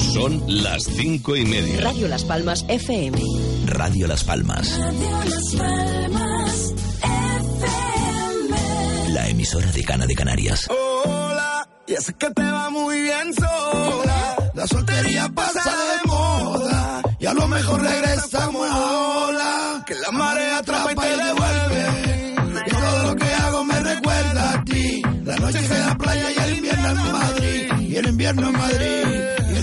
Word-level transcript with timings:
Son 0.00 0.42
las 0.48 0.84
cinco 0.84 1.36
y 1.36 1.44
media. 1.44 1.80
Radio 1.82 2.08
Las 2.08 2.24
Palmas 2.24 2.64
FM. 2.68 3.18
Radio 3.66 4.06
Las 4.08 4.24
Palmas. 4.24 4.76
Radio 4.76 5.10
Las 5.24 5.54
Palmas 5.54 6.74
FM. 7.02 9.12
La 9.12 9.28
emisora 9.28 9.70
de 9.70 9.84
Cana 9.84 10.06
de 10.06 10.14
Canarias. 10.14 10.66
Hola, 10.68 11.68
y 11.86 11.92
es 11.92 12.12
que 12.18 12.30
te 12.30 12.42
va 12.42 12.70
muy 12.70 13.02
bien 13.02 13.32
sola. 13.34 14.50
La 14.54 14.66
soltería 14.66 15.28
pasa 15.28 15.70
de 15.70 16.08
moda. 16.08 17.02
Y 17.20 17.26
a 17.26 17.34
lo 17.34 17.46
mejor 17.46 17.80
regresamos 17.80 18.68
ahora. 18.68 19.84
Que 19.86 19.94
la 19.94 20.10
marea 20.10 20.58
atrapa 20.58 20.92
y 20.92 20.96
te 20.96 21.16
devuelve. 21.16 22.34
Y 22.66 22.70
todo 22.70 23.02
lo 23.04 23.16
que 23.16 23.32
hago 23.32 23.64
me 23.64 23.78
recuerda 23.80 24.52
a 24.54 24.64
ti. 24.64 25.02
La 25.24 25.36
noche 25.36 25.58
en 25.58 25.86
la 25.86 25.96
playa 25.96 26.30
y 26.32 26.38
el 26.40 26.56
invierno 26.56 26.88
en 26.90 27.12
Madrid. 27.12 27.72
Y 27.80 27.96
el 27.96 28.06
invierno 28.08 28.48
en 28.48 28.52
Madrid. 28.56 29.19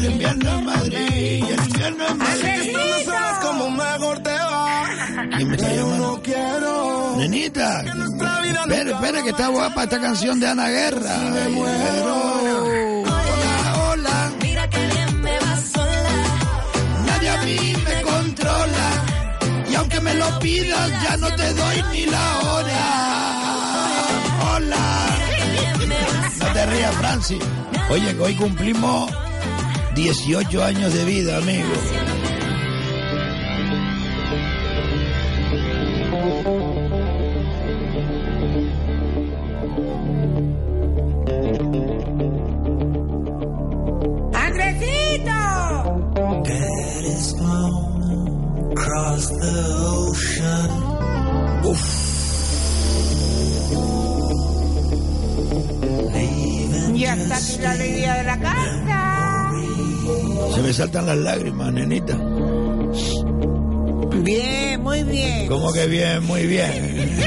El 0.07 0.13
invierno 0.13 0.49
en 0.57 0.66
Madrid. 0.66 0.97
Y 1.09 1.52
el 1.52 1.63
invierno 1.67 2.07
en 2.07 2.17
Madrid. 2.17 2.45
Así 2.45 2.67
que 2.67 2.71
tú 2.71 2.79
no 2.79 3.11
sabes 3.11 3.37
cómo 3.41 3.70
mejor 3.71 4.20
te 4.20 4.32
va. 4.32 4.84
¿Quién 5.35 5.49
me 5.49 5.55
está 5.57 5.73
llamando? 5.73 6.07
no 6.07 6.21
quiero. 6.21 7.15
Nenita. 7.18 7.82
Espera, 7.82 8.91
espera, 8.91 9.23
que 9.23 9.29
está 9.32 9.48
guapa 9.49 9.84
esta 9.84 9.99
canción 9.99 10.40
de 10.40 10.48
Ana 10.48 10.70
Guerra. 10.70 11.17
me 11.17 11.49
muero. 11.49 13.04
Hola, 13.04 13.90
hola. 13.90 14.32
Mira 14.41 14.70
que 14.70 14.87
bien 14.87 15.21
me 15.21 15.40
va 15.40 15.57
sola. 15.57 16.15
Nadie 17.05 17.29
a 17.29 17.41
mí 17.43 17.73
me 17.85 18.01
controla. 18.04 18.89
Y 19.70 19.76
aunque 19.76 19.99
me 19.99 20.13
lo 20.13 20.39
pidas, 20.39 21.04
ya 21.04 21.17
no 21.17 21.35
te 21.35 21.54
doy 21.54 21.84
ni 21.91 22.05
la 22.05 22.39
hora. 22.39 22.85
Hola. 24.54 25.07
No 26.39 26.54
te 26.54 26.65
rías, 26.65 26.95
Francis. 26.95 27.43
Oye, 27.89 28.15
que 28.15 28.21
hoy 28.21 28.35
cumplimos 28.35 29.12
18 29.98 30.63
años 30.63 30.93
de 30.93 31.05
vida, 31.05 31.37
amigo. 31.37 31.73
Ya 56.93 57.13
está 57.13 57.37
aquí 57.37 57.57
la 57.61 57.71
alegría 57.71 58.15
de 58.15 58.23
la 58.23 58.39
casa. 58.39 59.07
Se 60.54 60.62
me 60.62 60.74
saltan 60.74 61.05
las 61.05 61.18
lágrimas, 61.18 61.74
nenita. 61.74 62.18
Bien, 64.24 64.81
muy 64.81 65.03
bien. 65.03 65.47
¿Cómo 65.47 65.72
que 65.72 65.88
bien? 65.88 66.24
Muy 66.24 66.46
bien. 66.46 67.17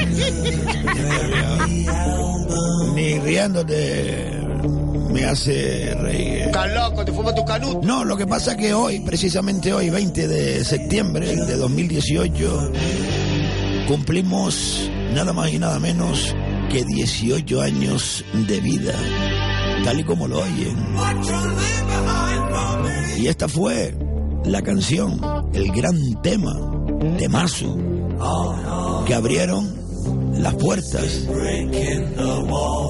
Ni 2.95 3.19
riéndote 3.19 4.41
me 5.11 5.25
hace 5.25 5.93
reír. 5.95 6.43
Estás 6.43 6.73
loco, 6.73 7.05
te 7.05 7.11
fumas 7.11 7.35
tu 7.35 7.45
canuto. 7.45 7.81
No, 7.83 8.03
lo 8.03 8.17
que 8.17 8.25
pasa 8.25 8.55
que 8.55 8.73
hoy, 8.73 8.99
precisamente 9.01 9.73
hoy, 9.73 9.89
20 9.89 10.27
de 10.27 10.63
septiembre 10.63 11.35
de 11.35 11.57
2018, 11.57 12.71
cumplimos 13.87 14.89
nada 15.13 15.33
más 15.33 15.51
y 15.51 15.59
nada 15.59 15.79
menos 15.79 16.35
que 16.71 16.83
18 16.85 17.61
años 17.61 18.23
de 18.33 18.59
vida, 18.61 18.93
tal 19.83 19.99
y 19.99 20.03
como 20.03 20.27
lo 20.27 20.39
oyen. 20.39 20.77
Y 23.21 23.27
esta 23.27 23.47
fue 23.47 23.93
la 24.45 24.63
canción, 24.63 25.21
el 25.53 25.71
gran 25.71 25.95
tema, 26.23 26.59
temazo, 27.19 27.77
que 29.05 29.13
abrieron 29.13 29.75
las 30.39 30.55
puertas 30.55 31.27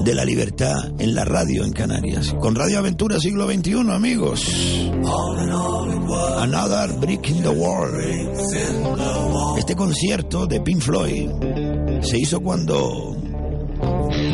de 0.04 0.14
la 0.14 0.24
libertad 0.24 0.90
en 0.98 1.14
la 1.14 1.26
radio 1.26 1.66
en 1.66 1.72
Canarias. 1.74 2.34
Con 2.40 2.54
Radio 2.54 2.78
Aventura 2.78 3.20
Siglo 3.20 3.46
XXI, 3.46 3.90
amigos. 3.90 4.90
Another 6.38 6.98
Brick 6.98 7.28
in 7.28 7.42
the 7.42 7.50
Wall. 7.50 7.90
Este 9.58 9.76
concierto 9.76 10.46
de 10.46 10.62
Pink 10.62 10.80
Floyd 10.80 11.28
se 12.00 12.18
hizo 12.18 12.40
cuando 12.40 13.14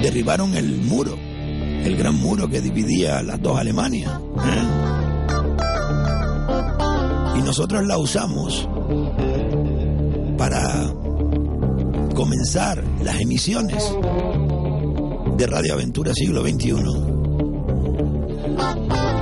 derribaron 0.01 0.55
el 0.55 0.81
muro, 0.81 1.17
el 1.17 1.97
gran 1.97 2.15
muro 2.15 2.49
que 2.49 2.61
dividía 2.61 3.21
las 3.21 3.43
dos 3.43 3.59
Alemanias. 3.59 4.13
¿eh? 4.13 4.98
Nosotros 7.49 7.87
la 7.87 7.97
usamos 7.97 8.69
para 10.37 10.93
comenzar 12.15 12.85
las 13.03 13.19
emisiones 13.23 13.91
de 15.35 15.47
Radio 15.47 15.73
Aventura 15.73 16.13
Siglo 16.13 16.43
XXI 16.43 16.75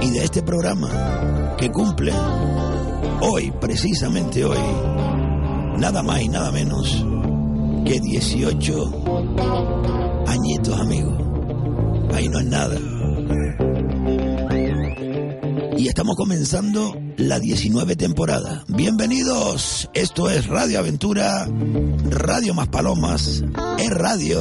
y 0.01 0.11
de 0.11 0.25
este 0.25 0.43
programa 0.43 1.55
que 1.57 1.71
cumple 1.71 2.13
hoy, 3.21 3.53
precisamente 3.61 4.45
hoy, 4.45 4.59
nada 5.79 6.03
más 6.03 6.21
y 6.21 6.29
nada 6.29 6.51
menos 6.51 7.07
que 7.85 8.01
18 8.01 10.25
añitos, 10.27 10.81
amigos. 10.81 11.15
Ahí 12.13 12.29
no 12.29 12.41
es 12.41 12.47
nada. 12.47 12.77
Y 15.79 15.87
estamos 15.87 16.17
comenzando 16.17 17.06
la 17.17 17.41
19 17.41 17.97
temporada. 17.97 18.65
Bienvenidos. 18.69 19.89
Esto 19.95 20.31
es 20.31 20.47
Radio 20.47 20.79
Aventura, 20.79 21.49
Radio 22.11 22.55
Más 22.55 22.69
Palomas, 22.69 23.45
es 23.79 23.91
Radio 23.91 24.41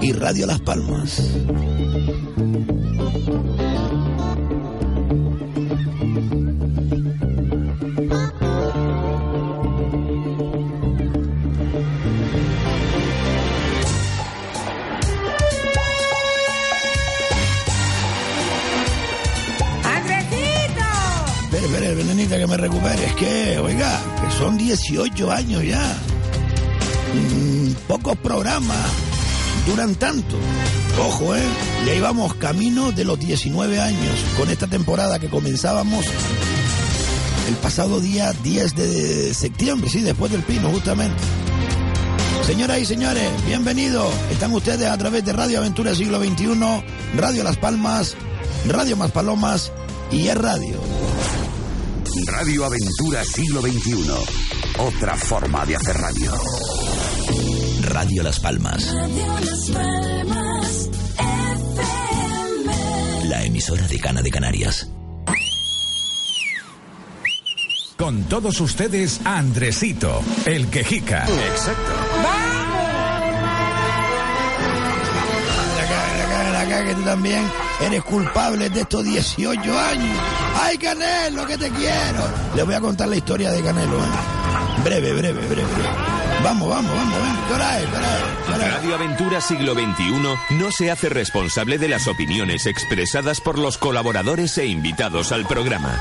y 0.00 0.12
Radio 0.12 0.46
Las 0.46 0.60
Palmas. 0.60 1.20
18 24.76 25.30
años 25.30 25.64
ya. 25.64 25.80
Mm, 27.14 27.72
pocos 27.88 28.16
programas 28.18 28.76
duran 29.66 29.94
tanto. 29.94 30.36
Ojo, 31.00 31.34
¿eh? 31.34 31.42
Ya 31.86 31.94
íbamos 31.94 32.34
camino 32.34 32.92
de 32.92 33.04
los 33.04 33.18
19 33.18 33.80
años 33.80 34.24
con 34.36 34.50
esta 34.50 34.66
temporada 34.66 35.18
que 35.18 35.28
comenzábamos 35.28 36.04
el 37.48 37.54
pasado 37.56 38.00
día 38.00 38.32
10 38.32 38.74
de 38.74 39.34
septiembre, 39.34 39.88
sí, 39.88 40.00
después 40.00 40.30
del 40.30 40.42
pino, 40.42 40.68
justamente. 40.70 41.22
Señoras 42.44 42.78
y 42.78 42.84
señores, 42.84 43.30
bienvenidos. 43.46 44.12
Están 44.30 44.52
ustedes 44.52 44.88
a 44.88 44.98
través 44.98 45.24
de 45.24 45.32
Radio 45.32 45.58
Aventura 45.58 45.94
Siglo 45.94 46.22
XXI, 46.22 46.54
Radio 47.16 47.44
Las 47.44 47.56
Palmas, 47.56 48.14
Radio 48.68 48.96
Más 48.96 49.10
Palomas 49.10 49.72
y 50.12 50.28
es 50.28 50.36
Radio. 50.36 50.80
Radio 52.26 52.64
Aventura 52.64 53.24
Siglo 53.24 53.62
XXI. 53.62 54.45
Otra 54.78 55.16
forma 55.16 55.64
de 55.64 55.76
hacer 55.76 55.96
radio. 55.96 56.32
Radio 57.82 58.22
Las 58.22 58.38
Palmas. 58.40 58.94
Radio 58.94 59.26
Las 59.40 59.70
Palmas 59.70 60.90
FM. 61.18 63.28
La 63.28 63.42
emisora 63.44 63.88
de 63.88 63.98
Cana 63.98 64.20
de 64.20 64.30
Canarias. 64.30 64.90
Con 67.96 68.24
todos 68.24 68.60
ustedes, 68.60 69.22
Andresito, 69.24 70.22
el 70.44 70.68
quejica. 70.68 71.24
Exacto. 71.24 71.92
Que 76.86 76.94
tú 76.94 77.02
también 77.02 77.42
eres 77.80 78.04
culpable 78.04 78.70
de 78.70 78.82
estos 78.82 79.02
18 79.02 79.76
años. 79.76 80.18
¡Ay, 80.62 80.78
Canelo, 80.78 81.44
que 81.44 81.58
te 81.58 81.68
quiero! 81.70 82.30
Les 82.54 82.64
voy 82.64 82.74
a 82.74 82.80
contar 82.80 83.08
la 83.08 83.16
historia 83.16 83.50
de 83.50 83.60
Canelo. 83.60 83.96
¿eh? 83.96 84.35
Breve, 84.86 85.12
breve, 85.14 85.40
breve. 85.48 85.66
Vamos, 86.44 86.68
vamos, 86.68 86.92
vamos, 86.94 87.18
ven. 87.20 87.36
¿Qué 87.48 87.54
hora 87.54 87.80
es? 87.80 87.86
¿Qué 87.86 87.96
hora 87.96 88.06
es? 88.06 88.22
¿Qué 88.46 88.52
hora 88.52 88.66
es? 88.68 88.74
Radio 88.74 88.94
Aventura 88.94 89.40
Siglo 89.40 89.74
XXI 89.74 90.12
no 90.60 90.70
se 90.70 90.92
hace 90.92 91.08
responsable 91.08 91.76
de 91.78 91.88
las 91.88 92.06
opiniones 92.06 92.66
expresadas 92.66 93.40
por 93.40 93.58
los 93.58 93.78
colaboradores 93.78 94.56
e 94.58 94.66
invitados 94.66 95.32
al 95.32 95.44
programa. 95.44 95.98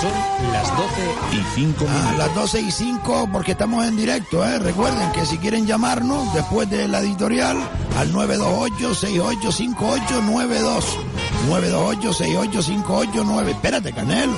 Son 0.00 0.10
las 0.50 0.74
12 0.74 0.86
y 1.32 1.42
5 1.54 1.86
A 1.86 1.90
minutos. 1.92 2.16
las 2.18 2.34
12 2.34 2.60
y 2.62 2.70
5 2.70 3.28
porque 3.30 3.52
estamos 3.52 3.86
en 3.86 3.96
directo, 3.98 4.42
¿eh? 4.46 4.58
Recuerden 4.60 5.12
que 5.12 5.26
si 5.26 5.36
quieren 5.36 5.66
llamarnos 5.66 6.32
después 6.32 6.70
de 6.70 6.88
la 6.88 7.00
editorial 7.00 7.58
al 7.98 8.10
928-685892. 8.14 10.84
928-685892. 11.50 13.48
Espérate, 13.50 13.92
Canelo. 13.92 14.32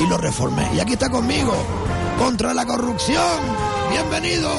Y 0.00 0.06
lo 0.06 0.16
reformé. 0.18 0.68
Y 0.74 0.80
aquí 0.80 0.92
está 0.94 1.08
conmigo. 1.10 1.52
Contra 2.18 2.52
la 2.54 2.64
corrupción. 2.66 3.40
Bienvenido. 3.90 4.50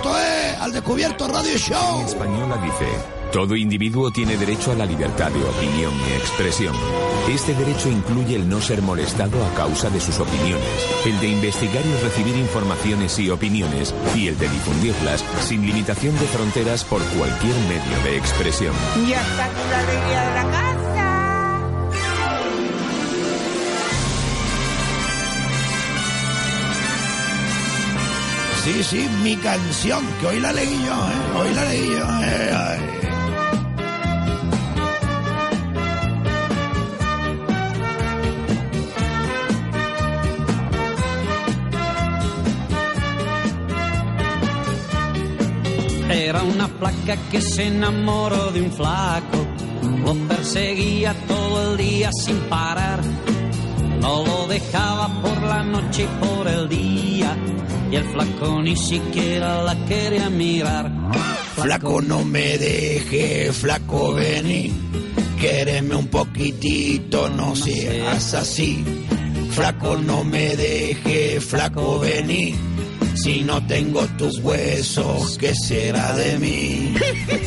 Esto 0.00 0.18
es 0.18 0.60
Al 0.62 0.72
Descubierto 0.72 1.28
Radio 1.28 1.58
Show. 1.58 2.06
Española 2.06 2.56
dice, 2.56 2.86
todo 3.30 3.54
individuo 3.54 4.10
tiene 4.10 4.38
derecho 4.38 4.72
a 4.72 4.74
la 4.74 4.86
libertad 4.86 5.30
de 5.30 5.44
opinión 5.44 5.92
y 6.08 6.14
expresión. 6.14 6.74
Este 7.28 7.52
derecho 7.52 7.90
incluye 7.90 8.36
el 8.36 8.48
no 8.48 8.62
ser 8.62 8.80
molestado 8.80 9.44
a 9.44 9.54
causa 9.54 9.90
de 9.90 10.00
sus 10.00 10.18
opiniones, 10.18 10.64
el 11.04 11.20
de 11.20 11.28
investigar 11.28 11.84
y 11.84 12.02
recibir 12.02 12.34
informaciones 12.34 13.18
y 13.18 13.28
opiniones, 13.28 13.94
y 14.16 14.28
el 14.28 14.38
de 14.38 14.48
difundirlas 14.48 15.22
sin 15.42 15.66
limitación 15.66 16.18
de 16.18 16.26
fronteras 16.28 16.82
por 16.82 17.02
cualquier 17.02 17.54
medio 17.68 18.02
de 18.02 18.16
expresión. 18.16 18.74
Ya 19.06 19.20
está 19.20 19.44
aquí 19.44 19.60
la 19.70 19.78
alegría 19.80 20.20
de 20.22 20.34
la. 20.34 20.69
Sí, 28.62 28.82
sí, 28.84 29.08
mi 29.22 29.36
canción, 29.36 30.04
que 30.20 30.26
hoy 30.26 30.40
la 30.40 30.52
leí 30.52 30.68
yo, 30.84 30.92
¿eh? 30.92 31.38
Hoy 31.38 31.54
la 31.54 31.64
leí 31.64 31.90
yo. 31.90 32.04
eh, 32.24 32.50
ay. 32.54 32.80
Era 46.10 46.42
una 46.42 46.68
flaca 46.68 47.16
que 47.30 47.40
se 47.40 47.66
enamoró 47.68 48.50
de 48.50 48.60
un 48.62 48.72
flaco, 48.72 49.38
lo 50.04 50.14
perseguía 50.28 51.14
todo 51.26 51.70
el 51.72 51.76
día 51.78 52.10
sin 52.12 52.36
parar, 52.48 53.00
no 54.00 54.24
lo 54.24 54.46
dejaba 54.48 55.08
por 55.22 55.40
la 55.42 55.62
noche 55.62 56.04
y 56.04 56.24
por 56.26 56.48
el 56.48 56.68
día, 56.68 57.36
y 57.90 57.96
el 57.96 58.04
flaco 58.04 58.62
ni 58.62 58.76
siquiera 58.76 59.62
la 59.62 59.84
quería 59.86 60.30
mirar. 60.30 60.90
Flaco, 61.56 62.00
no 62.00 62.24
me 62.24 62.56
dejes, 62.58 63.56
flaco, 63.56 64.14
vení. 64.14 64.72
Quéreme 65.40 65.94
un 65.94 66.08
poquitito, 66.08 67.28
no 67.30 67.56
seas 67.56 68.34
así. 68.34 68.84
Flaco, 69.50 69.96
no 69.96 70.22
me 70.22 70.56
dejes, 70.56 71.44
flaco, 71.44 71.98
vení. 71.98 72.54
Si 73.14 73.40
no 73.40 73.66
tengo 73.66 74.06
tus 74.16 74.38
huesos, 74.38 75.36
¿qué 75.38 75.52
será 75.54 76.14
de 76.14 76.38
mí? 76.38 76.94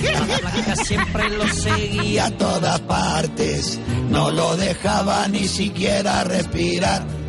La 0.03 0.21
flaca 0.21 0.75
siempre 0.75 1.29
lo 1.29 1.47
seguía 1.47 2.25
a 2.25 2.31
todas 2.31 2.79
partes, 2.81 3.79
no 4.09 4.29
lo 4.29 4.57
dejaba 4.57 5.27
ni 5.29 5.47
siquiera 5.47 6.23
respirar. 6.25 7.22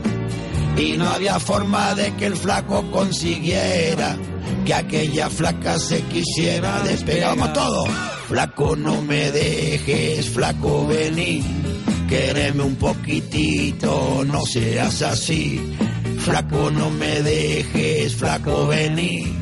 Y 0.77 0.97
no 0.97 1.09
había 1.09 1.39
forma 1.39 1.95
de 1.95 2.13
que 2.15 2.27
el 2.27 2.37
flaco 2.37 2.91
consiguiera 2.91 4.17
que 4.65 4.75
aquella 4.75 5.31
flaca 5.31 5.79
se 5.79 6.03
quisiera 6.03 6.81
despegar. 6.83 7.37
Vamos 7.37 7.53
todos. 7.53 7.89
Flaco, 8.29 8.75
no 8.77 9.01
me 9.03 9.31
dejes, 9.31 10.29
flaco, 10.31 10.87
vení. 10.87 11.43
Quéreme 12.09 12.63
un 12.63 12.77
poquitito, 12.77 14.25
no 14.27 14.45
seas 14.47 15.03
así. 15.03 15.61
Flaco, 16.19 16.71
no 16.71 16.91
me 16.91 17.23
dejes, 17.23 18.15
flaco, 18.17 18.67
vení. 18.67 19.33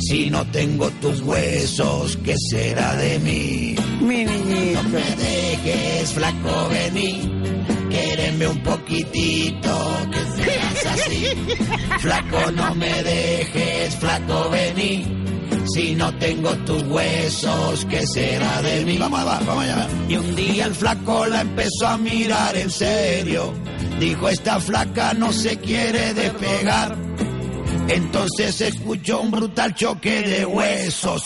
Si 0.00 0.30
no 0.30 0.46
tengo 0.50 0.88
tus 1.02 1.20
huesos, 1.20 2.16
¿qué 2.24 2.34
será 2.50 2.94
de 2.96 3.18
mí? 3.18 3.74
Mi 4.00 4.24
No 4.24 4.32
niñito. 4.32 4.82
me 4.84 5.16
dejes, 5.16 6.12
flaco, 6.12 6.68
vení. 6.70 7.28
Un 8.30 8.62
poquitito, 8.62 10.06
que 10.12 10.42
seas 10.42 10.86
así. 10.86 11.24
Flaco, 12.00 12.52
no 12.52 12.74
me 12.74 13.02
dejes, 13.02 13.96
flaco, 13.96 14.50
vení. 14.50 15.06
Si 15.72 15.94
no 15.94 16.14
tengo 16.18 16.50
tus 16.58 16.82
huesos, 16.84 17.86
¿qué 17.86 18.06
será 18.06 18.60
de 18.60 18.84
mí? 18.84 18.98
Vamos 18.98 19.20
allá, 19.20 19.40
vamos 19.46 19.64
allá. 19.64 19.88
y 20.08 20.16
un 20.16 20.36
día 20.36 20.66
el 20.66 20.74
flaco 20.74 21.26
la 21.26 21.40
empezó 21.40 21.86
a 21.86 21.96
mirar 21.96 22.54
en 22.56 22.70
serio. 22.70 23.54
Dijo, 23.98 24.28
esta 24.28 24.60
flaca 24.60 25.14
no 25.14 25.32
se 25.32 25.56
quiere 25.58 26.12
despegar. 26.12 26.96
Entonces 27.88 28.60
escuchó 28.60 29.22
un 29.22 29.30
brutal 29.30 29.74
choque 29.74 30.20
de 30.20 30.44
huesos. 30.44 31.22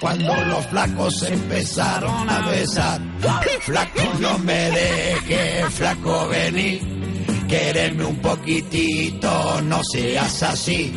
Cuando 0.00 0.34
los 0.46 0.66
flacos 0.66 1.18
se 1.18 1.32
empezaron 1.32 2.28
a 2.30 2.48
besar. 2.48 3.00
Flaco, 3.60 4.02
no 4.18 4.38
me 4.38 4.70
dejes, 4.70 5.74
flaco, 5.74 6.28
vení. 6.28 6.80
Quéreme 7.46 8.04
un 8.04 8.16
poquitito, 8.16 9.60
no 9.62 9.80
seas 9.92 10.42
así. 10.42 10.92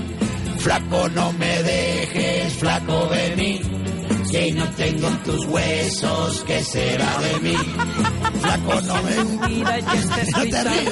Flaco, 0.60 1.10
no 1.10 1.34
me 1.34 1.64
dejes, 1.64 2.54
flaco, 2.54 3.10
vení. 3.10 3.62
Si 4.31 4.52
no 4.52 4.66
tengo 4.69 5.10
tus 5.26 5.45
huesos, 5.45 6.44
¿qué 6.48 6.64
será 6.64 7.19
de 7.19 7.40
mí? 7.42 7.56
Flaco, 8.42 8.81
no 8.81 9.04
me... 9.04 9.48
vida 9.48 9.80
ya 9.80 9.95
No 9.95 10.44
te 10.50 10.64
ríes. 10.64 10.90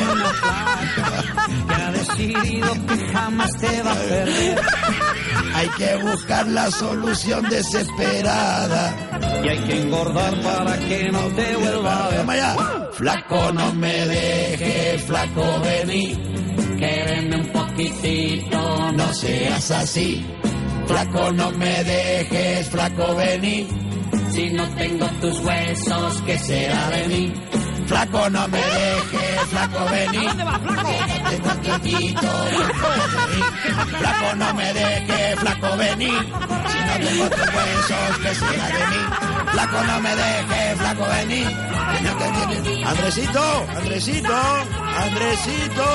que 1.67 1.73
ha 1.81 1.91
decidido 1.91 2.73
que 2.87 3.07
jamás 3.13 3.51
te 3.57 3.81
va 3.81 3.91
a 3.91 3.95
perder. 3.95 4.61
Hay 5.53 5.67
que 5.77 5.95
buscar 5.97 6.47
la 6.47 6.71
solución 6.71 7.47
desesperada. 7.49 8.95
Y 9.43 9.47
hay 9.49 9.59
que 9.59 9.81
engordar 9.81 10.41
para 10.41 10.77
que 10.77 11.11
no 11.11 11.21
te 11.35 11.55
vuelva 11.55 12.05
a 12.05 12.09
ver. 12.09 12.93
Flaco, 12.93 13.51
no 13.51 13.73
me 13.73 14.05
dejes, 14.07 15.03
flaco, 15.03 15.43
vení. 15.63 16.17
Quéreme 16.77 17.35
un 17.37 17.47
poquitito, 17.51 18.91
No 18.93 19.13
seas 19.13 19.71
así. 19.71 20.25
Flaco, 20.87 21.31
no 21.31 21.51
me 21.51 21.83
dejes, 21.83 22.69
flaco, 22.69 23.15
vení. 23.15 23.67
si 24.31 24.49
no 24.49 24.67
tengo 24.75 25.05
tus 25.21 25.39
huesos, 25.39 26.21
¿qué 26.25 26.37
será 26.39 26.89
de 26.89 27.07
mí? 27.07 27.33
Flaco, 27.91 28.29
no 28.29 28.47
me 28.47 28.57
dejes, 28.57 29.41
flaco, 29.49 29.85
vení. 29.91 30.25
¿Dónde 30.25 30.43
va, 30.45 30.59
flaco? 30.59 30.89
Tengo 31.29 31.49
un 31.49 31.55
flaco, 33.99 34.35
no 34.37 34.53
me 34.53 34.73
dejes, 34.73 35.39
flaco, 35.41 35.77
vení. 35.77 36.05
Si 36.07 36.79
no 36.87 36.93
tengo 37.05 37.29
tus 37.29 37.47
huesos, 37.55 38.17
¿qué 38.23 38.35
será 38.35 38.67
de 38.67 38.87
mí? 38.87 39.01
Flaco, 39.51 39.83
no 39.83 39.99
me 39.99 40.15
dejes, 40.15 40.77
flaco, 40.77 41.05
vení. 41.05 41.43
Que 41.43 42.01
no 42.01 42.15
te 42.15 42.61
tienes- 42.61 42.87
Andresito, 42.87 43.65
Andresito, 43.75 44.35
Andresito. 45.03 45.85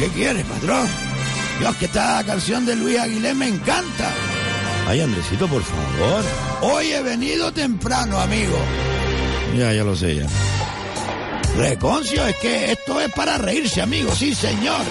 ¿Qué 0.00 0.08
quieres, 0.08 0.44
patrón? 0.46 0.88
Dios, 1.60 1.76
que 1.76 1.84
esta 1.84 2.24
canción 2.24 2.64
de 2.64 2.76
Luis 2.76 2.98
Aguilé 2.98 3.34
me 3.34 3.48
encanta. 3.48 4.10
Ay, 4.88 5.02
Andresito, 5.02 5.46
por 5.48 5.62
favor. 5.62 6.24
Hoy 6.62 6.92
he 6.92 7.02
venido 7.02 7.52
temprano, 7.52 8.18
amigo. 8.18 8.56
Ya, 9.56 9.72
ya 9.72 9.84
lo 9.84 9.94
sé, 9.94 10.16
ya. 10.16 10.26
Reconcio, 11.56 12.26
es 12.26 12.36
que 12.36 12.72
esto 12.72 13.00
es 13.00 13.12
para 13.12 13.38
reírse, 13.38 13.80
amigo. 13.80 14.12
Sí, 14.14 14.34
señor. 14.34 14.82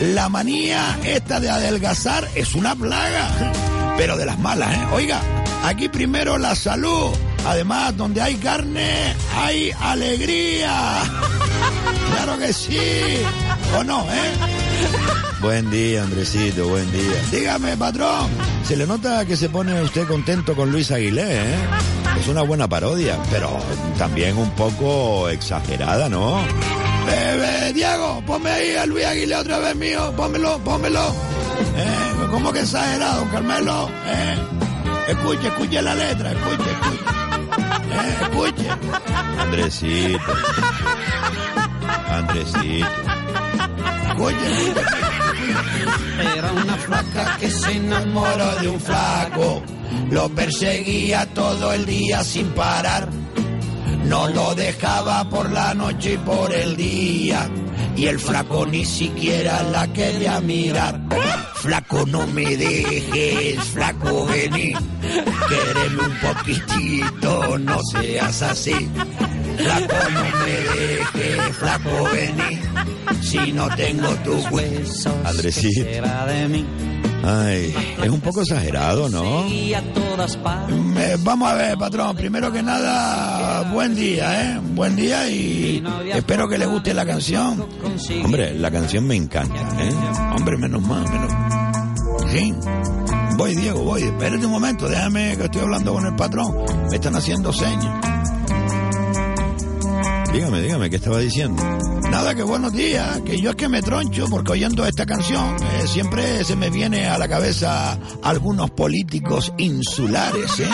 La 0.00 0.28
manía 0.28 0.98
esta 1.04 1.38
de 1.38 1.50
adelgazar 1.50 2.26
es 2.34 2.54
una 2.54 2.74
plaga, 2.74 3.52
pero 3.96 4.16
de 4.16 4.26
las 4.26 4.38
malas, 4.38 4.74
¿eh? 4.74 4.86
Oiga, 4.92 5.20
aquí 5.62 5.88
primero 5.88 6.38
la 6.38 6.54
salud. 6.54 7.10
Además, 7.46 7.96
donde 7.96 8.20
hay 8.20 8.34
carne, 8.36 9.14
hay 9.36 9.72
alegría. 9.80 11.02
Claro 12.10 12.38
que 12.38 12.52
sí. 12.52 12.76
¿O 13.78 13.84
no, 13.84 14.00
eh? 14.02 14.69
Buen 15.40 15.70
día, 15.70 16.02
Andresito, 16.02 16.68
buen 16.68 16.90
día. 16.92 17.22
Dígame, 17.30 17.76
patrón. 17.76 18.28
Se 18.64 18.76
le 18.76 18.86
nota 18.86 19.24
que 19.24 19.36
se 19.36 19.48
pone 19.48 19.80
usted 19.82 20.06
contento 20.06 20.54
con 20.54 20.70
Luis 20.70 20.90
Aguilé, 20.90 21.38
¿eh? 21.38 21.54
Es 22.20 22.28
una 22.28 22.42
buena 22.42 22.68
parodia, 22.68 23.16
pero 23.30 23.58
también 23.96 24.36
un 24.36 24.50
poco 24.50 25.28
exagerada, 25.30 26.08
¿no? 26.10 26.38
Eh, 27.08 27.72
Diego, 27.74 28.22
ponme 28.26 28.50
ahí 28.50 28.76
a 28.76 28.84
Luis 28.84 29.04
Aguilé 29.06 29.34
otra 29.36 29.58
vez 29.58 29.74
mío. 29.76 30.12
Pónmelo, 30.14 30.58
pónmelo. 30.58 31.08
Eh, 31.76 32.26
¿Cómo 32.30 32.52
que 32.52 32.60
exagerado, 32.60 33.26
Carmelo? 33.30 33.88
Eh, 34.06 34.38
escuche, 35.08 35.48
escuche 35.48 35.80
la 35.80 35.94
letra, 35.94 36.32
escuche, 36.32 36.70
escuche. 36.70 37.04
Eh, 37.92 38.16
escuche. 38.20 38.68
Andresito. 39.38 40.32
Andresito. 42.08 42.86
Era 46.36 46.52
una 46.52 46.76
flaca 46.76 47.36
que 47.38 47.50
se 47.50 47.72
enamoró 47.72 48.56
de 48.60 48.68
un 48.68 48.80
flaco, 48.80 49.62
lo 50.10 50.28
perseguía 50.30 51.26
todo 51.32 51.72
el 51.72 51.86
día 51.86 52.22
sin 52.22 52.48
parar. 52.50 53.08
No 54.04 54.28
lo 54.28 54.54
dejaba 54.54 55.28
por 55.28 55.50
la 55.50 55.72
noche 55.74 56.14
y 56.14 56.18
por 56.18 56.52
el 56.52 56.76
día. 56.76 57.48
Y 57.96 58.06
el 58.06 58.18
flaco 58.18 58.66
ni 58.66 58.84
siquiera 58.84 59.62
la 59.62 59.86
quería 59.92 60.40
mirar. 60.40 61.00
Flaco, 61.54 62.04
no 62.06 62.26
me 62.26 62.56
dejes, 62.56 63.62
flaco, 63.64 64.26
vení. 64.26 64.72
Quereme 65.48 66.02
un 66.02 66.18
poquitito, 66.20 67.58
no 67.58 67.78
seas 67.92 68.42
así. 68.42 68.90
Flaco, 69.56 70.10
no 70.12 70.20
me 70.20 70.50
dejes, 70.50 71.56
flaco, 71.56 72.08
vení. 72.12 72.60
Si 73.22 73.52
no 73.52 73.68
tengo 73.76 74.08
tu 74.24 74.34
hueso. 74.50 75.14
Andresito. 75.24 75.86
Ay, 77.22 77.74
es 78.02 78.08
un 78.08 78.20
poco 78.20 78.40
exagerado, 78.40 79.08
¿no? 79.10 79.44
Eh, 79.46 81.16
vamos 81.20 81.50
a 81.50 81.54
ver, 81.54 81.76
patrón. 81.76 82.16
Primero 82.16 82.50
que 82.50 82.62
nada, 82.62 83.70
buen 83.72 83.94
día, 83.94 84.42
¿eh? 84.42 84.60
Buen 84.74 84.96
día 84.96 85.28
y 85.28 85.84
espero 86.12 86.48
que 86.48 86.56
le 86.56 86.66
guste 86.66 86.94
la 86.94 87.04
canción. 87.04 87.66
Hombre, 88.24 88.54
la 88.54 88.70
canción 88.70 89.06
me 89.06 89.16
encanta, 89.16 89.60
¿eh? 89.82 89.92
Hombre, 90.34 90.56
menos 90.56 90.82
mal, 90.82 91.04
menos. 91.10 91.30
Sí. 92.30 92.54
Voy, 93.36 93.54
Diego, 93.54 93.82
voy. 93.82 94.02
Espérate 94.02 94.46
un 94.46 94.52
momento, 94.52 94.88
déjame 94.88 95.36
que 95.36 95.44
estoy 95.44 95.62
hablando 95.62 95.92
con 95.92 96.06
el 96.06 96.14
patrón. 96.14 96.54
Me 96.90 96.96
están 96.96 97.16
haciendo 97.16 97.52
señas. 97.52 98.09
Dígame, 100.32 100.60
dígame, 100.62 100.90
¿qué 100.90 100.96
estaba 100.96 101.18
diciendo? 101.18 101.62
Nada, 102.10 102.34
que 102.34 102.42
buenos 102.42 102.72
días. 102.72 103.20
Que 103.22 103.40
yo 103.40 103.50
es 103.50 103.56
que 103.56 103.68
me 103.68 103.82
troncho 103.82 104.26
porque 104.30 104.52
oyendo 104.52 104.86
esta 104.86 105.04
canción 105.04 105.56
eh, 105.60 105.86
siempre 105.86 106.44
se 106.44 106.54
me 106.54 106.70
viene 106.70 107.06
a 107.08 107.18
la 107.18 107.28
cabeza 107.28 107.98
algunos 108.22 108.70
políticos 108.70 109.52
insulares, 109.58 110.60
¿eh? 110.60 110.68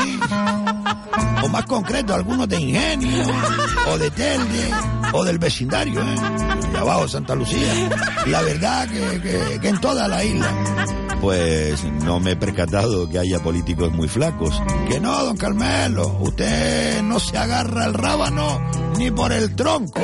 O 1.43 1.49
más 1.49 1.65
concreto, 1.65 2.15
algunos 2.15 2.49
de 2.49 2.61
Ingenio, 2.61 3.25
o 3.89 3.99
de 3.99 4.11
Telde, 4.11 4.71
o 5.13 5.25
del 5.25 5.39
vecindario, 5.39 6.01
¿eh? 6.03 6.17
Abajo, 6.79 7.09
Santa 7.09 7.35
Lucía. 7.35 7.73
La 8.27 8.43
verdad 8.43 8.89
que, 8.89 9.59
que 9.61 9.69
en 9.69 9.81
toda 9.81 10.07
la 10.07 10.23
isla. 10.23 11.06
Pues 11.21 11.83
no 11.85 12.21
me 12.21 12.33
he 12.33 12.37
percatado 12.37 13.09
que 13.09 13.19
haya 13.19 13.43
políticos 13.43 13.93
muy 13.93 14.09
flacos. 14.09 14.63
Que 14.89 15.01
no, 15.01 15.25
don 15.25 15.37
Carmelo, 15.37 16.19
usted 16.21 17.03
no 17.03 17.19
se 17.19 17.37
agarra 17.37 17.87
el 17.87 17.95
rábano 17.95 18.61
ni 18.99 19.11
por 19.11 19.33
el 19.33 19.55
tronco. 19.57 20.03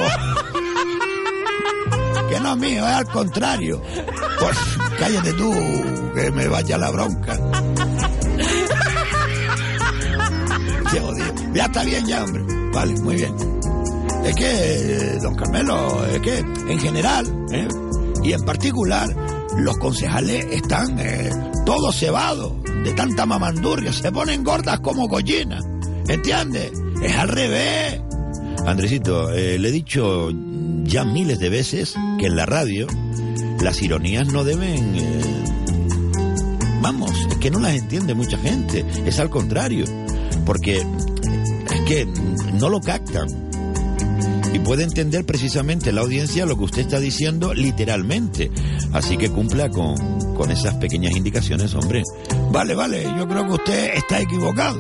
Que 2.29 2.41
no 2.41 2.57
mío, 2.57 2.87
es 2.89 2.95
al 2.95 3.07
contrario. 3.07 3.83
Pues 4.41 4.57
cállate 4.99 5.33
tú, 5.35 5.53
que 6.15 6.31
me 6.31 6.49
vaya 6.49 6.79
la 6.79 6.91
bronca. 6.91 7.39
Te 10.91 11.01
odio. 11.01 11.25
Ya 11.55 11.65
está 11.65 11.85
bien, 11.85 12.07
ya, 12.07 12.25
hombre. 12.25 12.43
Vale, 12.73 12.95
muy 13.01 13.17
bien. 13.17 13.35
Es 14.25 14.35
que, 14.35 15.19
don 15.21 15.35
Carmelo, 15.35 16.07
es 16.07 16.21
que 16.21 16.39
en 16.39 16.79
general, 16.79 17.27
¿eh? 17.51 17.69
y 18.23 18.33
en 18.33 18.43
particular, 18.45 19.15
los 19.59 19.79
concejales 19.79 20.47
están 20.51 20.99
eh, 20.99 21.31
todos 21.65 21.97
cebados 21.97 22.53
de 22.85 22.93
tanta 22.93 23.27
mamandurria. 23.27 23.93
Se 23.93 24.11
ponen 24.13 24.45
gordas 24.45 24.81
como 24.81 25.09
gollinas. 25.09 25.65
¿Entiendes? 26.09 26.73
Es 27.03 27.17
al 27.17 27.29
revés. 27.29 28.01
Andresito, 28.67 29.33
eh, 29.33 29.59
le 29.59 29.69
he 29.69 29.73
dicho 29.73 30.31
ya 30.85 31.05
miles 31.05 31.39
de 31.39 31.49
veces 31.49 31.95
que 32.19 32.27
en 32.27 32.37
la 32.37 32.47
radio 32.47 32.87
las 33.61 33.83
ironías 33.83 34.33
no 34.33 34.45
deben... 34.45 34.97
eh, 34.97 35.45
vamos, 36.81 37.13
es 37.31 37.37
que 37.37 37.51
no 37.51 37.61
las 37.61 37.75
entiende 37.75 38.15
mucha 38.15 38.39
gente. 38.39 38.85
Es 39.07 39.21
al 39.21 39.31
contrario. 39.31 39.85
Porque 40.45 40.79
es 40.79 41.81
que 41.87 42.07
no 42.55 42.69
lo 42.69 42.81
captan. 42.81 43.42
Y 44.53 44.59
puede 44.59 44.85
entender 44.85 45.25
precisamente 45.25 45.93
la 45.93 46.03
audiencia 46.03 46.47
lo 46.47 46.57
que 46.57 46.65
usted 46.65 46.83
está 46.83 47.01
diciendo 47.01 47.55
literalmente. 47.55 48.51
Así 48.93 49.17
que 49.17 49.31
cumpla 49.31 49.71
con, 49.71 49.97
con 50.35 50.51
esas 50.51 50.75
pequeñas 50.75 51.17
indicaciones, 51.17 51.75
hombre. 51.75 52.03
Vale, 52.51 52.75
vale, 52.75 53.05
yo 53.17 53.27
creo 53.27 53.47
que 53.47 53.53
usted 53.53 53.95
está 53.95 54.21
equivocado. 54.21 54.79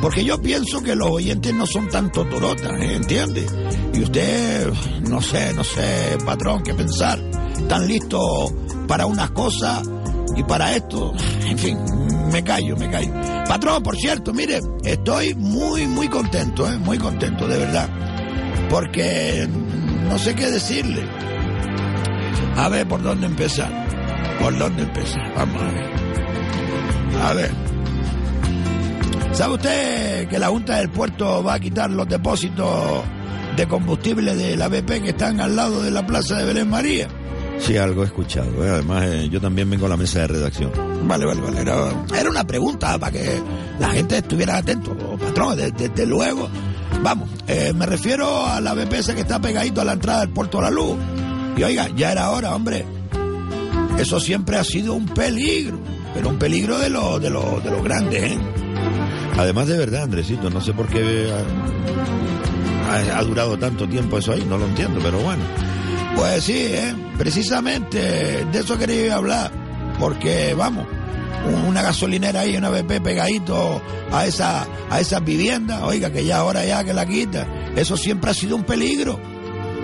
Porque 0.00 0.24
yo 0.24 0.40
pienso 0.40 0.80
que 0.82 0.94
los 0.94 1.10
oyentes 1.10 1.52
no 1.54 1.66
son 1.66 1.88
tanto 1.88 2.24
torotas, 2.26 2.72
¿eh? 2.80 2.94
¿entiende? 2.94 3.44
Y 3.92 4.02
usted, 4.02 4.72
no 5.08 5.20
sé, 5.20 5.52
no 5.54 5.64
sé, 5.64 6.16
patrón, 6.24 6.62
qué 6.62 6.72
pensar. 6.72 7.20
Tan 7.68 7.86
listo 7.86 8.18
para 8.86 9.06
unas 9.06 9.30
cosas 9.32 9.82
y 10.36 10.42
para 10.44 10.76
esto. 10.76 11.12
En 11.44 11.58
fin, 11.58 11.78
me 12.32 12.44
callo, 12.44 12.76
me 12.76 12.88
callo. 12.88 13.12
Patrón, 13.48 13.82
por 13.82 13.96
cierto, 13.96 14.32
mire, 14.32 14.60
estoy 14.84 15.34
muy, 15.34 15.86
muy 15.88 16.08
contento, 16.08 16.70
¿eh? 16.70 16.78
Muy 16.78 16.98
contento, 16.98 17.48
de 17.48 17.58
verdad. 17.58 17.88
Porque 18.70 19.48
no 20.08 20.18
sé 20.18 20.34
qué 20.34 20.50
decirle. 20.50 21.02
A 22.56 22.68
ver, 22.68 22.86
¿por 22.88 23.02
dónde 23.02 23.26
empezar? 23.26 23.70
¿Por 24.40 24.56
dónde 24.58 24.82
empezar? 24.82 25.32
Vamos 25.36 25.62
a 25.62 25.66
ver. 25.66 25.90
A 27.22 27.34
ver. 27.34 27.50
¿Sabe 29.32 29.54
usted 29.54 30.28
que 30.28 30.38
la 30.38 30.48
Junta 30.48 30.78
del 30.78 30.90
Puerto 30.90 31.42
va 31.44 31.54
a 31.54 31.60
quitar 31.60 31.90
los 31.90 32.08
depósitos 32.08 33.04
de 33.56 33.68
combustible 33.68 34.34
de 34.34 34.56
la 34.56 34.68
BP 34.68 35.02
que 35.02 35.10
están 35.10 35.40
al 35.40 35.54
lado 35.54 35.82
de 35.82 35.90
la 35.90 36.06
plaza 36.06 36.36
de 36.36 36.44
Belén 36.44 36.68
María? 36.68 37.08
Sí, 37.58 37.76
algo 37.76 38.02
he 38.02 38.06
escuchado. 38.06 38.64
¿eh? 38.64 38.70
Además, 38.70 39.04
eh, 39.06 39.28
yo 39.30 39.40
también 39.40 39.68
vengo 39.68 39.86
a 39.86 39.88
la 39.88 39.96
mesa 39.96 40.20
de 40.20 40.28
redacción. 40.28 40.72
Vale, 41.06 41.26
vale, 41.26 41.40
vale. 41.40 41.60
Era, 41.60 41.90
era 42.18 42.30
una 42.30 42.44
pregunta 42.44 42.98
para 42.98 43.12
que 43.12 43.40
la 43.78 43.90
gente 43.90 44.18
estuviera 44.18 44.58
atento, 44.58 44.96
patrón, 45.18 45.56
desde, 45.56 45.88
desde 45.88 46.06
luego. 46.06 46.48
Vamos, 47.02 47.28
eh, 47.46 47.72
me 47.74 47.86
refiero 47.86 48.46
a 48.46 48.60
la 48.60 48.74
BP 48.74 48.92
esa 48.94 49.14
que 49.14 49.20
está 49.22 49.40
pegadito 49.40 49.80
a 49.80 49.84
la 49.84 49.92
entrada 49.92 50.20
del 50.20 50.30
Puerto 50.30 50.60
La 50.60 50.70
Luz. 50.70 50.96
Y 51.56 51.62
oiga, 51.62 51.88
ya 51.96 52.12
era 52.12 52.30
hora, 52.30 52.54
hombre. 52.54 52.84
Eso 53.98 54.20
siempre 54.20 54.56
ha 54.56 54.64
sido 54.64 54.94
un 54.94 55.06
peligro, 55.06 55.78
pero 56.14 56.28
un 56.28 56.38
peligro 56.38 56.78
de 56.78 56.90
lo, 56.90 57.18
de 57.18 57.30
lo, 57.30 57.60
de 57.60 57.70
lo 57.70 57.82
grande, 57.82 58.26
¿eh? 58.34 58.38
Además, 59.36 59.66
de 59.68 59.76
verdad, 59.78 60.02
Andresito, 60.02 60.50
no 60.50 60.60
sé 60.60 60.72
por 60.72 60.86
qué 60.88 61.30
ha, 62.88 62.92
ha- 62.94 63.18
ha 63.18 63.22
durado 63.24 63.56
tanto 63.58 63.88
tiempo 63.88 64.18
eso 64.18 64.32
ahí, 64.32 64.44
no 64.48 64.58
lo 64.58 64.66
entiendo, 64.66 65.00
pero 65.02 65.18
bueno. 65.18 65.42
Pues 66.16 66.44
sí, 66.44 66.54
¿eh? 66.56 66.94
precisamente 67.16 67.98
de 68.50 68.58
eso 68.58 68.76
quería 68.78 69.16
hablar, 69.16 69.50
porque 69.98 70.54
vamos, 70.54 70.86
una 71.66 71.82
gasolinera 71.82 72.40
ahí, 72.40 72.56
una 72.56 72.70
BP 72.70 73.00
pegadito 73.02 73.80
a 74.12 74.26
esa 74.26 74.66
a 74.90 75.00
esas 75.00 75.24
viviendas, 75.24 75.82
oiga, 75.82 76.10
que 76.10 76.24
ya 76.24 76.38
ahora 76.38 76.64
ya 76.64 76.84
que 76.84 76.92
la 76.92 77.06
quita, 77.06 77.46
eso 77.76 77.96
siempre 77.96 78.30
ha 78.30 78.34
sido 78.34 78.56
un 78.56 78.64
peligro, 78.64 79.18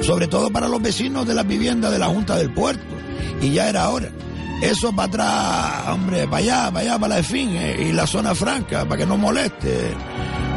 sobre 0.01 0.29
todo 0.29 0.51
para 0.51 0.69
los 0.69 0.81
vecinos 0.81 1.27
de 1.27 1.35
las 1.35 1.47
viviendas 1.47 1.93
de 1.93 1.99
la 1.99 2.07
Junta 2.07 2.37
del 2.37 2.53
Puerto, 2.53 2.83
y 3.41 3.51
ya 3.51 3.69
era 3.69 3.89
hora. 3.91 4.11
Eso 4.63 4.95
para 4.95 5.09
atrás, 5.09 5.95
hombre, 5.95 6.27
para 6.27 6.37
allá, 6.39 6.71
para 6.71 6.81
allá, 6.81 6.99
para 6.99 7.17
la 7.17 7.23
fin 7.23 7.51
y 7.51 7.93
la 7.93 8.07
zona 8.07 8.35
franca, 8.35 8.85
para 8.85 8.99
que 8.99 9.07
no 9.07 9.17
moleste. 9.19 9.95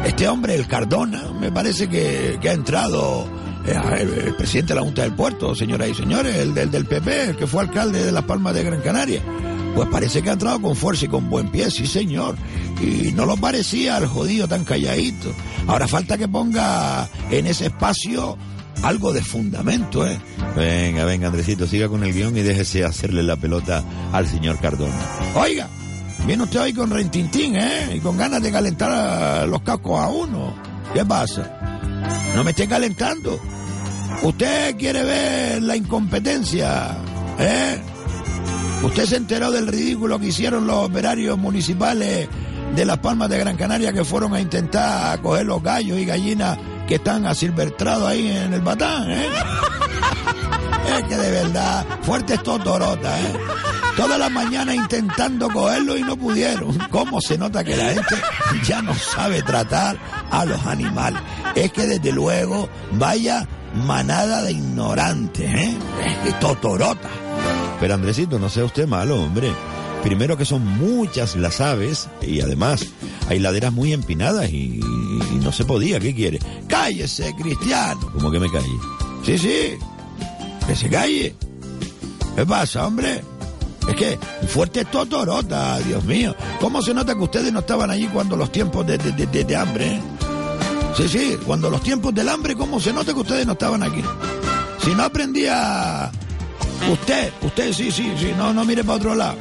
Este 0.04 0.28
hombre, 0.28 0.54
el 0.54 0.66
Cardona, 0.66 1.24
me 1.38 1.50
parece 1.50 1.88
que, 1.88 2.38
ha 2.42 2.52
entrado 2.52 3.28
eh, 3.66 3.74
el, 3.98 4.28
el 4.28 4.34
presidente 4.36 4.72
de 4.72 4.80
la 4.80 4.86
Junta 4.86 5.02
del 5.02 5.12
Puerto, 5.12 5.54
señoras 5.54 5.88
y 5.88 5.94
señores, 5.94 6.36
el 6.36 6.54
del, 6.54 6.70
del 6.70 6.86
PP, 6.86 7.30
el 7.30 7.36
que 7.36 7.46
fue 7.46 7.62
alcalde 7.62 8.04
de 8.04 8.12
Las 8.12 8.24
Palmas 8.24 8.54
de 8.54 8.64
Gran 8.64 8.80
Canaria. 8.80 9.20
Pues 9.74 9.88
parece 9.88 10.22
que 10.22 10.30
ha 10.30 10.32
entrado 10.32 10.60
con 10.60 10.74
fuerza 10.74 11.04
y 11.04 11.08
con 11.08 11.30
buen 11.30 11.48
pie, 11.48 11.70
sí 11.70 11.86
señor. 11.86 12.36
Y 12.80 13.12
no 13.12 13.26
lo 13.26 13.36
parecía 13.36 13.96
al 13.96 14.06
jodido 14.06 14.48
tan 14.48 14.64
calladito. 14.64 15.32
Ahora 15.66 15.86
falta 15.86 16.18
que 16.18 16.28
ponga 16.28 17.08
en 17.30 17.46
ese 17.46 17.66
espacio 17.66 18.36
algo 18.82 19.12
de 19.12 19.22
fundamento, 19.22 20.06
¿eh? 20.06 20.18
Venga, 20.56 21.04
venga, 21.04 21.28
Andresito, 21.28 21.66
siga 21.66 21.88
con 21.88 22.04
el 22.04 22.12
guion 22.12 22.36
y 22.36 22.42
déjese 22.42 22.84
hacerle 22.84 23.22
la 23.22 23.36
pelota 23.36 23.82
al 24.12 24.26
señor 24.26 24.58
Cardona. 24.60 24.94
Oiga, 25.34 25.68
viene 26.26 26.44
usted 26.44 26.60
hoy 26.60 26.72
con 26.72 26.90
rentintín, 26.90 27.56
¿eh? 27.56 27.96
Y 27.96 28.00
con 28.00 28.16
ganas 28.16 28.42
de 28.42 28.52
calentar 28.52 28.90
a 28.90 29.46
los 29.46 29.62
cascos 29.62 30.00
a 30.00 30.08
uno. 30.08 30.54
¿Qué 30.94 31.04
pasa? 31.04 31.58
No 32.34 32.44
me 32.44 32.50
esté 32.50 32.68
calentando. 32.68 33.38
¿Usted 34.22 34.76
quiere 34.76 35.04
ver 35.04 35.62
la 35.62 35.76
incompetencia? 35.76 36.96
¿Eh? 37.38 37.78
¿Usted 38.82 39.06
se 39.06 39.16
enteró 39.16 39.50
del 39.50 39.66
ridículo 39.66 40.18
que 40.18 40.26
hicieron 40.26 40.66
los 40.66 40.76
operarios 40.84 41.36
municipales 41.36 42.28
de 42.74 42.84
Las 42.84 42.98
Palmas 42.98 43.28
de 43.28 43.38
Gran 43.38 43.56
Canaria 43.56 43.92
que 43.92 44.04
fueron 44.04 44.34
a 44.34 44.40
intentar 44.40 45.20
coger 45.20 45.46
los 45.46 45.62
gallos 45.62 45.98
y 45.98 46.04
gallinas 46.04 46.58
que 46.86 46.96
están 46.96 47.26
asilvestrados 47.26 48.08
ahí 48.08 48.28
en 48.28 48.54
el 48.54 48.60
batán? 48.60 49.10
¿eh? 49.10 49.28
Es 50.96 51.04
que 51.04 51.16
de 51.16 51.30
verdad, 51.30 51.84
fuerte 52.02 52.34
es 52.34 52.42
Totorota, 52.42 53.20
¿eh? 53.20 53.32
Toda 53.96 54.16
la 54.16 54.30
mañana 54.30 54.74
intentando 54.74 55.50
cogerlo 55.50 55.96
y 55.96 56.02
no 56.02 56.16
pudieron. 56.16 56.78
¿Cómo 56.90 57.20
se 57.20 57.36
nota 57.36 57.62
que 57.62 57.76
la 57.76 57.90
gente 57.90 58.14
ya 58.64 58.80
no 58.80 58.94
sabe 58.94 59.42
tratar 59.42 59.98
a 60.30 60.44
los 60.44 60.64
animales? 60.66 61.20
Es 61.54 61.72
que 61.72 61.86
desde 61.86 62.12
luego, 62.12 62.68
vaya 62.92 63.46
manada 63.86 64.42
de 64.42 64.52
ignorantes, 64.52 65.52
¿eh? 65.52 65.76
Es 66.06 66.16
que 66.18 66.32
Totorota. 66.40 67.08
Pero 67.80 67.94
Andresito, 67.94 68.38
no 68.38 68.48
sea 68.48 68.64
usted 68.64 68.86
malo, 68.86 69.22
hombre. 69.22 69.52
Primero 70.02 70.36
que 70.36 70.44
son 70.44 70.64
muchas 70.64 71.34
las 71.36 71.60
aves 71.60 72.08
y 72.22 72.40
además 72.40 72.86
hay 73.28 73.40
laderas 73.40 73.72
muy 73.72 73.92
empinadas 73.92 74.48
y, 74.50 74.80
no 75.42 75.52
se 75.52 75.64
podía. 75.64 75.98
¿Qué 76.00 76.14
quiere? 76.14 76.38
Cállese, 76.68 77.34
Cristiano. 77.36 78.00
¿Cómo 78.12 78.30
que 78.30 78.38
me 78.40 78.50
calle? 78.50 78.68
Sí, 79.24 79.38
sí. 79.38 79.70
Que 80.66 80.76
se 80.76 80.88
calle. 80.88 81.34
¿Qué 82.36 82.46
pasa, 82.46 82.86
hombre? 82.86 83.22
Es 83.88 83.96
que 83.96 84.18
fuerte 84.48 84.80
es 84.82 84.90
Totorota, 84.90 85.78
Dios 85.80 86.04
mío. 86.04 86.34
¿Cómo 86.60 86.80
se 86.82 86.94
nota 86.94 87.14
que 87.14 87.22
ustedes 87.22 87.52
no 87.52 87.60
estaban 87.60 87.90
allí 87.90 88.06
cuando 88.08 88.36
los 88.36 88.52
tiempos 88.52 88.86
de, 88.86 88.98
de- 88.98 89.26
de- 89.26 89.44
de 89.44 89.56
hambre? 89.56 89.94
eh? 89.94 90.02
Sí, 90.96 91.08
sí, 91.08 91.36
cuando 91.46 91.70
los 91.70 91.82
tiempos 91.82 92.14
del 92.14 92.28
hambre, 92.28 92.54
¿cómo 92.54 92.78
se 92.80 92.92
nota 92.92 93.12
que 93.14 93.20
ustedes 93.20 93.46
no 93.46 93.52
estaban 93.52 93.82
aquí? 93.82 94.02
Si 94.84 94.94
no 94.94 95.04
aprendía 95.04 96.10
usted, 96.90 97.32
usted 97.42 97.72
sí, 97.72 97.90
sí, 97.90 98.12
sí, 98.18 98.32
no, 98.36 98.52
no 98.52 98.64
mire 98.64 98.84
para 98.84 98.96
otro 98.96 99.14
lado. 99.14 99.36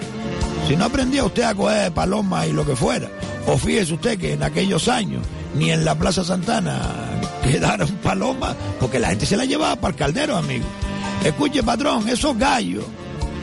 Si 0.67 0.75
no 0.75 0.85
aprendía 0.85 1.23
usted 1.23 1.43
a 1.43 1.55
coger 1.55 1.91
palomas 1.93 2.47
y 2.47 2.53
lo 2.53 2.65
que 2.65 2.75
fuera, 2.75 3.09
o 3.45 3.57
fíjese 3.57 3.93
usted 3.93 4.19
que 4.19 4.33
en 4.33 4.43
aquellos 4.43 4.87
años 4.87 5.23
ni 5.55 5.71
en 5.71 5.85
la 5.85 5.95
Plaza 5.95 6.23
Santana 6.23 6.79
quedaron 7.43 7.89
palomas, 8.03 8.55
porque 8.79 8.99
la 8.99 9.09
gente 9.09 9.25
se 9.25 9.37
la 9.37 9.45
llevaba 9.45 9.75
para 9.75 9.91
el 9.91 9.97
caldero, 9.97 10.35
amigo. 10.35 10.65
Escuche, 11.23 11.63
patrón, 11.63 12.07
esos 12.09 12.37
gallos 12.37 12.83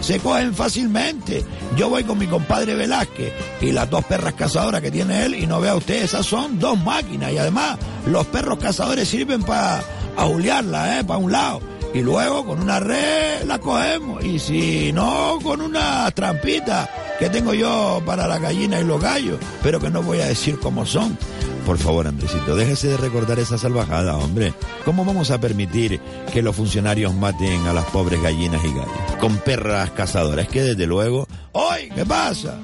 se 0.01 0.19
cogen 0.21 0.55
fácilmente. 0.55 1.45
Yo 1.77 1.89
voy 1.89 2.05
con 2.05 2.19
mi 2.19 2.27
compadre 2.27 2.75
Velázquez 2.75 3.33
y 3.63 3.73
las 3.73 3.89
dos 3.89 4.05
perras 4.05 4.35
cazadoras 4.35 4.83
que 4.83 4.91
tiene 4.91 5.25
él 5.25 5.35
y 5.35 5.47
no 5.47 5.61
vea 5.61 5.75
usted, 5.75 6.03
esas 6.03 6.27
son 6.27 6.59
dos 6.59 6.79
máquinas 6.79 7.33
y 7.33 7.39
además 7.39 7.79
los 8.07 8.27
perros 8.27 8.59
cazadores 8.59 9.09
sirven 9.09 9.43
para 9.43 9.83
ajuliarla, 10.17 10.99
¿eh? 10.99 11.05
Para 11.05 11.19
un 11.19 11.33
lado. 11.33 11.74
Y 11.95 12.03
luego 12.03 12.45
con 12.45 12.61
una 12.61 12.81
red 12.81 13.45
la 13.47 13.61
cogemos 13.61 14.25
y 14.25 14.41
si 14.41 14.93
no 14.93 15.39
con 15.43 15.61
una 15.61 16.11
trampita 16.11 16.91
que 17.21 17.31
tengo 17.31 17.55
yo 17.55 18.03
para 18.05 18.27
la 18.27 18.41
gallina 18.41 18.81
y 18.81 18.85
los 18.85 19.01
gallos, 19.01 19.39
pero 19.63 19.79
que 19.79 19.91
no 19.91 20.03
voy 20.03 20.21
a 20.21 20.27
decir 20.27 20.59
cómo 20.59 20.85
son. 20.85 21.17
Por 21.65 21.79
favor, 21.79 22.07
Andresito, 22.07 22.57
déjese 22.57 22.89
de 22.89 22.97
recordar 22.97 23.39
esa 23.39 23.57
salvajada, 23.57 24.17
hombre. 24.17 24.53
¿Cómo 24.85 25.05
vamos 25.05 25.31
a 25.31 25.41
permitir 25.41 26.01
que 26.33 26.43
los 26.43 26.57
funcionarios 26.57 27.15
maten 27.15 27.67
a 27.67 27.73
las 27.73 27.87
pobres 27.87 28.21
gallinas 28.21 28.63
y 28.65 28.69
gallos? 28.69 29.17
Con 29.21 29.39
perras 29.39 29.91
cazadoras. 29.93 30.49
Que 30.49 30.63
desde 30.63 30.87
luego... 30.87 31.27
¡Hoy! 31.53 31.91
¿Qué 31.95 32.05
pasa? 32.05 32.59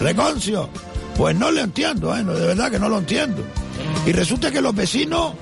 Reconcio. 0.00 0.68
Pues 1.16 1.36
no 1.36 1.52
lo 1.52 1.60
entiendo, 1.60 2.16
¿eh? 2.16 2.24
De 2.24 2.46
verdad 2.46 2.72
que 2.72 2.80
no 2.80 2.88
lo 2.88 2.98
entiendo. 2.98 3.44
Y 4.04 4.10
resulta 4.10 4.50
que 4.50 4.60
los 4.60 4.74
vecinos 4.74 5.34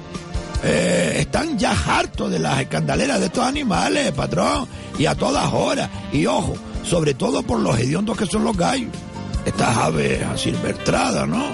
eh, 0.63 1.17
están 1.19 1.59
ya 1.59 1.73
hartos 1.73 2.31
de 2.31 2.39
las 2.39 2.61
escandaleras 2.61 3.21
de 3.21 3.27
estos 3.27 3.45
animales, 3.45 4.13
patrón. 4.13 4.67
Y 4.99 5.07
a 5.07 5.15
todas 5.15 5.53
horas. 5.53 5.91
Y 6.13 6.27
ojo, 6.27 6.55
sobre 6.85 7.15
todo 7.15 7.43
por 7.43 7.61
los 7.61 7.79
hediondos 7.79 8.17
que 8.17 8.27
son 8.27 8.45
los 8.45 8.57
gallos. 8.57 8.91
Estas 9.45 9.77
aves 9.77 10.23
asilvestradas, 10.23 11.27
¿no? 11.29 11.45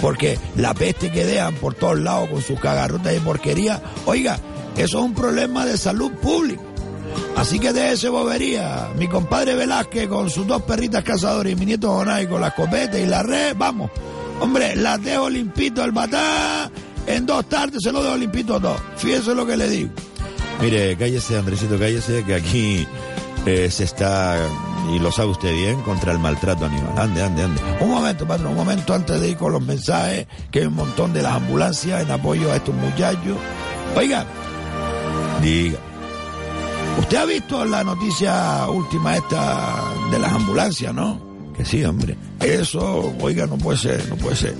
Porque 0.00 0.38
la 0.56 0.74
peste 0.74 1.10
que 1.10 1.24
dejan 1.24 1.54
por 1.54 1.74
todos 1.74 1.98
lados 1.98 2.28
con 2.28 2.42
sus 2.42 2.60
cagarrotas 2.60 3.16
y 3.16 3.20
porquería, 3.20 3.80
oiga, 4.04 4.38
eso 4.76 4.98
es 4.98 5.04
un 5.04 5.14
problema 5.14 5.64
de 5.64 5.78
salud 5.78 6.12
pública. 6.12 6.62
Así 7.36 7.58
que 7.58 7.72
de 7.72 7.92
ese 7.92 8.08
bobería, 8.08 8.90
mi 8.96 9.08
compadre 9.08 9.54
Velázquez 9.54 10.08
con 10.08 10.30
sus 10.30 10.46
dos 10.46 10.62
perritas 10.62 11.02
cazadoras 11.02 11.52
y 11.52 11.56
mi 11.56 11.66
nieto 11.66 11.90
Jonay 11.90 12.26
con 12.26 12.40
la 12.40 12.48
escopeta 12.48 12.98
y 12.98 13.06
la 13.06 13.22
red, 13.22 13.54
vamos. 13.56 13.90
Hombre, 14.40 14.76
las 14.76 15.02
dejo 15.02 15.30
limpito 15.30 15.82
al 15.82 15.92
batán, 15.92 16.70
en 17.06 17.26
dos 17.26 17.48
tardes 17.48 17.82
se 17.82 17.92
lo 17.92 18.02
dejo 18.02 18.16
limpito 18.16 18.60
todo. 18.60 18.76
Fíjese 18.96 19.34
lo 19.34 19.46
que 19.46 19.56
le 19.56 19.68
digo. 19.68 19.90
Mire, 20.60 20.96
cállese, 20.96 21.36
Andresito, 21.38 21.78
cállese, 21.78 22.24
que 22.24 22.34
aquí 22.34 22.86
eh, 23.46 23.70
se 23.70 23.84
está, 23.84 24.38
y 24.94 24.98
lo 24.98 25.10
sabe 25.10 25.30
usted 25.30 25.52
bien, 25.52 25.80
contra 25.82 26.12
el 26.12 26.18
maltrato 26.18 26.64
animal. 26.66 26.92
Ande, 26.96 27.22
ande, 27.22 27.42
ande. 27.42 27.60
Un 27.80 27.90
momento, 27.90 28.26
patrón, 28.26 28.52
un 28.52 28.56
momento 28.56 28.94
antes 28.94 29.20
de 29.20 29.30
ir 29.30 29.36
con 29.36 29.52
los 29.52 29.62
mensajes, 29.62 30.26
que 30.50 30.60
hay 30.60 30.66
un 30.66 30.74
montón 30.76 31.12
de 31.12 31.22
las 31.22 31.34
ambulancias 31.34 32.02
en 32.02 32.10
apoyo 32.10 32.52
a 32.52 32.56
estos 32.56 32.74
muchachos. 32.74 33.36
Oiga, 33.96 34.24
Diga. 35.42 35.78
usted 37.00 37.16
ha 37.16 37.24
visto 37.26 37.64
la 37.64 37.84
noticia 37.84 38.66
última 38.68 39.16
esta 39.16 39.92
de 40.10 40.18
las 40.18 40.32
ambulancias, 40.32 40.94
¿no? 40.94 41.20
Que 41.56 41.64
sí, 41.64 41.84
hombre. 41.84 42.16
Eso, 42.40 43.12
oiga, 43.20 43.46
no 43.46 43.58
puede 43.58 43.78
ser, 43.78 44.08
no 44.08 44.16
puede 44.16 44.36
ser. 44.36 44.54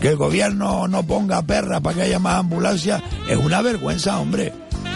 Que 0.00 0.08
el 0.08 0.16
gobierno 0.16 0.88
no 0.88 1.02
ponga 1.04 1.42
perras 1.42 1.80
para 1.80 1.96
que 1.96 2.02
haya 2.02 2.18
más 2.18 2.36
ambulancias 2.36 3.02
es 3.28 3.36
una 3.36 3.62
vergüenza, 3.62 4.18
hombre. 4.18 4.52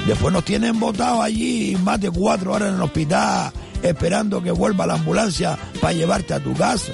Después 0.06 0.32
nos 0.32 0.44
tienen 0.44 0.78
votados 0.78 1.24
allí 1.24 1.76
más 1.82 2.00
de 2.00 2.10
cuatro 2.10 2.52
horas 2.52 2.68
en 2.70 2.76
el 2.76 2.82
hospital 2.82 3.52
esperando 3.82 4.42
que 4.42 4.50
vuelva 4.50 4.86
la 4.86 4.94
ambulancia 4.94 5.58
para 5.80 5.92
llevarte 5.92 6.34
a 6.34 6.40
tu 6.40 6.54
casa. 6.54 6.92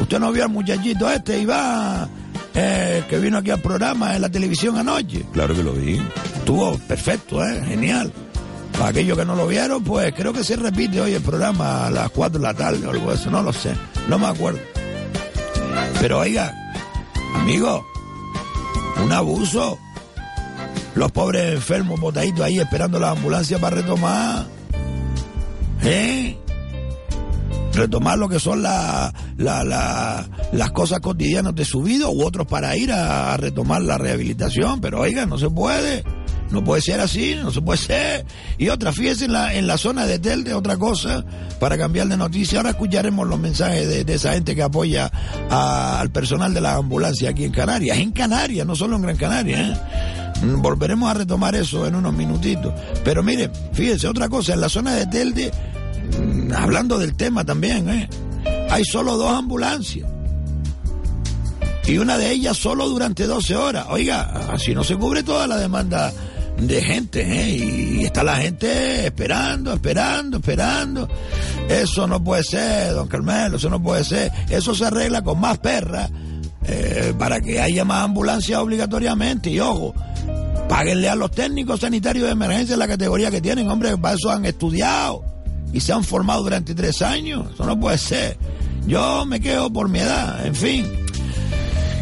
Usted 0.00 0.20
no 0.20 0.32
vio 0.32 0.44
al 0.44 0.50
muchachito 0.50 1.10
este, 1.10 1.40
Iván, 1.40 2.08
eh, 2.54 3.04
que 3.08 3.18
vino 3.18 3.38
aquí 3.38 3.50
al 3.50 3.60
programa 3.60 4.14
en 4.14 4.22
la 4.22 4.28
televisión 4.28 4.76
anoche. 4.76 5.24
Claro 5.32 5.54
que 5.54 5.62
lo 5.62 5.72
vi. 5.72 6.00
Estuvo 6.36 6.78
perfecto, 6.78 7.44
¿eh? 7.44 7.62
Genial. 7.66 8.12
Para 8.72 8.90
aquellos 8.90 9.18
que 9.18 9.24
no 9.24 9.34
lo 9.34 9.48
vieron, 9.48 9.82
pues 9.82 10.14
creo 10.14 10.32
que 10.32 10.44
se 10.44 10.54
repite 10.54 11.00
hoy 11.00 11.14
el 11.14 11.22
programa 11.22 11.86
a 11.86 11.90
las 11.90 12.10
4 12.10 12.38
de 12.38 12.44
la 12.44 12.54
tarde 12.54 12.86
o 12.86 12.90
algo 12.90 13.10
de 13.10 13.16
eso, 13.16 13.28
no 13.28 13.42
lo 13.42 13.52
sé, 13.52 13.74
no 14.08 14.18
me 14.20 14.26
acuerdo. 14.26 14.60
Pero 16.00 16.20
oiga, 16.20 16.67
amigo, 17.34 17.86
un 19.04 19.12
abuso. 19.12 19.78
Los 20.94 21.12
pobres 21.12 21.54
enfermos 21.54 22.00
botaditos 22.00 22.40
ahí 22.40 22.58
esperando 22.58 22.98
la 22.98 23.10
ambulancia 23.10 23.58
para 23.58 23.76
retomar. 23.76 24.46
¿Eh? 25.84 26.36
Retomar 27.72 28.18
lo 28.18 28.28
que 28.28 28.40
son 28.40 28.62
la- 28.62 29.12
la- 29.36 29.62
la- 29.62 30.28
las 30.50 30.70
cosas 30.72 30.98
cotidianas 31.00 31.54
de 31.54 31.64
su 31.64 31.82
vida 31.82 32.08
u 32.08 32.24
otros 32.24 32.46
para 32.48 32.76
ir 32.76 32.90
a, 32.92 33.32
a 33.32 33.36
retomar 33.36 33.82
la 33.82 33.96
rehabilitación. 33.98 34.80
Pero 34.80 35.00
oiga, 35.00 35.24
no 35.26 35.38
se 35.38 35.48
puede. 35.48 36.02
No 36.50 36.64
puede 36.64 36.80
ser 36.80 37.00
así, 37.00 37.34
no 37.34 37.50
se 37.50 37.60
puede 37.60 37.78
ser. 37.78 38.24
Y 38.56 38.68
otra, 38.68 38.92
fíjese 38.92 39.26
en 39.26 39.32
la, 39.32 39.54
en 39.54 39.66
la 39.66 39.76
zona 39.76 40.06
de 40.06 40.18
Telde, 40.18 40.54
otra 40.54 40.78
cosa, 40.78 41.24
para 41.60 41.76
cambiar 41.76 42.08
de 42.08 42.16
noticia. 42.16 42.58
Ahora 42.58 42.70
escucharemos 42.70 43.26
los 43.28 43.38
mensajes 43.38 43.86
de, 43.86 44.04
de 44.04 44.14
esa 44.14 44.32
gente 44.32 44.54
que 44.54 44.62
apoya 44.62 45.10
al 45.50 46.10
personal 46.10 46.54
de 46.54 46.60
la 46.60 46.76
ambulancia 46.76 47.30
aquí 47.30 47.44
en 47.44 47.52
Canarias. 47.52 47.98
En 47.98 48.12
Canarias, 48.12 48.66
no 48.66 48.74
solo 48.74 48.96
en 48.96 49.02
Gran 49.02 49.16
Canaria. 49.16 49.60
¿eh? 49.60 49.76
Mm, 50.42 50.62
Volveremos 50.62 51.10
a 51.10 51.14
retomar 51.14 51.54
eso 51.54 51.86
en 51.86 51.94
unos 51.94 52.14
minutitos. 52.14 52.72
Pero 53.04 53.22
mire, 53.22 53.50
fíjese, 53.72 54.08
otra 54.08 54.28
cosa, 54.28 54.54
en 54.54 54.60
la 54.62 54.68
zona 54.70 54.94
de 54.94 55.06
Telde, 55.06 55.52
mm, 56.18 56.52
hablando 56.54 56.98
del 56.98 57.14
tema 57.14 57.44
también, 57.44 57.88
¿eh? 57.90 58.08
hay 58.70 58.84
solo 58.84 59.16
dos 59.16 59.32
ambulancias. 59.32 60.08
Y 61.86 61.96
una 61.96 62.18
de 62.18 62.30
ellas 62.30 62.56
solo 62.56 62.86
durante 62.86 63.26
12 63.26 63.56
horas. 63.56 63.86
Oiga, 63.88 64.20
así 64.52 64.74
no 64.74 64.84
se 64.84 64.96
cubre 64.96 65.22
toda 65.22 65.46
la 65.46 65.56
demanda 65.56 66.12
de 66.58 66.82
gente, 66.82 67.22
¿eh? 67.22 67.56
Y 67.56 68.04
está 68.04 68.22
la 68.22 68.36
gente 68.36 69.06
esperando, 69.06 69.72
esperando, 69.72 70.38
esperando. 70.38 71.08
Eso 71.68 72.06
no 72.06 72.22
puede 72.22 72.42
ser, 72.42 72.92
don 72.94 73.08
Carmelo, 73.08 73.56
eso 73.56 73.70
no 73.70 73.82
puede 73.82 74.04
ser. 74.04 74.32
Eso 74.50 74.74
se 74.74 74.86
arregla 74.86 75.22
con 75.22 75.40
más 75.40 75.58
perras 75.58 76.10
eh, 76.64 77.14
para 77.18 77.40
que 77.40 77.60
haya 77.60 77.84
más 77.84 78.04
ambulancias 78.04 78.58
obligatoriamente. 78.58 79.50
Y 79.50 79.60
ojo, 79.60 79.94
páguenle 80.68 81.08
a 81.08 81.14
los 81.14 81.30
técnicos 81.30 81.80
sanitarios 81.80 82.26
de 82.26 82.32
emergencia 82.32 82.76
la 82.76 82.88
categoría 82.88 83.30
que 83.30 83.40
tienen, 83.40 83.68
hombre, 83.70 83.96
para 83.96 84.14
eso 84.16 84.30
han 84.30 84.44
estudiado 84.44 85.24
y 85.72 85.80
se 85.80 85.92
han 85.92 86.04
formado 86.04 86.42
durante 86.42 86.74
tres 86.74 87.02
años. 87.02 87.52
Eso 87.54 87.64
no 87.64 87.78
puede 87.78 87.98
ser. 87.98 88.36
Yo 88.86 89.24
me 89.26 89.40
quedo 89.40 89.70
por 89.70 89.88
mi 89.88 90.00
edad, 90.00 90.46
en 90.46 90.54
fin. 90.54 91.07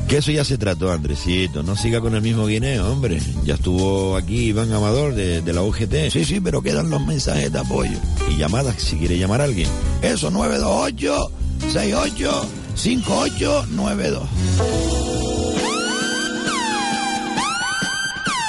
Que 0.08 0.18
eso 0.18 0.30
ya 0.30 0.44
se 0.44 0.56
trató, 0.56 0.92
Andresito. 0.92 1.62
No 1.64 1.76
siga 1.76 2.00
con 2.00 2.14
el 2.14 2.22
mismo 2.22 2.46
guineo, 2.46 2.90
hombre. 2.92 3.20
Ya 3.44 3.54
estuvo 3.54 4.16
aquí 4.16 4.46
Iván 4.46 4.72
Amador 4.72 5.14
de, 5.14 5.42
de 5.42 5.52
la 5.52 5.62
UGT. 5.62 6.10
Sí, 6.10 6.24
sí, 6.24 6.40
pero 6.40 6.62
quedan 6.62 6.90
los 6.90 7.04
mensajes 7.04 7.52
de 7.52 7.58
apoyo. 7.58 7.98
Y 8.30 8.36
llamadas, 8.36 8.76
si 8.76 8.96
quiere 8.96 9.18
llamar 9.18 9.40
a 9.40 9.44
alguien. 9.44 9.68
Eso, 10.02 10.30
928 10.30 11.30
68 11.72 12.48
5892. 12.76 14.22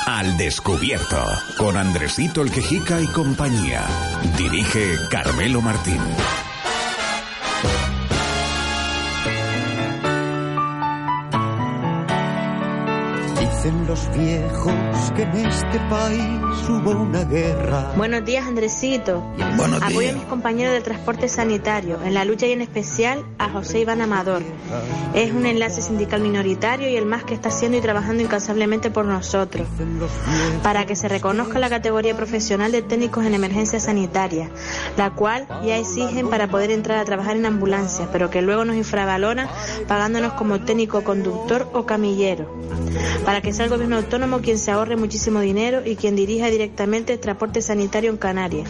Al 0.06 0.38
Descubierto, 0.38 1.24
con 1.58 1.76
Andresito 1.76 2.42
el 2.42 2.52
Quejica 2.52 3.02
y 3.02 3.08
compañía. 3.08 3.86
Dirige 4.38 4.96
Carmelo 5.10 5.62
Martín. 5.62 6.00
Dicen 13.68 13.86
los 13.86 14.10
viejos 14.18 15.12
que 15.14 15.24
en 15.24 15.46
este 15.46 15.78
país 15.90 16.70
hubo 16.70 16.92
una 16.92 17.26
guerra. 17.26 17.92
Buenos 17.98 18.24
días, 18.24 18.48
Andresito. 18.48 19.20
Buenos 19.58 19.82
Apoyo 19.82 20.00
días. 20.00 20.16
a 20.16 20.18
mis 20.20 20.26
compañeros 20.28 20.74
del 20.74 20.84
transporte 20.84 21.28
sanitario 21.28 22.00
en 22.02 22.14
la 22.14 22.24
lucha 22.24 22.48
y 22.48 22.54
en 22.54 22.62
especial 22.62 23.26
a 23.38 23.50
José 23.50 23.82
Iván 23.82 24.00
Amador. 24.00 24.42
Es 25.14 25.34
un 25.34 25.46
enlace 25.46 25.82
sindical 25.82 26.22
minoritario 26.22 26.88
y 26.88 26.96
el 26.96 27.06
más 27.06 27.26
que 27.26 27.34
está 27.34 27.50
haciendo 27.50 27.78
y 27.78 27.82
trabajando 27.82 28.24
incansablemente 28.24 28.90
por 28.90 29.04
nosotros. 29.04 29.68
Para 30.64 30.86
que 30.86 30.96
se 30.96 31.10
reconozca 31.10 31.60
la 31.60 31.70
categoría 31.70 32.16
profesional 32.16 32.72
de 32.72 32.84
técnicos 32.84 33.26
en 33.26 33.34
emergencia 33.34 33.82
sanitaria, 33.82 34.50
la 34.96 35.10
cual 35.10 35.46
ya 35.66 35.76
exigen 35.76 36.30
para 36.30 36.48
poder 36.48 36.72
entrar 36.72 37.00
a 37.00 37.04
trabajar 37.04 37.36
en 37.36 37.46
ambulancias, 37.46 38.08
pero 38.14 38.30
que 38.30 38.42
luego 38.42 38.64
nos 38.64 38.78
infravaloran 38.78 39.50
pagándonos 39.90 40.32
como 40.34 40.62
técnico 40.62 41.04
conductor 41.04 41.70
o 41.74 41.86
camillero. 41.86 42.50
Para 43.26 43.42
que 43.42 43.57
sea 43.58 43.66
el 43.66 43.72
gobierno 43.72 43.96
autónomo 43.96 44.42
quien 44.42 44.60
se 44.60 44.70
ahorre 44.70 44.98
muchísimo 44.98 45.40
dinero 45.40 45.82
y 45.84 45.96
quien 45.96 46.16
dirija 46.16 46.46
directamente 46.52 47.14
el 47.14 47.20
transporte 47.20 47.64
sanitario 47.64 48.12
en 48.12 48.18
Canarias. 48.18 48.70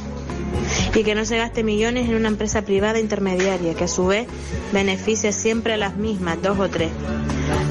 Y 0.96 1.04
que 1.04 1.14
no 1.14 1.26
se 1.26 1.36
gaste 1.36 1.62
millones 1.62 2.08
en 2.08 2.16
una 2.16 2.30
empresa 2.30 2.62
privada 2.62 2.98
intermediaria 2.98 3.74
que 3.74 3.84
a 3.84 3.90
su 3.90 4.08
vez 4.08 4.30
beneficia 4.72 5.34
siempre 5.34 5.74
a 5.74 5.78
las 5.78 5.98
mismas, 5.98 6.42
dos 6.42 6.58
o 6.58 6.70
tres, 6.70 6.90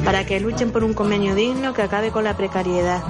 para 0.05 0.27
que 0.27 0.41
luchen 0.41 0.73
por 0.73 0.85
un 0.85 0.93
convenio 0.93 1.35
digno 1.35 1.73
que 1.73 1.81
acabe 1.81 2.11
con 2.11 2.23
la 2.23 2.37
precariedad 2.37 3.03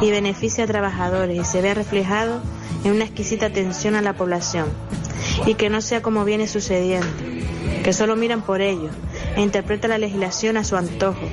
y 0.00 0.10
beneficie 0.10 0.64
a 0.64 0.66
trabajadores 0.66 1.38
y 1.38 1.44
se 1.44 1.60
vea 1.60 1.74
reflejado 1.74 2.40
en 2.84 2.92
una 2.92 3.04
exquisita 3.04 3.46
atención 3.46 3.96
a 3.96 4.00
la 4.00 4.14
población. 4.14 4.68
Y 5.44 5.56
que 5.56 5.68
no 5.68 5.82
sea 5.82 6.00
como 6.00 6.24
viene 6.24 6.48
sucediendo, 6.48 7.06
que 7.84 7.92
solo 7.92 8.16
miran 8.16 8.40
por 8.40 8.62
ellos 8.62 8.92
e 9.36 9.40
interpretan 9.40 9.90
la 9.90 9.98
legislación 9.98 10.56
a 10.56 10.64
su 10.64 10.76
antojo 10.76 11.26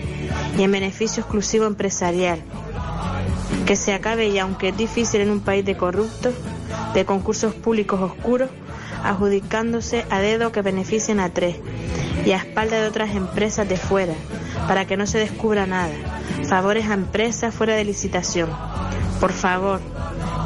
y 0.58 0.64
en 0.64 0.72
beneficio 0.72 1.22
exclusivo 1.22 1.66
empresarial 1.66 2.42
que 3.66 3.76
se 3.76 3.94
acabe 3.94 4.32
ya, 4.32 4.44
aunque 4.44 4.70
es 4.70 4.78
difícil 4.78 5.22
en 5.22 5.30
un 5.30 5.42
país 5.42 5.64
de 5.64 5.78
corruptos, 5.78 6.34
de 6.96 7.06
concursos 7.06 7.54
públicos 7.54 8.02
oscuros, 8.02 8.50
adjudicándose 9.04 10.06
a 10.10 10.20
dedo 10.20 10.52
que 10.52 10.64
beneficien 10.64 11.20
a 11.20 11.30
tres 11.30 11.58
y 12.26 12.32
a 12.32 12.38
espalda 12.38 12.82
de 12.82 12.88
otras 12.88 13.16
empresas 13.16 13.70
de 13.70 13.78
fuera, 13.78 14.16
para 14.68 14.86
que 14.86 14.98
no 14.98 15.06
se 15.06 15.20
descubra 15.20 15.68
nada. 15.68 15.94
Favores 16.48 16.90
a 16.90 16.96
empresas 16.96 17.54
fuera 17.54 17.76
de 17.76 17.86
licitación. 17.86 18.50
Por 19.20 19.34
favor, 19.34 19.82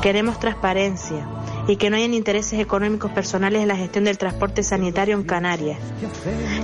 queremos 0.02 0.38
transparencia 0.38 1.26
y 1.68 1.78
que 1.78 1.90
no 1.90 1.96
hayan 1.96 2.14
intereses 2.14 2.60
económicos 2.60 3.12
personales 3.12 3.62
en 3.62 3.68
la 3.68 3.76
gestión 3.76 4.04
del 4.04 4.18
transporte 4.18 4.64
sanitario 4.64 5.16
en 5.16 5.24
Canarias. 5.24 5.80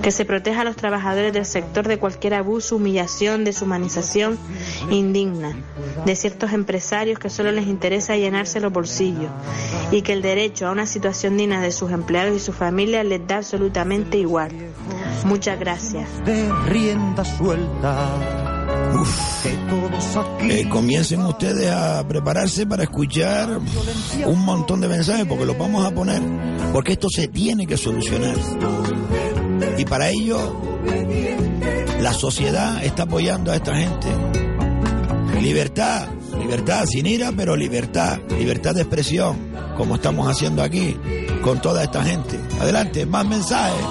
Que 0.01 0.11
se 0.11 0.25
proteja 0.25 0.61
a 0.61 0.63
los 0.63 0.75
trabajadores 0.75 1.33
del 1.33 1.45
sector 1.45 1.87
de 1.87 1.97
cualquier 1.97 2.33
abuso, 2.33 2.75
humillación, 2.75 3.43
deshumanización 3.43 4.37
indigna 4.89 5.55
de 6.05 6.15
ciertos 6.15 6.53
empresarios 6.53 7.19
que 7.19 7.29
solo 7.29 7.51
les 7.51 7.67
interesa 7.67 8.15
llenarse 8.15 8.59
los 8.59 8.71
bolsillos 8.71 9.31
y 9.91 10.01
que 10.01 10.13
el 10.13 10.21
derecho 10.21 10.67
a 10.67 10.71
una 10.71 10.85
situación 10.85 11.37
digna 11.37 11.61
de 11.61 11.71
sus 11.71 11.91
empleados 11.91 12.35
y 12.35 12.39
sus 12.39 12.55
familias 12.55 13.05
les 13.05 13.25
da 13.25 13.37
absolutamente 13.37 14.17
igual. 14.17 14.51
Muchas 15.25 15.59
gracias. 15.59 16.09
Aquí 18.91 20.51
Eh, 20.51 20.69
comiencen 20.69 21.21
ustedes 21.21 21.69
a 21.69 22.05
prepararse 22.07 22.65
para 22.65 22.83
escuchar 22.83 23.59
un 24.25 24.39
montón 24.45 24.81
de 24.81 24.87
mensajes 24.87 25.25
porque 25.25 25.45
los 25.45 25.57
vamos 25.57 25.85
a 25.85 25.91
poner, 25.91 26.21
porque 26.73 26.93
esto 26.93 27.07
se 27.09 27.27
tiene 27.27 27.65
que 27.67 27.77
solucionar. 27.77 28.35
Y 29.77 29.85
para 29.85 30.09
ello, 30.09 30.55
la 32.01 32.13
sociedad 32.13 32.83
está 32.83 33.03
apoyando 33.03 33.51
a 33.51 33.55
esta 33.55 33.75
gente. 33.75 34.07
Libertad, 35.41 36.07
libertad 36.37 36.85
sin 36.85 37.05
ira, 37.05 37.31
pero 37.35 37.55
libertad, 37.55 38.19
libertad 38.37 38.75
de 38.75 38.81
expresión, 38.81 39.37
como 39.77 39.95
estamos 39.95 40.27
haciendo 40.27 40.61
aquí 40.63 40.97
con 41.41 41.61
toda 41.61 41.83
esta 41.83 42.03
gente. 42.03 42.39
Adelante, 42.59 43.05
más 43.05 43.25
mensajes. 43.25 43.85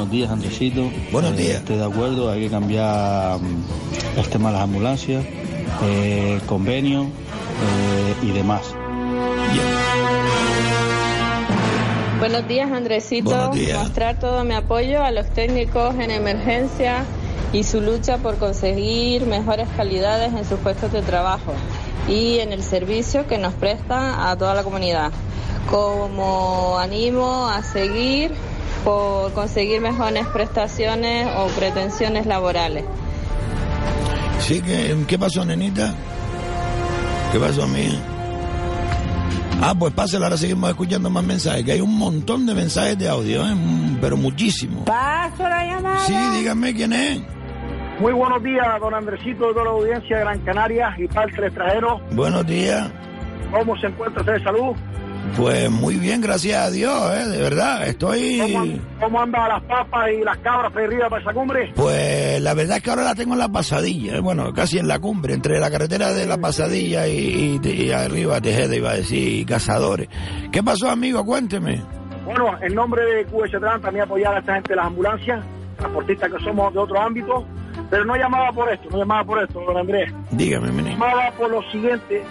Buenos 0.00 0.12
días, 0.12 0.30
Andresito. 0.30 0.90
Buenos 1.12 1.32
Eh, 1.32 1.42
días. 1.42 1.56
Estoy 1.56 1.76
de 1.76 1.84
acuerdo, 1.84 2.30
hay 2.30 2.40
que 2.40 2.48
cambiar 2.48 3.38
mm, 3.38 4.18
el 4.18 4.28
tema 4.30 4.48
de 4.48 4.54
las 4.54 4.62
ambulancias, 4.62 5.26
eh, 5.82 6.38
el 6.40 6.46
convenio 6.46 7.02
eh, 7.02 8.14
y 8.22 8.30
demás. 8.30 8.62
Buenos 12.18 12.48
días, 12.48 12.72
Andresito. 12.72 13.28
Buenos 13.28 13.54
días. 13.54 13.78
Mostrar 13.78 14.18
todo 14.18 14.42
mi 14.42 14.54
apoyo 14.54 15.04
a 15.04 15.10
los 15.10 15.28
técnicos 15.34 15.94
en 15.96 16.10
emergencia 16.10 17.04
y 17.52 17.64
su 17.64 17.82
lucha 17.82 18.16
por 18.16 18.38
conseguir 18.38 19.26
mejores 19.26 19.68
calidades 19.76 20.32
en 20.32 20.46
sus 20.46 20.58
puestos 20.60 20.90
de 20.92 21.02
trabajo 21.02 21.52
y 22.08 22.38
en 22.38 22.54
el 22.54 22.62
servicio 22.62 23.26
que 23.26 23.36
nos 23.36 23.52
prestan 23.52 24.18
a 24.18 24.34
toda 24.34 24.54
la 24.54 24.62
comunidad. 24.62 25.12
Como 25.70 26.78
animo 26.78 27.48
a 27.48 27.62
seguir 27.62 28.32
por 28.84 29.32
conseguir 29.32 29.80
mejores 29.80 30.26
prestaciones 30.28 31.28
o 31.36 31.46
pretensiones 31.48 32.26
laborales. 32.26 32.84
Sí, 34.40 34.60
¿qué, 34.62 34.96
qué 35.06 35.18
pasó, 35.18 35.44
nenita? 35.44 35.94
¿Qué 37.32 37.38
pasó, 37.38 37.66
mía? 37.68 37.92
Ah, 39.62 39.74
pues 39.78 39.92
pásela, 39.92 40.26
ahora 40.26 40.38
seguimos 40.38 40.70
escuchando 40.70 41.10
más 41.10 41.22
mensajes, 41.22 41.64
que 41.64 41.72
hay 41.72 41.80
un 41.82 41.96
montón 41.98 42.46
de 42.46 42.54
mensajes 42.54 42.98
de 42.98 43.08
audio, 43.08 43.46
¿eh? 43.46 43.54
Mm, 43.54 43.98
pero 44.00 44.16
muchísimo. 44.16 44.86
Paso 44.86 45.42
la 45.42 45.66
llamada. 45.66 45.98
Sí, 46.06 46.14
dígame 46.38 46.74
quién 46.74 46.94
es. 46.94 47.20
Muy 48.00 48.14
buenos 48.14 48.42
días, 48.42 48.66
don 48.80 48.94
Andresito, 48.94 49.48
de 49.48 49.52
toda 49.52 49.66
la 49.66 49.70
audiencia 49.72 50.16
de 50.16 50.24
Gran 50.24 50.38
Canaria 50.40 50.94
y 50.96 51.06
parte 51.06 51.36
del 51.36 51.44
extranjero. 51.44 52.00
Buenos 52.12 52.46
días. 52.46 52.90
¿Cómo 53.52 53.76
se 53.76 53.88
encuentra 53.88 54.22
usted 54.22 54.32
de 54.32 54.42
salud? 54.42 54.74
Pues 55.36 55.70
muy 55.70 55.96
bien, 55.96 56.20
gracias 56.20 56.66
a 56.66 56.70
Dios, 56.70 57.14
¿eh? 57.14 57.26
De 57.28 57.40
verdad, 57.40 57.86
estoy... 57.88 58.38
¿Cómo, 58.40 58.64
cómo 59.00 59.22
andan 59.22 59.48
las 59.48 59.62
papas 59.62 60.08
y 60.12 60.22
las 60.24 60.36
cabras 60.38 60.74
arriba 60.76 61.08
para 61.08 61.22
esa 61.22 61.32
cumbre? 61.32 61.72
Pues 61.74 62.40
la 62.42 62.52
verdad 62.52 62.76
es 62.78 62.82
que 62.82 62.90
ahora 62.90 63.04
la 63.04 63.14
tengo 63.14 63.32
en 63.34 63.38
la 63.38 63.48
pasadilla, 63.48 64.16
¿eh? 64.16 64.20
bueno, 64.20 64.52
casi 64.52 64.78
en 64.78 64.88
la 64.88 64.98
cumbre, 64.98 65.32
entre 65.32 65.58
la 65.58 65.70
carretera 65.70 66.12
de 66.12 66.26
la 66.26 66.36
pasadilla 66.38 67.06
y, 67.06 67.58
y- 67.62 67.68
y 67.70 67.90
arriba 67.92 68.40
Tejeda, 68.40 68.74
iba 68.76 68.90
a 68.90 68.96
decir, 68.96 69.46
Cazadores. 69.46 70.08
¿Qué 70.52 70.62
pasó, 70.62 70.90
amigo? 70.90 71.24
Cuénteme. 71.24 71.80
Bueno, 72.24 72.50
en 72.60 72.74
nombre 72.74 73.02
de 73.04 73.24
QS 73.24 73.52
Trans 73.60 73.80
también 73.82 74.04
apoyar 74.04 74.34
a 74.34 74.40
esta 74.40 74.54
gente 74.54 74.70
de 74.70 74.76
las 74.76 74.86
ambulancias, 74.86 75.42
transportistas 75.78 76.30
que 76.32 76.44
somos 76.44 76.72
de 76.74 76.78
otro 76.80 77.00
ámbito, 77.00 77.46
pero 77.88 78.04
no 78.04 78.14
llamaba 78.16 78.52
por 78.52 78.70
esto, 78.70 78.88
no 78.90 78.98
llamaba 78.98 79.24
por 79.24 79.42
esto, 79.42 79.58
don 79.60 79.76
Andrés. 79.78 80.12
Dígame, 80.32 80.70
mi. 80.70 80.82
Llamaba 80.90 81.30
por 81.38 81.50
lo 81.50 81.62
siguiente, 81.70 82.22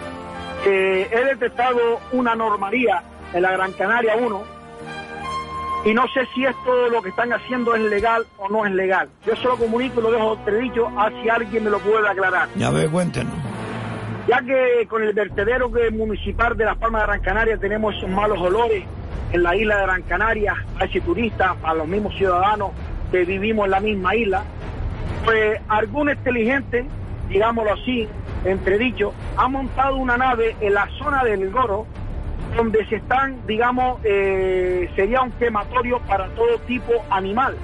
que 0.64 1.02
he 1.02 1.24
detectado 1.24 2.00
una 2.12 2.32
anomalía 2.32 3.02
en 3.32 3.42
la 3.42 3.52
Gran 3.52 3.72
Canaria 3.72 4.16
1 4.16 4.60
y 5.84 5.94
no 5.94 6.06
sé 6.08 6.26
si 6.34 6.44
esto 6.44 6.88
lo 6.90 7.00
que 7.00 7.08
están 7.08 7.32
haciendo 7.32 7.74
es 7.74 7.82
legal 7.82 8.26
o 8.36 8.48
no 8.50 8.66
es 8.66 8.72
legal. 8.72 9.08
Yo 9.24 9.34
solo 9.36 9.56
comunico 9.56 10.00
y 10.00 10.02
lo 10.02 10.10
dejo 10.10 10.34
entredicho 10.34 10.88
a 10.88 11.10
si 11.10 11.28
alguien 11.28 11.64
me 11.64 11.70
lo 11.70 11.78
puede 11.78 12.06
aclarar. 12.06 12.48
Ya 12.56 12.70
ve, 12.70 12.86
cuéntenos. 12.88 13.32
Ya 14.28 14.42
que 14.42 14.86
con 14.88 15.02
el 15.02 15.14
vertedero 15.14 15.72
que 15.72 15.90
municipal 15.90 16.56
de 16.56 16.66
Las 16.66 16.76
Palmas 16.76 17.02
de 17.02 17.06
Gran 17.06 17.20
Canaria 17.22 17.56
tenemos 17.56 17.96
esos 17.96 18.10
malos 18.10 18.38
olores 18.38 18.84
en 19.32 19.42
la 19.42 19.56
isla 19.56 19.76
de 19.76 19.82
Gran 19.82 20.02
Canaria, 20.02 20.54
a 20.78 20.84
ese 20.84 21.00
turista, 21.00 21.56
a 21.62 21.72
los 21.72 21.88
mismos 21.88 22.14
ciudadanos 22.16 22.72
que 23.10 23.24
vivimos 23.24 23.64
en 23.64 23.70
la 23.70 23.80
misma 23.80 24.14
isla, 24.14 24.42
pues 25.24 25.60
algún 25.68 26.10
inteligente, 26.10 26.84
digámoslo 27.28 27.72
así, 27.72 28.06
entredicho, 28.44 29.12
ha 29.36 29.48
montado 29.48 29.96
una 29.96 30.16
nave 30.16 30.56
en 30.60 30.74
la 30.74 30.88
zona 30.98 31.24
del 31.24 31.50
Goro 31.50 31.86
donde 32.56 32.84
se 32.86 32.96
están, 32.96 33.46
digamos, 33.46 34.00
eh, 34.04 34.90
sería 34.96 35.22
un 35.22 35.30
quematorio 35.32 36.00
para 36.00 36.28
todo 36.30 36.58
tipo 36.66 36.92
animal. 37.10 37.56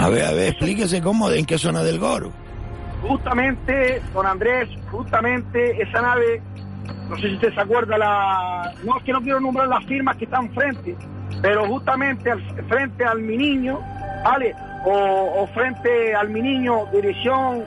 A 0.00 0.08
ver, 0.08 0.24
a 0.24 0.32
ver, 0.32 0.48
explíquese 0.50 1.00
cómo, 1.00 1.30
en 1.30 1.44
qué 1.44 1.58
zona 1.58 1.82
del 1.82 1.98
Goro. 1.98 2.32
Justamente, 3.02 4.02
don 4.12 4.26
Andrés, 4.26 4.68
justamente 4.90 5.80
esa 5.80 6.02
nave, 6.02 6.42
no 7.08 7.16
sé 7.16 7.28
si 7.28 7.34
usted 7.34 7.54
se 7.54 7.60
acuerda, 7.60 7.96
la, 7.98 8.72
no 8.84 8.98
es 8.98 9.04
que 9.04 9.12
no 9.12 9.20
quiero 9.20 9.40
nombrar 9.40 9.68
las 9.68 9.84
firmas 9.84 10.16
que 10.16 10.24
están 10.24 10.50
frente, 10.50 10.96
pero 11.40 11.66
justamente 11.66 12.30
al, 12.30 12.42
frente 12.68 13.04
al 13.04 13.20
mi 13.20 13.36
niño, 13.36 13.78
¿vale? 14.24 14.54
O, 14.84 15.42
o 15.42 15.46
frente 15.48 16.14
al 16.14 16.28
mi 16.30 16.42
niño, 16.42 16.86
dirección 16.92 17.64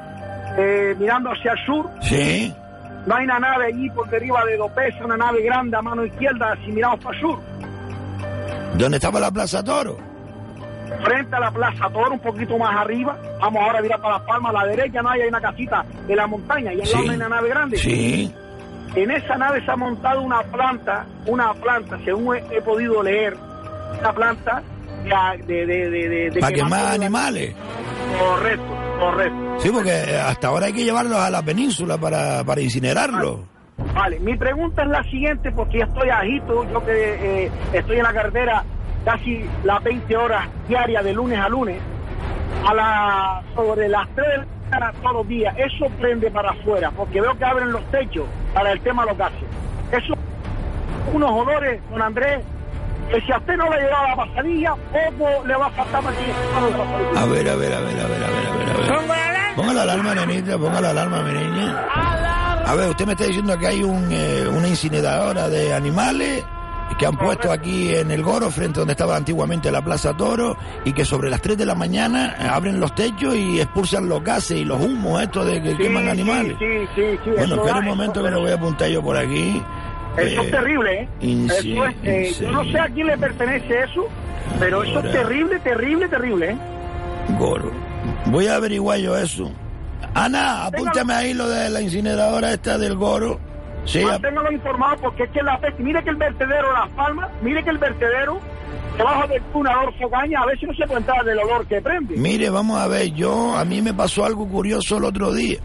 eh, 0.58 0.96
mirando 1.00 1.32
hacia 1.32 1.52
el 1.54 1.66
sur, 1.66 1.90
Sí. 2.02 2.54
no 3.06 3.16
hay 3.16 3.26
una 3.26 3.40
nave 3.40 3.66
allí 3.68 3.90
por 3.92 4.08
arriba 4.14 4.44
de 4.46 4.58
Lopeza, 4.58 5.06
una 5.06 5.18
nave 5.18 5.42
grande 5.44 5.78
a 5.78 5.82
mano 5.82 6.06
izquierda, 6.06 6.56
si 6.66 6.72
miramos 6.72 7.00
para 7.04 7.16
el 7.16 7.22
sur. 7.22 7.40
¿Dónde 8.76 8.98
estaba 8.98 9.20
la 9.20 9.32
Plaza 9.32 9.64
Toro? 9.64 9.98
frente 11.06 11.34
a 11.36 11.40
la 11.40 11.52
Plaza 11.52 11.90
Toro, 11.90 12.12
un 12.12 12.20
poquito 12.20 12.58
más 12.58 12.76
arriba. 12.76 13.18
Vamos 13.40 13.64
ahora 13.64 13.80
a 13.80 13.82
virar 13.82 14.02
para 14.02 14.18
Las 14.18 14.24
Palmas, 14.28 14.54
a 14.54 14.58
la 14.66 14.66
derecha 14.76 15.02
no 15.02 15.10
hay, 15.10 15.22
hay 15.22 15.30
una 15.30 15.40
casita 15.42 15.86
de 16.06 16.16
la 16.16 16.28
montaña 16.28 16.74
y 16.74 16.82
al 16.82 16.90
lado 16.90 17.04
Sí. 17.04 17.10
hay 17.10 17.16
una 17.16 17.30
nave 17.30 17.50
grande. 17.50 17.78
Sí. 17.78 18.36
En 18.96 19.10
esa 19.10 19.38
nave 19.38 19.64
se 19.66 19.72
ha 19.72 19.76
montado 19.78 20.22
una 20.22 20.42
planta, 20.44 21.06
una 21.28 21.54
planta, 21.54 21.98
según 22.04 22.36
he, 22.36 22.44
he 22.58 22.62
podido 22.62 23.02
leer, 23.02 23.38
una 24.00 24.12
planta 24.14 24.62
de, 25.04 25.66
de, 25.66 26.30
de, 26.30 26.40
Para 26.40 26.54
quemar 26.54 26.86
animales. 26.94 27.54
Correcto, 28.20 28.78
correcto. 29.00 29.60
Sí, 29.60 29.70
porque 29.70 29.92
hasta 29.92 30.48
ahora 30.48 30.68
hay 30.68 30.74
que 30.74 30.84
llevarlos 30.84 31.18
a 31.18 31.30
la 31.30 31.42
península 31.42 31.98
para, 31.98 32.44
para 32.44 32.62
incinerarlos. 32.62 33.40
Vale, 33.94 34.20
mi 34.20 34.38
pregunta 34.38 34.84
es 34.84 34.90
la 34.90 35.04
siguiente, 35.04 35.52
porque 35.52 35.80
ya 35.80 35.86
estoy 35.86 36.10
agito, 36.10 36.64
yo 36.72 36.86
que 36.86 37.46
eh, 37.46 37.52
estoy 37.74 37.98
en 37.98 38.04
la 38.04 38.14
carretera 38.14 38.64
casi 39.04 39.44
las 39.64 39.84
20 39.84 40.16
horas 40.18 40.48
diarias 40.68 41.04
de 41.04 41.14
lunes 41.14 41.40
a 41.40 41.50
lunes, 41.50 41.82
a 42.68 42.74
la, 42.74 43.44
sobre 43.56 43.90
las 43.90 44.08
3 44.16 44.28
de 44.28 44.38
la 44.38 44.46
mañana 44.46 44.94
todos 45.02 45.14
los 45.16 45.28
días, 45.28 45.56
eso 45.58 45.88
prende 46.00 46.30
para 46.32 46.52
afuera, 46.52 46.92
porque 46.92 47.20
veo 47.20 47.38
que 47.38 47.44
abren 47.44 47.72
los 47.72 47.84
techos 47.92 48.28
para 48.54 48.72
el 48.72 48.80
tema 48.82 49.04
de 49.04 49.10
los 49.10 49.18
gases. 49.18 49.44
Eso, 49.92 50.14
unos 51.14 51.32
olores, 51.32 51.82
don 51.90 52.02
Andrés, 52.02 52.44
que 53.10 53.22
si 53.22 53.32
a 53.32 53.38
usted 53.38 53.56
no 53.58 53.70
le 53.70 53.82
llegaba 53.82 54.08
la 54.10 54.16
pasadilla, 54.16 54.76
poco 54.92 55.46
le 55.48 55.56
va 55.56 55.66
a 55.68 55.70
faltar 55.72 56.04
para 56.04 56.16
que... 56.18 57.20
A 57.20 57.26
ver, 57.26 57.50
a 57.50 57.56
ver, 57.56 57.74
a 57.74 57.80
ver, 57.82 58.00
a 58.00 58.04
ver, 58.04 58.04
a 58.04 58.08
ver, 58.08 58.24
a 58.24 58.28
ver. 58.28 58.92
A 58.92 59.02
ver. 59.02 59.56
Ponga 59.56 59.74
la 59.74 59.82
alarma, 59.84 60.16
nenita, 60.16 60.58
ponga 60.58 60.80
la 60.82 60.90
alarma, 60.92 61.22
mi 61.24 61.34
niña. 61.34 61.86
A 62.66 62.76
ver, 62.76 62.90
usted 62.90 63.06
me 63.06 63.14
está 63.14 63.26
diciendo 63.26 63.58
que 63.58 63.68
hay 63.68 63.84
un, 63.84 64.08
eh, 64.12 64.48
una 64.48 64.68
incineradora 64.68 65.50
de 65.50 65.74
animales 65.74 66.46
que 66.98 67.06
han 67.06 67.18
puesto 67.18 67.52
aquí 67.52 67.94
en 67.96 68.12
el 68.12 68.22
Goro, 68.22 68.52
frente 68.52 68.80
a 68.80 68.82
donde 68.82 68.92
estaba 68.94 69.16
antiguamente 69.16 69.72
la 69.72 69.82
Plaza 69.82 70.16
Toro, 70.16 70.58
y 70.86 70.94
que 70.94 71.04
sobre 71.06 71.30
las 71.30 71.42
3 71.42 71.58
de 71.58 71.66
la 71.66 71.74
mañana 71.74 72.36
eh, 72.40 72.48
abren 72.48 72.80
los 72.80 72.94
techos 72.94 73.36
y 73.36 73.60
expulsan 73.60 74.08
los 74.08 74.24
gases 74.24 74.58
y 74.58 74.66
los 74.66 74.80
humos 74.80 75.22
estos 75.22 75.46
de 75.48 75.62
que 75.62 75.72
Sí, 75.72 75.78
queman 75.78 76.08
animales. 76.10 76.56
Sí, 76.60 76.88
sí, 76.96 77.18
sí. 77.24 77.30
bueno, 77.38 77.56
espera 77.56 77.80
un 77.80 77.86
momento 77.86 78.24
que 78.24 78.30
lo 78.30 78.42
voy 78.42 78.52
a 78.52 78.56
apuntar 78.56 78.90
yo 78.90 79.02
por 79.02 79.18
aquí. 79.18 79.62
Eso 80.18 80.42
es 80.42 80.52
terrible, 80.52 81.02
¿eh? 81.02 81.10
Eso 81.22 81.86
es, 81.86 81.96
eh, 82.04 82.36
yo 82.42 82.52
no 82.52 82.64
sé 82.66 82.80
a 82.80 82.88
quién 82.88 83.08
le 83.08 83.18
pertenece 83.18 83.84
eso, 83.84 84.08
pero 84.60 84.84
eso 84.84 85.00
es 85.00 85.12
terrible, 85.12 85.60
terrible, 85.60 86.08
terrible, 86.10 86.52
¿eh? 86.52 86.58
Goro. 87.40 87.72
Voy 88.26 88.48
a 88.48 88.56
averiguar 88.56 89.00
yo 89.00 89.18
eso. 89.18 89.52
Ana, 90.14 90.66
apúntame 90.66 91.14
ahí 91.14 91.34
lo 91.34 91.48
de 91.48 91.70
la 91.70 91.82
incineradora 91.82 92.52
esta 92.52 92.78
del 92.78 92.96
Goro. 92.96 93.40
Sí, 93.86 94.04
Manténgalo 94.04 94.52
informado 94.52 94.98
porque 94.98 95.24
es 95.24 95.32
que 95.32 95.42
la 95.42 95.60
peste, 95.60 95.82
mire 95.82 96.04
que 96.04 96.12
el 96.12 96.16
vertedero 96.16 96.72
Las 96.72 96.90
Palmas, 96.90 97.30
mire 97.42 97.64
que 97.64 97.72
el 97.72 97.78
vertedero 97.80 98.40
debajo 98.98 99.28
del 99.28 99.42
túnel 99.54 99.74
Adolfo 99.74 100.10
Caña, 100.10 100.42
a 100.42 100.46
ver 100.46 100.60
si 100.60 100.66
no 100.66 100.74
se 100.74 100.84
entrar 100.84 101.24
del 101.26 101.40
olor 101.40 101.66
que 101.66 101.82
prende. 101.82 102.16
Mire, 102.18 102.50
vamos 102.50 102.78
a 102.78 102.88
ver, 102.88 103.12
yo 103.14 103.56
a 103.56 103.66
mí 103.66 103.82
me 103.82 103.94
pasó 103.94 104.26
algo 104.26 104.48
curioso 104.48 104.98
el 104.98 105.06
otro 105.06 105.34
día. 105.34 105.58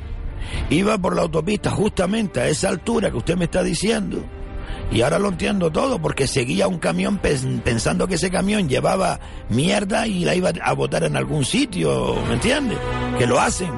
Iba 0.71 0.97
por 0.97 1.15
la 1.15 1.23
autopista 1.23 1.71
justamente 1.71 2.41
a 2.41 2.47
esa 2.47 2.69
altura 2.69 3.11
que 3.11 3.17
usted 3.17 3.37
me 3.37 3.45
está 3.45 3.63
diciendo. 3.63 4.25
Y 4.91 5.03
ahora 5.03 5.19
lo 5.19 5.29
entiendo 5.29 5.71
todo 5.71 5.99
porque 6.01 6.27
seguía 6.27 6.69
un 6.69 6.79
camión 6.79 7.21
pens- 7.21 7.61
pensando 7.63 8.07
que 8.07 8.15
ese 8.15 8.31
camión 8.31 8.69
llevaba 8.69 9.19
mierda 9.49 10.07
y 10.07 10.25
la 10.25 10.35
iba 10.35 10.51
a 10.63 10.73
botar 10.75 11.03
en 11.05 11.17
algún 11.17 11.45
sitio, 11.45 12.17
¿me 12.29 12.35
entiende? 12.35 12.77
Que 13.19 13.27
lo 13.27 13.41
hacen 13.41 13.71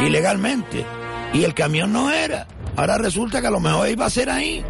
ilegalmente. 0.00 0.84
Y 1.32 1.44
el 1.44 1.54
camión 1.54 1.92
no 1.92 2.10
era. 2.10 2.46
Ahora 2.76 2.98
resulta 2.98 3.40
que 3.40 3.46
a 3.48 3.50
lo 3.50 3.60
mejor 3.60 3.88
iba 3.88 4.06
a 4.06 4.10
ser 4.10 4.30
ahí. 4.30 4.64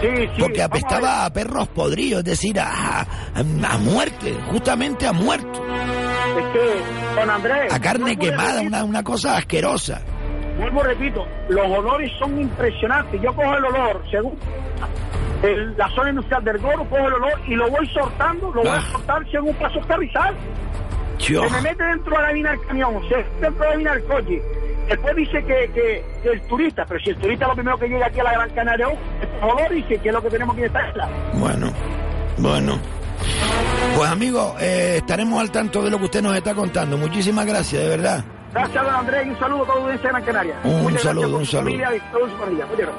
Sí, 0.00 0.08
sí, 0.18 0.28
Porque 0.40 0.62
apestaba 0.62 1.24
a 1.24 1.32
perros 1.32 1.68
podridos, 1.68 2.18
es 2.20 2.24
decir, 2.24 2.58
a, 2.60 3.00
a- 3.00 3.06
a 3.34 3.78
muerte, 3.78 4.34
justamente 4.50 5.06
a 5.06 5.12
muerto. 5.12 5.62
Es 6.38 6.44
que, 6.52 7.18
don 7.20 7.30
Andrés. 7.30 7.72
A 7.72 7.80
carne 7.80 8.16
quemada, 8.18 8.60
una, 8.60 8.84
una 8.84 9.02
cosa 9.02 9.36
asquerosa. 9.38 10.00
Vuelvo 10.58 10.82
repito, 10.82 11.26
los 11.48 11.66
olores 11.66 12.10
son 12.18 12.40
impresionantes. 12.40 13.20
Yo 13.20 13.34
cojo 13.34 13.54
el 13.56 13.64
olor, 13.64 14.02
según 14.10 14.38
el- 15.42 15.76
la 15.76 15.88
zona 15.90 16.10
industrial 16.10 16.44
del 16.44 16.58
Goro, 16.58 16.84
cojo 16.88 17.06
el 17.08 17.12
olor 17.14 17.40
y 17.46 17.54
lo 17.54 17.70
voy 17.70 17.86
soltando, 17.88 18.46
lo 18.54 18.62
voy 18.62 18.70
Ah. 18.70 18.76
a 18.78 18.92
soltar 18.92 19.30
según 19.30 19.54
paso 19.54 19.80
carrizal. 19.86 20.34
Yo. 21.18 21.44
Se 21.44 21.50
me 21.50 21.62
mete 21.62 21.82
dentro 21.84 22.14
de 22.16 22.22
la 22.22 22.28
cabina 22.28 22.50
del 22.50 22.66
camión, 22.66 22.94
se 23.08 23.16
mete 23.16 23.30
dentro 23.40 23.50
de 23.50 23.58
la 23.64 23.70
cabina 23.72 23.92
del 23.92 24.04
coche. 24.04 24.42
Después 24.88 25.16
dice 25.16 25.44
que, 25.44 25.70
que, 25.74 26.04
que 26.22 26.28
el 26.30 26.42
turista, 26.42 26.84
pero 26.86 27.00
si 27.00 27.10
el 27.10 27.16
turista 27.16 27.48
lo 27.48 27.54
primero 27.54 27.78
que 27.78 27.88
llega 27.88 28.06
aquí 28.06 28.20
a 28.20 28.24
la 28.24 28.32
Gran 28.32 28.50
Canaria, 28.50 28.86
es 28.88 29.42
olor, 29.42 29.70
dice 29.70 29.98
que 29.98 30.08
es 30.08 30.14
lo 30.14 30.22
que 30.22 30.30
tenemos 30.30 30.54
que 30.54 30.60
en 30.62 30.66
esta 30.68 30.88
isla. 30.90 31.08
Bueno, 31.34 31.72
bueno. 32.38 32.78
Pues 33.96 34.10
amigo, 34.10 34.54
eh, 34.60 34.96
estaremos 34.98 35.40
al 35.40 35.50
tanto 35.50 35.82
de 35.82 35.90
lo 35.90 35.98
que 35.98 36.04
usted 36.04 36.22
nos 36.22 36.36
está 36.36 36.54
contando. 36.54 36.96
Muchísimas 36.98 37.46
gracias, 37.46 37.82
de 37.82 37.88
verdad. 37.88 38.24
Gracias, 38.56 38.84
don 38.84 38.94
Andrés, 38.94 39.26
y 39.26 39.28
un 39.28 39.38
saludo 39.38 39.62
a 39.64 39.66
toda 39.66 39.76
la 39.76 39.82
audiencia 39.84 40.08
de 40.08 40.12
Gran 40.12 40.24
Canaria. 40.24 40.60
Un 40.64 40.82
Muchas 40.84 41.02
saludo, 41.02 41.36
un 41.36 41.44
saludo. 41.44 41.64
familia. 41.64 41.90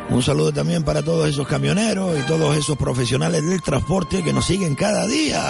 Un 0.10 0.22
saludo 0.22 0.54
también 0.54 0.84
para 0.84 1.02
todos 1.02 1.28
esos 1.28 1.48
camioneros 1.48 2.16
y 2.20 2.22
todos 2.28 2.56
esos 2.56 2.78
profesionales 2.78 3.44
del 3.44 3.60
transporte 3.64 4.24
que 4.24 4.34
nos 4.34 4.46
siguen 4.46 4.76
cada 4.76 5.08
día. 5.08 5.42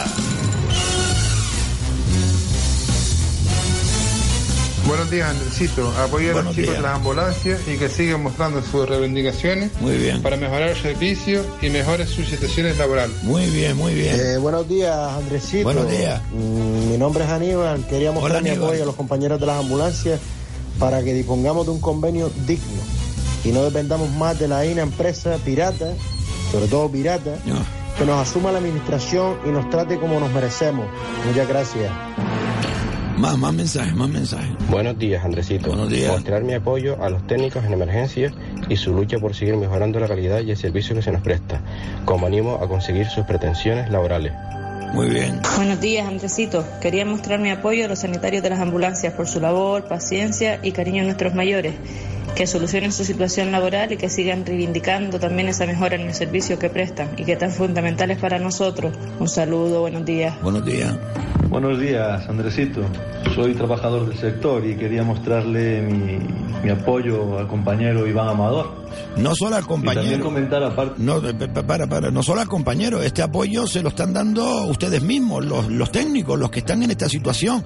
Buenos 4.87 5.09
días, 5.11 5.29
Andresito. 5.29 5.91
Apoyo 5.97 6.29
a 6.29 6.33
Buenos 6.33 6.45
los 6.45 6.55
chicos 6.55 6.69
días. 6.71 6.77
de 6.77 6.81
las 6.81 6.95
ambulancias 6.95 7.59
y 7.67 7.77
que 7.77 7.89
sigan 7.89 8.23
mostrando 8.23 8.61
sus 8.63 8.87
reivindicaciones 8.87 9.71
Muy 9.81 9.97
bien. 9.97 10.21
para 10.21 10.37
mejorar 10.37 10.69
el 10.69 10.77
servicio 10.77 11.43
y 11.61 11.69
mejores 11.69 12.09
sus 12.09 12.27
situaciones 12.27 12.77
laborales. 12.77 13.21
Muy 13.23 13.45
bien, 13.47 13.75
muy 13.75 13.93
bien. 13.93 14.15
Eh, 14.19 14.37
buenos 14.37 14.67
días, 14.69 14.95
Andresito. 14.95 15.65
Buenos 15.65 15.89
días. 15.91 16.21
Mm, 16.31 16.89
Mi 16.91 16.97
nombre 16.97 17.25
es 17.25 17.29
Aníbal. 17.29 17.85
Quería 17.87 18.11
mostrar 18.13 18.41
mi 18.41 18.49
Aníbal. 18.49 18.67
apoyo 18.69 18.83
a 18.83 18.85
los 18.85 18.95
compañeros 18.95 19.39
de 19.39 19.45
las 19.45 19.59
ambulancias 19.59 20.19
para 20.79 21.03
que 21.03 21.13
dispongamos 21.13 21.65
de 21.65 21.71
un 21.73 21.81
convenio 21.81 22.31
digno 22.45 22.81
y 23.43 23.49
no 23.49 23.63
dependamos 23.63 24.09
más 24.11 24.39
de 24.39 24.47
la 24.47 24.65
INA 24.65 24.83
empresa 24.83 25.37
pirata, 25.43 25.93
sobre 26.51 26.67
todo 26.67 26.89
pirata, 26.89 27.35
que 27.97 28.05
nos 28.05 28.25
asuma 28.27 28.51
la 28.51 28.59
administración 28.59 29.37
y 29.45 29.49
nos 29.49 29.69
trate 29.69 29.99
como 29.99 30.19
nos 30.19 30.31
merecemos. 30.31 30.85
Muchas 31.27 31.47
gracias. 31.47 31.91
Más, 33.17 33.35
más 33.35 33.51
mensajes, 33.51 33.95
más 33.95 34.09
mensajes. 34.09 34.49
Buenos 34.69 34.99
días, 34.99 35.25
Andresito. 35.25 35.69
Buenos 35.69 35.89
días. 35.89 36.11
Mostrar 36.11 36.43
mi 36.43 36.53
apoyo 36.53 37.01
a 37.01 37.09
los 37.09 37.25
técnicos 37.25 37.65
en 37.65 37.73
emergencia 37.73 38.31
y 38.69 38.75
su 38.75 38.93
lucha 38.93 39.17
por 39.17 39.33
seguir 39.33 39.57
mejorando 39.57 39.99
la 39.99 40.07
calidad 40.07 40.41
y 40.41 40.51
el 40.51 40.57
servicio 40.57 40.95
que 40.95 41.01
se 41.01 41.11
nos 41.11 41.23
presta, 41.23 41.61
como 42.05 42.27
animo 42.27 42.59
a 42.61 42.67
conseguir 42.67 43.07
sus 43.07 43.25
pretensiones 43.25 43.89
laborales. 43.89 44.33
Muy 44.93 45.09
bien. 45.09 45.41
Buenos 45.55 45.81
días, 45.81 46.07
Andresito. 46.07 46.63
Quería 46.79 47.05
mostrar 47.05 47.39
mi 47.39 47.49
apoyo 47.49 47.85
a 47.85 47.87
los 47.87 47.99
sanitarios 47.99 48.43
de 48.43 48.51
las 48.51 48.59
ambulancias 48.59 49.13
por 49.13 49.27
su 49.27 49.39
labor, 49.39 49.87
paciencia 49.87 50.59
y 50.61 50.71
cariño 50.71 51.01
a 51.01 51.05
nuestros 51.05 51.33
mayores. 51.33 51.73
Que 52.35 52.45
solucionen 52.45 52.91
su 52.91 53.03
situación 53.03 53.51
laboral 53.51 53.91
y 53.91 53.97
que 53.97 54.09
sigan 54.09 54.45
reivindicando 54.45 55.19
también 55.19 55.47
esa 55.47 55.65
mejora 55.65 55.95
en 55.95 56.01
el 56.01 56.13
servicio 56.13 56.59
que 56.59 56.69
prestan 56.69 57.09
y 57.17 57.25
que 57.25 57.35
tan 57.35 57.51
fundamental 57.51 58.11
es 58.11 58.19
para 58.19 58.37
nosotros. 58.37 58.93
Un 59.19 59.27
saludo, 59.27 59.81
buenos 59.81 60.05
días. 60.05 60.39
Buenos 60.43 60.63
días. 60.63 60.95
Buenos 61.49 61.79
días, 61.79 62.27
Andresito. 62.27 62.81
Soy 63.33 63.53
trabajador 63.53 64.07
del 64.07 64.17
sector 64.17 64.65
y 64.65 64.75
quería 64.75 65.03
mostrarle 65.03 65.81
mi, 65.81 66.19
mi 66.63 66.69
apoyo 66.69 67.37
al 67.39 67.47
compañero 67.47 68.05
Iván 68.05 68.27
Amador. 68.27 68.85
No 69.15 69.33
solo 69.33 69.55
al 69.55 69.65
compañero. 69.65 70.01
Y 70.01 70.03
también 70.03 70.21
comentar 70.21 70.63
aparte. 70.63 70.95
No, 71.01 71.17
eh, 71.27 71.33
pa- 71.33 71.47
pa- 71.47 71.63
para, 71.63 71.87
para, 71.87 72.11
no 72.11 72.21
solo 72.21 72.41
al 72.41 72.47
compañero, 72.47 73.01
este 73.01 73.21
apoyo 73.21 73.65
se 73.65 73.81
lo 73.81 73.89
están 73.89 74.13
dando 74.13 74.65
ustedes 74.65 75.01
mismos, 75.01 75.45
los, 75.45 75.67
los 75.69 75.91
técnicos, 75.91 76.37
los 76.37 76.51
que 76.51 76.59
están 76.59 76.83
en 76.83 76.91
esta 76.91 77.07
situación. 77.07 77.63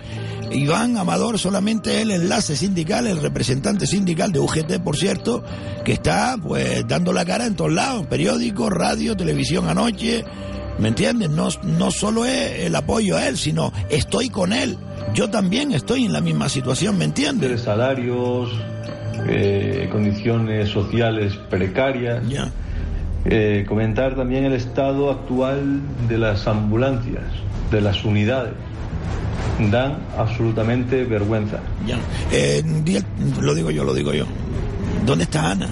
Iván 0.52 0.98
Amador, 0.98 1.40
solamente 1.40 2.02
el 2.02 2.12
enlace 2.12 2.56
sindical, 2.56 3.08
el 3.08 3.22
representante 3.22 3.88
sindical 3.88 4.32
de 4.32 4.40
UGT, 4.40 4.80
por 4.84 4.96
cierto, 4.96 5.44
que 5.84 5.94
está 5.94 6.36
pues 6.42 6.88
dando 6.88 7.14
la 7.14 7.26
cara 7.26 7.46
en 7.48 7.56
todos 7.56 7.72
lados, 7.72 8.06
periódicos, 8.08 8.70
radio, 8.70 9.16
televisión 9.18 9.68
anoche, 9.70 10.24
¿me 10.80 10.90
entiendes? 10.90 11.30
No, 11.30 11.50
no 11.64 11.92
solo 11.92 12.26
es 12.26 12.60
el 12.62 12.76
apoyo 12.76 13.18
a 13.18 13.28
él, 13.28 13.38
sino 13.38 13.72
estoy 13.90 14.30
con 14.30 14.54
él. 14.54 14.78
Yo 15.14 15.30
también 15.30 15.72
estoy 15.72 16.06
en 16.06 16.14
la 16.14 16.22
misma 16.22 16.50
situación, 16.50 16.98
¿me 16.98 17.06
entiendes? 17.06 17.50
de 17.50 17.58
salarios, 17.58 18.50
eh, 19.28 19.90
condiciones 19.92 20.70
sociales 20.70 21.34
precarias. 21.50 22.24
Eh, 23.26 23.66
comentar 23.68 24.16
también 24.16 24.46
el 24.46 24.54
estado 24.54 25.12
actual 25.12 25.82
de 26.08 26.18
las 26.18 26.48
ambulancias, 26.48 27.24
de 27.70 27.82
las 27.82 28.04
unidades. 28.04 28.54
Dan 29.70 29.98
absolutamente 30.18 31.04
vergüenza. 31.04 31.60
Ya. 31.86 32.00
Eh, 32.32 32.64
lo 33.40 33.54
digo 33.54 33.70
yo, 33.70 33.84
lo 33.84 33.94
digo 33.94 34.14
yo. 34.14 34.26
¿Dónde 35.06 35.26
está 35.26 35.52
Ana? 35.52 35.70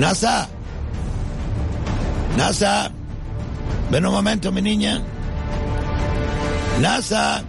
NASA. 0.00 0.48
NASA. 2.36 2.90
Ven 3.90 4.04
un 4.04 4.12
momento, 4.12 4.50
mi 4.50 4.62
niña. 4.62 5.00
NASA. 6.80 7.42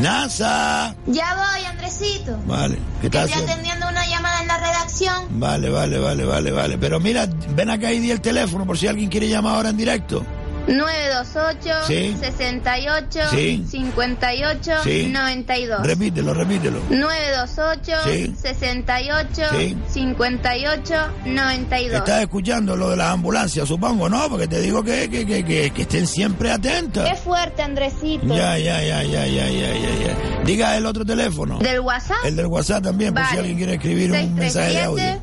NASA. 0.00 0.94
Ya 1.06 1.34
voy, 1.34 1.64
Andresito. 1.64 2.38
Vale, 2.46 2.78
¿qué 3.00 3.08
tal? 3.08 3.28
Estoy 3.28 3.44
atendiendo 3.44 3.88
una 3.88 4.06
llamada 4.06 4.42
en 4.42 4.48
la 4.48 4.58
redacción. 4.58 5.24
Vale, 5.30 5.70
vale, 5.70 5.98
vale, 5.98 6.24
vale, 6.24 6.52
vale. 6.52 6.78
Pero 6.78 7.00
mira, 7.00 7.26
ven 7.54 7.70
acá 7.70 7.92
y 7.92 8.00
di 8.00 8.10
el 8.10 8.20
teléfono 8.20 8.66
por 8.66 8.76
si 8.76 8.88
alguien 8.88 9.08
quiere 9.08 9.28
llamar 9.28 9.56
ahora 9.56 9.70
en 9.70 9.76
directo. 9.78 10.22
928 10.66 11.86
Sí. 11.86 12.16
68 12.18 13.20
Sí. 13.30 13.64
58 13.70 14.72
Sí. 14.82 15.08
92. 15.12 15.86
Repítelo, 15.86 16.34
repítelo. 16.34 16.80
928 16.90 17.96
Sí. 18.04 18.34
68 18.40 19.42
Sí. 19.56 19.76
58 19.92 20.94
92. 21.26 21.98
Estás 21.98 22.22
escuchando 22.22 22.76
lo 22.76 22.90
de 22.90 22.96
las 22.96 23.12
ambulancias, 23.12 23.68
supongo, 23.68 24.08
¿no? 24.08 24.28
Porque 24.28 24.48
te 24.48 24.60
digo 24.60 24.82
que, 24.82 25.08
que, 25.08 25.24
que, 25.24 25.70
que, 25.70 25.82
estén 25.82 26.06
siempre 26.06 26.50
atentas. 26.50 27.08
Qué 27.08 27.16
fuerte, 27.16 27.62
Andresito. 27.62 28.26
Ya, 28.34 28.58
ya, 28.58 28.82
ya, 28.82 29.02
ya, 29.02 29.26
ya, 29.26 29.48
ya, 29.48 29.72
ya, 29.74 30.06
ya. 30.06 30.42
Diga 30.44 30.76
el 30.76 30.86
otro 30.86 31.04
teléfono. 31.04 31.58
¿Del 31.58 31.80
WhatsApp? 31.80 32.24
El 32.24 32.36
del 32.36 32.46
WhatsApp 32.46 32.82
también, 32.82 33.14
por 33.14 33.24
si 33.26 33.36
alguien 33.38 33.56
quiere 33.56 33.74
escribir 33.74 34.10
un 34.12 34.34
mensaje 34.34 34.72
de 34.72 34.82
audio. 34.82 35.20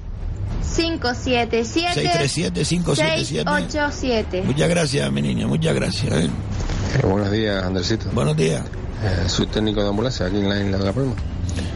577 0.64 1.62
637-577. 1.64 3.26
687. 3.26 4.42
Muchas 4.46 4.70
gracias, 4.70 5.12
mi 5.12 5.22
niña, 5.22 5.48
muchas 5.48 5.76
gracias. 5.76 6.14
¿eh? 6.14 6.30
buenos 7.04 7.32
días, 7.32 7.64
Andresito. 7.64 8.10
Buenos 8.14 8.36
días. 8.38 8.64
Eh, 9.04 9.28
soy 9.28 9.48
técnico 9.48 9.82
de 9.82 9.90
ambulancia 9.90 10.26
aquí 10.26 10.38
en 10.38 10.50
la 10.50 10.60
isla 10.60 10.78
de 10.78 10.86
La 10.86 10.94
Palma. 10.94 11.14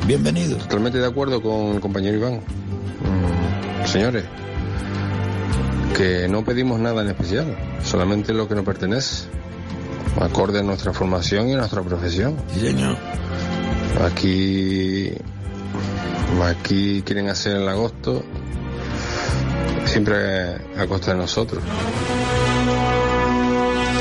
Bienvenido. 0.06 0.58
Totalmente 0.58 0.97
de 1.00 1.06
acuerdo 1.06 1.41
con 1.41 1.76
el 1.76 1.80
compañero 1.82 2.17
Iván. 2.17 2.36
Mm, 2.36 3.86
señores, 3.86 4.23
que 5.97 6.28
no 6.30 6.45
pedimos 6.45 6.80
nada 6.80 7.02
en 7.02 7.10
especial, 7.10 7.58
solamente 7.84 8.34
lo 8.34 8.47
que 8.47 8.56
nos 8.56 8.63
pertenece, 8.63 9.26
acorde 10.21 10.60
a 10.60 10.63
nuestra 10.63 10.93
formación 10.93 11.50
y 11.50 11.54
a 11.54 11.58
nuestra 11.58 11.82
profesión. 11.82 12.38
Sí, 12.54 12.62
señor. 12.62 12.95
Aquí, 14.06 15.12
aquí 16.43 17.02
quieren 17.02 17.30
hacer 17.30 17.58
el 17.58 17.67
agosto, 17.67 18.23
siempre 19.97 20.53
a 20.77 20.86
costa 20.88 21.12
de 21.12 21.17
nosotros. 21.17 21.63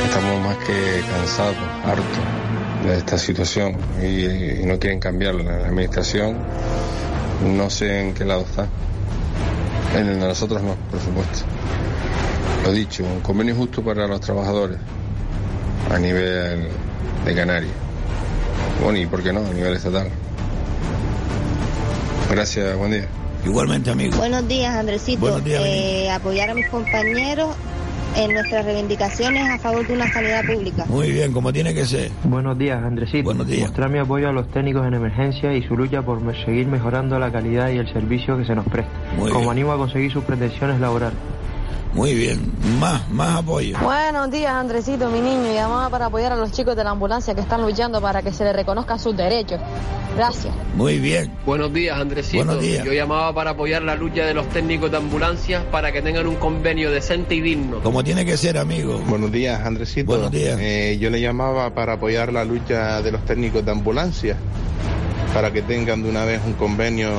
Estamos 0.05 0.41
más 0.43 0.57
que 0.59 1.01
cansados, 1.11 1.57
hartos 1.87 2.85
de 2.85 2.99
esta 2.99 3.17
situación 3.17 3.79
y, 4.03 4.67
no 4.67 4.79
quieren 4.79 5.01
cambiarla. 5.01 5.43
La 5.43 5.69
administración 5.69 6.37
no 7.47 7.71
sé 7.71 8.01
en 8.01 8.13
qué 8.13 8.27
lado 8.27 8.43
está. 8.43 8.69
En 9.95 10.07
el 10.07 10.21
de 10.21 10.29
nosotros 10.29 10.63
no, 10.63 10.75
por 10.91 11.01
supuesto. 11.01 11.47
Lo 12.63 12.73
dicho, 12.73 13.03
un 13.03 13.21
convenio 13.21 13.55
justo 13.55 13.83
para 13.83 14.07
los 14.07 14.21
trabajadores 14.21 14.77
a 15.91 15.99
nivel 15.99 16.69
de 17.25 17.35
Canarias. 17.35 17.73
Bueno, 18.83 18.99
y 18.99 19.07
por 19.07 19.23
qué 19.23 19.33
no, 19.33 19.41
a 19.41 19.55
nivel 19.55 19.73
estatal. 19.73 20.11
Gracias, 22.31 22.77
buen 22.77 22.91
día. 22.91 23.09
Igualmente, 23.47 23.91
amigo. 23.91 24.17
Buenos 24.17 24.47
días, 24.49 24.75
Andresito. 24.75 25.21
Buenos 25.21 25.45
días, 25.45 25.63
Eh, 25.65 26.11
apoyar 26.11 26.51
a 26.51 26.55
mis 26.55 26.67
compañeros 26.69 27.55
en 28.17 28.33
nuestras 28.33 28.65
reivindicaciones 28.65 29.49
a 29.51 29.59
favor 29.59 29.87
de 29.87 29.93
una 29.95 30.11
sanidad 30.13 30.43
pública. 30.45 30.85
Muy 30.89 31.13
bien, 31.13 31.33
como 31.33 31.53
tiene 31.53 31.73
que 31.75 31.85
ser. 31.85 32.11
Buenos 32.25 32.59
días, 32.59 32.83
Andresito. 32.83 33.25
Buenos 33.25 33.47
días. 33.47 33.69
Mostrar 33.69 33.91
mi 33.91 33.99
apoyo 33.99 34.29
a 34.29 34.33
los 34.33 34.49
técnicos 34.51 34.87
en 34.87 34.95
emergencia 34.95 35.55
y 35.55 35.63
su 35.63 35.77
lucha 35.77 36.03
por 36.03 36.21
seguir 36.45 36.67
mejorando 36.67 37.19
la 37.19 37.31
calidad 37.31 37.71
y 37.71 37.79
el 37.79 37.93
servicio 37.93 38.37
que 38.39 38.45
se 38.45 38.55
nos 38.55 38.67
presta. 38.67 38.91
Muy 39.17 39.29
Como 39.31 39.41
bien. 39.41 39.53
animo 39.53 39.73
a 39.73 39.77
conseguir 39.77 40.11
sus 40.13 40.25
pretensiones 40.25 40.81
laborales. 40.81 41.17
Muy 41.97 42.15
bien, 42.15 42.53
más, 42.79 43.09
más 43.11 43.39
apoyo. 43.39 43.79
Buenos 43.83 44.31
días, 44.31 44.53
Andresito, 44.53 45.09
mi 45.09 45.19
niño. 45.19 45.51
Llamaba 45.55 45.89
para 45.89 46.07
apoyar 46.07 46.31
a 46.31 46.37
los 46.37 46.53
chicos 46.53 46.77
de 46.77 46.85
la 46.85 46.91
ambulancia 46.91 47.35
que 47.35 47.41
están 47.41 47.63
luchando 47.63 48.03
para 48.03 48.21
que 48.21 48.35
se 48.35 48.45
les 48.45 48.55
reconozcan 48.55 48.99
sus 48.99 49.17
derechos. 49.17 49.59
Gracias. 50.15 50.55
Muy 50.75 50.99
bien. 50.99 51.33
Buenos 51.47 51.73
días, 51.73 51.99
Andresito. 51.99 52.45
Buenos 52.45 52.63
días. 52.63 52.85
Yo 52.85 52.93
llamaba 52.93 53.33
para 53.33 53.53
apoyar 53.53 53.81
la 53.83 53.95
lucha 53.95 54.27
de 54.27 54.35
los 54.35 54.47
técnicos 54.51 54.91
de 54.91 54.99
ambulancias 54.99 55.65
para 55.73 55.91
que 55.91 56.03
tengan 56.03 56.27
un 56.27 56.37
convenio 56.37 56.91
decente 56.91 57.35
y 57.35 57.41
digno. 57.41 57.81
Como 57.83 58.05
tiene 58.05 58.27
que 58.27 58.37
ser, 58.37 58.59
amigo. 58.59 58.99
Buenos 59.09 59.33
días, 59.33 59.65
Andresito. 59.65 60.13
Buenos 60.13 60.31
días. 60.31 60.59
Eh, 60.61 60.99
yo 61.01 61.09
le 61.09 61.19
llamaba 61.19 61.73
para 61.73 61.95
apoyar 61.95 62.31
la 62.31 62.45
lucha 62.45 63.01
de 63.01 63.11
los 63.11 63.25
técnicos 63.25 63.65
de 63.65 63.73
ambulancia, 63.73 64.37
para 65.37 65.53
que 65.53 65.61
tengan 65.61 66.03
de 66.03 66.09
una 66.09 66.25
vez 66.25 66.41
un 66.47 66.55
convenio 66.55 67.11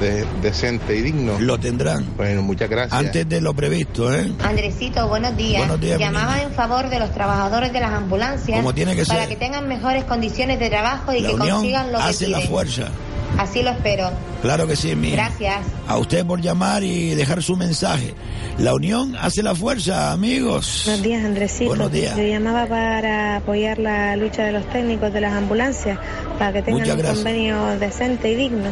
de- 0.00 0.24
decente 0.40 0.96
y 0.96 1.02
digno. 1.02 1.38
Lo 1.38 1.58
tendrán. 1.60 2.06
Bueno, 2.16 2.40
muchas 2.40 2.70
gracias. 2.70 2.98
Antes 2.98 3.28
de 3.28 3.42
lo 3.42 3.52
previsto, 3.52 4.10
¿eh? 4.14 4.32
Andresito, 4.42 5.06
buenos 5.06 5.36
días. 5.36 5.58
Buenos 5.60 5.78
días, 5.78 5.98
Llamaba 5.98 6.40
en 6.40 6.50
favor 6.52 6.88
de 6.88 6.98
los 6.98 7.12
trabajadores 7.12 7.70
de 7.70 7.80
las 7.80 7.92
ambulancias 7.92 8.56
Como 8.56 8.72
tiene 8.72 8.96
que 8.96 9.04
para 9.04 9.20
ser. 9.20 9.28
que 9.28 9.36
tengan 9.36 9.68
mejores 9.68 10.04
condiciones 10.04 10.58
de 10.58 10.70
trabajo 10.70 11.12
y 11.12 11.20
La 11.20 11.28
que 11.28 11.34
unión 11.34 11.56
consigan 11.56 11.92
lo 11.92 11.98
que 11.98 12.04
hace 12.04 12.28
la 12.28 12.38
piden. 12.38 12.50
fuerza. 12.50 12.88
Así 13.36 13.62
lo 13.62 13.70
espero. 13.70 14.10
Claro 14.42 14.66
que 14.66 14.76
sí, 14.76 14.94
mía. 14.94 15.12
Gracias. 15.12 15.66
A 15.86 15.98
usted 15.98 16.24
por 16.24 16.40
llamar 16.40 16.82
y 16.82 17.14
dejar 17.14 17.42
su 17.42 17.56
mensaje. 17.56 18.14
La 18.58 18.74
unión 18.74 19.16
hace 19.20 19.42
la 19.42 19.54
fuerza, 19.54 20.12
amigos. 20.12 20.82
Buenos 20.86 21.02
días, 21.02 21.24
Andresito. 21.24 21.70
Buenos 21.70 21.92
días. 21.92 22.16
Yo 22.16 22.22
llamaba 22.22 22.66
para 22.66 23.36
apoyar 23.36 23.78
la 23.78 24.16
lucha 24.16 24.44
de 24.44 24.52
los 24.52 24.68
técnicos 24.70 25.12
de 25.12 25.20
las 25.20 25.32
ambulancias 25.32 25.98
para 26.38 26.52
que 26.52 26.62
tengan 26.62 26.90
un 26.90 27.02
convenio 27.02 27.66
decente 27.78 28.32
y 28.32 28.34
digno. 28.34 28.70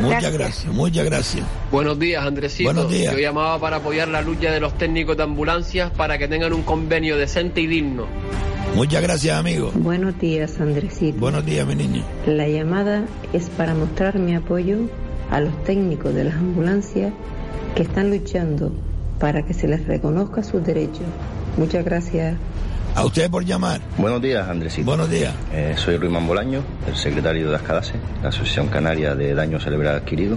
Muchas 0.00 0.32
gracias, 0.32 0.72
muchas 0.72 1.04
gracias. 1.04 1.44
Buenos 1.70 1.98
días, 1.98 2.24
Andresito. 2.24 2.72
Buenos 2.72 2.90
días. 2.90 3.12
Yo 3.12 3.18
llamaba 3.18 3.58
para 3.58 3.76
apoyar 3.76 4.08
la 4.08 4.22
lucha 4.22 4.50
de 4.50 4.60
los 4.60 4.76
técnicos 4.78 5.16
de 5.16 5.24
ambulancias 5.24 5.90
para 5.90 6.18
que 6.18 6.28
tengan 6.28 6.52
un 6.52 6.62
convenio 6.62 7.16
decente 7.16 7.60
y 7.60 7.66
digno. 7.66 8.06
Muchas 8.74 9.02
gracias, 9.02 9.36
amigo. 9.36 9.72
Buenos 9.74 10.18
días, 10.18 10.60
Andresito. 10.60 11.18
Buenos 11.18 11.44
días, 11.44 11.66
mi 11.66 11.74
niña. 11.74 12.02
La 12.26 12.48
llamada 12.48 13.04
es 13.32 13.48
para 13.50 13.74
mostrar 13.74 14.18
mi 14.18 14.34
apoyo 14.34 14.78
a 15.30 15.40
los 15.40 15.64
técnicos 15.64 16.14
de 16.14 16.24
las 16.24 16.34
ambulancias 16.34 17.12
que 17.74 17.82
están 17.82 18.10
luchando 18.10 18.72
para 19.18 19.44
que 19.44 19.54
se 19.54 19.68
les 19.68 19.86
reconozca 19.86 20.42
sus 20.42 20.64
derechos. 20.64 21.06
Muchas 21.56 21.84
gracias. 21.84 22.36
A 22.98 23.04
usted 23.04 23.30
por 23.30 23.44
llamar. 23.44 23.80
Buenos 23.96 24.20
días, 24.20 24.48
Andresito. 24.48 24.84
Buenos 24.84 25.08
días. 25.08 25.32
Eh, 25.52 25.74
soy 25.78 25.96
Ruimán 25.98 26.26
Bolaño, 26.26 26.62
el 26.88 26.96
secretario 26.96 27.48
de 27.48 27.54
Ascadase, 27.54 27.92
la 28.24 28.30
Asociación 28.30 28.66
Canaria 28.66 29.14
de 29.14 29.34
Daño 29.36 29.60
Cerebral 29.60 29.94
Adquirido. 29.94 30.36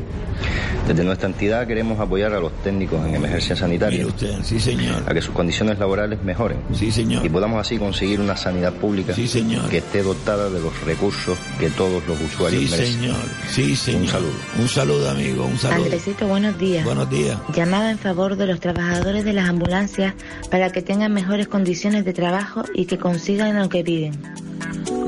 Desde 0.88 1.04
nuestra 1.04 1.28
entidad 1.28 1.66
queremos 1.66 2.00
apoyar 2.00 2.34
a 2.34 2.40
los 2.40 2.52
técnicos 2.62 3.04
en 3.08 3.16
emergencia 3.16 3.56
sanitaria. 3.56 4.06
sí, 4.44 4.60
señor. 4.60 5.02
A 5.08 5.14
que 5.14 5.24
sus 5.24 5.34
condiciones 5.34 5.80
laborales 5.80 6.22
mejoren. 6.24 6.60
Sí, 6.74 6.92
señor. 6.92 7.26
Y 7.26 7.30
podamos 7.30 7.60
así 7.60 7.80
conseguir 7.80 8.20
una 8.20 8.38
sanidad 8.38 8.74
pública 8.74 9.16
Sí, 9.16 9.28
señor. 9.28 9.68
que 9.68 9.78
esté 9.80 10.04
dotada 10.04 10.48
de 10.52 10.60
los 10.60 10.80
recursos 10.86 11.40
que 11.60 11.72
todos 11.72 12.04
los 12.08 12.22
usuarios 12.22 12.66
Sí, 12.66 12.70
merecen. 12.70 12.94
señor. 13.00 13.16
Sí, 13.50 13.76
señor. 13.76 14.02
Un 14.04 14.08
saludo. 14.08 14.32
Un 14.60 14.68
saludo, 14.70 15.10
amigo. 15.10 15.46
Un 15.48 15.58
saludo. 15.58 15.86
Andresito, 15.86 16.28
buenos 16.28 16.56
días. 16.60 16.86
Buenos 16.86 17.10
días. 17.10 17.40
Llamaba 17.56 17.90
en 17.90 17.98
favor 17.98 18.36
de 18.36 18.46
los 18.46 18.60
trabajadores 18.60 19.26
de 19.26 19.34
las 19.34 19.50
ambulancias 19.50 20.14
para 20.52 20.72
que 20.72 20.84
tengan 20.84 21.12
mejores 21.12 21.48
condiciones 21.48 22.06
de 22.06 22.14
trabajo 22.14 22.51
y 22.74 22.86
que 22.86 22.98
consigan 22.98 23.58
lo 23.58 23.70
que 23.70 23.84
piden. 23.84 24.20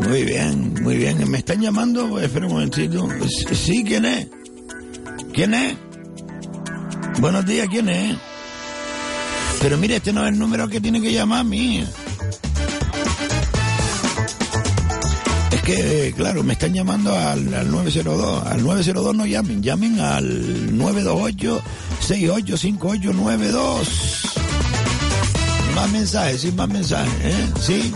Muy 0.08 0.24
bien, 0.24 0.76
muy 0.82 0.98
bien. 0.98 1.30
¿Me 1.30 1.38
están 1.40 1.62
llamando? 1.62 2.20
Espera 2.20 2.48
un 2.48 2.54
momentito. 2.54 3.08
Sí, 3.54 3.84
¿quién 3.84 4.06
es? 4.06 4.28
¿Quién 5.34 5.54
es? 5.54 5.76
Buenos 7.20 7.46
días, 7.46 7.68
¿quién 7.70 7.90
es? 7.90 8.18
Pero 9.62 9.78
mire, 9.78 9.98
este 9.98 10.12
no 10.12 10.24
es 10.26 10.34
el 10.34 10.40
número 10.40 10.68
que 10.68 10.82
tiene 10.82 11.02
que 11.02 11.14
llamar 11.14 11.40
a 11.40 11.44
mí. 11.44 11.84
Es 15.52 15.62
que, 15.62 16.14
claro, 16.18 16.44
me 16.44 16.54
están 16.54 16.74
llamando 16.74 17.16
al, 17.16 17.54
al 17.54 17.72
902. 17.72 18.46
Al 18.46 18.64
902 18.64 19.16
no 19.16 19.26
llamen, 19.26 19.64
llamen 19.64 20.00
al 20.00 20.76
928-685892. 25.74 25.76
Más 25.76 25.92
mensajes, 25.92 26.42
sí, 26.42 26.52
más 26.52 26.68
mensajes, 26.70 27.14
¿eh? 27.24 27.48
Sí. 27.62 27.94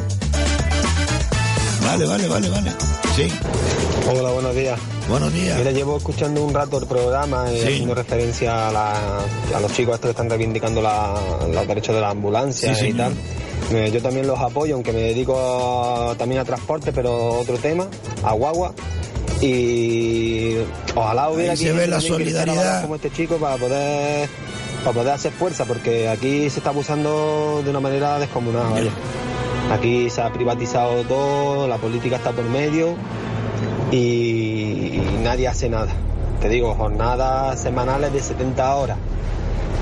Vale, 1.84 2.06
vale, 2.06 2.28
vale, 2.28 2.50
vale. 2.50 2.72
Sí. 3.16 3.28
Hola, 4.10 4.32
buenos 4.32 4.56
días. 4.56 4.80
Buenos 5.10 5.34
días. 5.34 5.58
Mira, 5.58 5.72
llevo 5.72 5.98
escuchando 5.98 6.44
un 6.44 6.54
rato 6.54 6.78
el 6.80 6.86
programa 6.88 7.52
y 7.52 7.58
Sí. 7.60 7.64
haciendo 7.68 7.96
referencia 7.96 8.68
a, 8.68 8.72
la- 8.72 9.20
a 9.56 9.60
los 9.62 9.72
chicos 9.74 9.96
estos 9.96 10.08
que 10.10 10.12
están 10.12 10.30
reivindicando 10.30 10.82
la- 10.82 11.16
los 11.52 11.68
derechos 11.68 11.96
de 11.96 12.02
la 12.02 12.10
ambulancia 12.10 12.74
Sí, 12.76 12.82
y 12.88 12.92
señor. 12.92 12.98
tal. 13.10 13.14
Eh, 13.78 13.92
yo 13.94 14.02
también 14.02 14.28
los 14.28 14.40
apoyo, 14.40 14.76
aunque 14.76 14.92
me 14.94 15.00
dedico 15.02 15.38
a- 15.40 16.16
también 16.16 16.42
a 16.42 16.46
transporte, 16.46 16.92
pero 16.92 17.40
otro 17.40 17.58
tema, 17.58 17.88
a 18.24 18.34
guagua. 18.34 18.74
Y 19.42 20.56
ojalá 20.96 21.30
hubiera 21.30 21.52
Ahí 21.52 21.58
se 21.58 21.72
ve 21.72 21.88
la 21.88 22.02
solidaridad. 22.02 22.82
como 22.82 22.96
este 22.96 23.12
chico 23.12 23.38
para 23.38 23.56
poder 23.58 24.28
para 24.84 24.94
poder 24.94 25.14
hacer 25.14 25.32
fuerza, 25.32 25.66
porque 25.66 26.08
aquí 26.10 26.50
se 26.50 26.60
está 26.60 26.70
abusando 26.70 27.62
de 27.64 27.70
una 27.70 27.80
manera 27.80 28.20
descomunal. 28.20 28.90
Aquí 29.72 30.10
se 30.10 30.22
ha 30.22 30.32
privatizado 30.32 31.04
todo, 31.04 31.68
la 31.68 31.78
política 31.78 32.16
está 32.16 32.32
por 32.32 32.46
medio 32.46 32.96
y, 33.92 35.02
nadie 35.24 35.48
hace 35.48 35.70
nada. 35.70 35.92
Te 36.42 36.50
digo, 36.50 36.74
jornadas 36.76 37.60
semanales 37.60 38.14
de 38.14 38.20
70 38.22 38.76
horas. 38.76 38.98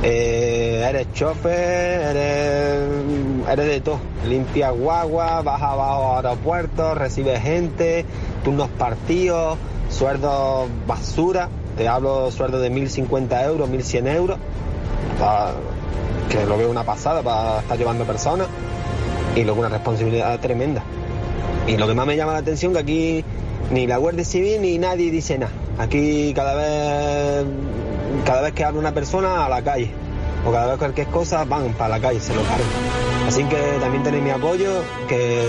Eh, 0.04 0.86
eres 0.88 1.12
chofer, 1.14 2.16
eres, 2.16 3.68
de 3.68 3.82
todo. 3.82 4.00
Limpia 4.28 4.72
guagua, 4.72 5.42
vas 5.42 5.62
abajo 5.62 6.14
a 6.14 6.16
aeropuertos, 6.18 6.98
recibes 6.98 7.42
gente, 7.42 8.06
turnos 8.44 8.70
partidos, 8.70 9.58
sueldos 9.90 10.68
basura. 10.88 11.50
Te 11.78 11.88
hablo 11.88 12.32
sueldo 12.32 12.60
de 12.60 12.72
1.050 12.72 13.46
euros, 13.46 13.70
1.100 13.70 14.16
euros, 14.16 14.38
pa- 15.20 15.54
que 16.30 16.46
lo 16.46 16.58
veo 16.58 16.70
una 16.70 16.84
pasada 16.84 17.22
para 17.22 17.60
estar 17.60 17.78
llevando 17.78 18.04
personas. 18.06 18.48
y 19.36 19.44
luego 19.44 19.60
una 19.60 19.70
responsabilidad 19.70 20.40
tremenda. 20.40 20.82
Y 21.68 21.76
lo 21.76 21.88
que 21.88 21.94
más 21.94 22.08
me 22.08 22.16
llama 22.16 22.32
la 22.34 22.38
atención 22.40 22.72
que 22.72 22.80
aquí 22.80 23.26
ni 23.70 23.86
la 23.86 23.98
Guardia 23.98 24.24
Civil 24.24 24.62
ni 24.62 24.78
nadie 24.78 25.12
dice 25.12 25.38
nada. 25.38 25.52
Aquí 25.78 26.32
cada 26.34 26.54
vez 26.56 27.46
cada 28.24 28.42
vez 28.44 28.54
que 28.54 28.64
habla 28.64 28.80
una 28.80 28.94
persona 28.94 29.46
a 29.46 29.50
la 29.50 29.62
calle 29.62 29.92
o 30.46 30.52
cada 30.54 30.68
vez 30.68 30.78
cualquier 30.78 31.08
cosa 31.08 31.44
van 31.44 31.74
para 31.74 31.90
la 31.98 32.00
calle, 32.00 32.22
se 32.22 32.34
lo 32.34 32.42
cargan. 32.44 32.68
Así 33.28 33.44
que 33.44 33.58
también 33.82 34.04
tenéis 34.04 34.24
mi 34.24 34.30
apoyo, 34.30 34.70
que, 35.10 35.44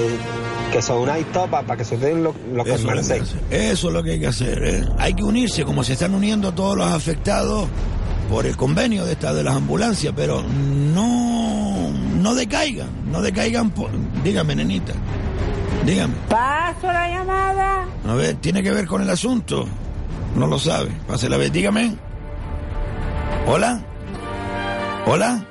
que 0.72 0.82
son 0.82 0.98
una 1.02 1.14
para, 1.32 1.64
para 1.66 1.76
que 1.76 1.84
sucedan 1.84 2.24
lo, 2.24 2.34
lo 2.52 2.64
que 2.64 2.72
Eso, 2.72 2.80
que 2.82 2.90
merecéis. 2.90 3.34
eso 3.50 3.88
es 3.88 3.94
lo 3.94 4.02
que 4.02 4.12
hay 4.12 4.18
que 4.20 4.26
hacer. 4.26 4.64
¿eh? 4.64 4.84
Hay 4.98 5.14
que 5.14 5.22
unirse 5.22 5.64
como 5.64 5.84
se 5.84 5.92
están 5.92 6.12
uniendo 6.14 6.50
todos 6.52 6.76
los 6.76 6.90
afectados 6.90 7.68
por 8.30 8.46
el 8.46 8.56
convenio 8.56 9.04
de 9.04 9.12
esta 9.12 9.32
de 9.32 9.42
las 9.44 9.54
ambulancias, 9.56 10.12
pero 10.16 10.42
no 10.42 11.90
no 12.20 12.34
decaigan, 12.34 12.88
no 13.10 13.20
decaigan. 13.22 13.70
por- 13.70 13.90
dígame, 14.24 14.54
nenita, 14.56 14.92
dígame. 15.84 16.14
Paso 16.28 16.86
la 16.88 17.08
llamada. 17.08 17.84
A 18.08 18.14
ver, 18.14 18.36
tiene 18.36 18.62
que 18.62 18.70
ver 18.72 18.86
con 18.86 19.02
el 19.02 19.10
asunto. 19.10 19.66
No 20.34 20.46
lo 20.46 20.58
sabe. 20.58 20.90
Pase 21.06 21.28
la 21.28 21.36
vez, 21.36 21.52
dígame. 21.52 21.94
Hola. 23.46 23.80
Hola. 25.06 25.44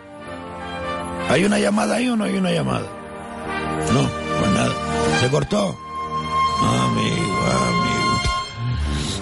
¿Hay 1.29 1.43
una 1.45 1.57
llamada 1.59 1.95
ahí 1.95 2.07
o 2.09 2.15
no 2.15 2.25
hay 2.25 2.35
una 2.35 2.51
llamada? 2.51 2.85
No, 3.93 4.01
pues 4.39 4.51
nada. 4.51 4.71
Se 5.21 5.29
cortó. 5.29 5.75
Amigo, 6.61 7.45
amigo. 7.51 8.21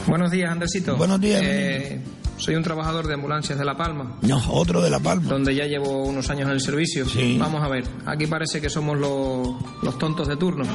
Buenos 0.08 0.32
días, 0.32 0.52
Andresito. 0.52 0.98
Buenos 0.98 1.22
días, 1.22 1.42
Eh, 1.44 2.02
soy 2.44 2.56
un 2.56 2.64
trabajador 2.64 3.08
de 3.08 3.14
ambulancias 3.14 3.58
de 3.58 3.64
La 3.64 3.78
Palma. 3.78 4.18
No, 4.22 4.38
otro 4.50 4.82
de 4.82 4.90
La 4.90 5.00
Palma. 5.00 5.30
Donde 5.30 5.56
ya 5.56 5.66
llevo 5.66 6.04
unos 6.04 6.30
años 6.30 6.48
en 6.48 6.54
el 6.54 6.60
servicio. 6.60 7.06
Vamos 7.38 7.64
a 7.64 7.70
ver, 7.70 7.86
aquí 8.06 8.28
parece 8.28 8.60
que 8.60 8.70
somos 8.70 8.98
los, 8.98 9.48
los 9.82 9.98
tontos 9.98 10.28
de 10.28 10.36
turno. 10.36 10.66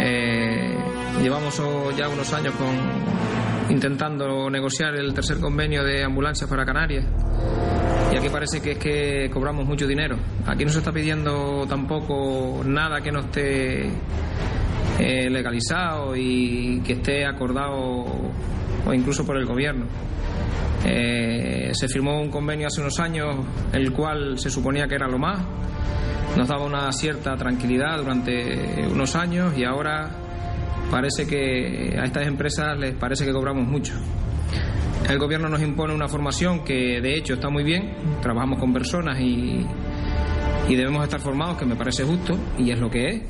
Eh, 0.00 0.74
llevamos 1.22 1.60
ya 1.98 2.08
unos 2.08 2.32
años 2.32 2.54
con 2.54 3.74
intentando 3.74 4.48
negociar 4.48 4.94
el 4.94 5.12
tercer 5.12 5.38
convenio 5.38 5.84
de 5.84 6.02
ambulancias 6.02 6.48
para 6.48 6.64
Canarias. 6.64 7.04
Y 8.10 8.16
aquí 8.16 8.30
parece 8.30 8.62
que 8.62 8.72
es 8.72 8.78
que 8.78 9.30
cobramos 9.30 9.66
mucho 9.66 9.86
dinero. 9.86 10.16
Aquí 10.46 10.64
no 10.64 10.70
se 10.70 10.78
está 10.78 10.92
pidiendo 10.92 11.66
tampoco 11.68 12.62
nada 12.64 13.02
que 13.02 13.12
no 13.12 13.20
esté 13.20 13.90
eh, 14.98 15.28
legalizado 15.28 16.16
y 16.16 16.80
que 16.80 16.94
esté 16.94 17.26
acordado 17.26 18.06
o 18.86 18.94
incluso 18.94 19.26
por 19.26 19.36
el 19.36 19.44
gobierno. 19.44 19.86
Eh, 20.84 21.70
se 21.72 21.88
firmó 21.88 22.20
un 22.20 22.30
convenio 22.30 22.66
hace 22.66 22.80
unos 22.80 23.00
años 23.00 23.36
el 23.72 23.92
cual 23.92 24.38
se 24.38 24.50
suponía 24.50 24.86
que 24.86 24.94
era 24.94 25.08
lo 25.08 25.18
más, 25.18 25.40
nos 26.36 26.48
daba 26.48 26.64
una 26.64 26.92
cierta 26.92 27.36
tranquilidad 27.36 27.98
durante 27.98 28.86
unos 28.86 29.16
años 29.16 29.56
y 29.56 29.64
ahora 29.64 30.10
parece 30.90 31.26
que 31.26 31.96
a 31.98 32.04
estas 32.04 32.26
empresas 32.26 32.78
les 32.78 32.94
parece 32.94 33.24
que 33.24 33.32
cobramos 33.32 33.66
mucho. 33.66 33.94
El 35.08 35.18
gobierno 35.18 35.48
nos 35.48 35.62
impone 35.62 35.94
una 35.94 36.08
formación 36.08 36.64
que 36.64 37.00
de 37.00 37.16
hecho 37.16 37.34
está 37.34 37.50
muy 37.50 37.62
bien, 37.62 37.94
trabajamos 38.22 38.58
con 38.58 38.72
personas 38.72 39.20
y, 39.20 39.66
y 40.68 40.74
debemos 40.74 41.04
estar 41.04 41.20
formados, 41.20 41.58
que 41.58 41.66
me 41.66 41.76
parece 41.76 42.04
justo 42.04 42.36
y 42.58 42.70
es 42.70 42.78
lo 42.78 42.90
que 42.90 43.08
es, 43.08 43.22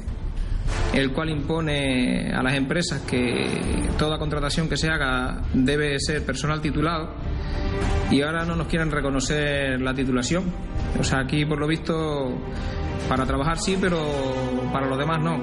el 0.94 1.12
cual 1.12 1.30
impone 1.30 2.32
a 2.32 2.42
las 2.42 2.54
empresas 2.54 3.02
que 3.02 3.48
toda 3.98 4.18
contratación 4.18 4.68
que 4.68 4.76
se 4.76 4.88
haga 4.88 5.42
debe 5.52 5.98
ser 5.98 6.24
personal 6.24 6.60
titulado 6.60 7.14
y 8.10 8.22
ahora 8.22 8.44
no 8.44 8.54
nos 8.56 8.68
quieren 8.68 8.90
reconocer 8.90 9.80
la 9.80 9.94
titulación. 9.94 10.44
O 10.98 11.04
sea, 11.04 11.20
aquí 11.20 11.44
por 11.44 11.58
lo 11.58 11.66
visto 11.66 12.38
para 13.08 13.26
trabajar 13.26 13.58
sí, 13.58 13.76
pero 13.80 13.98
para 14.72 14.86
los 14.86 14.98
demás 14.98 15.22
no. 15.22 15.36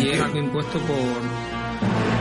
Y 0.00 0.08
es 0.08 0.20
algo 0.20 0.38
impuesto 0.38 0.78
por, 0.80 0.98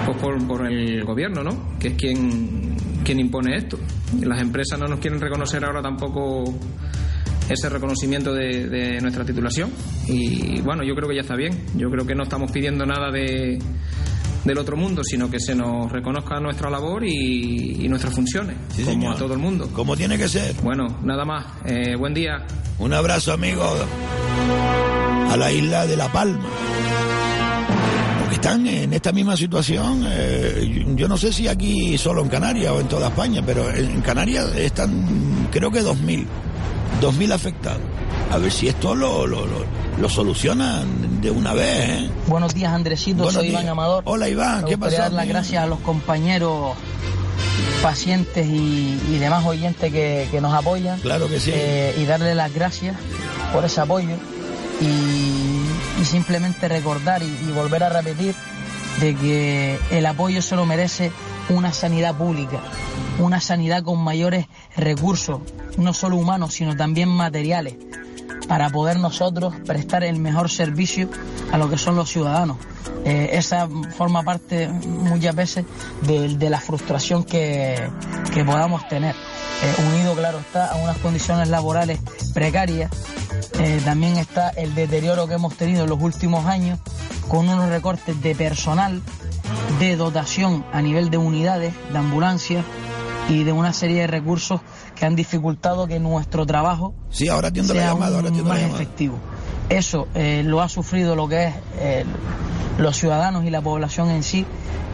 pues 0.05 0.17
por, 0.17 0.47
por 0.47 0.71
el 0.71 1.03
gobierno, 1.03 1.43
¿no? 1.43 1.77
Que 1.79 1.89
es 1.89 1.93
quien, 1.95 2.75
quien 3.03 3.19
impone 3.19 3.55
esto. 3.55 3.77
Las 4.21 4.41
empresas 4.41 4.79
no 4.79 4.87
nos 4.87 4.99
quieren 4.99 5.19
reconocer 5.19 5.63
ahora 5.65 5.81
tampoco 5.81 6.43
ese 7.49 7.67
reconocimiento 7.67 8.33
de, 8.33 8.69
de 8.69 9.01
nuestra 9.01 9.25
titulación. 9.25 9.71
Y 10.07 10.61
bueno, 10.61 10.83
yo 10.83 10.93
creo 10.95 11.09
que 11.09 11.15
ya 11.15 11.21
está 11.21 11.35
bien. 11.35 11.65
Yo 11.75 11.89
creo 11.89 12.05
que 12.05 12.15
no 12.15 12.23
estamos 12.23 12.51
pidiendo 12.51 12.85
nada 12.85 13.11
de, 13.11 13.59
del 14.43 14.57
otro 14.57 14.77
mundo, 14.77 15.01
sino 15.03 15.29
que 15.29 15.39
se 15.39 15.53
nos 15.55 15.91
reconozca 15.91 16.39
nuestra 16.39 16.69
labor 16.69 17.03
y, 17.05 17.83
y 17.85 17.87
nuestras 17.89 18.13
funciones, 18.13 18.55
como 18.75 18.85
señor. 18.91 19.13
a 19.15 19.17
todo 19.17 19.33
el 19.33 19.39
mundo. 19.39 19.69
Como 19.73 19.95
tiene 19.97 20.17
que 20.17 20.27
ser. 20.29 20.53
Bueno, 20.63 20.99
nada 21.03 21.25
más. 21.25 21.45
Eh, 21.65 21.95
buen 21.97 22.13
día. 22.13 22.45
Un 22.79 22.93
abrazo, 22.93 23.33
amigo, 23.33 23.63
a 25.29 25.35
la 25.37 25.51
isla 25.51 25.85
de 25.85 25.97
La 25.97 26.11
Palma. 26.11 26.45
Porque 28.19 28.35
están 28.35 28.65
en 28.67 28.93
esta 28.93 29.11
misma 29.11 29.35
situación. 29.35 30.03
eh, 30.07 30.85
yo- 30.95 31.07
no 31.07 31.17
sé 31.17 31.33
si 31.33 31.47
aquí 31.47 31.97
solo 31.97 32.21
en 32.21 32.29
Canarias 32.29 32.71
o 32.71 32.79
en 32.79 32.87
toda 32.87 33.07
España, 33.09 33.41
pero 33.45 33.69
en 33.69 33.89
en 33.91 34.01
Canarias 34.01 34.55
están, 34.55 35.47
creo 35.51 35.71
que 35.71 35.81
2.000. 35.83 36.25
2.000 37.01 37.31
afectados. 37.31 37.81
A 38.31 38.37
ver 38.37 38.51
si 38.51 38.67
esto 38.67 38.93
lo, 38.95 39.25
lo, 39.25 39.45
lo, 39.45 39.65
lo 39.99 40.09
solucionan 40.09 40.85
de 41.21 41.31
una 41.31 41.53
vez. 41.53 41.89
¿eh? 41.89 42.09
Buenos 42.27 42.53
días, 42.53 42.71
Andresito. 42.73 43.23
Buenos 43.23 43.33
Soy 43.33 43.49
días. 43.49 43.61
Iván 43.61 43.71
Amador. 43.71 44.03
Hola, 44.05 44.29
Iván. 44.29 44.63
Me 44.63 44.69
¿Qué 44.69 44.77
pasó, 44.77 44.97
dar 44.97 45.11
las 45.13 45.27
gracias 45.27 45.63
a 45.63 45.67
los 45.67 45.79
compañeros, 45.79 46.75
pacientes 47.81 48.47
y, 48.47 48.99
y 49.09 49.17
demás 49.17 49.45
oyentes 49.45 49.91
que, 49.91 50.27
que 50.31 50.41
nos 50.41 50.53
apoyan. 50.53 50.99
Claro 50.99 51.27
que 51.27 51.39
sí. 51.39 51.51
Eh, 51.53 51.95
y 51.97 52.05
darle 52.05 52.35
las 52.35 52.53
gracias 52.53 52.95
por 53.53 53.65
ese 53.65 53.81
apoyo. 53.81 54.15
Y, 54.81 56.01
y 56.01 56.05
simplemente 56.05 56.67
recordar 56.67 57.21
y, 57.21 57.25
y 57.25 57.51
volver 57.53 57.83
a 57.83 57.89
repetir 57.89 58.33
de 59.01 59.15
que 59.15 59.79
el 59.91 60.05
apoyo 60.05 60.41
se 60.41 60.55
lo 60.55 60.65
merece 60.65 61.11
una 61.49 61.73
sanidad 61.73 62.15
pública, 62.15 62.59
una 63.17 63.41
sanidad 63.41 63.83
con 63.83 63.99
mayores 64.03 64.45
recursos, 64.75 65.39
no 65.77 65.93
solo 65.93 66.15
humanos, 66.17 66.53
sino 66.53 66.75
también 66.77 67.09
materiales, 67.09 67.75
para 68.49 68.69
poder 68.71 68.99
nosotros 68.99 69.53
prestar 69.65 70.03
el 70.03 70.19
mejor 70.19 70.49
servicio 70.49 71.07
a 71.51 71.57
lo 71.59 71.69
que 71.69 71.77
son 71.77 71.95
los 71.95 72.09
ciudadanos. 72.09 72.57
Eh, 73.05 73.29
esa 73.33 73.69
forma 73.95 74.23
parte 74.23 74.67
muchas 74.67 75.35
veces 75.35 75.65
de, 76.01 76.49
la 76.49 76.59
frustración 76.59 77.23
que, 77.23 77.79
que 78.33 78.43
podamos 78.43 78.87
tener. 78.89 79.15
Eh, 79.61 79.75
unido, 79.93 80.15
claro 80.15 80.39
está, 80.39 80.71
a 80.71 80.75
unas 80.77 80.97
condiciones 80.97 81.47
laborales 81.47 81.99
precarias. 82.33 82.91
Eh, 83.59 83.81
también 83.85 84.17
está 84.17 84.49
el 84.49 84.73
deterioro 84.73 85.27
que 85.27 85.35
hemos 85.35 85.55
tenido 85.55 85.83
en 85.83 85.89
los 85.89 86.01
últimos 86.01 86.45
años 86.47 86.79
con 87.27 87.47
unos 87.47 87.69
recortes 87.69 88.19
de 88.21 88.33
personal, 88.33 89.03
de 89.79 89.95
dotación 89.95 90.65
a 90.73 90.81
nivel 90.81 91.11
de 91.11 91.17
unidades, 91.17 91.73
de 91.91 91.97
ambulancias 91.97 92.65
y 93.29 93.43
de 93.43 93.51
una 93.51 93.73
serie 93.73 94.01
de 94.01 94.07
recursos 94.07 94.61
que 94.99 95.05
han 95.05 95.15
dificultado 95.15 95.87
que 95.87 95.97
nuestro 95.97 96.45
trabajo 96.45 96.93
Sí, 97.09 97.29
ahora 97.29 97.47
atiendo 97.47 97.73
la 97.73 97.79
sea 97.79 97.93
llamada, 97.93 98.17
ahora 98.17 98.27
aún 98.27 98.37
atiendo 98.37 98.53
la 98.53 98.67
más 98.67 98.73
efectivo. 98.75 99.17
Eso 99.69 100.09
eh, 100.13 100.43
lo 100.45 100.61
ha 100.61 100.67
sufrido 100.67 101.15
lo 101.15 101.29
que 101.29 101.45
es 101.45 101.53
eh, 101.79 102.05
los 102.77 102.97
ciudadanos 102.97 103.45
y 103.45 103.49
la 103.49 103.61
población 103.61 104.09
en 104.09 104.23
sí 104.23 104.45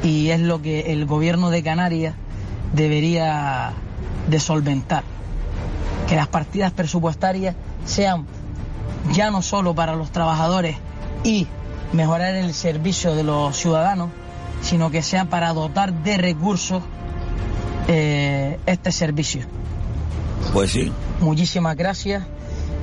y 0.03 0.30
es 0.30 0.39
lo 0.39 0.62
que 0.62 0.93
el 0.93 1.08
gobierno 1.08 1.49
de 1.49 1.64
Canarias 1.64 2.14
debería 2.74 3.74
de 4.30 4.39
solventar. 4.39 5.03
Que 6.08 6.16
las 6.16 6.28
partidas 6.28 6.72
presupuestarias 6.72 7.56
sean 7.86 8.28
ya 9.12 9.32
no 9.32 9.41
solo 9.41 9.74
para 9.74 9.95
los 9.95 10.12
trabajadores 10.12 10.78
y 11.24 11.47
mejorar 11.93 12.36
el 12.36 12.53
servicio 12.53 13.16
de 13.16 13.24
los 13.24 13.58
ciudadanos, 13.58 14.10
sino 14.62 14.91
que 14.91 15.01
sea 15.01 15.26
para 15.26 15.51
dotar 15.53 15.93
de 16.03 16.18
recursos 16.18 16.84
eh, 17.88 18.60
este 18.68 18.91
servicio. 18.91 19.45
Pues 20.54 20.72
sí. 20.72 20.92
Muchísimas 21.20 21.76
gracias 21.76 22.24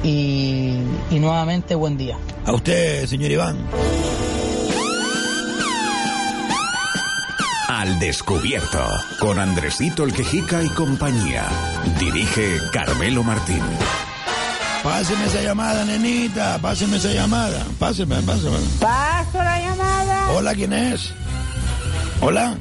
y, 0.02 0.78
y 1.10 1.18
nuevamente 1.18 1.74
buen 1.74 1.96
día. 1.96 2.16
A 2.44 2.52
usted, 2.52 3.06
señor 3.06 3.30
Iván. 3.30 3.58
Al 7.68 7.98
descubierto, 7.98 8.86
con 9.18 9.38
Andresito 9.38 10.04
el 10.04 10.12
Quejica 10.12 10.62
y 10.62 10.68
compañía. 10.68 11.48
Dirige 11.98 12.58
Carmelo 12.72 13.22
Martín. 13.24 13.62
Páseme 14.82 15.26
esa 15.26 15.40
llamada, 15.42 15.84
nenita. 15.84 16.58
Páseme 16.58 16.96
esa 16.96 17.12
llamada. 17.12 17.64
Páseme, 17.78 18.16
páseme. 18.22 18.56
Paso 18.80 19.38
la 19.38 19.60
llamada. 19.60 20.32
Hola, 20.32 20.54
¿quién 20.54 20.72
es? 20.72 21.12
Hola. 22.20 22.56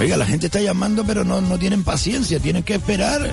Oiga, 0.00 0.16
la 0.16 0.26
gente 0.26 0.46
está 0.46 0.60
llamando, 0.60 1.04
pero 1.04 1.24
no, 1.24 1.40
no 1.40 1.58
tienen 1.58 1.84
paciencia, 1.84 2.40
tienen 2.40 2.62
que 2.62 2.74
esperar. 2.74 3.32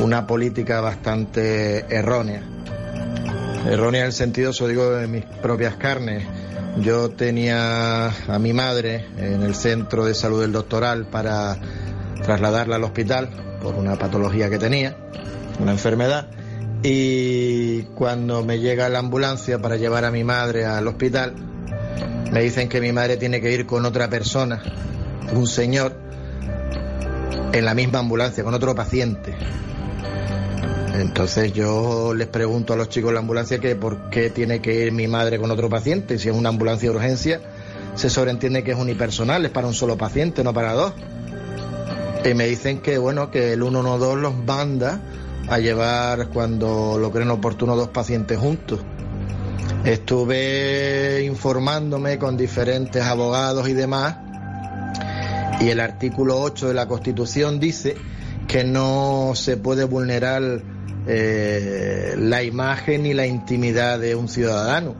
una 0.00 0.26
política 0.26 0.80
bastante 0.80 1.86
errónea. 1.88 2.42
Errónea 3.70 4.00
en 4.00 4.06
el 4.08 4.12
sentido, 4.12 4.50
eso 4.50 4.66
digo, 4.66 4.90
de 4.90 5.06
mis 5.06 5.24
propias 5.24 5.76
carnes. 5.76 6.24
Yo 6.80 7.10
tenía 7.10 8.06
a 8.08 8.38
mi 8.40 8.52
madre 8.52 9.06
en 9.18 9.42
el 9.42 9.54
centro 9.54 10.04
de 10.04 10.14
salud 10.14 10.40
del 10.40 10.52
doctoral 10.52 11.06
para 11.06 11.58
trasladarla 12.24 12.76
al 12.76 12.84
hospital 12.84 13.28
por 13.62 13.76
una 13.76 13.96
patología 13.96 14.50
que 14.50 14.58
tenía, 14.58 14.96
una 15.60 15.72
enfermedad. 15.72 16.28
Y 16.82 17.82
cuando 17.94 18.44
me 18.44 18.58
llega 18.58 18.88
la 18.88 18.98
ambulancia 18.98 19.60
para 19.60 19.76
llevar 19.76 20.04
a 20.04 20.10
mi 20.10 20.24
madre 20.24 20.64
al 20.64 20.88
hospital, 20.88 21.51
me 22.30 22.42
dicen 22.42 22.68
que 22.68 22.80
mi 22.80 22.92
madre 22.92 23.16
tiene 23.16 23.40
que 23.40 23.52
ir 23.52 23.66
con 23.66 23.84
otra 23.84 24.08
persona, 24.08 24.62
un 25.32 25.46
señor, 25.46 25.94
en 27.52 27.64
la 27.64 27.74
misma 27.74 27.98
ambulancia, 27.98 28.42
con 28.42 28.54
otro 28.54 28.74
paciente. 28.74 29.34
Entonces 30.94 31.52
yo 31.52 32.14
les 32.14 32.28
pregunto 32.28 32.74
a 32.74 32.76
los 32.76 32.88
chicos 32.88 33.10
de 33.10 33.14
la 33.14 33.20
ambulancia 33.20 33.58
que 33.58 33.74
por 33.76 34.10
qué 34.10 34.30
tiene 34.30 34.60
que 34.60 34.86
ir 34.86 34.92
mi 34.92 35.08
madre 35.08 35.38
con 35.38 35.50
otro 35.50 35.68
paciente. 35.68 36.18
Si 36.18 36.28
es 36.28 36.34
una 36.34 36.50
ambulancia 36.50 36.90
de 36.90 36.96
urgencia, 36.96 37.40
se 37.94 38.10
sobreentiende 38.10 38.62
que 38.62 38.72
es 38.72 38.78
unipersonal, 38.78 39.44
es 39.44 39.50
para 39.50 39.66
un 39.66 39.74
solo 39.74 39.96
paciente, 39.96 40.44
no 40.44 40.52
para 40.52 40.72
dos. 40.74 40.92
Y 42.24 42.34
me 42.34 42.46
dicen 42.46 42.80
que 42.80 42.98
bueno, 42.98 43.30
que 43.30 43.54
el 43.54 43.60
112 43.60 44.20
los 44.20 44.34
manda 44.36 45.00
a 45.48 45.58
llevar 45.58 46.28
cuando 46.28 46.98
lo 46.98 47.10
creen 47.10 47.30
oportuno 47.30 47.74
dos 47.74 47.88
pacientes 47.88 48.38
juntos. 48.38 48.80
Estuve 49.84 51.24
informándome 51.24 52.18
con 52.18 52.36
diferentes 52.36 53.02
abogados 53.02 53.68
y 53.68 53.72
demás 53.72 54.16
y 55.62 55.70
el 55.70 55.80
artículo 55.80 56.40
8 56.40 56.68
de 56.68 56.74
la 56.74 56.88
Constitución 56.88 57.60
dice 57.60 57.96
que 58.48 58.64
no 58.64 59.32
se 59.34 59.56
puede 59.56 59.84
vulnerar 59.84 60.60
eh, 61.06 62.14
la 62.18 62.42
imagen 62.42 63.06
y 63.06 63.14
la 63.14 63.26
intimidad 63.26 63.98
de 64.00 64.16
un 64.16 64.28
ciudadano. 64.28 64.96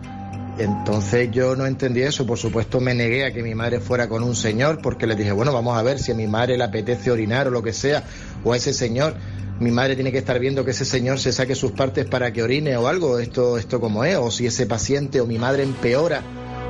Entonces 0.58 1.30
yo 1.30 1.56
no 1.56 1.66
entendí 1.66 2.02
eso, 2.02 2.26
por 2.26 2.38
supuesto 2.38 2.78
me 2.80 2.94
negué 2.94 3.24
a 3.24 3.32
que 3.32 3.42
mi 3.42 3.54
madre 3.54 3.80
fuera 3.80 4.08
con 4.08 4.22
un 4.22 4.36
señor 4.36 4.80
porque 4.82 5.06
le 5.06 5.14
dije, 5.16 5.32
bueno, 5.32 5.52
vamos 5.52 5.78
a 5.78 5.82
ver 5.82 5.98
si 5.98 6.12
a 6.12 6.14
mi 6.14 6.26
madre 6.26 6.58
le 6.58 6.64
apetece 6.64 7.10
orinar 7.10 7.48
o 7.48 7.50
lo 7.50 7.62
que 7.62 7.72
sea, 7.72 8.04
o 8.44 8.52
a 8.52 8.56
ese 8.56 8.74
señor, 8.74 9.14
mi 9.60 9.70
madre 9.70 9.94
tiene 9.94 10.12
que 10.12 10.18
estar 10.18 10.38
viendo 10.38 10.64
que 10.64 10.72
ese 10.72 10.84
señor 10.84 11.18
se 11.20 11.32
saque 11.32 11.54
sus 11.54 11.72
partes 11.72 12.04
para 12.04 12.32
que 12.32 12.42
orine 12.42 12.76
o 12.76 12.86
algo, 12.86 13.18
esto, 13.18 13.56
esto 13.56 13.80
como 13.80 14.04
es, 14.04 14.16
o 14.16 14.30
si 14.30 14.46
ese 14.46 14.66
paciente 14.66 15.20
o 15.22 15.26
mi 15.26 15.38
madre 15.38 15.62
empeora, 15.62 16.20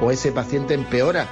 o 0.01 0.11
ese 0.13 0.31
paciente 0.31 0.75
empeora, 0.75 1.27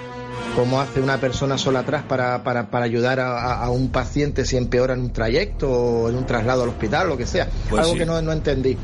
cómo 0.57 0.81
hace 0.81 1.01
una 1.01 1.19
persona 1.21 1.57
sola 1.57 1.81
atrás 1.81 2.03
para, 2.09 2.43
para, 2.43 2.71
para 2.71 2.85
ayudar 2.85 3.21
a, 3.21 3.39
a- 3.39 3.65
a 3.65 3.71
un 3.71 3.91
paciente 3.91 4.45
si 4.45 4.57
empeora 4.57 4.95
en 4.95 5.01
un 5.01 5.13
trayecto 5.13 5.71
o 5.71 6.09
en 6.09 6.17
un 6.17 6.27
traslado 6.27 6.65
al 6.65 6.71
hospital, 6.71 7.09
lo 7.09 7.17
que 7.17 7.27
sea. 7.27 7.49
Pues 7.69 7.81
Algo 7.83 7.93
sí. 7.93 7.99
que 8.01 8.07
no, 8.07 8.21
no 8.23 8.33
entendí. 8.33 8.77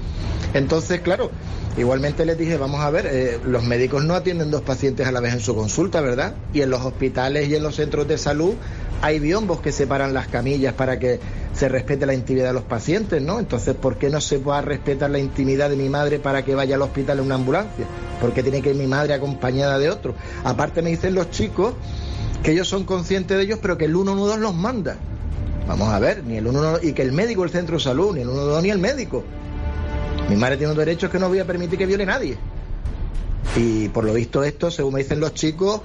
Entonces, 0.57 1.01
claro, 1.03 1.31
igualmente 1.77 2.25
les 2.25 2.39
dije, 2.39 2.57
vamos 2.57 2.81
a 2.81 2.91
ver, 2.91 3.07
eh, 3.07 3.39
los 3.45 3.65
médicos 3.65 4.03
no 4.05 4.15
atienden 4.15 4.51
dos 4.51 4.63
pacientes 4.63 5.07
a 5.07 5.13
la 5.13 5.21
vez 5.21 5.35
en 5.35 5.41
su 5.41 5.55
consulta, 5.55 6.01
¿verdad? 6.01 6.35
Y 6.55 6.63
en 6.63 6.71
los 6.71 6.81
hospitales 6.81 7.49
y 7.51 7.57
en 7.57 7.63
los 7.63 7.77
centros 7.77 8.09
de 8.09 8.17
salud 8.17 8.55
hay 9.03 9.19
biombos 9.19 9.61
que 9.61 9.71
separan 9.71 10.15
las 10.15 10.29
camillas 10.29 10.73
para 10.73 10.99
que 10.99 11.21
se 11.53 11.69
respete 11.69 12.07
la 12.07 12.15
intimidad 12.15 12.47
de 12.47 12.53
los 12.55 12.63
pacientes, 12.63 13.21
¿no? 13.21 13.39
Entonces, 13.39 13.75
¿por 13.75 13.99
qué 13.99 14.09
no 14.09 14.23
se 14.23 14.39
puede 14.39 14.63
respetar 14.63 15.11
la 15.11 15.19
intimidad 15.19 15.69
de 15.69 15.77
mi 15.77 15.91
madre 15.91 16.19
para 16.19 16.43
que 16.43 16.55
vaya 16.55 16.77
al 16.77 16.83
hospital 16.83 17.19
en 17.19 17.27
una 17.27 17.35
ambulancia? 17.35 17.85
¿Por 18.19 18.33
qué 18.33 18.43
tiene 18.43 18.63
que 18.63 18.71
ir 18.71 18.77
mi 18.77 18.87
madre 18.87 19.13
acompañada 19.13 19.79
de 19.79 19.91
otro? 19.91 20.15
Aparte 20.43 20.81
me 20.81 20.89
dicen 20.89 21.15
los 21.15 21.31
chicos 21.31 21.75
que 22.43 22.53
ellos 22.53 22.67
son 22.67 22.85
conscientes 22.85 23.37
de 23.37 23.43
ellos, 23.43 23.59
pero 23.61 23.77
que 23.77 23.85
el 23.85 23.93
112 23.93 24.39
los 24.39 24.55
manda. 24.55 24.97
Vamos 25.69 25.89
a 25.89 25.99
ver, 25.99 26.25
ni 26.25 26.39
el 26.39 26.45
112, 26.45 26.87
y 26.87 26.93
que 26.95 27.03
el 27.03 27.13
médico 27.13 27.43
del 27.43 27.51
centro 27.51 27.77
de 27.77 27.83
salud, 27.83 28.15
ni 28.15 28.23
el 28.23 28.29
112 28.29 28.63
ni 28.63 28.71
el 28.71 28.79
médico. 28.79 29.23
Mi 30.29 30.35
madre 30.37 30.57
tiene 30.57 30.72
unos 30.72 30.85
derechos 30.85 31.11
que 31.11 31.18
no 31.18 31.29
voy 31.29 31.39
a 31.39 31.45
permitir 31.47 31.79
que 31.79 31.87
viole 31.87 32.05
nadie. 32.05 32.37
Y 33.57 33.89
por 33.89 34.05
lo 34.05 34.12
visto 34.12 34.43
esto, 34.43 34.70
según 34.70 34.95
me 34.95 35.03
dicen 35.03 35.20
los 35.20 35.35
chicos, 35.35 35.81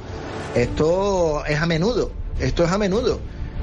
esto 0.55 1.45
es 1.45 1.59
a 1.59 1.65
menudo, 1.67 2.11
esto 2.39 2.63
es 2.63 2.71
a 2.71 2.77
menudo. 2.77 3.19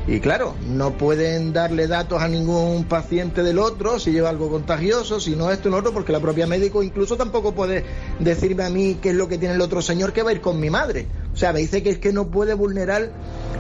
Y 0.07 0.21
claro, 0.21 0.55
no 0.67 0.97
pueden 0.97 1.53
darle 1.53 1.87
datos 1.87 2.23
a 2.23 2.29
ningún 2.29 2.85
paciente 2.85 3.43
del 3.43 3.59
otro 3.59 3.99
si 3.99 4.13
lleva 4.13 4.31
algo 4.31 4.49
contagioso, 4.49 5.21
si 5.21 5.37
no 5.37 5.51
esto 5.51 5.69
y 5.69 5.73
lo 5.73 5.79
otro, 5.79 5.93
porque 5.93 6.13
la 6.13 6.21
propia 6.21 6.47
médico 6.47 6.83
incluso 6.83 7.17
tampoco 7.19 7.53
puede 7.53 7.85
decirme 8.19 8.65
a 8.65 8.71
mí 8.71 8.99
qué 9.03 9.11
es 9.11 9.17
lo 9.17 9.29
que 9.29 9.37
tiene 9.37 9.57
el 9.57 9.61
otro 9.61 9.83
señor 9.83 10.15
que 10.15 10.23
va 10.23 10.31
a 10.31 10.33
ir 10.33 10.41
con 10.41 10.61
mi 10.61 10.71
madre. 10.71 11.07
O 11.35 11.37
sea, 11.37 11.53
me 11.53 11.59
dice 11.59 11.83
que 11.83 11.91
es 11.91 11.99
que 11.99 12.13
no 12.13 12.29
puede 12.29 12.55
vulnerar 12.55 13.11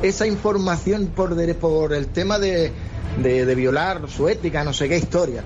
esa 0.02 0.26
información 0.26 1.08
por, 1.08 1.36
por 1.56 1.92
el 1.92 2.06
tema 2.06 2.38
de, 2.38 2.72
de 3.22 3.54
violar 3.54 4.08
su 4.08 4.28
ética, 4.28 4.64
no 4.64 4.72
sé 4.72 4.88
qué 4.88 4.96
historia. 4.96 5.44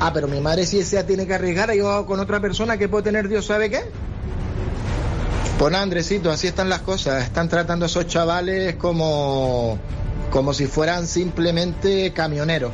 Ah, 0.00 0.12
pero 0.12 0.28
mi 0.28 0.40
madre 0.40 0.66
si 0.66 0.80
esa 0.80 1.06
tiene 1.06 1.26
que 1.26 1.34
arriesgar 1.34 1.70
a 1.70 1.74
ir 1.74 1.84
con 2.06 2.18
otra 2.20 2.40
persona 2.40 2.76
que 2.76 2.88
puede 2.88 3.04
tener 3.04 3.28
Dios 3.28 3.46
sabe 3.46 3.70
qué. 3.70 3.82
Pues 5.58 5.74
Andresito, 5.74 6.30
así 6.30 6.48
están 6.48 6.68
las 6.68 6.80
cosas. 6.80 7.22
Están 7.22 7.48
tratando 7.48 7.84
a 7.84 7.86
esos 7.86 8.06
chavales 8.08 8.74
como, 8.76 9.78
como 10.30 10.52
si 10.54 10.66
fueran 10.66 11.06
simplemente 11.06 12.12
camioneros 12.12 12.72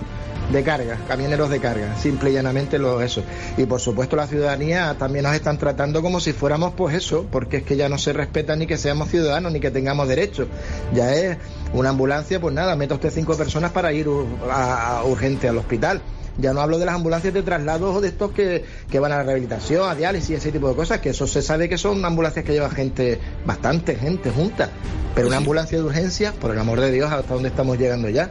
de 0.51 0.63
carga, 0.63 0.97
camioneros 1.07 1.51
de 1.51 1.61
carga, 1.61 1.95
simple 1.99 2.31
y 2.31 2.33
llanamente 2.33 2.79
lo 2.79 3.03
eso. 3.03 3.23
Y 3.59 3.67
por 3.67 3.81
supuesto 3.81 4.17
la 4.17 4.27
ciudadanía 4.27 4.97
también 4.99 5.25
nos 5.25 5.35
están 5.35 5.59
tratando 5.59 6.01
como 6.01 6.21
si 6.21 6.33
fuéramos 6.33 6.73
pues 6.75 6.95
eso, 6.95 7.27
porque 7.31 7.59
es 7.59 7.63
que 7.65 7.77
ya 7.77 7.89
no 7.89 7.99
se 7.99 8.15
respeta 8.15 8.57
ni 8.57 8.67
que 8.67 8.79
seamos 8.79 9.11
ciudadanos 9.11 9.53
ni 9.53 9.61
que 9.61 9.71
tengamos 9.71 10.09
derechos. 10.09 10.49
Ya 10.95 11.13
es 11.13 11.37
una 11.75 11.91
ambulancia, 11.91 12.41
pues 12.41 12.55
nada, 12.55 12.75
meta 12.77 12.95
usted 12.95 13.11
cinco 13.11 13.37
personas 13.37 13.73
para 13.73 13.93
ir 13.93 14.09
urgente 14.09 15.49
al 15.49 15.59
hospital. 15.59 16.01
Ya 16.39 16.53
no 16.53 16.61
hablo 16.61 16.79
de 16.79 16.87
las 16.87 16.95
ambulancias 16.95 17.35
de 17.35 17.43
traslados 17.43 17.97
o 17.97 18.01
de 18.01 18.09
estos 18.09 18.31
que, 18.31 18.65
que 18.91 19.01
van 19.01 19.13
a 19.13 19.19
la 19.19 19.23
rehabilitación, 19.25 19.89
a 19.89 19.95
diálisis, 19.95 20.37
ese 20.37 20.53
tipo 20.53 20.69
de 20.69 20.77
cosas, 20.77 21.01
que 21.01 21.11
eso 21.11 21.27
se 21.27 21.43
sabe 21.43 21.69
que 21.69 21.77
son 21.77 22.05
ambulancias 22.05 22.45
que 22.45 22.53
lleva 22.53 22.71
gente, 22.71 23.19
bastante 23.45 23.97
gente 23.97 24.31
junta. 24.31 24.71
Pero 25.15 25.29
una 25.29 25.39
ambulancia 25.39 25.77
de 25.79 25.85
urgencia, 25.85 26.33
por 26.33 26.53
el 26.53 26.59
amor 26.59 26.81
de 26.81 26.93
Dios, 26.93 27.11
hasta 27.11 27.35
dónde 27.35 27.49
estamos 27.49 27.77
llegando 27.77 28.09
ya. 28.09 28.31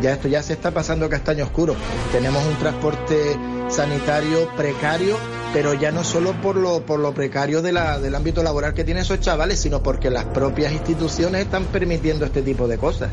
Ya 0.00 0.12
esto 0.12 0.28
ya 0.28 0.42
se 0.42 0.52
está 0.52 0.70
pasando 0.70 1.08
castaño 1.08 1.44
oscuro. 1.44 1.74
Tenemos 2.12 2.44
un 2.46 2.56
transporte 2.56 3.36
sanitario 3.68 4.48
precario, 4.56 5.16
pero 5.52 5.74
ya 5.74 5.90
no 5.90 6.04
solo 6.04 6.32
por 6.40 6.56
lo, 6.56 6.82
por 6.86 7.00
lo 7.00 7.12
precario 7.12 7.62
de 7.62 7.72
del 7.72 8.14
ámbito 8.14 8.42
laboral 8.42 8.74
que 8.74 8.84
tienen 8.84 9.02
esos 9.02 9.20
chavales, 9.20 9.58
sino 9.58 9.82
porque 9.82 10.10
las 10.10 10.24
propias 10.24 10.72
instituciones 10.72 11.42
están 11.42 11.64
permitiendo 11.64 12.24
este 12.24 12.42
tipo 12.42 12.68
de 12.68 12.78
cosas. 12.78 13.10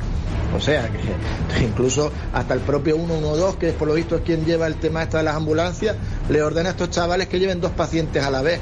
O 0.55 0.61
sea, 0.61 0.89
que 0.89 1.63
incluso 1.63 2.11
hasta 2.33 2.53
el 2.53 2.61
propio 2.61 2.95
112, 2.95 3.57
que 3.57 3.71
por 3.73 3.87
lo 3.87 3.93
visto 3.93 4.15
es 4.15 4.21
quien 4.21 4.45
lleva 4.45 4.67
el 4.67 4.75
tema 4.75 5.03
esta 5.03 5.17
de 5.17 5.23
las 5.23 5.35
ambulancias, 5.35 5.95
le 6.29 6.41
ordena 6.41 6.69
a 6.69 6.71
estos 6.71 6.89
chavales 6.91 7.27
que 7.27 7.39
lleven 7.39 7.61
dos 7.61 7.71
pacientes 7.71 8.23
a 8.23 8.31
la 8.31 8.41
vez, 8.41 8.59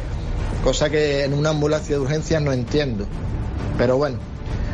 cosa 0.63 0.89
que 0.89 1.23
en 1.23 1.33
una 1.33 1.49
ambulancia 1.49 1.95
de 1.95 2.01
urgencias 2.01 2.41
no 2.41 2.51
entiendo. 2.51 3.05
Pero 3.77 3.97
bueno, 3.97 4.17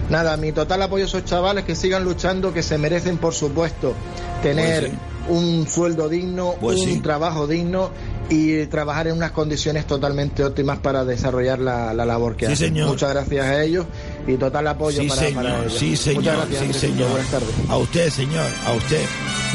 nada, 0.10 0.36
mi 0.38 0.52
total 0.52 0.82
apoyo 0.82 1.04
a 1.06 1.08
esos 1.08 1.26
chavales 1.26 1.66
que 1.66 1.76
sigan 1.76 2.04
luchando, 2.04 2.54
que 2.54 2.64
se 2.64 2.78
merecen, 2.78 3.18
por 3.18 3.34
supuesto, 3.34 3.94
tener 4.42 4.82
Pues 4.90 4.92
sí. 4.92 4.98
un 5.30 5.68
sueldo 5.68 6.10
digno, 6.10 6.56
Pues 6.60 6.80
un 6.80 6.86
sí. 6.86 7.00
trabajo 7.02 7.46
digno 7.48 7.92
y 8.30 8.66
trabajar 8.68 9.08
en 9.08 9.16
unas 9.18 9.32
condiciones 9.32 9.88
totalmente 9.88 10.44
óptimas 10.44 10.80
para 10.80 11.04
desarrollar 11.06 11.60
la, 11.60 11.94
la 11.94 12.06
labor 12.06 12.36
que 12.36 12.46
Sí, 12.48 12.54
hacen. 12.54 12.68
señor. 12.70 12.90
Muchas 12.90 13.10
gracias 13.12 13.46
a 13.46 13.64
ellos 13.64 13.86
y 14.28 14.38
total 14.38 14.68
apoyo 14.68 15.02
Sí, 15.02 15.08
para, 15.08 15.22
señor, 15.22 15.44
para 15.44 15.60
ellos. 15.62 15.74
sí, 15.74 15.96
señor, 15.98 16.24
Muchas 16.24 16.38
gracias, 16.50 16.74
sí, 16.76 16.80
señor. 16.80 17.10
Buenas 17.10 17.32
tardes. 17.32 17.50
A 17.68 17.78
usted, 17.78 18.10
señor, 18.12 18.46
a 18.68 18.74
usted. 18.74 19.04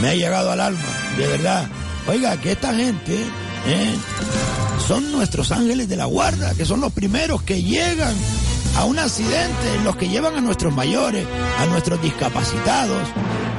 Me 0.02 0.08
ha 0.10 0.14
llegado 0.14 0.50
al 0.50 0.60
alma, 0.60 0.80
de 1.16 1.26
verdad. 1.28 1.68
Oiga, 2.08 2.36
que 2.40 2.52
esta 2.52 2.74
gente 2.74 3.14
¿eh? 3.66 3.94
son 4.88 5.10
nuestros 5.12 5.52
ángeles 5.52 5.88
de 5.88 5.96
la 5.96 6.04
guarda, 6.06 6.52
que 6.54 6.64
son 6.66 6.80
los 6.80 6.92
primeros 6.92 7.42
que 7.42 7.62
llegan 7.62 8.14
a 8.76 8.84
un 8.84 8.98
accidente, 8.98 9.80
los 9.84 9.96
que 9.96 10.08
llevan 10.08 10.36
a 10.36 10.40
nuestros 10.40 10.74
mayores, 10.74 11.26
a 11.58 11.66
nuestros 11.66 12.00
discapacitados. 12.02 13.08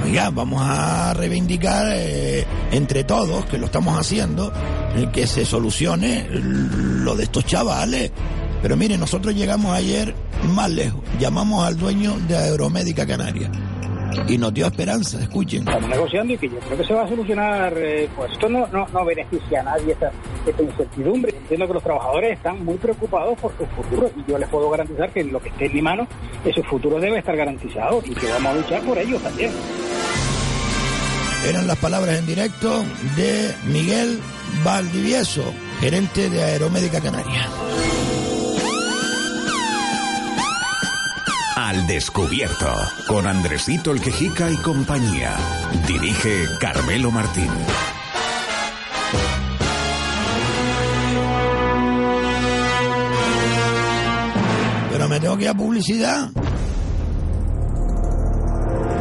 Oiga, 0.03 0.29
vamos 0.29 0.61
a 0.63 1.13
reivindicar 1.13 1.87
eh, 1.91 2.45
entre 2.71 3.03
todos, 3.03 3.45
que 3.45 3.57
lo 3.57 3.65
estamos 3.67 3.97
haciendo, 3.97 4.51
eh, 4.95 5.07
que 5.11 5.25
se 5.25 5.45
solucione 5.45 6.27
lo 6.29 7.15
de 7.15 7.23
estos 7.23 7.45
chavales. 7.45 8.11
Pero 8.61 8.75
mire, 8.77 8.97
nosotros 8.97 9.35
llegamos 9.35 9.75
ayer 9.75 10.13
más 10.53 10.69
lejos. 10.69 11.01
Llamamos 11.19 11.65
al 11.65 11.77
dueño 11.77 12.15
de 12.27 12.37
Aeromédica 12.37 13.05
Canaria 13.05 13.49
y 14.27 14.37
nos 14.37 14.53
dio 14.53 14.65
esperanza. 14.65 15.21
Escuchen. 15.21 15.59
Estamos 15.59 15.89
negociando 15.89 16.33
y 16.33 16.37
que 16.37 16.49
yo 16.49 16.59
creo 16.59 16.77
que 16.77 16.85
se 16.85 16.93
va 16.93 17.03
a 17.03 17.07
solucionar, 17.07 17.73
eh, 17.77 18.09
pues 18.15 18.31
esto 18.31 18.49
no, 18.49 18.67
no, 18.67 18.87
no 18.87 19.05
beneficia 19.05 19.61
a 19.61 19.63
nadie 19.63 19.95
esta 20.51 20.63
incertidumbre. 20.63 21.35
Entiendo 21.35 21.67
que 21.67 21.73
los 21.73 21.83
trabajadores 21.83 22.33
están 22.33 22.63
muy 22.63 22.75
preocupados 22.75 23.37
por 23.39 23.51
su 23.57 23.65
futuro 23.65 24.09
y 24.15 24.29
yo 24.29 24.37
les 24.37 24.49
puedo 24.49 24.69
garantizar 24.69 25.09
que 25.11 25.23
lo 25.23 25.39
que 25.41 25.49
esté 25.49 25.65
en 25.65 25.73
mi 25.73 25.81
mano, 25.81 26.07
ese 26.43 26.63
futuro 26.63 26.99
debe 26.99 27.19
estar 27.19 27.35
garantizado 27.35 28.01
y 28.05 28.13
que 28.13 28.27
vamos 28.27 28.53
a 28.53 28.55
luchar 28.55 28.81
por 28.81 28.97
ellos 28.97 29.21
también. 29.21 29.51
Eran 31.47 31.67
las 31.67 31.77
palabras 31.77 32.17
en 32.17 32.25
directo 32.25 32.83
de 33.15 33.53
Miguel 33.67 34.19
Valdivieso, 34.63 35.43
gerente 35.79 36.29
de 36.29 36.43
Aeromédica 36.43 36.99
Canaria. 37.01 37.47
Al 41.55 41.87
descubierto, 41.87 42.75
con 43.07 43.27
Andresito 43.27 43.91
el 43.91 44.01
Quejica 44.01 44.51
y 44.51 44.57
compañía. 44.57 45.35
Dirige 45.87 46.45
Carmelo 46.59 47.11
Martín. 47.11 47.49
Tengo 55.25 55.37
que 55.37 55.43
ir 55.45 55.49
a 55.49 55.55
publicidad. 55.55 56.29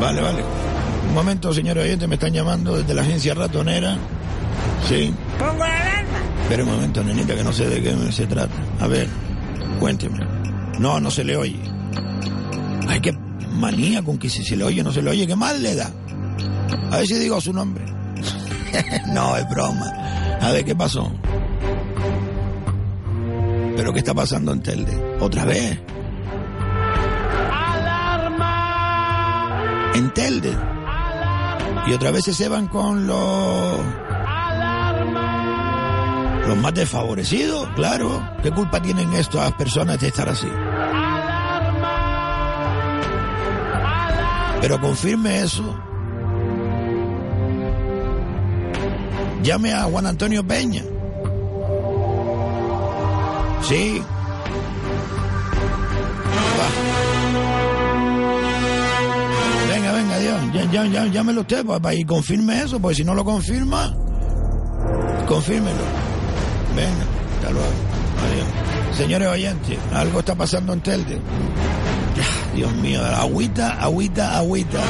Vale, 0.00 0.22
vale. 0.22 0.42
Un 1.08 1.14
momento, 1.14 1.52
señor 1.52 1.76
oyente, 1.76 2.06
me 2.06 2.14
están 2.14 2.32
llamando 2.32 2.78
desde 2.78 2.94
la 2.94 3.02
agencia 3.02 3.34
ratonera. 3.34 3.98
Sí. 4.88 5.12
Pongo 5.38 5.58
la 5.58 5.82
alarma. 5.82 6.18
Espera 6.44 6.64
un 6.64 6.70
momento, 6.70 7.04
nenita, 7.04 7.34
que 7.34 7.44
no 7.44 7.52
sé 7.52 7.68
de 7.68 7.82
qué 7.82 7.94
se 8.10 8.26
trata. 8.26 8.54
A 8.80 8.86
ver, 8.86 9.06
cuénteme. 9.78 10.18
No, 10.78 10.98
no 10.98 11.10
se 11.10 11.24
le 11.24 11.36
oye. 11.36 11.60
Ay, 12.88 13.00
qué 13.00 13.12
manía 13.50 14.00
con 14.02 14.16
que 14.16 14.30
si 14.30 14.42
se 14.42 14.56
le 14.56 14.64
oye 14.64 14.82
no 14.82 14.92
se 14.92 15.02
le 15.02 15.10
oye. 15.10 15.26
¿Qué 15.26 15.36
mal 15.36 15.62
le 15.62 15.74
da? 15.74 15.92
A 16.90 16.96
ver 16.96 17.06
si 17.06 17.16
digo 17.16 17.38
su 17.38 17.52
nombre. 17.52 17.84
no, 19.12 19.36
es 19.36 19.46
broma. 19.50 19.92
A 20.40 20.52
ver, 20.52 20.64
¿qué 20.64 20.74
pasó? 20.74 21.12
¿Pero 23.76 23.92
qué 23.92 23.98
está 23.98 24.14
pasando 24.14 24.52
en 24.54 24.62
Telde? 24.62 25.18
¿Otra 25.20 25.44
vez? 25.44 25.78
En 29.94 30.10
Telde. 30.12 30.56
Y 31.86 31.92
otra 31.92 32.10
vez 32.10 32.24
se 32.24 32.48
van 32.48 32.68
con 32.68 33.06
los... 33.06 33.80
Los 36.46 36.58
más 36.58 36.74
desfavorecidos, 36.74 37.68
claro. 37.74 38.22
¿Qué 38.42 38.50
culpa 38.50 38.82
tienen 38.82 39.12
estas 39.14 39.52
personas 39.52 39.98
de 40.00 40.08
estar 40.08 40.28
así? 40.28 40.48
Pero 44.60 44.80
confirme 44.80 45.42
eso. 45.42 45.74
Llame 49.42 49.72
a 49.74 49.82
Juan 49.84 50.06
Antonio 50.06 50.42
Peña. 50.46 50.82
Sí. 53.62 54.02
Va. 56.58 57.13
Ya, 60.52 60.64
ya, 60.70 60.84
ya, 60.86 61.06
llámelo 61.06 61.40
usted 61.42 61.64
pa- 61.64 61.80
pa- 61.80 61.94
y 61.94 62.04
confirme 62.04 62.60
eso, 62.62 62.80
porque 62.80 62.96
si 62.96 63.04
no 63.04 63.14
lo 63.14 63.24
confirma, 63.24 63.94
confírmelo. 65.26 65.84
Venga, 66.74 67.04
hasta 67.36 67.50
luego. 67.50 67.68
Adiós. 68.24 68.96
Señores 68.96 69.28
oyentes, 69.28 69.78
algo 69.92 70.20
está 70.20 70.34
pasando 70.34 70.72
en 70.72 70.80
Telde. 70.80 71.18
Dios 72.54 72.72
mío, 72.76 73.00
agüita, 73.04 73.72
agüita, 73.80 74.36
agüita. 74.38 74.80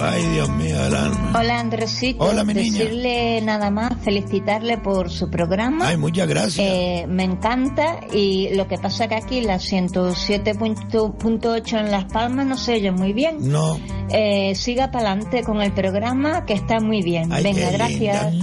Ay, 0.00 0.22
Dios 0.32 0.48
mío, 0.50 0.76
alma. 0.82 1.32
Hola 1.38 1.60
Andresito, 1.60 2.24
Hola, 2.24 2.44
mi 2.44 2.54
niña. 2.54 2.78
decirle 2.78 3.40
nada 3.42 3.70
más, 3.70 3.92
felicitarle 4.02 4.78
por 4.78 5.10
su 5.10 5.28
programa. 5.30 5.88
Ay, 5.88 5.96
muchas 5.96 6.28
gracias. 6.28 6.66
Eh, 6.66 7.06
me 7.08 7.24
encanta 7.24 8.00
y 8.12 8.54
lo 8.54 8.66
que 8.68 8.78
pasa 8.78 9.08
que 9.08 9.14
aquí 9.16 9.40
la 9.40 9.56
107.8 9.56 11.78
en 11.78 11.90
Las 11.90 12.04
Palmas 12.06 12.46
no 12.46 12.56
se 12.56 12.74
oye 12.74 12.90
muy 12.90 13.12
bien. 13.12 13.50
No. 13.50 13.78
Eh, 14.10 14.54
siga 14.54 14.90
para 14.90 15.10
adelante 15.10 15.42
con 15.42 15.60
el 15.62 15.72
programa 15.72 16.44
que 16.46 16.54
está 16.54 16.80
muy 16.80 17.02
bien. 17.02 17.32
Ay, 17.32 17.42
Venga, 17.42 17.70
gracias. 17.70 18.34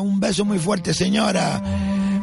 Un 0.00 0.20
beso 0.20 0.44
muy 0.44 0.58
fuerte, 0.58 0.94
señora. 0.94 1.62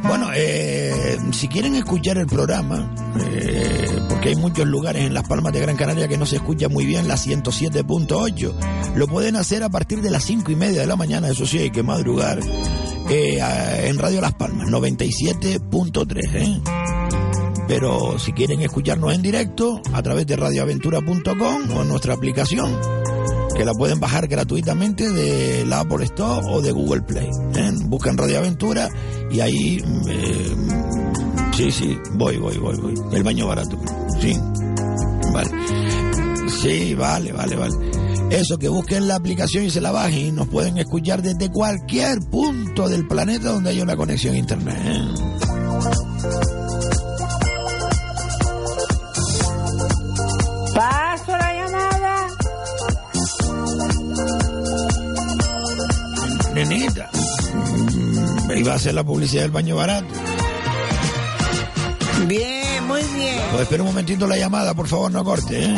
Bueno, 0.04 0.30
eh, 0.34 1.18
si 1.32 1.48
quieren 1.48 1.76
escuchar 1.76 2.18
el 2.18 2.28
programa, 2.28 2.94
eh, 3.20 4.00
porque 4.10 4.30
hay 4.30 4.36
muchos 4.36 4.66
lugares 4.66 5.06
en 5.06 5.14
Las 5.14 5.28
Palmas 5.28 5.54
de 5.54 5.60
Gran 5.60 5.76
Canaria 5.76 6.08
que 6.08 6.18
no 6.18 6.26
se 6.26 6.38
escucha 6.38 6.70
muy 6.70 6.86
bien 6.86 7.08
la 7.08 7.16
107.8, 7.16 8.96
lo 8.96 9.08
pueden 9.08 9.36
hacer 9.36 9.64
a 9.64 9.70
partir 9.70 10.02
de 10.02 10.10
las 10.10 10.24
cinco 10.24 10.52
y 10.52 10.56
media 10.56 10.82
de 10.82 10.88
la 10.88 10.96
mañana, 10.96 11.30
eso 11.30 11.46
sí, 11.46 11.60
hay 11.60 11.72
que 11.72 11.84
madrugar, 11.84 12.40
eh, 13.10 13.88
en 13.88 13.98
Radio 13.98 14.22
Las 14.22 14.34
Palmas, 14.34 14.70
97.3, 14.70 16.36
¿eh? 16.36 16.62
Pero 17.68 18.18
si 18.18 18.34
quieren 18.34 18.62
escucharnos 18.62 19.14
en 19.14 19.22
directo, 19.22 19.80
a 19.94 20.02
través 20.02 20.26
de 20.26 20.36
radioaventura.com 20.36 21.72
o 21.78 21.84
nuestra 21.84 22.16
aplicación, 22.16 22.76
que 23.60 23.66
la 23.66 23.74
pueden 23.74 24.00
bajar 24.00 24.26
gratuitamente 24.30 25.12
de 25.12 25.66
la 25.66 25.82
Apple 25.82 26.06
Store 26.06 26.48
o 26.50 26.62
de 26.62 26.72
Google 26.72 27.02
Play. 27.02 27.28
¿eh? 27.28 27.72
Buscan 27.88 28.18
Radio 28.18 28.38
Aventura 28.38 28.88
y 29.30 29.42
ahí... 29.42 29.84
eh, 30.08 30.56
sí, 31.58 31.70
sí, 31.70 31.98
voy, 32.14 32.38
voy, 32.38 32.58
voy, 32.58 32.78
voy. 32.78 32.94
El 33.12 33.22
baño 33.22 33.48
barato. 33.48 33.78
Sí. 34.22 34.34
Vale. 35.34 35.50
Sí, 36.62 36.96
vale, 36.96 37.34
vale, 37.34 37.58
vale. 37.58 37.76
Eso, 38.30 38.58
que 38.58 38.70
busquen 38.70 39.10
la 39.10 39.16
aplicación 39.18 39.66
y 39.66 39.70
se 39.70 39.82
la 39.82 39.92
bajen 39.92 40.28
y 40.28 40.32
nos 40.32 40.48
pueden 40.48 40.78
escuchar 40.78 41.22
desde 41.22 41.52
cualquier 41.52 42.20
punto 42.32 42.88
del 42.88 43.10
planeta 43.10 43.52
donde 43.52 43.72
haya 43.72 43.84
una 43.84 43.98
conexión 43.98 44.36
a 44.36 44.38
internet. 44.38 44.78
¿eh? 44.86 46.59
Mm, 58.60 58.62
Iba 58.62 58.74
a 58.74 58.76
hacer 58.76 58.94
la 58.94 59.04
publicidad 59.04 59.44
del 59.44 59.52
baño 59.52 59.76
barato. 59.76 60.08
Bien, 62.28 62.86
muy 62.88 63.02
bien. 63.16 63.40
Pues 63.52 63.62
espera 63.64 63.82
un 63.84 63.90
momentito 63.90 64.28
la 64.28 64.38
llamada, 64.38 64.74
por 64.74 64.88
favor, 64.88 65.10
no 65.12 65.24
corte. 65.24 65.64
¿eh? 65.66 65.76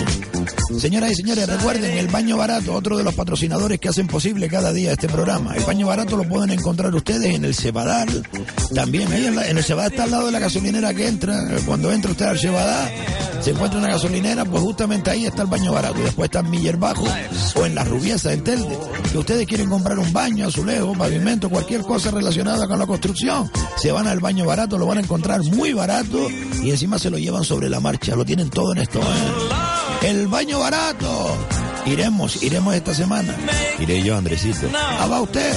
Señoras 0.80 1.12
y 1.12 1.16
señores, 1.16 1.48
recuerden, 1.48 1.98
el 1.98 2.08
baño 2.08 2.36
barato, 2.38 2.74
otro 2.74 2.98
de 2.98 3.04
los 3.04 3.14
patrocinadores 3.14 3.80
que 3.80 3.90
hacen 3.90 4.08
posible 4.08 4.48
cada 4.50 4.74
día 4.74 4.92
este 4.94 5.08
programa. 5.08 5.56
El 5.56 5.64
baño 5.64 5.88
barato 5.88 6.18
lo 6.18 6.24
pueden 6.24 6.50
encontrar 6.52 6.94
ustedes 6.96 7.36
en 7.36 7.46
el 7.46 7.54
Cebadal. 7.54 8.26
También 8.74 9.12
ahí 9.12 9.28
en, 9.28 9.36
la- 9.36 9.48
en 9.48 9.58
el 9.58 9.64
Cebadal 9.64 9.92
está 9.92 10.04
al 10.04 10.12
lado 10.12 10.26
de 10.26 10.32
la 10.32 10.40
gasolinera 10.40 10.94
que 10.94 11.08
entra. 11.08 11.38
Cuando 11.66 11.92
entra 11.92 12.12
usted 12.12 12.26
al 12.26 12.40
Cebadal, 12.40 12.90
se 13.42 13.52
encuentra 13.52 13.80
una 13.80 13.90
gasolinera, 13.90 14.46
pues 14.46 14.62
justamente 14.62 15.10
ahí 15.10 15.26
está 15.26 15.42
el 15.42 15.48
baño 15.48 15.74
barato. 15.74 16.00
Y 16.00 16.04
después 16.04 16.28
está 16.28 16.40
en 16.40 16.50
Miller 16.50 16.78
Bajo 16.78 17.04
o 17.56 17.66
en 17.66 17.76
la 17.76 17.84
Rubiesa, 17.84 18.34
en 18.34 18.44
Telde. 18.44 18.78
Que 19.12 19.18
ustedes 19.18 19.48
quieren 19.48 19.70
comprar 19.70 19.98
un 19.98 20.12
baño, 20.14 20.48
azulejo, 20.48 20.94
pavimento, 20.94 21.50
cualquier 21.50 21.82
cosa 21.82 22.12
relacionada 22.12 22.68
con 22.68 22.78
la 22.80 22.86
construcción, 22.86 23.50
se 23.78 23.92
van 23.92 24.08
al 24.08 24.20
baño 24.20 24.46
barato, 24.46 24.78
lo 24.78 24.86
van 24.86 25.00
a 25.00 25.02
encontrar 25.02 25.44
muy 25.44 25.74
barato 25.74 26.30
y 26.62 26.70
encima 26.70 27.00
se 27.00 27.10
lo 27.10 27.18
llevan 27.18 27.44
sobre 27.44 27.70
la 27.70 27.80
marcha. 27.80 28.16
Lo 28.16 28.26
tienen 28.26 28.50
todo 28.50 28.74
en 28.74 28.80
esto. 28.80 29.00
¿eh? 29.00 30.08
El 30.10 30.28
baño 30.28 30.60
barato. 30.60 31.38
Iremos, 31.86 32.44
iremos 32.44 32.76
esta 32.76 32.94
semana. 32.94 33.36
Iré 33.80 34.04
yo, 34.04 34.16
Andresito. 34.16 34.68
Ah, 34.76 35.08
va 35.08 35.22
usted. 35.22 35.54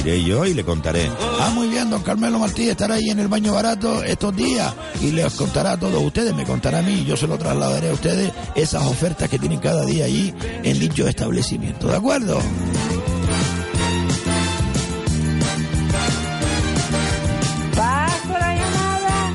Iré 0.00 0.22
yo 0.22 0.44
y 0.44 0.54
le 0.54 0.64
contaré. 0.64 1.10
Ah, 1.40 1.50
muy 1.54 1.68
bien, 1.68 1.90
don 1.90 2.02
Carmelo 2.02 2.38
Martí 2.38 2.68
estará 2.68 2.94
ahí 2.94 3.10
en 3.10 3.18
el 3.18 3.28
baño 3.28 3.52
barato 3.54 4.02
estos 4.02 4.34
días 4.36 4.72
y 5.00 5.12
les 5.12 5.32
contará 5.34 5.72
a 5.72 5.76
todos 5.78 6.02
ustedes, 6.02 6.34
me 6.34 6.44
contará 6.44 6.78
a 6.78 6.82
mí, 6.82 7.04
yo 7.04 7.16
se 7.16 7.26
lo 7.26 7.38
trasladaré 7.38 7.90
a 7.90 7.92
ustedes 7.92 8.32
esas 8.54 8.84
ofertas 8.84 9.28
que 9.28 9.38
tienen 9.38 9.58
cada 9.60 9.84
día 9.84 10.04
allí 10.04 10.34
en 10.62 10.78
dicho 10.78 11.08
establecimiento. 11.08 11.88
¿De 11.88 11.96
acuerdo? 11.96 12.38
Paso 17.74 18.32
la 18.38 18.54
llamada. 18.54 19.32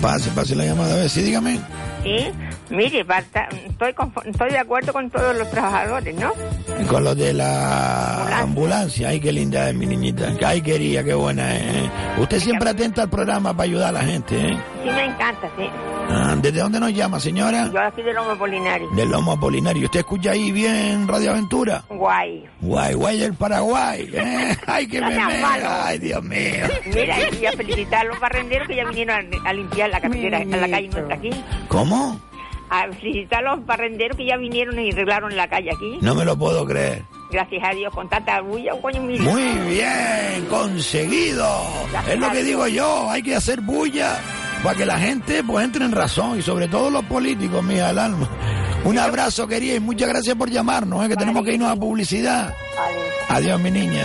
Pase, 0.00 0.30
pase 0.30 0.54
la 0.56 0.64
llamada. 0.64 0.94
A 0.94 0.96
ver, 0.96 1.10
sí, 1.10 1.22
dígame. 1.22 1.60
Sí, 2.02 2.32
mire, 2.70 3.02
basta- 3.04 3.48
estoy, 3.66 3.94
estoy 4.26 4.50
de 4.50 4.58
acuerdo 4.58 4.92
con 4.92 5.10
todos 5.10 5.36
los 5.36 5.50
trabajadores, 5.50 6.14
¿no? 6.16 6.32
Con 6.88 7.04
lo 7.04 7.14
de 7.14 7.32
la 7.34 8.38
ambulancia. 8.40 9.08
Ay, 9.10 9.20
qué 9.20 9.32
linda 9.32 9.68
es 9.68 9.74
mi 9.74 9.86
niñita. 9.86 10.32
Ay, 10.44 10.60
quería, 10.62 11.04
qué 11.04 11.14
buena 11.14 11.54
es. 11.56 11.62
¿eh? 11.76 11.90
Usted 12.18 12.38
siempre 12.40 12.70
atenta 12.70 13.02
al 13.02 13.10
programa 13.10 13.52
para 13.54 13.64
ayudar 13.64 13.88
a 13.90 13.92
la 13.92 14.04
gente, 14.04 14.36
¿eh? 14.38 14.58
Sí, 14.82 14.88
me 14.90 15.04
encanta, 15.04 15.48
sí. 15.56 15.64
Ah, 16.12 16.34
¿Desde 16.40 16.58
dónde 16.60 16.80
nos 16.80 16.92
llama, 16.92 17.20
señora? 17.20 17.70
Yo 17.72 17.80
aquí 17.80 18.02
de 18.02 18.12
Lomo 18.12 18.36
Polinario. 18.36 18.88
Del 18.96 19.10
Lomo 19.10 19.32
Apolinario. 19.32 19.84
¿Usted 19.84 20.00
escucha 20.00 20.32
ahí 20.32 20.50
bien 20.50 21.06
Radio 21.06 21.30
Aventura? 21.30 21.84
Guay. 21.88 22.44
Guay, 22.60 22.94
guay 22.94 23.18
del 23.20 23.34
Paraguay. 23.34 24.10
¿eh? 24.12 24.56
Ay, 24.66 24.88
que 24.88 25.00
me 25.00 25.10
mea. 25.14 25.86
Ay, 25.86 25.98
Dios 25.98 26.22
mío. 26.24 26.66
Mira, 26.86 27.16
y 27.40 27.46
a 27.46 27.52
felicitar 27.52 28.00
a 28.00 28.08
los 28.08 28.18
barrenderos 28.18 28.66
que 28.66 28.76
ya 28.76 28.84
vinieron 28.86 29.16
a, 29.44 29.48
a 29.48 29.52
limpiar 29.52 29.90
la 29.90 30.00
carretera, 30.00 30.38
a 30.38 30.44
la 30.44 30.68
calle 30.68 30.88
nuestra 30.88 31.14
aquí. 31.14 31.30
¿Cómo? 31.68 32.20
A 32.70 32.86
felicitar 32.92 33.44
a 33.44 33.56
los 33.56 33.66
barrenderos 33.66 34.16
que 34.16 34.26
ya 34.26 34.36
vinieron 34.36 34.78
y 34.78 34.90
arreglaron 34.90 35.36
la 35.36 35.48
calle 35.48 35.70
aquí. 35.70 35.98
No 36.00 36.14
me 36.14 36.24
lo 36.24 36.36
puedo 36.36 36.64
creer. 36.64 37.02
Gracias 37.30 37.62
a 37.64 37.74
Dios, 37.74 37.92
con 37.94 38.08
tanta 38.08 38.40
bulla, 38.40 38.72
coño, 38.80 39.02
mira. 39.02 39.22
Muy 39.24 39.42
bien, 39.68 40.46
conseguido. 40.48 41.46
Es 42.08 42.18
lo 42.18 42.30
que 42.30 42.42
digo 42.42 42.66
yo, 42.68 43.10
hay 43.10 43.22
que 43.22 43.36
hacer 43.36 43.60
bulla 43.60 44.18
para 44.62 44.76
que 44.76 44.86
la 44.86 44.98
gente 44.98 45.42
pues 45.44 45.64
entre 45.64 45.84
en 45.84 45.92
razón 45.92 46.38
y 46.38 46.42
sobre 46.42 46.68
todo 46.68 46.90
los 46.90 47.04
políticos, 47.04 47.62
mija 47.62 47.88
del 47.88 47.98
alma. 47.98 48.28
Un 48.84 48.98
abrazo 48.98 49.46
querida 49.46 49.74
y 49.74 49.80
muchas 49.80 50.08
gracias 50.08 50.36
por 50.36 50.50
llamarnos, 50.50 51.04
¿eh? 51.04 51.08
que 51.08 51.16
tenemos 51.16 51.44
que 51.44 51.54
irnos 51.54 51.70
a 51.70 51.76
publicidad. 51.76 52.54
Adiós 53.28 53.60
mi 53.60 53.70
niña. 53.70 54.04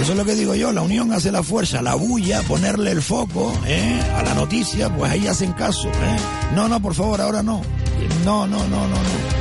Eso 0.00 0.12
es 0.12 0.18
lo 0.18 0.24
que 0.24 0.34
digo 0.34 0.54
yo, 0.54 0.72
la 0.72 0.82
unión 0.82 1.12
hace 1.12 1.32
la 1.32 1.42
fuerza, 1.42 1.80
la 1.82 1.94
bulla, 1.94 2.42
ponerle 2.42 2.90
el 2.90 3.02
foco 3.02 3.52
¿eh? 3.66 3.98
a 4.14 4.22
la 4.22 4.34
noticia, 4.34 4.94
pues 4.94 5.10
ahí 5.10 5.26
hacen 5.26 5.52
caso. 5.52 5.88
¿eh? 5.88 6.16
No, 6.54 6.68
no, 6.68 6.80
por 6.80 6.94
favor, 6.94 7.20
ahora 7.20 7.42
no. 7.42 7.62
No, 8.24 8.46
no, 8.46 8.58
no, 8.68 8.86
no, 8.86 8.88
no. 8.88 9.36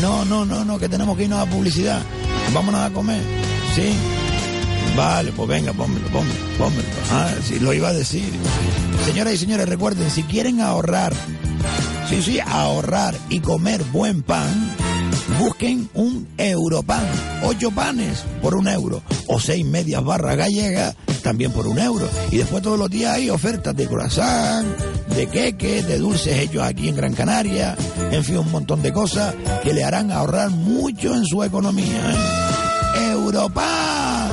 No, 0.00 0.24
no, 0.24 0.44
no, 0.44 0.64
no, 0.64 0.78
que 0.78 0.88
tenemos 0.88 1.16
que 1.16 1.24
irnos 1.24 1.46
a 1.46 1.50
publicidad. 1.50 2.00
Vámonos 2.52 2.80
a 2.80 2.90
comer. 2.90 3.22
¿Sí? 3.74 3.92
Vale, 4.96 5.32
pues 5.32 5.48
venga, 5.48 5.72
pónmelo, 5.72 6.06
pónmelo, 6.08 6.40
pónmelo. 6.58 6.88
Ah, 7.12 7.30
sí, 7.44 7.60
lo 7.60 7.72
iba 7.72 7.88
a 7.88 7.92
decir. 7.92 8.30
Señoras 9.04 9.34
y 9.34 9.38
señores, 9.38 9.68
recuerden, 9.68 10.10
si 10.10 10.22
quieren 10.24 10.60
ahorrar, 10.60 11.12
sí, 12.08 12.20
sí, 12.22 12.40
ahorrar 12.40 13.14
y 13.28 13.40
comer 13.40 13.82
buen 13.84 14.22
pan, 14.22 14.74
busquen 15.38 15.88
un 15.94 16.28
Europan. 16.36 17.06
Ocho 17.42 17.70
panes 17.70 18.24
por 18.40 18.54
un 18.54 18.68
euro. 18.68 19.02
O 19.26 19.40
seis 19.40 19.64
medias 19.64 20.04
barras 20.04 20.36
gallegas 20.36 20.94
también 21.22 21.52
por 21.52 21.66
un 21.66 21.78
euro. 21.78 22.08
Y 22.30 22.38
después 22.38 22.62
todos 22.62 22.78
los 22.78 22.90
días 22.90 23.14
hay 23.14 23.30
ofertas 23.30 23.74
de 23.74 23.86
croissant, 23.86 24.66
de 25.14 25.26
queque, 25.28 25.82
de 25.82 25.98
dulces 25.98 26.38
hechos 26.38 26.62
aquí 26.62 26.88
en 26.88 26.96
Gran 26.96 27.14
Canaria. 27.14 27.76
En 28.10 28.24
fin, 28.24 28.38
un 28.38 28.50
montón 28.50 28.82
de 28.82 28.92
cosas 28.92 29.34
que 29.62 29.72
le 29.72 29.84
harán 29.84 30.10
ahorrar 30.10 30.50
mucho 30.50 31.14
en 31.14 31.24
su 31.24 31.42
economía. 31.42 32.12
¿eh? 32.12 33.10
Europan. 33.12 34.32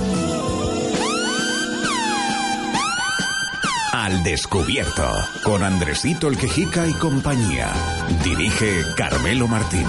Al 3.92 4.24
descubierto, 4.24 5.08
con 5.44 5.64
Andresito 5.64 6.28
el 6.28 6.38
Quejica 6.38 6.88
y 6.88 6.94
compañía. 6.94 7.72
Dirige 8.24 8.84
Carmelo 8.96 9.48
Martín. 9.48 9.86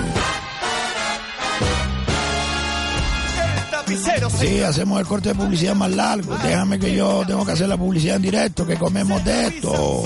Sí, 4.40 4.62
hacemos 4.62 4.98
el 5.00 5.06
corte 5.06 5.28
de 5.30 5.34
publicidad 5.34 5.74
más 5.74 5.90
largo. 5.90 6.36
Déjame 6.42 6.78
que 6.78 6.94
yo 6.94 7.22
tengo 7.26 7.44
que 7.44 7.52
hacer 7.52 7.68
la 7.68 7.76
publicidad 7.76 8.16
en 8.16 8.22
directo, 8.22 8.66
que 8.66 8.76
comemos 8.76 9.22
de 9.24 9.46
esto. 9.48 10.02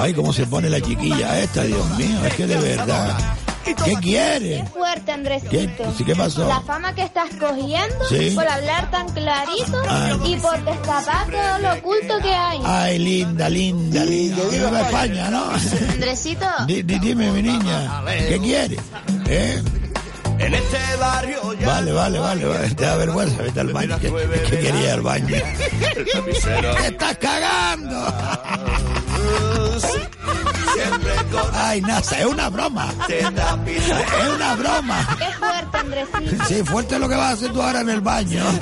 Ay, 0.00 0.12
cómo 0.12 0.32
se 0.32 0.46
pone 0.46 0.68
la 0.68 0.80
chiquilla 0.80 1.40
esta, 1.40 1.64
Dios 1.64 1.88
mío, 1.96 2.24
es 2.26 2.34
que 2.34 2.46
de 2.46 2.56
verdad. 2.56 3.16
¿Qué 3.64 3.94
quiere? 3.94 4.56
Qué 4.60 4.66
fuerte, 4.66 5.12
Andresito. 5.12 5.50
¿Qué? 5.50 5.70
Sí, 5.96 6.04
¿qué 6.04 6.16
pasó? 6.16 6.46
La 6.48 6.60
fama 6.62 6.92
que 6.96 7.02
estás 7.04 7.30
cogiendo 7.38 8.04
Sí. 8.08 8.32
por 8.34 8.46
hablar 8.46 8.90
tan 8.90 9.08
clarito 9.10 9.80
Ay. 9.88 10.18
y 10.32 10.36
por 10.36 10.64
destapar 10.64 11.26
todo 11.30 11.58
lo 11.60 11.72
oculto 11.74 12.18
que 12.22 12.34
hay. 12.34 12.60
Ay, 12.64 12.98
linda, 12.98 13.48
linda, 13.48 14.04
linda. 14.04 14.42
Viva 14.50 14.80
España, 14.82 15.30
¿no? 15.30 15.44
Andresito. 15.92 16.46
Di- 16.66 16.82
dime, 16.82 17.30
mi 17.30 17.42
niña, 17.42 18.02
¿qué 18.28 18.38
quiere? 18.42 18.76
¿Eh? 19.28 19.62
En 20.42 20.54
este 20.54 20.96
barrio 20.98 21.52
ya 21.54 21.66
Vale, 21.66 21.92
vale, 21.92 22.18
vale, 22.18 22.44
vale. 22.44 22.70
Te 22.74 22.84
da 22.84 22.96
vergüenza, 22.96 23.42
vete 23.42 23.60
al 23.60 23.72
baño. 23.72 23.98
Que, 24.00 24.10
que 24.10 24.58
quería 24.58 24.84
ir 24.84 24.90
al 24.90 25.00
baño. 25.02 25.26
¡Te 25.94 26.86
estás 26.86 27.16
cagando! 27.18 28.14
Ay, 31.54 31.80
Nasa, 31.80 32.18
es 32.20 32.26
una 32.26 32.48
broma. 32.50 32.92
Es 33.08 33.24
una 34.34 34.54
broma. 34.56 35.16
Qué 35.18 35.24
fuerte, 35.38 35.78
Andresito. 35.78 36.44
Sí, 36.46 36.62
fuerte 36.64 36.98
lo 36.98 37.08
que 37.08 37.14
vas 37.16 37.26
a 37.26 37.32
hacer 37.32 37.52
tú 37.52 37.62
ahora 37.62 37.80
en 37.80 37.90
el 37.90 38.00
baño. 38.00 38.44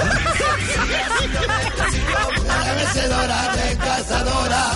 La 2.47 2.74
mecedora 2.74 3.57
de 3.57 3.76
cazadora 3.76 4.70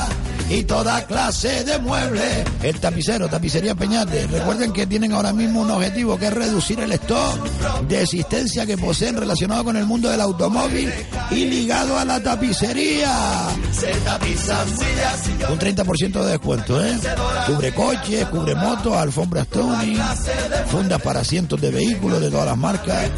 y 0.55 0.63
toda 0.65 1.05
clase 1.07 1.65
de 1.65 1.79
muebles. 1.81 2.45
El 2.63 2.79
tapicero, 2.79 3.29
tapicería 3.29 3.75
Peñate. 3.75 4.27
Recuerden 4.29 4.73
que 4.73 4.87
tienen 4.87 5.13
ahora 5.13 5.33
mismo 5.33 5.63
un 5.63 5.71
objetivo 5.71 6.17
que 6.17 6.27
es 6.27 6.33
reducir 6.33 6.79
el 6.81 6.93
stock 6.93 7.45
de 7.89 8.03
existencia 8.03 8.65
que 8.65 8.79
poseen 8.79 9.17
relacionado 9.17 9.65
con 9.65 9.77
el 9.77 9.85
mundo 9.85 10.09
del 10.09 10.21
automóvil 10.21 10.93
y 11.31 11.47
ligado 11.47 11.99
a 11.99 12.05
la 12.05 12.23
tapicería. 12.23 13.49
Un 15.51 15.59
30% 15.59 16.23
de 16.23 16.31
descuento, 16.31 16.85
¿eh? 16.85 16.99
Cubre 17.47 17.75
coches, 17.75 18.25
cubre 18.27 18.55
motos, 18.55 18.97
alfombras 18.97 19.49
Tony, 19.49 19.99
fundas 20.69 21.03
para 21.03 21.21
asientos 21.21 21.61
de 21.61 21.71
vehículos 21.71 22.21
de 22.21 22.31
todas 22.31 22.47
las 22.47 22.57
marcas. 22.57 23.11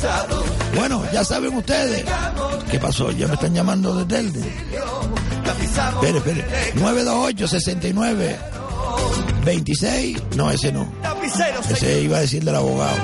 Bueno, 0.75 1.03
ya 1.13 1.23
saben 1.23 1.55
ustedes. 1.55 2.05
¿Qué 2.71 2.79
pasó? 2.79 3.11
Ya 3.11 3.29
me 3.29 3.35
están 3.35 3.55
llamando 3.55 3.95
de 3.95 4.05
Telde. 4.07 4.41
Espere, 5.53 6.19
espere. 6.19 6.73
928 6.75 7.49
69 7.49 8.39
26. 9.45 10.23
No, 10.37 10.51
ese 10.51 10.73
no. 10.73 10.93
Ese 11.71 12.03
iba 12.03 12.19
a 12.19 12.21
decir 12.21 12.45
del 12.45 12.55
abogado. 12.57 12.97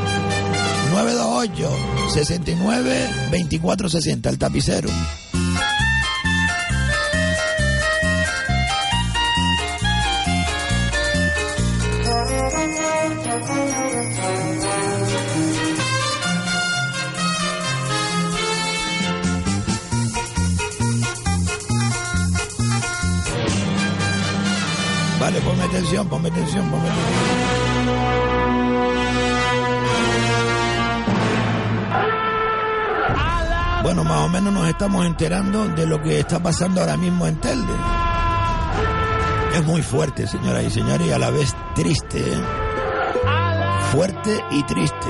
928 0.93 2.11
69 2.13 3.09
24 3.31 3.89
60. 3.89 4.29
El 4.29 4.39
tapicero. 4.39 4.89
Ponme 25.41 25.65
atención, 25.65 26.09
ponme 26.09 26.29
atención, 26.29 26.71
ponme 26.71 26.89
atención. 26.89 27.43
Bueno, 33.83 34.05
más 34.05 34.21
o 34.21 34.29
menos 34.29 34.53
nos 34.53 34.69
estamos 34.69 35.05
enterando 35.07 35.69
de 35.69 35.87
lo 35.87 36.01
que 36.01 36.21
está 36.21 36.41
pasando 36.41 36.81
ahora 36.81 36.97
mismo 36.97 37.27
en 37.27 37.37
Telde. 37.37 37.75
Es 39.55 39.65
muy 39.65 39.83
fuerte, 39.83 40.27
señoras 40.27 40.65
y 40.65 40.71
señores, 40.71 41.07
y 41.07 41.13
a 41.13 41.19
la 41.19 41.31
vez 41.31 41.55
triste. 41.75 42.19
¿eh? 42.21 42.41
Fuerte 43.91 44.45
y 44.51 44.63
triste. 44.63 45.09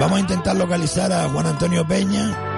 Vamos 0.00 0.18
a 0.18 0.20
intentar 0.20 0.56
localizar 0.56 1.12
a 1.12 1.28
Juan 1.28 1.46
Antonio 1.46 1.86
Peña 1.86 2.53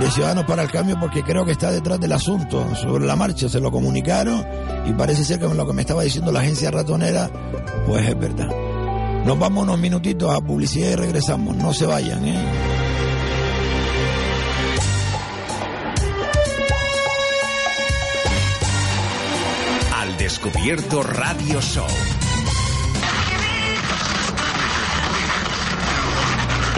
de 0.00 0.10
Ciudadanos 0.10 0.44
para 0.44 0.62
el 0.62 0.70
Cambio 0.70 0.98
porque 1.00 1.22
creo 1.22 1.44
que 1.44 1.52
está 1.52 1.70
detrás 1.70 1.98
del 1.98 2.12
asunto. 2.12 2.74
Sobre 2.76 3.06
la 3.06 3.16
marcha 3.16 3.48
se 3.48 3.60
lo 3.60 3.70
comunicaron 3.70 4.44
y 4.86 4.92
parece 4.92 5.24
ser 5.24 5.40
que 5.40 5.48
lo 5.48 5.66
que 5.66 5.72
me 5.72 5.82
estaba 5.82 6.02
diciendo 6.02 6.30
la 6.30 6.40
agencia 6.40 6.70
ratonera, 6.70 7.30
pues 7.86 8.08
es 8.08 8.18
verdad. 8.18 8.48
Nos 9.24 9.38
vamos 9.38 9.64
unos 9.64 9.78
minutitos 9.78 10.34
a 10.34 10.40
publicidad 10.40 10.90
y 10.90 10.94
regresamos. 10.96 11.56
No 11.56 11.72
se 11.72 11.86
vayan, 11.86 12.24
¿eh? 12.24 12.44
Al 19.94 20.16
descubierto 20.16 21.02
Radio 21.02 21.60
Show. 21.60 22.17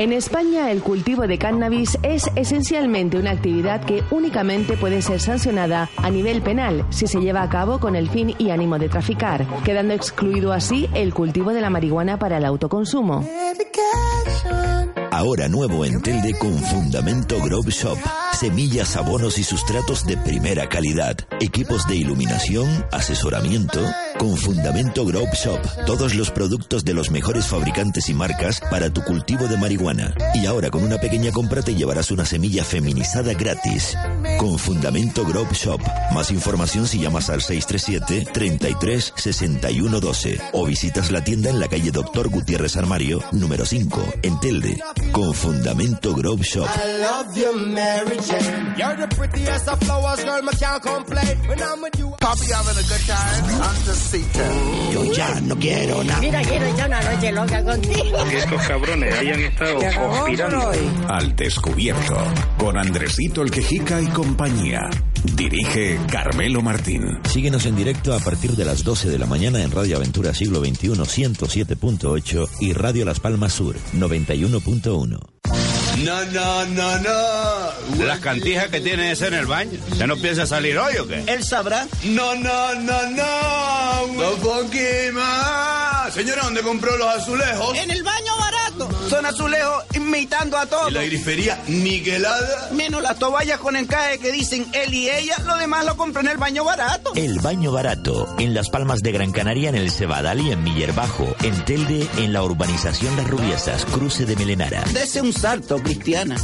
En 0.01 0.15
España, 0.15 0.71
el 0.71 0.81
cultivo 0.81 1.27
de 1.27 1.37
cannabis 1.37 1.99
es 2.03 2.31
esencialmente 2.35 3.19
una 3.19 3.33
actividad 3.33 3.85
que 3.85 4.03
únicamente 4.11 4.79
puede 4.79 5.03
ser 5.03 5.21
sancionada 5.21 5.91
a 5.99 6.09
nivel 6.09 6.41
penal 6.41 6.87
si 6.89 7.07
se 7.07 7.21
lleva 7.21 7.43
a 7.43 7.51
cabo 7.51 7.79
con 7.79 7.95
el 7.95 8.09
fin 8.09 8.35
y 8.39 8.49
ánimo 8.49 8.79
de 8.79 8.89
traficar, 8.89 9.47
quedando 9.63 9.93
excluido 9.93 10.55
así 10.55 10.89
el 10.95 11.13
cultivo 11.13 11.53
de 11.53 11.61
la 11.61 11.69
marihuana 11.69 12.19
para 12.19 12.39
el 12.39 12.47
autoconsumo. 12.47 13.29
Ahora 15.11 15.49
nuevo 15.49 15.85
en 15.85 16.01
Telde 16.01 16.33
con 16.33 16.57
Fundamento 16.57 17.37
Grove 17.45 17.71
Shop. 17.71 17.99
Semillas, 18.41 18.97
abonos 18.97 19.36
y 19.36 19.45
sustratos 19.45 20.07
de 20.07 20.16
primera 20.16 20.66
calidad. 20.66 21.14
Equipos 21.41 21.86
de 21.86 21.97
iluminación, 21.97 22.86
asesoramiento. 22.91 23.78
Con 24.18 24.34
Fundamento 24.34 25.05
Grove 25.05 25.32
Shop. 25.34 25.61
Todos 25.84 26.14
los 26.14 26.30
productos 26.30 26.82
de 26.82 26.95
los 26.95 27.11
mejores 27.11 27.45
fabricantes 27.45 28.09
y 28.09 28.14
marcas 28.14 28.62
para 28.70 28.88
tu 28.88 29.03
cultivo 29.03 29.47
de 29.47 29.59
marihuana. 29.59 30.14
Y 30.34 30.47
ahora 30.47 30.70
con 30.70 30.82
una 30.82 30.97
pequeña 30.97 31.32
compra 31.32 31.61
te 31.61 31.74
llevarás 31.74 32.11
una 32.11 32.24
semilla 32.24 32.64
feminizada 32.64 33.34
gratis. 33.34 33.95
Con 34.38 34.59
Fundamento 34.59 35.26
Grove 35.26 35.53
Shop. 35.53 35.80
Más 36.14 36.30
información 36.30 36.86
si 36.86 36.99
llamas 36.99 37.28
al 37.28 37.43
637 37.43 38.30
33 38.32 39.12
61 39.16 40.01
12 40.01 40.41
o 40.53 40.64
visitas 40.64 41.11
la 41.11 41.22
tienda 41.22 41.51
en 41.51 41.61
la 41.61 41.68
calle 41.68 41.91
Doctor 41.91 42.30
Gutiérrez 42.30 42.76
Armario, 42.78 43.22
número 43.32 43.66
5, 43.66 44.03
en 44.22 44.41
Telde. 44.41 44.82
Con 45.12 45.34
Fundamento 45.34 46.14
Grove 46.14 46.43
Shop. 46.43 46.68
Yo 54.93 55.12
ya 55.12 55.41
no 55.41 55.57
quiero 55.57 56.05
nada. 56.05 56.20
Mira, 56.20 56.43
quiero 56.43 56.66
echar 56.66 56.89
una 56.89 57.01
noche 57.01 57.33
loca 57.33 57.64
contigo. 57.64 58.24
Que 58.28 58.39
estos 58.39 58.62
cabrones 58.62 59.14
hayan 59.18 59.41
estado 59.41 59.78
conspirando. 59.99 60.72
Al 61.09 61.37
descubierto, 61.37 62.16
con 62.59 62.78
Andresito 62.78 63.43
el 63.43 63.51
Quejica 63.51 64.01
y 64.01 64.07
compañía. 64.07 64.89
Dirige 65.24 65.99
Carmelo 66.11 66.62
Martín. 66.62 67.18
Síguenos 67.28 67.66
en 67.66 67.76
directo 67.76 68.14
a 68.14 68.20
partir 68.20 68.53
de 68.53 68.64
las 68.64 68.85
12 68.85 69.11
de 69.11 69.18
la 69.18 69.26
mañana 69.26 69.62
en 69.62 69.70
Radio 69.70 69.97
Aventura 69.97 70.35
Siglo 70.35 70.61
XXI 70.61 70.91
107.8 70.91 72.49
y 72.61 72.72
Radio 72.72 73.05
Las 73.05 73.20
Palmas 73.20 73.53
Sur 73.53 73.76
91.1. 73.95 75.80
No, 76.05 76.25
no, 76.27 76.67
no, 76.67 76.99
no. 76.99 78.05
Las 78.05 78.21
cantijas 78.21 78.69
que 78.69 78.81
tienes 78.81 79.21
en 79.23 79.35
el 79.35 79.47
baño. 79.47 79.79
¿Ya 79.99 80.07
no 80.07 80.17
piensa 80.17 80.47
salir 80.47 80.79
hoy 80.79 80.97
o 80.97 81.07
qué? 81.07 81.25
Él 81.27 81.45
sabrá. 81.45 81.87
No, 82.05 82.35
no, 82.35 82.75
no, 82.77 83.11
no. 83.11 83.91
No 84.07 85.13
más. 85.13 86.15
Señora, 86.15 86.43
¿dónde 86.43 86.63
compró 86.63 86.97
los 86.97 87.09
azulejos? 87.09 87.77
En 87.77 87.91
el 87.91 88.03
baño 88.03 88.37
barato. 88.39 89.09
Son 89.09 89.25
azulejos 89.27 89.85
imitando 89.95 90.57
a 90.57 90.67
todos. 90.67 90.91
¿Y 90.91 90.95
la 90.95 91.03
grifería 91.03 91.63
niquelada? 91.69 92.71
Menos 92.73 93.03
las 93.03 93.19
toallas 93.19 93.59
con 93.59 93.77
encaje 93.77 94.19
que 94.19 94.33
dicen 94.33 94.67
él 94.73 94.93
y 94.95 95.09
ella, 95.09 95.37
lo 95.45 95.57
demás 95.57 95.85
lo 95.85 95.97
compré 95.97 96.23
en 96.23 96.29
el 96.29 96.39
baño 96.39 96.65
barato. 96.65 97.13
El 97.15 97.39
baño 97.41 97.73
barato, 97.73 98.35
en 98.39 98.55
Las 98.55 98.71
Palmas 98.71 99.03
de 99.03 99.13
Gran 99.13 99.33
Canaria, 99.33 99.69
en 99.69 99.77
el 99.77 99.91
Cebadal 99.91 100.41
y 100.41 100.51
en 100.51 100.63
Miller 100.63 100.93
Bajo. 100.93 101.35
En 101.43 101.65
Telde, 101.65 102.09
en 102.17 102.33
la 102.33 102.43
urbanización 102.43 103.17
Las 103.17 103.29
Rubiesas, 103.29 103.85
cruce 103.85 104.25
de 104.27 104.37
Melenara. 104.37 104.83
Dese 104.93 105.21
un 105.21 105.33
salto, 105.33 105.83
Cristiana. 105.91 106.36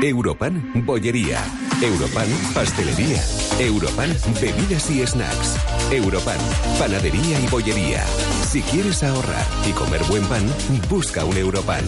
Europan, 0.00 0.84
bollería. 0.86 1.40
Europan, 1.82 2.28
pastelería. 2.54 3.20
Europan, 3.58 4.14
bebidas 4.40 4.88
y 4.90 5.04
snacks. 5.04 5.56
Europan, 5.90 6.38
panadería 6.78 7.40
y 7.40 7.48
bollería. 7.48 8.04
Si 8.48 8.62
quieres 8.62 9.02
ahorrar 9.02 9.44
y 9.68 9.72
comer 9.72 10.04
buen 10.04 10.24
pan, 10.26 10.46
busca 10.88 11.24
un 11.24 11.36
Europan. 11.36 11.84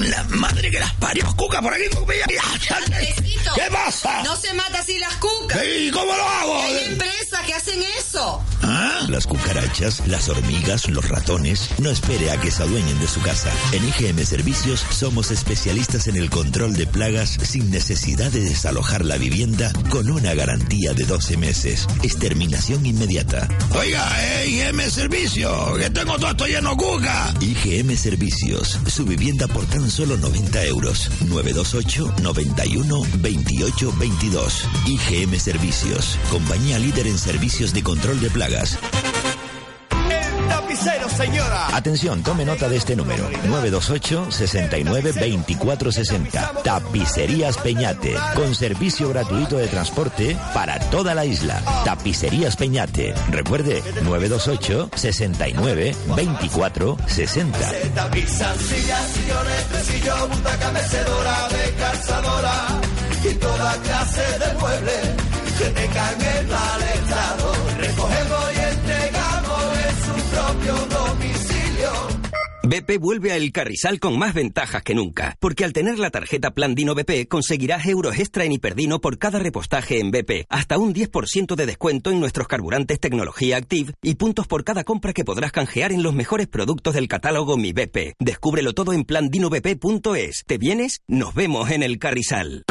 La 0.00 0.24
madre 0.24 0.70
que 0.70 0.78
las 0.80 0.94
parió. 0.94 1.26
Cuca 1.36 1.60
por 1.60 1.74
aquí, 1.74 1.84
¿Qué 3.54 3.62
pasa? 3.70 4.22
No 4.22 4.36
se 4.36 4.52
mata 4.54 4.78
así 4.78 4.98
las 4.98 5.14
cucas. 5.16 5.60
¿Y 5.62 5.90
cómo 5.90 6.14
lo 6.14 6.24
hago? 6.24 6.62
Hay 6.62 6.84
empresas 6.86 7.40
que 7.46 7.54
hacen 7.54 7.82
eso. 7.98 8.42
¿Ah? 8.62 9.04
Las 9.08 9.26
cucarachas, 9.26 10.06
las 10.06 10.28
hormigas, 10.28 10.88
los 10.88 11.08
ratones. 11.08 11.68
No 11.78 11.90
espere 11.90 12.30
a 12.30 12.40
que 12.40 12.50
se 12.50 12.62
adueñen 12.62 12.98
de 13.00 13.08
su 13.08 13.20
casa. 13.20 13.50
En 13.72 13.86
IGM 13.86 14.24
Servicios 14.24 14.84
somos 14.90 15.30
especialistas 15.30 16.06
en 16.06 16.16
el 16.16 16.30
control 16.30 16.74
de 16.74 16.86
plagas 16.86 17.36
sin 17.42 17.70
necesidad 17.70 18.30
de 18.30 18.40
desalojar 18.40 19.04
la 19.04 19.16
vivienda 19.16 19.72
con 19.90 20.10
una 20.10 20.34
garantía 20.34 20.94
de 20.94 21.04
12 21.04 21.36
meses. 21.36 21.86
Exterminación 22.02 22.86
inmediata. 22.86 23.48
Oiga, 23.74 24.08
eh, 24.18 24.48
IGM 24.48 24.90
Servicios, 24.90 25.78
que 25.78 25.90
tengo 25.90 26.16
todo 26.16 26.30
esto 26.30 26.46
lleno 26.46 26.70
de 26.70 26.76
cuca. 26.76 27.34
IGM 27.40 27.96
Servicios, 27.96 28.78
su 28.86 29.04
vivienda 29.04 29.48
por 29.48 29.66
tan 29.66 29.89
solo 29.90 30.16
90 30.16 30.64
euros. 30.66 31.10
928 31.28 32.14
91 32.22 33.02
28 33.18 33.92
22. 33.98 34.64
IGM 34.86 35.38
Servicios, 35.38 36.18
compañía 36.30 36.78
líder 36.78 37.06
en 37.06 37.18
servicios 37.18 37.72
de 37.72 37.82
control 37.82 38.20
de 38.20 38.30
plagas. 38.30 38.78
Señora. 41.20 41.76
Atención, 41.76 42.22
tome 42.22 42.44
nota 42.44 42.68
de 42.68 42.76
este 42.76 42.96
número. 42.96 43.28
928 43.44 44.30
69 44.30 45.12
24 45.12 45.92
60. 45.92 46.52
Tapicerías 46.64 47.58
Peñate, 47.58 48.14
con 48.34 48.54
servicio 48.54 49.10
gratuito 49.10 49.58
de 49.58 49.68
transporte 49.68 50.36
para 50.54 50.78
toda 50.90 51.14
la 51.14 51.26
isla. 51.26 51.60
Tapicerías 51.84 52.56
Peñate. 52.56 53.14
Recuerde, 53.30 53.82
928 54.02 54.90
69 54.94 55.94
24 56.16 56.96
60. 57.06 57.58
Tapizan 57.94 58.58
sillas, 58.58 59.08
sillones, 59.12 59.68
tresillo, 59.68 60.28
butaca, 60.28 60.70
mecedora, 60.72 61.48
de 61.48 61.74
calzadora 61.74 62.80
y 63.24 63.34
toda 63.34 63.76
clase 63.82 64.38
de 64.38 64.54
muebles 64.58 65.30
que 65.58 65.64
tengan 65.66 66.22
el 66.22 66.46
mal 66.46 66.82
estado. 66.94 67.52
Recogemos 67.78 68.59
BP 72.70 73.00
vuelve 73.00 73.32
a 73.32 73.36
El 73.36 73.50
Carrizal 73.50 73.98
con 73.98 74.16
más 74.16 74.32
ventajas 74.32 74.84
que 74.84 74.94
nunca, 74.94 75.36
porque 75.40 75.64
al 75.64 75.72
tener 75.72 75.98
la 75.98 76.10
tarjeta 76.10 76.52
Plan 76.52 76.76
Dino 76.76 76.94
BP 76.94 77.26
conseguirás 77.28 77.84
euros 77.86 78.16
extra 78.16 78.44
en 78.44 78.52
Hiperdino 78.52 79.00
por 79.00 79.18
cada 79.18 79.40
repostaje 79.40 79.98
en 79.98 80.12
BP, 80.12 80.46
hasta 80.48 80.78
un 80.78 80.94
10% 80.94 81.56
de 81.56 81.66
descuento 81.66 82.12
en 82.12 82.20
nuestros 82.20 82.46
carburantes 82.46 83.00
tecnología 83.00 83.56
Active 83.56 83.94
y 84.04 84.14
puntos 84.14 84.46
por 84.46 84.62
cada 84.62 84.84
compra 84.84 85.12
que 85.12 85.24
podrás 85.24 85.50
canjear 85.50 85.90
en 85.90 86.04
los 86.04 86.14
mejores 86.14 86.46
productos 86.46 86.94
del 86.94 87.08
catálogo 87.08 87.56
Mi 87.56 87.72
BP. 87.72 88.14
Descúbrelo 88.20 88.72
todo 88.72 88.92
en 88.92 89.02
plandinobp.es. 89.02 90.44
¿Te 90.46 90.56
vienes? 90.56 91.00
Nos 91.08 91.34
vemos 91.34 91.72
en 91.72 91.82
El 91.82 91.98
Carrizal. 91.98 92.62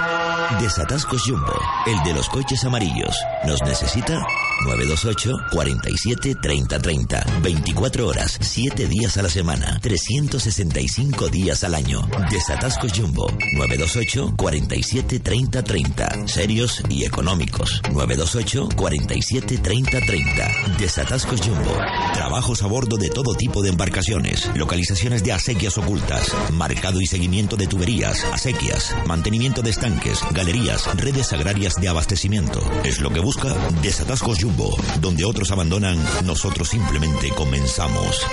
Desatascos 0.62 1.24
Jumbo, 1.24 1.60
el 1.86 2.02
de 2.06 2.14
los 2.14 2.30
coches 2.30 2.64
amarillos. 2.64 3.18
¿Nos 3.46 3.62
necesita? 3.64 4.26
928 4.66 5.38
47 5.52 6.36
30 6.36 6.80
30. 6.80 7.26
24 7.42 8.08
horas, 8.08 8.38
7 8.42 8.88
días 8.88 9.18
a 9.18 9.24
la 9.24 9.30
semana, 9.30 9.80
365 9.82 11.30
días 11.30 11.64
al 11.64 11.76
año. 11.76 12.08
Desatascos 12.30 12.92
Jumbo, 12.94 13.28
928 13.54 14.34
47 14.36 15.20
30 15.20 15.64
30. 15.64 16.28
Serios 16.28 16.84
y 16.90 17.06
económicos. 17.06 17.82
928 17.92 18.70
47 18.76 19.58
30 19.58 20.00
30. 20.02 20.52
Desatascos 20.78 21.42
Jumbo. 21.42 21.78
Trabajos 22.14 22.62
a 22.64 22.68
bordo 22.68 22.98
de 22.98 23.10
todo 23.10 23.36
tipo 23.36 23.62
de 23.62 23.70
embarcaciones. 23.70 24.50
Localizaciones 24.56 25.24
de 25.24 25.34
acequias 25.34 25.78
ocultas. 25.78 26.34
Marcado 26.54 27.02
y 27.02 27.06
seguimiento 27.06 27.56
de 27.56 27.68
tuberías, 27.68 28.26
acequias. 28.26 28.96
Mantenimiento 29.08 29.62
de 29.62 29.70
estanques, 29.72 30.20
galerías, 30.32 30.86
redes 30.98 31.32
agrarias 31.34 31.76
de 31.80 31.88
abastecimiento. 31.88 32.60
Es 32.84 33.00
lo 33.00 33.10
que 33.10 33.20
busca 33.20 33.54
Desatascos 33.82 34.40
Jumbo. 34.42 34.49
Donde 35.02 35.26
otros 35.26 35.52
abandonan, 35.52 35.98
nosotros 36.26 36.70
simplemente 36.70 37.30
comenzamos. 37.30 38.26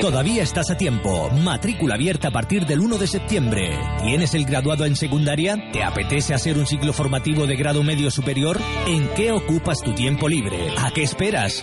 Todavía 0.00 0.42
estás 0.42 0.70
a 0.70 0.78
tiempo. 0.78 1.28
Matrícula 1.30 1.94
abierta 1.94 2.28
a 2.28 2.30
partir 2.30 2.64
del 2.64 2.80
1 2.80 2.96
de 2.96 3.06
septiembre. 3.06 3.78
¿Tienes 4.02 4.34
el 4.34 4.46
graduado 4.46 4.86
en 4.86 4.96
secundaria? 4.96 5.70
¿Te 5.72 5.82
apetece 5.82 6.32
hacer 6.32 6.56
un 6.56 6.66
ciclo 6.66 6.94
formativo 6.94 7.46
de 7.46 7.54
grado 7.56 7.82
medio 7.82 8.10
superior? 8.10 8.58
¿En 8.86 9.08
qué 9.14 9.30
ocupas 9.30 9.82
tu 9.82 9.94
tiempo 9.94 10.26
libre? 10.26 10.56
¿A 10.78 10.90
qué 10.90 11.02
esperas? 11.02 11.62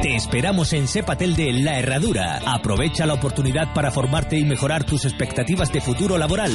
Te 0.00 0.14
esperamos 0.14 0.72
en 0.72 0.86
Sepatel 0.88 1.34
de 1.36 1.52
La 1.52 1.78
Herradura. 1.78 2.40
Aprovecha 2.46 3.06
la 3.06 3.14
oportunidad 3.14 3.74
para 3.74 3.90
formarte 3.90 4.38
y 4.38 4.44
mejorar 4.44 4.84
tus 4.84 5.04
expectativas 5.04 5.72
de 5.72 5.80
futuro 5.80 6.18
laboral. 6.18 6.52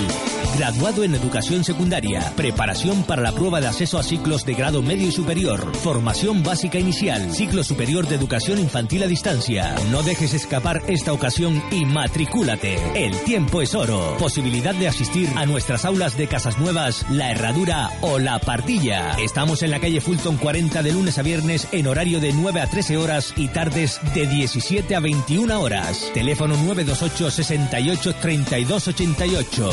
Graduado 0.57 1.03
en 1.03 1.13
educación 1.13 1.63
secundaria, 1.63 2.33
preparación 2.35 3.03
para 3.03 3.21
la 3.21 3.33
prueba 3.33 3.61
de 3.61 3.67
acceso 3.67 3.99
a 3.99 4.03
ciclos 4.03 4.45
de 4.45 4.55
grado 4.55 4.81
medio 4.81 5.07
y 5.07 5.11
superior, 5.11 5.75
formación 5.75 6.43
básica 6.43 6.79
inicial, 6.79 7.31
ciclo 7.31 7.63
superior 7.63 8.07
de 8.07 8.15
educación 8.15 8.57
infantil 8.57 9.03
a 9.03 9.07
distancia. 9.07 9.75
No 9.91 10.01
dejes 10.01 10.33
escapar 10.33 10.76
esta 10.87 11.13
ocasión 11.13 11.61
y 11.71 11.85
matricúlate. 11.85 12.77
El 12.95 13.15
tiempo 13.23 13.61
es 13.61 13.75
oro. 13.75 14.15
Posibilidad 14.17 14.75
de 14.75 14.87
asistir 14.87 15.29
a 15.35 15.45
nuestras 15.45 15.85
aulas 15.85 16.17
de 16.17 16.27
Casas 16.27 16.57
Nuevas, 16.59 17.05
La 17.09 17.31
Herradura 17.31 17.89
o 18.01 18.19
La 18.19 18.39
Partilla. 18.39 19.11
Estamos 19.19 19.63
en 19.63 19.71
la 19.71 19.79
calle 19.79 20.01
Fulton 20.01 20.37
40 20.37 20.83
de 20.83 20.91
lunes 20.91 21.17
a 21.17 21.21
viernes 21.23 21.67
en 21.71 21.87
horario 21.87 22.19
de 22.19 22.33
9 22.33 22.61
a 22.61 22.67
13 22.67 22.97
horas 22.97 23.33
y 23.35 23.47
tardes 23.47 23.99
de 24.13 24.27
17 24.27 24.95
a 24.95 24.99
21 24.99 25.59
horas. 25.59 26.11
Teléfono 26.13 26.55
928 26.55 27.31
68 27.31 28.15
32 28.21 28.87
88. 28.87 29.69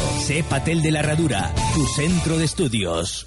Patel 0.48 0.82
de 0.82 0.90
la 0.90 1.00
Herradura, 1.00 1.52
tu 1.74 1.86
centro 1.86 2.38
de 2.38 2.44
estudios. 2.44 3.26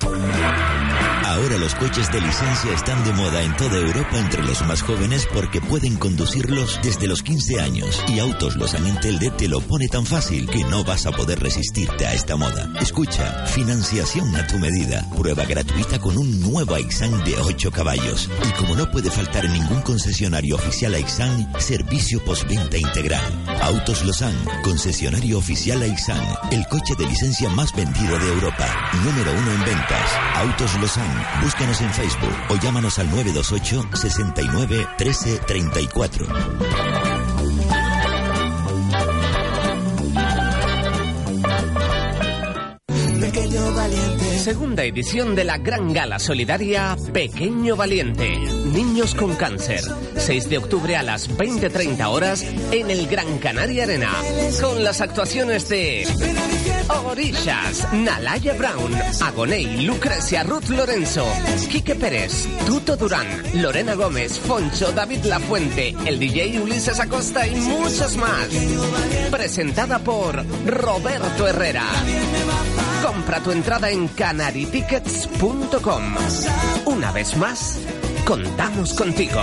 Ahora 1.23 1.57
los 1.57 1.75
coches 1.75 2.11
de 2.11 2.21
licencia 2.21 2.73
están 2.73 3.03
de 3.03 3.13
moda 3.13 3.41
en 3.43 3.55
toda 3.57 3.77
Europa 3.77 4.17
entre 4.17 4.43
los 4.43 4.65
más 4.65 4.81
jóvenes 4.81 5.27
porque 5.33 5.61
pueden 5.61 5.97
conducirlos 5.97 6.79
desde 6.81 7.07
los 7.07 7.21
15 7.21 7.59
años. 7.59 7.66
Y 8.07 8.19
Autos 8.19 8.55
Los 8.55 8.71
Telde 9.01 9.29
te 9.31 9.47
lo 9.49 9.59
pone 9.59 9.89
tan 9.89 10.05
fácil 10.05 10.49
que 10.49 10.63
no 10.65 10.85
vas 10.85 11.05
a 11.05 11.11
poder 11.11 11.39
resistirte 11.39 12.05
a 12.05 12.13
esta 12.13 12.37
moda. 12.37 12.71
Escucha, 12.79 13.45
financiación 13.45 14.33
a 14.37 14.47
tu 14.47 14.57
medida. 14.57 15.05
Prueba 15.17 15.43
gratuita 15.43 15.99
con 15.99 16.17
un 16.17 16.39
nuevo 16.39 16.75
Aixan 16.75 17.23
de 17.25 17.35
8 17.35 17.71
caballos. 17.71 18.29
Y 18.47 18.51
como 18.53 18.75
no 18.75 18.89
puede 18.89 19.11
faltar 19.11 19.49
ningún 19.49 19.81
concesionario 19.81 20.55
oficial 20.55 20.93
Aixan, 20.93 21.51
servicio 21.59 22.23
postventa 22.23 22.77
integral. 22.77 23.23
Autos 23.61 24.05
Losan, 24.05 24.35
concesionario 24.63 25.37
oficial 25.37 25.81
Aixan. 25.83 26.23
El 26.51 26.65
coche 26.67 26.95
de 26.97 27.05
licencia 27.05 27.49
más 27.49 27.75
vendido 27.75 28.17
de 28.17 28.29
Europa. 28.29 28.67
Número 29.03 29.31
uno 29.31 29.51
en 29.51 29.65
ventas. 29.65 30.11
Autos 30.35 30.73
Losan. 30.79 31.25
Búscanos 31.43 31.81
en 31.81 31.91
Facebook 31.93 32.35
o 32.49 32.55
llámanos 32.55 32.97
al 32.97 33.09
928 33.09 33.89
69 33.93 34.87
13 34.97 35.39
34. 35.45 37.06
Segunda 44.47 44.85
edición 44.85 45.35
de 45.35 45.43
la 45.43 45.57
Gran 45.57 45.91
Gala 45.91 46.19
Solidaria 46.19 46.95
Pequeño 47.11 47.75
Valiente. 47.75 48.29
Niños 48.71 49.13
con 49.13 49.35
cáncer. 49.35 49.81
6 50.15 50.47
de 50.47 50.57
octubre 50.57 50.95
a 50.95 51.03
las 51.03 51.29
20.30 51.29 52.05
horas 52.05 52.43
en 52.71 52.89
el 52.89 53.07
Gran 53.07 53.39
Canaria 53.39 53.83
Arena. 53.83 54.09
Con 54.61 54.85
las 54.85 55.01
actuaciones 55.01 55.67
de 55.67 56.07
Orishas, 56.87 57.91
Nalaya 57.91 58.53
Brown, 58.53 58.95
Agoney, 59.21 59.85
Lucrecia 59.85 60.43
Ruth 60.43 60.69
Lorenzo, 60.69 61.27
Quique 61.69 61.95
Pérez, 61.95 62.47
Tuto 62.65 62.95
Durán, 62.95 63.27
Lorena 63.55 63.95
Gómez, 63.95 64.39
Foncho, 64.39 64.93
David 64.93 65.25
Lafuente, 65.25 65.93
el 66.05 66.19
DJ 66.19 66.61
Ulises 66.61 67.01
Acosta 67.01 67.45
y 67.45 67.53
muchos 67.53 68.15
más. 68.15 68.47
Presentada 69.29 69.99
por 69.99 70.41
Roberto 70.65 71.45
Herrera. 71.45 71.83
Compra 73.07 73.39
tu 73.39 73.51
entrada 73.51 73.89
en 73.89 74.09
canaritickets.com. 74.09 76.03
Una 76.87 77.11
vez 77.13 77.37
más, 77.37 77.79
contamos 78.25 78.93
contigo. 78.95 79.41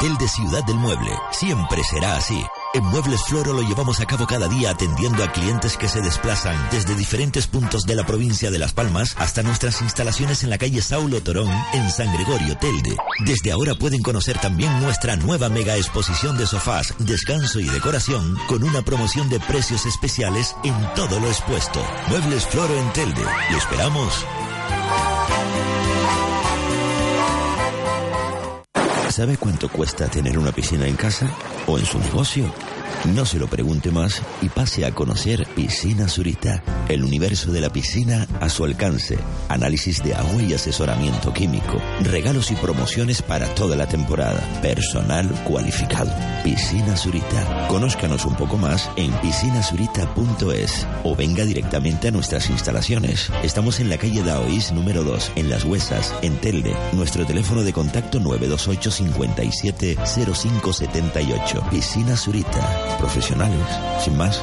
El 0.00 0.18
de 0.18 0.26
Ciudad 0.26 0.64
del 0.64 0.78
Mueble 0.78 1.12
siempre 1.30 1.84
será 1.84 2.16
así. 2.16 2.44
En 2.72 2.84
Muebles 2.84 3.24
Floro 3.24 3.52
lo 3.52 3.62
llevamos 3.62 3.98
a 3.98 4.06
cabo 4.06 4.28
cada 4.28 4.46
día 4.46 4.70
atendiendo 4.70 5.24
a 5.24 5.32
clientes 5.32 5.76
que 5.76 5.88
se 5.88 6.00
desplazan 6.00 6.56
desde 6.70 6.94
diferentes 6.94 7.48
puntos 7.48 7.82
de 7.82 7.96
la 7.96 8.06
provincia 8.06 8.48
de 8.52 8.60
Las 8.60 8.72
Palmas 8.72 9.16
hasta 9.18 9.42
nuestras 9.42 9.82
instalaciones 9.82 10.44
en 10.44 10.50
la 10.50 10.58
calle 10.58 10.80
Saulo 10.80 11.20
Torón 11.20 11.50
en 11.72 11.90
San 11.90 12.12
Gregorio 12.14 12.56
Telde. 12.58 12.96
Desde 13.26 13.50
ahora 13.50 13.74
pueden 13.74 14.02
conocer 14.02 14.38
también 14.38 14.80
nuestra 14.80 15.16
nueva 15.16 15.48
mega 15.48 15.76
exposición 15.76 16.38
de 16.38 16.46
sofás, 16.46 16.94
descanso 17.00 17.58
y 17.58 17.64
decoración 17.64 18.38
con 18.46 18.62
una 18.62 18.82
promoción 18.82 19.28
de 19.28 19.40
precios 19.40 19.84
especiales 19.84 20.54
en 20.62 20.76
todo 20.94 21.18
lo 21.18 21.26
expuesto. 21.26 21.84
Muebles 22.08 22.46
Floro 22.46 22.78
en 22.78 22.92
Telde. 22.92 23.24
Lo 23.50 23.58
esperamos. 23.58 24.24
¿Sabe 29.20 29.36
cuánto 29.36 29.68
cuesta 29.68 30.08
tener 30.08 30.38
una 30.38 30.50
piscina 30.50 30.86
en 30.86 30.96
casa 30.96 31.30
o 31.66 31.78
en 31.78 31.84
su 31.84 31.98
negocio? 31.98 32.50
No 33.14 33.24
se 33.24 33.38
lo 33.38 33.48
pregunte 33.48 33.90
más 33.90 34.22
y 34.42 34.48
pase 34.48 34.84
a 34.84 34.92
conocer 34.92 35.46
Piscina 35.54 36.06
Zurita, 36.06 36.62
el 36.88 37.02
universo 37.02 37.50
de 37.50 37.60
la 37.60 37.70
piscina 37.70 38.26
a 38.40 38.48
su 38.48 38.64
alcance, 38.64 39.18
análisis 39.48 40.02
de 40.02 40.14
agua 40.14 40.42
y 40.42 40.52
asesoramiento 40.52 41.32
químico, 41.32 41.80
regalos 42.02 42.50
y 42.50 42.56
promociones 42.56 43.22
para 43.22 43.46
toda 43.54 43.74
la 43.74 43.86
temporada, 43.86 44.40
personal 44.60 45.28
cualificado. 45.44 46.12
Piscina 46.44 46.96
Zurita. 46.96 47.68
Conózcanos 47.68 48.26
un 48.26 48.36
poco 48.36 48.58
más 48.58 48.90
en 48.96 49.12
piscinazurita.es 49.20 50.86
o 51.04 51.16
venga 51.16 51.44
directamente 51.44 52.08
a 52.08 52.10
nuestras 52.10 52.50
instalaciones. 52.50 53.30
Estamos 53.42 53.80
en 53.80 53.88
la 53.88 53.98
calle 53.98 54.22
Daoís 54.22 54.72
número 54.72 55.04
2, 55.04 55.32
en 55.36 55.48
Las 55.48 55.64
Huesas, 55.64 56.14
en 56.22 56.36
Telde. 56.38 56.76
Nuestro 56.92 57.24
teléfono 57.24 57.62
de 57.62 57.72
contacto 57.72 58.20
928 58.20 58.90
57 58.90 59.96
0578. 59.96 61.64
Piscina 61.70 62.16
Zurita 62.16 62.79
profesionales, 62.98 63.66
sin 64.02 64.16
más. 64.16 64.42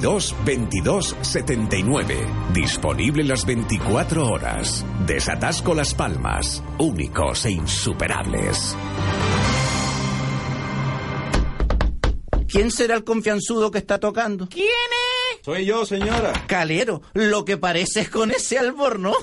22 0.00 1.16
79. 1.20 2.16
Disponible 2.52 3.24
las 3.24 3.44
24 3.44 4.26
horas. 4.26 4.84
Desatasco 5.06 5.74
Las 5.74 5.94
Palmas. 5.94 6.62
Únicos 6.78 7.44
e 7.46 7.50
insuperables. 7.50 8.76
¿Quién 12.48 12.70
será 12.70 12.96
el 12.96 13.04
confianzudo 13.04 13.70
que 13.70 13.78
está 13.78 13.98
tocando? 13.98 14.48
¿Quién 14.48 14.66
es? 14.66 15.21
Soy 15.44 15.64
yo, 15.64 15.84
señora. 15.84 16.32
Calero, 16.46 17.02
lo 17.14 17.44
que 17.44 17.56
pareces 17.56 18.08
con 18.08 18.30
ese 18.30 18.58
alborno. 18.58 19.12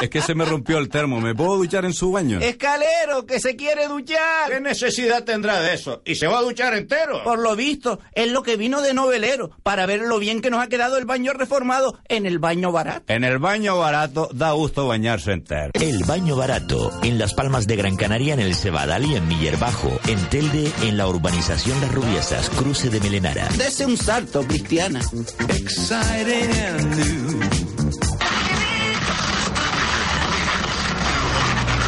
Es 0.00 0.08
que 0.08 0.22
se 0.22 0.34
me 0.34 0.46
rompió 0.46 0.78
el 0.78 0.88
termo. 0.88 1.20
¿Me 1.20 1.34
puedo 1.34 1.56
duchar 1.56 1.84
en 1.84 1.92
su 1.92 2.10
baño? 2.10 2.40
Escalero, 2.40 3.26
que 3.26 3.38
se 3.38 3.54
quiere 3.54 3.86
duchar. 3.86 4.50
¿Qué 4.50 4.58
necesidad 4.58 5.24
tendrá 5.24 5.60
de 5.60 5.74
eso? 5.74 6.00
¿Y 6.06 6.14
se 6.14 6.26
va 6.26 6.38
a 6.38 6.42
duchar 6.42 6.72
entero? 6.74 7.22
Por 7.22 7.38
lo 7.38 7.54
visto, 7.54 8.00
es 8.14 8.30
lo 8.30 8.42
que 8.42 8.56
vino 8.56 8.80
de 8.80 8.94
novelero, 8.94 9.50
para 9.62 9.84
ver 9.84 10.00
lo 10.00 10.18
bien 10.18 10.40
que 10.40 10.48
nos 10.48 10.62
ha 10.62 10.68
quedado 10.68 10.96
el 10.96 11.04
baño 11.04 11.34
reformado 11.34 11.98
en 12.08 12.24
el 12.24 12.38
baño 12.38 12.72
barato. 12.72 13.12
En 13.12 13.24
el 13.24 13.38
baño 13.38 13.76
barato 13.78 14.30
da 14.32 14.52
gusto 14.52 14.86
bañarse 14.86 15.32
entero. 15.32 15.72
El 15.74 16.04
baño 16.04 16.34
barato, 16.34 16.90
en 17.02 17.18
Las 17.18 17.34
Palmas 17.34 17.66
de 17.66 17.76
Gran 17.76 17.96
Canaria, 17.96 18.32
en 18.32 18.40
el 18.40 18.54
Cebadal 18.54 19.04
y 19.04 19.16
en 19.16 19.28
Miller 19.28 19.58
Bajo. 19.58 20.00
En 20.06 20.18
Telde, 20.30 20.72
en 20.82 20.96
la 20.96 21.08
urbanización 21.08 21.78
Las 21.82 21.92
Rubiesas, 21.92 22.48
cruce 22.50 22.88
de 22.88 23.00
Melenara. 23.00 23.48
Dese 23.58 23.84
un 23.84 23.98
salto, 23.98 24.44
Cristiana. 24.60 25.00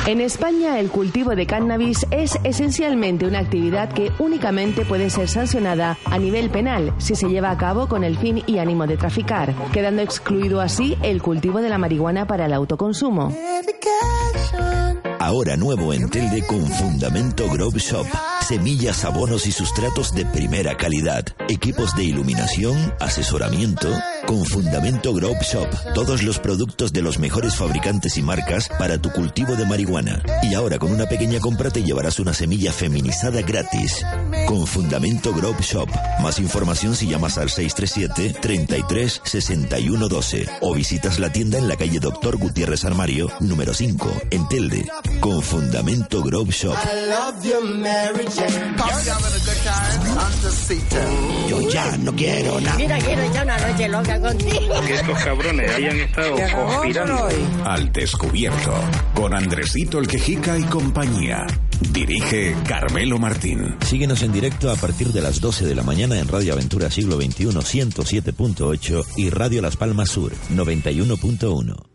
En 0.06 0.20
España, 0.20 0.80
el 0.80 0.88
cultivo 0.90 1.36
de 1.36 1.46
cannabis 1.46 2.06
es 2.10 2.38
esencialmente 2.44 3.26
una 3.26 3.40
actividad 3.40 3.92
que 3.92 4.10
únicamente 4.18 4.84
puede 4.84 5.10
ser 5.10 5.28
sancionada 5.28 5.98
a 6.04 6.18
nivel 6.18 6.50
penal 6.50 6.94
si 6.98 7.14
se 7.14 7.28
lleva 7.28 7.50
a 7.50 7.58
cabo 7.58 7.88
con 7.88 8.04
el 8.04 8.16
fin 8.16 8.42
y 8.46 8.58
ánimo 8.58 8.86
de 8.86 8.96
traficar, 8.96 9.54
quedando 9.72 10.02
excluido 10.02 10.60
así 10.60 10.96
el 11.02 11.22
cultivo 11.22 11.60
de 11.60 11.68
la 11.68 11.78
marihuana 11.78 12.26
para 12.26 12.46
el 12.46 12.52
autoconsumo. 12.52 13.32
Ahora 15.22 15.56
nuevo 15.56 15.94
en 15.94 16.10
Telde 16.10 16.44
con 16.44 16.66
Fundamento 16.66 17.48
Grove 17.48 17.78
Shop. 17.78 18.04
Semillas, 18.48 19.04
abonos 19.04 19.46
y 19.46 19.52
sustratos 19.52 20.12
de 20.12 20.26
primera 20.26 20.76
calidad. 20.76 21.24
Equipos 21.48 21.94
de 21.94 22.02
iluminación, 22.02 22.92
asesoramiento. 22.98 23.88
Con 24.26 24.44
Fundamento 24.44 25.14
Grove 25.14 25.38
Shop. 25.42 25.68
Todos 25.94 26.24
los 26.24 26.40
productos 26.40 26.92
de 26.92 27.02
los 27.02 27.20
mejores 27.20 27.54
fabricantes 27.54 28.18
y 28.18 28.22
marcas 28.22 28.68
para 28.80 29.00
tu 29.00 29.12
cultivo 29.12 29.54
de 29.54 29.64
marihuana. 29.64 30.24
Y 30.42 30.54
ahora 30.54 30.80
con 30.80 30.90
una 30.90 31.06
pequeña 31.06 31.38
compra 31.38 31.70
te 31.70 31.84
llevarás 31.84 32.18
una 32.18 32.34
semilla 32.34 32.72
feminizada 32.72 33.42
gratis. 33.42 34.04
Con 34.48 34.66
Fundamento 34.66 35.32
Grove 35.32 35.62
Shop. 35.62 35.88
Más 36.20 36.40
información 36.40 36.96
si 36.96 37.06
llamas 37.06 37.38
al 37.38 37.48
637 37.48 38.40
33 38.40 39.20
61 39.22 40.08
12 40.08 40.46
o 40.62 40.74
visitas 40.74 41.20
la 41.20 41.30
tienda 41.30 41.58
en 41.58 41.68
la 41.68 41.76
calle 41.76 42.00
Doctor 42.00 42.38
Gutiérrez 42.38 42.84
Armario, 42.84 43.30
número 43.38 43.72
5, 43.72 44.10
en 44.32 44.48
Telde. 44.48 44.84
Con 45.20 45.42
Fundamento 45.42 46.22
Grove 46.22 46.50
Shop. 46.52 46.76
Yo 51.48 51.68
ya 51.68 51.96
no 51.98 52.14
quiero 52.14 52.60
nada. 52.60 52.76
Mira, 52.76 52.98
quiero 52.98 53.22
echar 53.22 53.44
una 53.44 53.58
noche 53.58 53.88
loca 53.88 54.20
contigo. 54.20 54.80
Que 54.86 54.94
estos 54.94 55.18
cabrones 55.18 55.70
hayan 55.74 56.00
estado 56.00 56.36
conspirando. 56.54 57.28
Al 57.64 57.92
descubierto, 57.92 58.74
con 59.14 59.34
Andresito 59.34 59.98
el 59.98 60.08
Quejica 60.08 60.58
y 60.58 60.62
compañía. 60.64 61.46
Dirige 61.90 62.54
Carmelo 62.66 63.18
Martín. 63.18 63.76
Síguenos 63.84 64.22
en 64.22 64.32
directo 64.32 64.70
a 64.70 64.76
partir 64.76 65.08
de 65.08 65.20
las 65.20 65.40
12 65.40 65.66
de 65.66 65.74
la 65.74 65.82
mañana 65.82 66.18
en 66.18 66.28
Radio 66.28 66.52
Aventura 66.54 66.90
Siglo 66.90 67.16
XXI 67.16 67.46
107.8 67.46 69.04
y 69.16 69.30
Radio 69.30 69.62
Las 69.62 69.76
Palmas 69.76 70.10
Sur 70.10 70.32
91.1. 70.54 71.91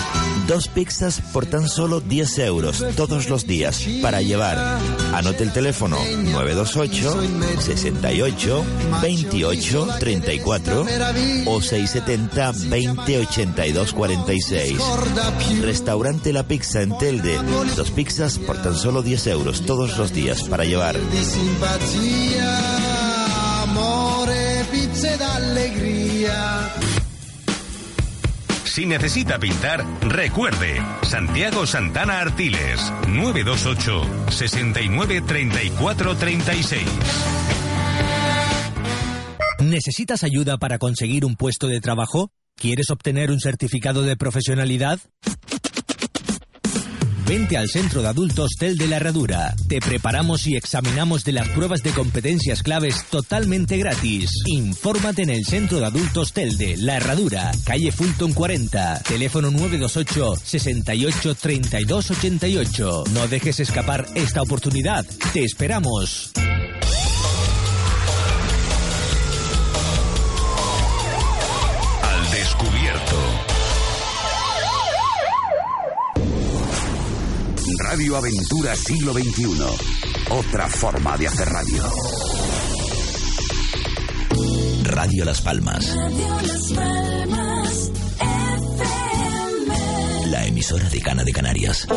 Dos 0.47 0.67
pizzas 0.67 1.21
por 1.33 1.47
tan 1.47 1.67
solo 1.67 1.99
10 1.99 2.37
euros 2.39 2.85
todos 2.95 3.29
los 3.29 3.47
días 3.47 3.83
para 4.03 4.21
llevar. 4.21 4.79
Anote 5.13 5.43
el 5.43 5.51
teléfono 5.51 5.97
928 5.97 7.59
68 7.59 8.63
28 9.01 9.87
34 9.99 10.85
o 11.47 11.61
670 11.61 12.51
20 12.69 13.19
82 13.19 13.93
46. 13.93 14.77
Restaurante 15.61 16.31
La 16.31 16.43
Pizza 16.43 16.83
en 16.83 16.95
Telde. 16.99 17.39
Dos 17.75 17.89
pizzas 17.89 18.37
por 18.37 18.61
tan 18.61 18.75
solo 18.75 19.01
10 19.01 19.27
euros 19.27 19.65
todos 19.65 19.97
los 19.97 20.13
días 20.13 20.43
para 20.43 20.63
llevar. 20.63 20.95
Amore, 23.73 24.65
pizze 24.71 25.17
d'allegria. 25.17 26.69
Si 28.63 28.85
necesita 28.85 29.37
pintar, 29.39 29.85
recuerde, 30.01 30.81
Santiago 31.03 31.65
Santana 31.67 32.21
Artiles, 32.21 32.91
928 33.07 34.31
69 34.31 35.21
34 35.21 36.15
36. 36.15 36.83
¿Necesitas 39.59 40.23
ayuda 40.23 40.57
para 40.57 40.77
conseguir 40.77 41.25
un 41.25 41.35
puesto 41.35 41.67
de 41.67 41.79
trabajo? 41.79 42.31
¿Quieres 42.55 42.89
obtener 42.89 43.31
un 43.31 43.39
certificado 43.39 44.03
de 44.03 44.17
profesionalidad? 44.17 44.99
Vente 47.25 47.57
al 47.57 47.69
Centro 47.69 48.01
de 48.01 48.09
Adultos 48.09 48.51
Tel 48.57 48.77
de 48.77 48.87
la 48.87 48.97
Herradura. 48.97 49.55
Te 49.67 49.79
preparamos 49.79 50.45
y 50.47 50.55
examinamos 50.55 51.23
de 51.23 51.31
las 51.31 51.47
pruebas 51.49 51.81
de 51.81 51.91
competencias 51.91 52.63
claves 52.63 53.05
totalmente 53.09 53.77
gratis. 53.77 54.29
Infórmate 54.45 55.23
en 55.23 55.29
el 55.29 55.45
Centro 55.45 55.79
de 55.79 55.85
Adultos 55.85 56.33
Tel 56.33 56.57
de 56.57 56.77
la 56.77 56.97
Herradura, 56.97 57.51
calle 57.63 57.91
Fulton 57.91 58.33
40, 58.33 59.03
teléfono 59.03 59.51
928 59.51 60.35
68 60.43 61.35
32 61.35 62.11
88. 62.11 63.03
No 63.13 63.27
dejes 63.27 63.59
escapar 63.59 64.05
esta 64.15 64.41
oportunidad. 64.41 65.05
Te 65.33 65.43
esperamos. 65.43 66.31
Radio 77.93 78.17
Aventura 78.17 78.75
Siglo 78.75 79.13
XXI. 79.13 79.53
Otra 80.31 80.67
forma 80.67 81.15
de 81.15 81.27
hacer 81.27 81.47
radio. 81.47 81.83
Radio 84.81 85.23
Las 85.23 85.41
Palmas. 85.41 85.95
La 90.25 90.43
emisora 90.43 90.89
de 90.89 91.01
Cana 91.01 91.23
de 91.23 91.33
Canarias. 91.33 91.87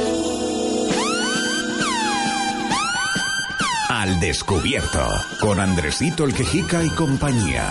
Al 3.88 4.20
descubierto, 4.20 5.09
con 5.40 5.61
Andresito 5.61 6.24
el 6.24 6.34
Quejica 6.34 6.84
y 6.84 6.90
compañía. 6.90 7.70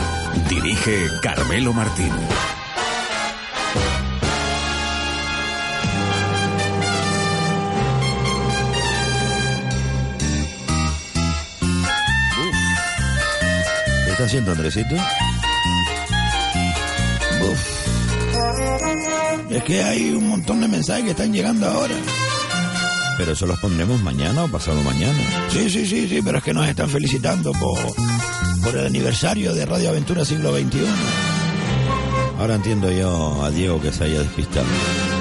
Dirige 0.49 1.09
Carmelo 1.21 1.73
Martín. 1.73 2.11
Está 14.15 14.27
haciendo 14.27 14.53
Andresito? 14.53 14.95
Uf. 17.41 17.59
Es 19.51 19.61
que 19.65 19.83
hay 19.83 20.11
un 20.11 20.29
montón 20.29 20.61
de 20.61 20.69
mensajes 20.69 21.03
que 21.03 21.09
están 21.11 21.33
llegando 21.33 21.67
ahora. 21.67 21.95
Pero 23.17 23.33
eso 23.33 23.45
los 23.45 23.59
pondremos 23.59 24.01
mañana 24.01 24.45
o 24.45 24.47
pasado 24.47 24.81
mañana. 24.83 25.19
Sí, 25.49 25.69
sí, 25.69 25.85
sí, 25.85 26.07
sí, 26.07 26.21
pero 26.23 26.37
es 26.37 26.45
que 26.45 26.53
nos 26.53 26.65
están 26.65 26.89
felicitando 26.89 27.51
por, 27.51 27.77
por 28.63 28.77
el 28.77 28.85
aniversario 28.85 29.53
de 29.53 29.65
Radio 29.65 29.89
Aventura 29.89 30.23
Siglo 30.23 30.55
XXI. 30.55 30.85
Ahora 32.39 32.55
entiendo 32.55 32.89
yo 32.91 33.43
a 33.43 33.51
Diego 33.51 33.81
que 33.81 33.91
se 33.91 34.05
haya 34.05 34.19
despistado. 34.19 34.67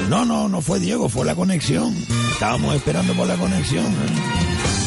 No, 0.09 0.25
no, 0.25 0.49
no 0.49 0.61
fue 0.61 0.79
Diego, 0.79 1.09
fue 1.09 1.27
la 1.27 1.35
conexión. 1.35 1.93
Estábamos 2.33 2.77
esperando 2.77 3.13
por 3.15 3.27
la 3.27 3.35
conexión. 3.35 3.87
¿eh? 3.87 4.84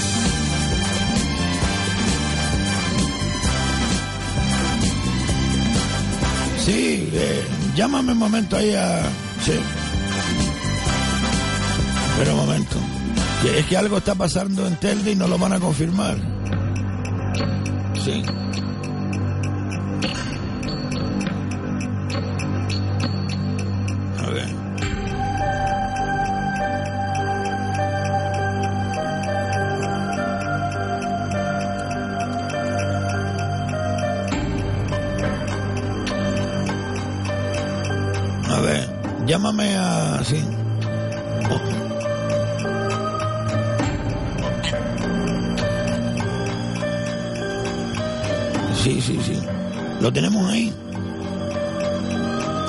Sí, 6.67 7.09
eh, 7.13 7.45
llámame 7.77 8.11
un 8.11 8.17
momento 8.17 8.57
ahí 8.57 8.73
a... 8.73 9.01
Sí. 9.41 9.53
Pero 12.17 12.33
un 12.33 12.37
momento. 12.45 12.75
Es 13.55 13.65
que 13.67 13.77
algo 13.77 13.99
está 13.99 14.15
pasando 14.15 14.67
en 14.67 14.75
Telde 14.75 15.13
y 15.13 15.15
no 15.15 15.29
lo 15.29 15.37
van 15.37 15.53
a 15.53 15.61
confirmar. 15.61 16.17
Sí. 18.03 18.21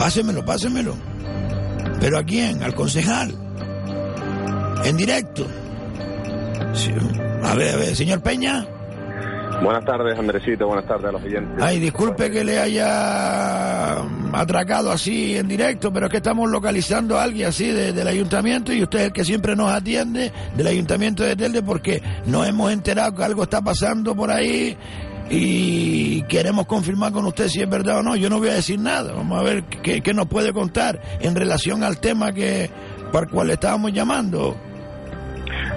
Pásemelo, 0.08 0.42
pásemelo. 0.42 0.96
¿Pero 2.00 2.16
a 2.16 2.22
quién? 2.22 2.62
Al 2.62 2.74
concejal. 2.74 3.30
En 4.82 4.96
directo. 4.96 5.46
A 7.42 7.54
ver, 7.54 7.74
a 7.74 7.76
ver, 7.76 7.94
señor 7.94 8.22
Peña. 8.22 8.66
Buenas 9.62 9.84
tardes, 9.84 10.18
Andresito. 10.18 10.66
Buenas 10.66 10.86
tardes 10.86 11.10
a 11.10 11.12
los 11.12 11.22
oyentes. 11.22 11.62
Ay, 11.62 11.78
disculpe 11.78 12.30
que 12.30 12.42
le 12.42 12.58
haya 12.58 13.98
atracado 14.32 14.90
así 14.90 15.36
en 15.36 15.46
directo, 15.46 15.92
pero 15.92 16.06
es 16.06 16.10
que 16.10 16.18
estamos 16.18 16.48
localizando 16.48 17.18
a 17.18 17.24
alguien 17.24 17.48
así 17.48 17.66
del 17.66 18.08
ayuntamiento 18.08 18.72
y 18.72 18.82
usted 18.82 19.00
es 19.00 19.04
el 19.06 19.12
que 19.12 19.26
siempre 19.26 19.56
nos 19.56 19.70
atiende 19.70 20.32
del 20.56 20.66
ayuntamiento 20.68 21.22
de 21.22 21.36
Telde 21.36 21.62
porque 21.62 22.02
nos 22.24 22.46
hemos 22.48 22.72
enterado 22.72 23.14
que 23.14 23.24
algo 23.24 23.42
está 23.42 23.60
pasando 23.60 24.16
por 24.16 24.30
ahí 24.30 24.74
y 25.30 26.22
queremos 26.22 26.66
confirmar 26.66 27.12
con 27.12 27.26
usted 27.26 27.48
si 27.48 27.60
es 27.60 27.68
verdad 27.68 27.98
o 27.98 28.02
no. 28.02 28.16
Yo 28.16 28.30
no 28.30 28.38
voy 28.38 28.48
a 28.48 28.54
decir 28.54 28.78
nada. 28.78 29.12
Vamos 29.12 29.38
a 29.38 29.42
ver 29.42 29.64
qué, 29.64 30.14
nos 30.14 30.26
puede 30.26 30.52
contar 30.52 31.00
en 31.20 31.34
relación 31.34 31.82
al 31.82 31.98
tema 31.98 32.32
que 32.32 32.70
por 33.12 33.24
el 33.24 33.30
cual 33.30 33.50
estábamos 33.50 33.92
llamando. 33.92 34.56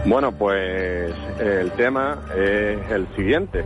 Bueno, 0.06 0.32
pues 0.32 1.14
el 1.40 1.72
tema 1.72 2.22
es 2.36 2.92
el 2.92 3.08
siguiente. 3.16 3.64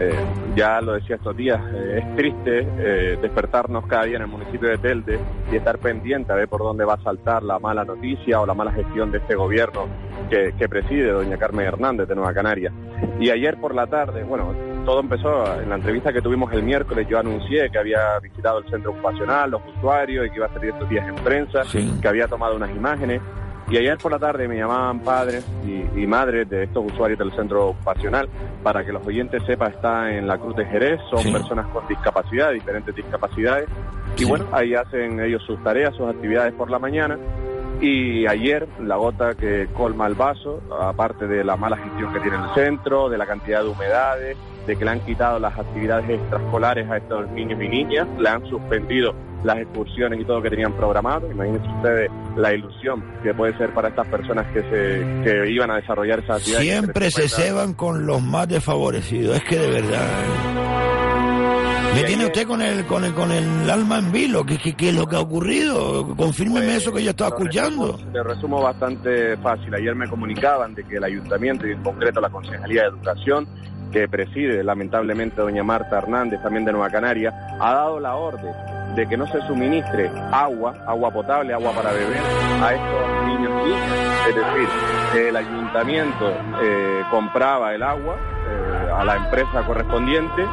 Eh, 0.00 0.12
ya 0.54 0.80
lo 0.80 0.94
decía 0.94 1.16
estos 1.16 1.36
días, 1.36 1.60
eh, 1.72 2.02
es 2.02 2.16
triste 2.16 2.66
eh, 2.78 3.18
despertarnos 3.20 3.86
cada 3.86 4.04
día 4.04 4.16
en 4.16 4.22
el 4.22 4.28
municipio 4.28 4.68
de 4.68 4.78
Telde 4.78 5.18
y 5.50 5.56
estar 5.56 5.78
pendiente 5.78 6.32
a 6.32 6.36
ver 6.36 6.48
por 6.48 6.60
dónde 6.60 6.84
va 6.84 6.94
a 6.94 7.02
saltar 7.02 7.42
la 7.42 7.58
mala 7.58 7.84
noticia 7.84 8.40
o 8.40 8.46
la 8.46 8.54
mala 8.54 8.72
gestión 8.72 9.10
de 9.12 9.18
este 9.18 9.34
gobierno 9.34 9.86
que 10.28 10.68
preside 10.68 11.12
doña 11.12 11.36
Carmen 11.36 11.66
Hernández 11.66 12.08
de 12.08 12.14
Nueva 12.16 12.34
Canaria. 12.34 12.72
Y 13.20 13.30
ayer 13.30 13.58
por 13.58 13.74
la 13.74 13.86
tarde, 13.86 14.24
bueno, 14.24 14.52
todo 14.86 15.00
empezó 15.00 15.60
en 15.60 15.68
la 15.68 15.74
entrevista 15.74 16.12
que 16.12 16.22
tuvimos 16.22 16.50
el 16.52 16.62
miércoles. 16.62 17.06
Yo 17.10 17.18
anuncié 17.18 17.68
que 17.70 17.78
había 17.78 18.18
visitado 18.20 18.60
el 18.60 18.70
centro 18.70 18.92
ocupacional, 18.92 19.50
los 19.50 19.60
usuarios 19.76 20.26
y 20.26 20.30
que 20.30 20.36
iba 20.36 20.46
a 20.46 20.52
salir 20.52 20.70
estos 20.70 20.88
días 20.88 21.06
en 21.08 21.16
prensa, 21.16 21.62
que 22.00 22.08
había 22.08 22.28
tomado 22.28 22.54
unas 22.54 22.70
imágenes. 22.70 23.20
Y 23.68 23.76
ayer 23.76 23.98
por 23.98 24.12
la 24.12 24.20
tarde 24.20 24.46
me 24.46 24.56
llamaban 24.56 25.00
padres 25.00 25.44
y, 25.66 26.06
madres 26.06 26.48
de 26.48 26.62
estos 26.62 26.86
usuarios 26.86 27.18
del 27.18 27.32
centro 27.34 27.70
ocupacional 27.70 28.28
para 28.62 28.86
que 28.86 28.92
los 28.92 29.04
oyentes 29.04 29.42
sepan, 29.44 29.72
está 29.72 30.16
en 30.16 30.28
la 30.28 30.38
Cruz 30.38 30.54
de 30.54 30.64
Jerez, 30.66 31.00
son 31.10 31.32
personas 31.32 31.66
con 31.66 31.86
discapacidad, 31.88 32.52
diferentes 32.52 32.94
discapacidades. 32.94 33.68
Y 34.16 34.24
bueno, 34.24 34.46
ahí 34.52 34.74
hacen 34.74 35.18
ellos 35.18 35.42
sus 35.42 35.60
tareas, 35.64 35.96
sus 35.96 36.08
actividades 36.08 36.54
por 36.54 36.70
la 36.70 36.78
mañana. 36.78 37.18
Y 37.80 38.24
ayer 38.28 38.68
la 38.80 38.96
gota 38.96 39.34
que 39.34 39.66
colma 39.74 40.06
el 40.06 40.14
vaso, 40.14 40.62
aparte 40.80 41.26
de 41.26 41.42
la 41.42 41.56
mala 41.56 41.76
gestión 41.76 42.12
que 42.12 42.20
tiene 42.20 42.36
el 42.36 42.54
centro, 42.54 43.08
de 43.08 43.18
la 43.18 43.26
cantidad 43.26 43.62
de 43.64 43.68
humedades, 43.68 44.36
de 44.66 44.76
que 44.76 44.84
le 44.84 44.90
han 44.90 45.00
quitado 45.00 45.38
las 45.38 45.58
actividades 45.58 46.08
extraescolares 46.08 46.90
a 46.90 46.96
estos 46.96 47.30
niños 47.30 47.60
y 47.62 47.68
niñas, 47.68 48.06
le 48.18 48.28
han 48.28 48.44
suspendido 48.46 49.14
las 49.44 49.58
excursiones 49.58 50.20
y 50.20 50.24
todo 50.24 50.42
que 50.42 50.50
tenían 50.50 50.72
programado. 50.72 51.30
Imagínense 51.30 51.68
ustedes 51.68 52.10
la 52.36 52.52
ilusión 52.52 53.04
que 53.22 53.32
puede 53.32 53.56
ser 53.56 53.72
para 53.72 53.88
estas 53.88 54.06
personas 54.08 54.46
que 54.52 54.62
se 54.62 55.22
que 55.24 55.50
iban 55.50 55.70
a 55.70 55.76
desarrollar 55.76 56.20
esa 56.20 56.34
actividad. 56.34 56.60
Siempre 56.60 57.10
se 57.10 57.28
ceban 57.28 57.74
con 57.74 58.06
los 58.06 58.22
más 58.22 58.48
desfavorecidos, 58.48 59.36
es 59.36 59.44
que 59.44 59.58
de 59.58 59.70
verdad. 59.70 60.02
¿eh? 60.02 60.76
Me 61.96 62.02
tiene 62.02 62.26
usted 62.26 62.46
con 62.46 62.60
el, 62.60 62.84
con 62.84 63.04
el, 63.04 63.14
con 63.14 63.32
el 63.32 63.70
alma 63.70 63.98
en 63.98 64.12
vilo. 64.12 64.44
¿Qué, 64.44 64.58
qué, 64.58 64.90
es 64.90 64.94
lo 64.94 65.06
que 65.06 65.16
ha 65.16 65.20
ocurrido? 65.20 66.14
Confírmeme 66.14 66.66
pues, 66.66 66.82
eso 66.82 66.92
que 66.92 67.02
yo 67.02 67.10
estaba 67.10 67.30
escuchando. 67.30 67.96
te 68.12 68.22
resumo 68.22 68.60
bastante 68.60 69.34
fácil. 69.38 69.74
Ayer 69.74 69.94
me 69.94 70.06
comunicaban 70.06 70.74
de 70.74 70.84
que 70.84 70.96
el 70.96 71.04
ayuntamiento 71.04 71.66
y 71.66 71.72
en 71.72 71.82
concreto 71.82 72.20
la 72.20 72.28
Concejalía 72.28 72.82
de 72.82 72.88
Educación 72.88 73.48
que 73.92 74.08
preside 74.08 74.62
lamentablemente 74.62 75.40
doña 75.40 75.62
Marta 75.62 75.98
Hernández, 75.98 76.42
también 76.42 76.64
de 76.64 76.72
Nueva 76.72 76.90
Canaria, 76.90 77.32
ha 77.60 77.72
dado 77.72 78.00
la 78.00 78.14
orden 78.16 78.52
de 78.94 79.06
que 79.06 79.16
no 79.16 79.26
se 79.26 79.40
suministre 79.42 80.10
agua, 80.32 80.74
agua 80.86 81.10
potable, 81.10 81.52
agua 81.52 81.72
para 81.72 81.92
beber 81.92 82.20
a 82.62 82.74
estos 82.74 83.26
niños. 83.26 83.52
Es 84.28 84.34
decir, 84.34 85.26
el 85.28 85.36
ayuntamiento 85.36 86.30
eh, 86.62 87.02
compraba 87.10 87.74
el 87.74 87.82
agua 87.82 88.16
eh, 88.16 88.90
a 88.96 89.04
la 89.04 89.16
empresa 89.16 89.62
correspondiente 89.66 90.46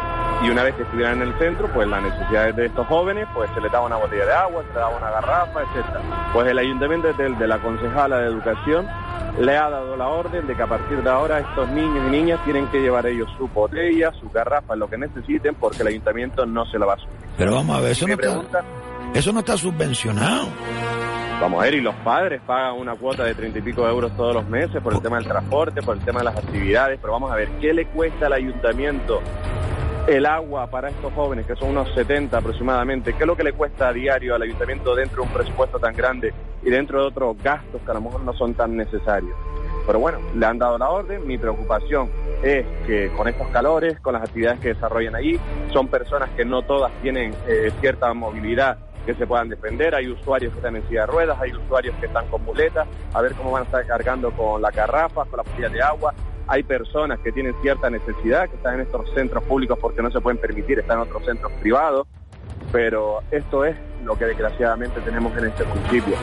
y 0.43 0.49
una 0.49 0.63
vez 0.63 0.75
que 0.75 0.83
estuvieran 0.83 1.21
en 1.21 1.29
el 1.29 1.39
centro, 1.39 1.69
pues 1.73 1.87
las 1.87 2.03
necesidades 2.03 2.55
de 2.55 2.65
estos 2.65 2.85
jóvenes, 2.87 3.27
pues 3.33 3.49
se 3.53 3.61
les 3.61 3.71
daba 3.71 3.85
una 3.85 3.95
botella 3.95 4.25
de 4.25 4.33
agua, 4.33 4.61
se 4.61 4.67
les 4.67 4.75
daba 4.75 4.97
una 4.97 5.09
garrafa, 5.09 5.61
etcétera. 5.61 6.01
Pues 6.33 6.47
el 6.47 6.57
ayuntamiento 6.57 7.13
de, 7.13 7.29
de 7.29 7.47
la 7.47 7.59
concejala 7.59 8.17
de 8.17 8.27
educación 8.27 8.87
le 9.39 9.57
ha 9.57 9.69
dado 9.69 9.95
la 9.95 10.07
orden 10.07 10.45
de 10.47 10.55
que 10.55 10.61
a 10.61 10.67
partir 10.67 11.01
de 11.01 11.09
ahora 11.09 11.39
estos 11.39 11.67
niños 11.69 12.07
y 12.07 12.11
niñas 12.11 12.43
tienen 12.43 12.67
que 12.67 12.79
llevar 12.79 13.05
ellos 13.07 13.27
su 13.37 13.47
botella, 13.47 14.11
su 14.19 14.29
garrafa, 14.29 14.75
lo 14.75 14.89
que 14.89 14.97
necesiten, 14.97 15.55
porque 15.55 15.81
el 15.81 15.87
ayuntamiento 15.87 16.45
no 16.45 16.65
se 16.65 16.77
la 16.77 16.85
va 16.85 16.93
a 16.93 16.97
subir. 16.97 17.15
Pero 17.37 17.55
vamos 17.55 17.77
a 17.77 17.81
ver, 17.81 17.91
eso, 17.91 18.07
no 18.07 18.13
está, 18.13 18.63
eso 19.13 19.33
no 19.33 19.39
está 19.39 19.57
subvencionado. 19.57 20.47
Vamos 21.41 21.59
a 21.59 21.63
ver, 21.65 21.73
y 21.73 21.81
los 21.81 21.95
padres 21.95 22.41
pagan 22.45 22.75
una 22.75 22.95
cuota 22.95 23.23
de 23.25 23.33
treinta 23.33 23.59
y 23.59 23.61
pico 23.63 23.87
euros 23.87 24.15
todos 24.15 24.35
los 24.35 24.47
meses 24.47 24.81
por 24.81 24.93
el 24.93 25.01
tema 25.01 25.17
del 25.17 25.27
transporte, 25.27 25.81
por 25.81 25.97
el 25.97 26.03
tema 26.03 26.19
de 26.19 26.25
las 26.25 26.37
actividades, 26.37 26.99
pero 27.01 27.13
vamos 27.13 27.31
a 27.31 27.35
ver, 27.35 27.49
¿qué 27.59 27.73
le 27.73 27.85
cuesta 27.87 28.27
al 28.27 28.33
ayuntamiento 28.33 29.21
el 30.07 30.25
agua 30.25 30.67
para 30.67 30.89
estos 30.89 31.13
jóvenes, 31.13 31.45
que 31.45 31.55
son 31.55 31.69
unos 31.69 31.93
70 31.93 32.37
aproximadamente, 32.37 33.13
¿qué 33.13 33.23
es 33.23 33.27
lo 33.27 33.37
que 33.37 33.43
le 33.43 33.53
cuesta 33.53 33.87
a 33.87 33.93
diario 33.93 34.35
al 34.35 34.41
ayuntamiento 34.41 34.95
dentro 34.95 35.23
de 35.23 35.29
un 35.29 35.33
presupuesto 35.33 35.79
tan 35.79 35.95
grande 35.95 36.33
y 36.61 36.69
dentro 36.69 37.01
de 37.01 37.07
otros 37.07 37.37
gastos 37.41 37.81
que 37.81 37.91
a 37.91 37.93
lo 37.93 38.01
mejor 38.01 38.21
no 38.21 38.33
son 38.33 38.53
tan 38.53 38.75
necesarios? 38.75 39.35
Pero 39.85 39.99
bueno, 39.99 40.19
le 40.35 40.45
han 40.45 40.57
dado 40.57 40.77
la 40.77 40.89
orden, 40.89 41.25
mi 41.25 41.37
preocupación 41.37 42.09
es 42.41 42.65
que 42.85 43.11
con 43.15 43.27
estos 43.27 43.47
calores, 43.49 43.99
con 43.99 44.13
las 44.13 44.23
actividades 44.23 44.59
que 44.59 44.73
desarrollan 44.73 45.15
allí, 45.15 45.39
son 45.71 45.87
personas 45.87 46.29
que 46.31 46.43
no 46.43 46.61
todas 46.61 46.91
tienen 47.01 47.33
eh, 47.47 47.71
cierta 47.79 48.13
movilidad 48.13 48.77
que 49.05 49.15
se 49.15 49.27
puedan 49.27 49.49
defender, 49.49 49.95
hay 49.95 50.07
usuarios 50.07 50.53
que 50.53 50.59
están 50.59 50.75
en 50.77 50.87
silla 50.87 51.01
de 51.01 51.07
ruedas, 51.07 51.37
hay 51.41 51.51
usuarios 51.51 51.95
que 51.99 52.05
están 52.05 52.27
con 52.27 52.43
muletas, 52.43 52.87
a 53.13 53.21
ver 53.21 53.33
cómo 53.33 53.51
van 53.51 53.63
a 53.63 53.65
estar 53.65 53.85
cargando 53.85 54.31
con 54.31 54.61
la 54.61 54.71
garrafa, 54.71 55.25
con 55.25 55.37
la 55.37 55.43
botella 55.43 55.69
de 55.69 55.81
agua, 55.81 56.13
hay 56.47 56.63
personas 56.63 57.19
que 57.19 57.31
tienen 57.31 57.55
cierta 57.61 57.89
necesidad, 57.89 58.49
que 58.49 58.55
están 58.55 58.75
en 58.75 58.81
estos 58.81 59.09
centros 59.13 59.43
públicos 59.43 59.77
porque 59.79 60.01
no 60.01 60.11
se 60.11 60.21
pueden 60.21 60.37
permitir, 60.37 60.79
están 60.79 60.97
en 60.97 61.03
otros 61.03 61.25
centros 61.25 61.51
privados, 61.53 62.07
pero 62.71 63.21
esto 63.31 63.65
es 63.65 63.75
lo 64.03 64.17
que 64.17 64.25
desgraciadamente 64.25 64.99
tenemos 65.01 65.35
en 65.37 65.45
este 65.45 65.63
municipio. 65.63 66.15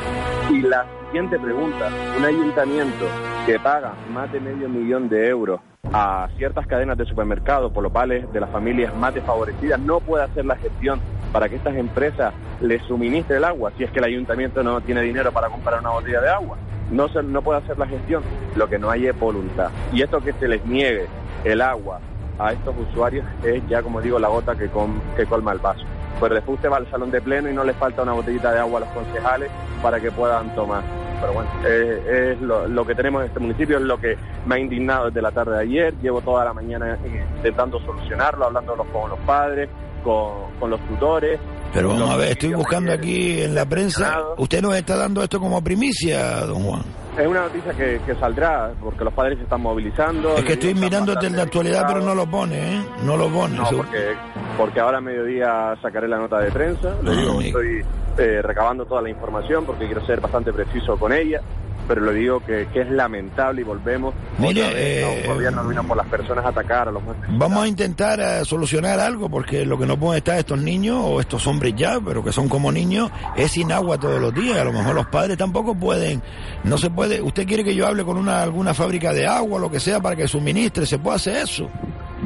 Y 0.51 0.63
la 0.63 0.85
siguiente 1.07 1.39
pregunta, 1.39 1.89
un 2.19 2.25
ayuntamiento 2.25 3.07
que 3.47 3.59
paga 3.59 3.95
más 4.13 4.31
de 4.33 4.41
medio 4.41 4.69
millón 4.69 5.09
de 5.09 5.29
euros 5.29 5.61
a 5.93 6.29
ciertas 6.37 6.67
cadenas 6.67 6.99
de 6.99 7.07
supermercados 7.07 7.73
por 7.73 7.83
los 7.83 7.93
vales 7.93 8.31
de 8.33 8.41
las 8.41 8.51
familias 8.51 8.95
más 8.95 9.15
desfavorecidas 9.15 9.81
no 9.81 10.01
puede 10.01 10.25
hacer 10.25 10.45
la 10.45 10.57
gestión 10.57 11.01
para 11.33 11.49
que 11.49 11.57
estas 11.57 11.75
empresas 11.75 12.35
les 12.61 12.83
suministren 12.83 13.39
el 13.39 13.45
agua 13.45 13.73
si 13.77 13.85
es 13.85 13.91
que 13.91 13.99
el 13.99 14.05
ayuntamiento 14.05 14.63
no 14.63 14.81
tiene 14.83 15.01
dinero 15.01 15.33
para 15.33 15.49
comprar 15.49 15.81
una 15.81 15.91
botella 15.91 16.21
de 16.21 16.29
agua 16.29 16.59
no, 16.91 17.09
se, 17.09 17.23
no 17.23 17.43
puede 17.43 17.59
hacer 17.61 17.79
la 17.79 17.87
gestión, 17.87 18.23
lo 18.57 18.69
que 18.69 18.79
no 18.79 18.91
hay 18.91 19.07
es 19.07 19.19
voluntad. 19.19 19.71
Y 19.93 20.03
esto 20.03 20.21
que 20.21 20.33
se 20.35 20.49
les 20.49 20.65
niegue 20.67 21.07
el 21.45 21.61
agua 21.61 22.01
a 22.39 22.53
estos 22.53 22.75
usuarios 22.91 23.25
es 23.45 23.63
ya, 23.69 23.83
como 23.83 24.01
digo, 24.01 24.19
la 24.19 24.29
gota 24.29 24.55
que, 24.57 24.71
que 25.17 25.27
colma 25.27 25.53
el 25.53 25.59
vaso. 25.59 25.85
Pues 26.19 26.33
después 26.33 26.57
usted 26.57 26.71
va 26.71 26.77
al 26.77 26.91
salón 26.91 27.11
de 27.11 27.21
pleno 27.21 27.49
y 27.49 27.55
no 27.55 27.65
le 27.65 27.73
falta 27.75 28.03
una 28.03 28.13
botellita 28.13 28.53
de 28.53 28.61
agua 28.61 28.79
a 28.79 28.81
los 28.81 28.91
concejales 28.91 29.51
para 29.83 30.01
que 30.01 30.11
puedan 30.11 30.55
tomar. 30.55 30.83
Pero 31.21 31.35
bueno, 31.35 31.51
es 31.67 32.41
lo, 32.41 32.87
que 32.87 32.95
tenemos 32.95 33.23
en 33.23 33.29
este 33.29 33.41
municipio, 33.41 33.77
es 33.77 33.83
lo 33.83 33.99
que 33.99 34.17
me 34.47 34.55
ha 34.55 34.59
indignado 34.59 35.07
desde 35.07 35.21
la 35.21 35.31
tarde 35.33 35.53
de 35.53 35.63
ayer. 35.63 35.95
Llevo 36.03 36.23
toda 36.23 36.45
la 36.45 36.55
mañana 36.55 36.99
intentando 37.37 37.79
solucionarlo, 37.81 38.47
hablando 38.47 38.75
con 38.75 39.11
los 39.11 39.19
padres, 39.21 39.69
con, 40.03 40.53
con 40.59 40.71
los 40.71 40.81
tutores, 40.89 41.39
pero 41.73 41.89
vamos 41.91 42.11
a 42.11 42.17
ver, 42.17 42.33
estoy 42.33 42.53
buscando 42.53 42.93
aquí 42.93 43.43
en 43.43 43.55
la 43.55 43.65
prensa. 43.65 44.21
Usted 44.39 44.61
nos 44.61 44.75
está 44.75 44.97
dando 44.97 45.23
esto 45.23 45.39
como 45.39 45.63
primicia, 45.63 46.41
don 46.47 46.65
Juan. 46.65 46.83
Es 47.17 47.27
una 47.27 47.43
noticia 47.43 47.73
que, 47.75 48.15
saldrá 48.19 48.73
porque 48.81 49.05
los 49.05 49.13
padres 49.13 49.39
se 49.39 49.45
están 49.45 49.61
movilizando. 49.61 50.37
Es 50.37 50.45
que 50.45 50.55
estoy 50.55 50.75
mirando 50.75 51.15
desde 51.15 51.37
la 51.37 51.43
actualidad, 51.43 51.85
pero 51.87 52.01
no 52.01 52.15
lo 52.15 52.27
pone, 52.27 52.77
¿eh? 52.77 52.85
No 53.05 53.17
lo 53.17 53.29
pone. 53.29 53.57
No, 53.57 53.69
porque, 53.71 54.15
porque 54.57 54.81
ahora 54.81 54.99
a 54.99 55.01
mediodía 55.01 55.77
sacaré 55.83 56.09
la 56.09 56.19
nota 56.19 56.39
de 56.41 56.51
prensa. 56.51 56.97
Le 57.03 57.17
digo, 57.17 57.39
ah, 57.39 57.45
estoy 57.45 57.85
eh, 58.19 58.43
recabando 58.43 58.85
toda 58.87 59.03
la 59.03 59.11
información 59.11 59.65
porque 59.65 59.87
quiero 59.87 60.05
ser 60.07 60.21
bastante 60.21 60.53
preciso 60.53 60.97
con 60.97 61.13
ella 61.13 61.41
pero 61.87 62.01
lo 62.01 62.13
digo 62.13 62.41
que, 62.41 62.69
que 62.73 62.83
es 62.83 62.91
lamentable 62.91 63.61
y 63.63 63.65
volvemos. 63.65 64.15
Mire, 64.39 64.63
eh, 64.75 65.25
gobierno 65.27 65.67
vino 65.67 65.85
por 65.85 65.97
las 65.97 66.07
personas 66.07 66.45
a 66.45 66.49
atacar 66.49 66.89
a 66.89 66.93
los 66.93 67.03
Vamos 67.31 67.65
a 67.65 67.69
intentar 67.69 68.21
eh, 68.21 68.45
solucionar 68.45 69.01
algo, 69.01 69.29
porque 69.29 69.65
lo 69.65 69.79
que 69.79 69.87
no 69.87 69.99
pueden 69.99 70.19
estar 70.19 70.39
estos 70.39 70.61
niños, 70.61 70.99
o 71.03 71.21
estos 71.21 71.47
hombres 71.47 71.75
ya, 71.77 72.01
pero 72.01 72.23
que 72.23 72.33
son 72.33 72.49
como 72.49 72.71
niños, 72.71 73.11
es 73.37 73.53
sin 73.53 73.73
agua 73.73 73.99
todos 73.99 74.21
los 74.21 74.35
días. 74.35 74.59
A 74.59 74.65
lo 74.65 74.73
mejor 74.73 74.95
los 74.95 75.07
padres 75.07 75.37
tampoco 75.37 75.75
pueden. 75.75 76.23
No 76.65 76.79
se 76.79 76.91
puede. 76.91 77.21
¿Usted 77.21 77.47
quiere 77.47 77.65
que 77.65 77.75
yo 77.75 77.87
hable 77.87 78.05
con 78.05 78.17
una 78.17 78.43
alguna 78.43 78.75
fábrica 78.75 79.13
de 79.13 79.27
agua, 79.27 79.59
lo 79.59 79.71
que 79.71 79.81
sea, 79.81 80.01
para 80.01 80.17
que 80.17 80.29
suministre? 80.29 80.87
¿Se 80.87 80.99
puede 80.99 81.17
hacer 81.17 81.37
eso? 81.37 81.69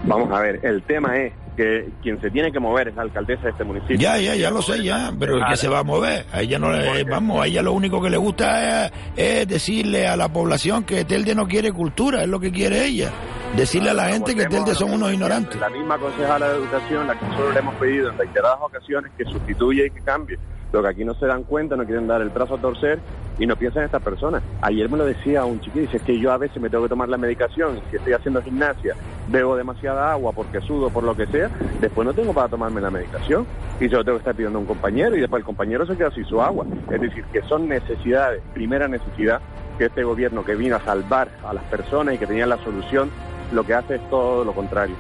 Vamos 0.05 0.31
a 0.33 0.41
ver, 0.41 0.61
el 0.65 0.83
tema 0.83 1.17
es 1.17 1.33
que 1.57 1.89
quien 2.03 2.21
se 2.21 2.31
tiene 2.31 2.51
que 2.51 2.59
mover 2.59 2.89
es 2.89 2.97
la 2.97 3.03
alcaldesa 3.03 3.45
de 3.45 3.51
este 3.51 3.65
municipio. 3.65 3.97
Ya, 3.97 4.19
ya, 4.19 4.35
ya 4.35 4.51
lo 4.51 4.61
sé, 4.61 4.83
ya, 4.83 5.13
pero 5.19 5.37
el 5.37 5.45
que 5.47 5.57
se 5.57 5.69
va 5.69 5.81
a 5.81 5.85
mover, 5.85 6.27
a 6.33 6.43
ella 6.43 6.59
no 6.59 6.73
le, 6.73 7.05
vamos, 7.05 7.43
a 7.43 7.47
ella 7.47 7.63
lo 7.63 7.73
único 7.73 8.03
que 8.03 8.11
le 8.11 8.17
gusta 8.17 8.91
es, 9.17 9.49
decirle 9.49 10.07
a 10.07 10.17
la 10.17 10.29
población 10.29 10.85
que 10.85 11.05
Telde 11.05 11.35
no 11.35 11.47
quiere 11.47 11.73
cultura, 11.73 12.23
es 12.23 12.29
lo 12.29 12.41
que 12.41 12.51
quiere 12.51 12.85
ella. 12.85 13.11
Decirle 13.57 13.91
a 13.91 13.95
la 13.95 14.09
gente 14.09 14.35
que 14.35 14.47
Telde 14.47 14.75
son 14.75 14.93
unos 14.93 15.13
ignorantes. 15.13 15.61
La 15.61 15.71
misma 15.71 15.97
concejala 15.97 16.49
de 16.49 16.57
educación, 16.57 17.07
la 17.07 17.19
que 17.19 17.27
nosotros 17.27 17.55
le 17.55 17.61
hemos 17.61 17.75
pedido 17.77 18.11
en 18.11 18.19
reiteradas 18.19 18.59
ocasiones 18.61 19.13
que 19.17 19.25
sustituya 19.25 19.87
y 19.87 19.91
que 19.91 20.01
cambie 20.01 20.39
Lo 20.75 20.83
que 20.83 20.89
aquí 20.89 21.05
no 21.05 21.15
se 21.15 21.27
dan 21.27 21.45
cuenta, 21.45 21.77
no 21.77 21.85
quieren 21.85 22.09
dar 22.09 22.21
el 22.21 22.31
brazo 22.31 22.57
a 22.57 22.59
torcer 22.59 22.99
y 23.39 23.47
no 23.47 23.55
piensan 23.55 23.83
en 23.83 23.87
estas 23.87 24.03
personas. 24.03 24.43
Ayer 24.61 24.91
me 24.91 24.99
lo 24.99 25.05
decía 25.05 25.45
un 25.45 25.61
chiquillo, 25.61 25.83
dice 25.83 25.99
es 25.99 26.03
que 26.03 26.19
yo 26.19 26.33
a 26.33 26.37
veces 26.37 26.61
me 26.61 26.69
tengo 26.69 26.83
que 26.83 26.89
tomar 26.89 27.09
la 27.09 27.17
medicación, 27.17 27.79
si 27.91 27.97
estoy 27.97 28.13
haciendo 28.13 28.43
gimnasia, 28.43 28.97
bebo 29.29 29.55
demasiada 29.55 30.11
agua 30.11 30.33
porque 30.33 30.61
sudo, 30.61 30.91
por 30.91 31.05
lo 31.05 31.15
que 31.15 31.27
sea, 31.27 31.49
después 31.81 32.05
no 32.05 32.13
tengo 32.13 32.35
para 32.35 32.49
tomarme 32.49 32.81
la 32.81 32.91
medicación 32.91 33.47
y 33.79 33.89
yo 33.89 34.03
tengo 34.03 34.17
que 34.17 34.23
estar 34.23 34.35
pidiendo 34.35 34.59
a 34.59 34.63
un 34.63 34.67
compañero 34.67 35.15
y 35.15 35.21
después 35.21 35.43
el 35.43 35.47
compañero 35.47 35.87
se 35.87 35.97
queda 35.97 36.11
sin 36.11 36.25
su 36.25 36.43
agua. 36.43 36.67
Es 36.91 37.01
decir, 37.01 37.23
que 37.33 37.43
son 37.43 37.69
necesidades, 37.69 38.43
primera 38.53 38.89
necesidad 38.89 39.41
que 39.79 39.85
este 39.85 40.03
gobierno 40.03 40.45
que 40.45 40.57
vino 40.57 40.75
a 40.75 40.81
salvar 40.81 41.29
a 41.45 41.55
las 41.55 41.63
personas 41.67 42.17
y 42.17 42.19
que 42.19 42.27
tenía 42.27 42.49
la 42.49 42.59
solución, 42.65 43.13
lo 43.53 43.63
que 43.63 43.75
hace 43.75 43.95
es 43.95 44.11
todo 44.11 44.45
lo 44.45 44.53
contrario. 44.53 44.97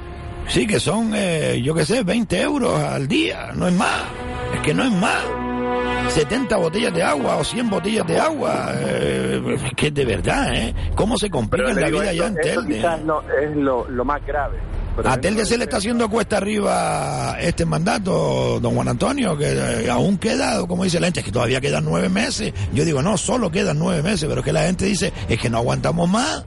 Sí, 0.49 0.67
que 0.67 0.79
son, 0.79 1.13
eh, 1.15 1.61
yo 1.63 1.75
qué 1.75 1.85
sé, 1.85 2.03
20 2.03 2.41
euros 2.41 2.79
al 2.81 3.09
día, 3.09 3.53
no 3.55 3.67
es 3.67 3.75
más. 3.75 4.03
Es 4.55 4.61
que 4.61 4.75
no 4.75 4.85
es 4.85 4.93
más. 4.93 5.25
70 6.09 6.57
botellas 6.57 6.95
de 6.95 7.03
agua 7.03 7.37
o 7.37 7.45
100 7.45 7.71
botellas 7.71 8.07
de 8.07 8.19
agua. 8.19 8.73
Eh, 8.75 9.59
es 9.65 9.75
que 9.75 9.91
de 9.91 10.05
verdad, 10.05 10.55
¿eh? 10.55 10.75
¿Cómo 10.95 11.19
se 11.19 11.31
complica 11.31 11.73
la 11.73 11.89
vida 11.89 12.13
ya 12.13 12.27
en 12.27 12.35
Telde? 12.37 12.83
no, 13.05 13.23
es 13.23 13.57
lo, 13.57 13.89
lo 13.89 14.05
más 14.05 14.25
grave. 14.27 14.59
A 15.05 15.21
Telde 15.21 15.45
se 15.45 15.59
le 15.59 15.65
está 15.65 15.79
haciendo 15.79 16.09
cuesta 16.09 16.37
arriba 16.37 17.37
este 17.41 17.65
mandato, 17.65 18.61
don 18.61 18.77
Juan 18.77 18.89
Antonio, 18.89 19.37
que 19.37 19.53
eh, 19.53 19.91
aún 19.91 20.19
queda, 20.19 20.65
como 20.69 20.85
dice 20.85 21.01
la 21.01 21.09
gente, 21.09 21.21
es 21.21 21.27
que 21.27 21.33
todavía 21.33 21.61
quedan 21.61 21.85
nueve 21.85 22.09
meses. 22.09 22.53
Yo 22.73 22.85
digo, 22.85 23.03
no, 23.03 23.17
solo 23.17 23.51
quedan 23.51 23.79
nueve 23.79 24.03
meses, 24.03 24.29
pero 24.29 24.41
que 24.43 24.53
la 24.53 24.63
gente 24.63 24.85
dice, 24.85 25.13
es 25.29 25.41
que 25.41 25.51
no 25.51 25.59
aguantamos 25.59 26.09
más. 26.09 26.45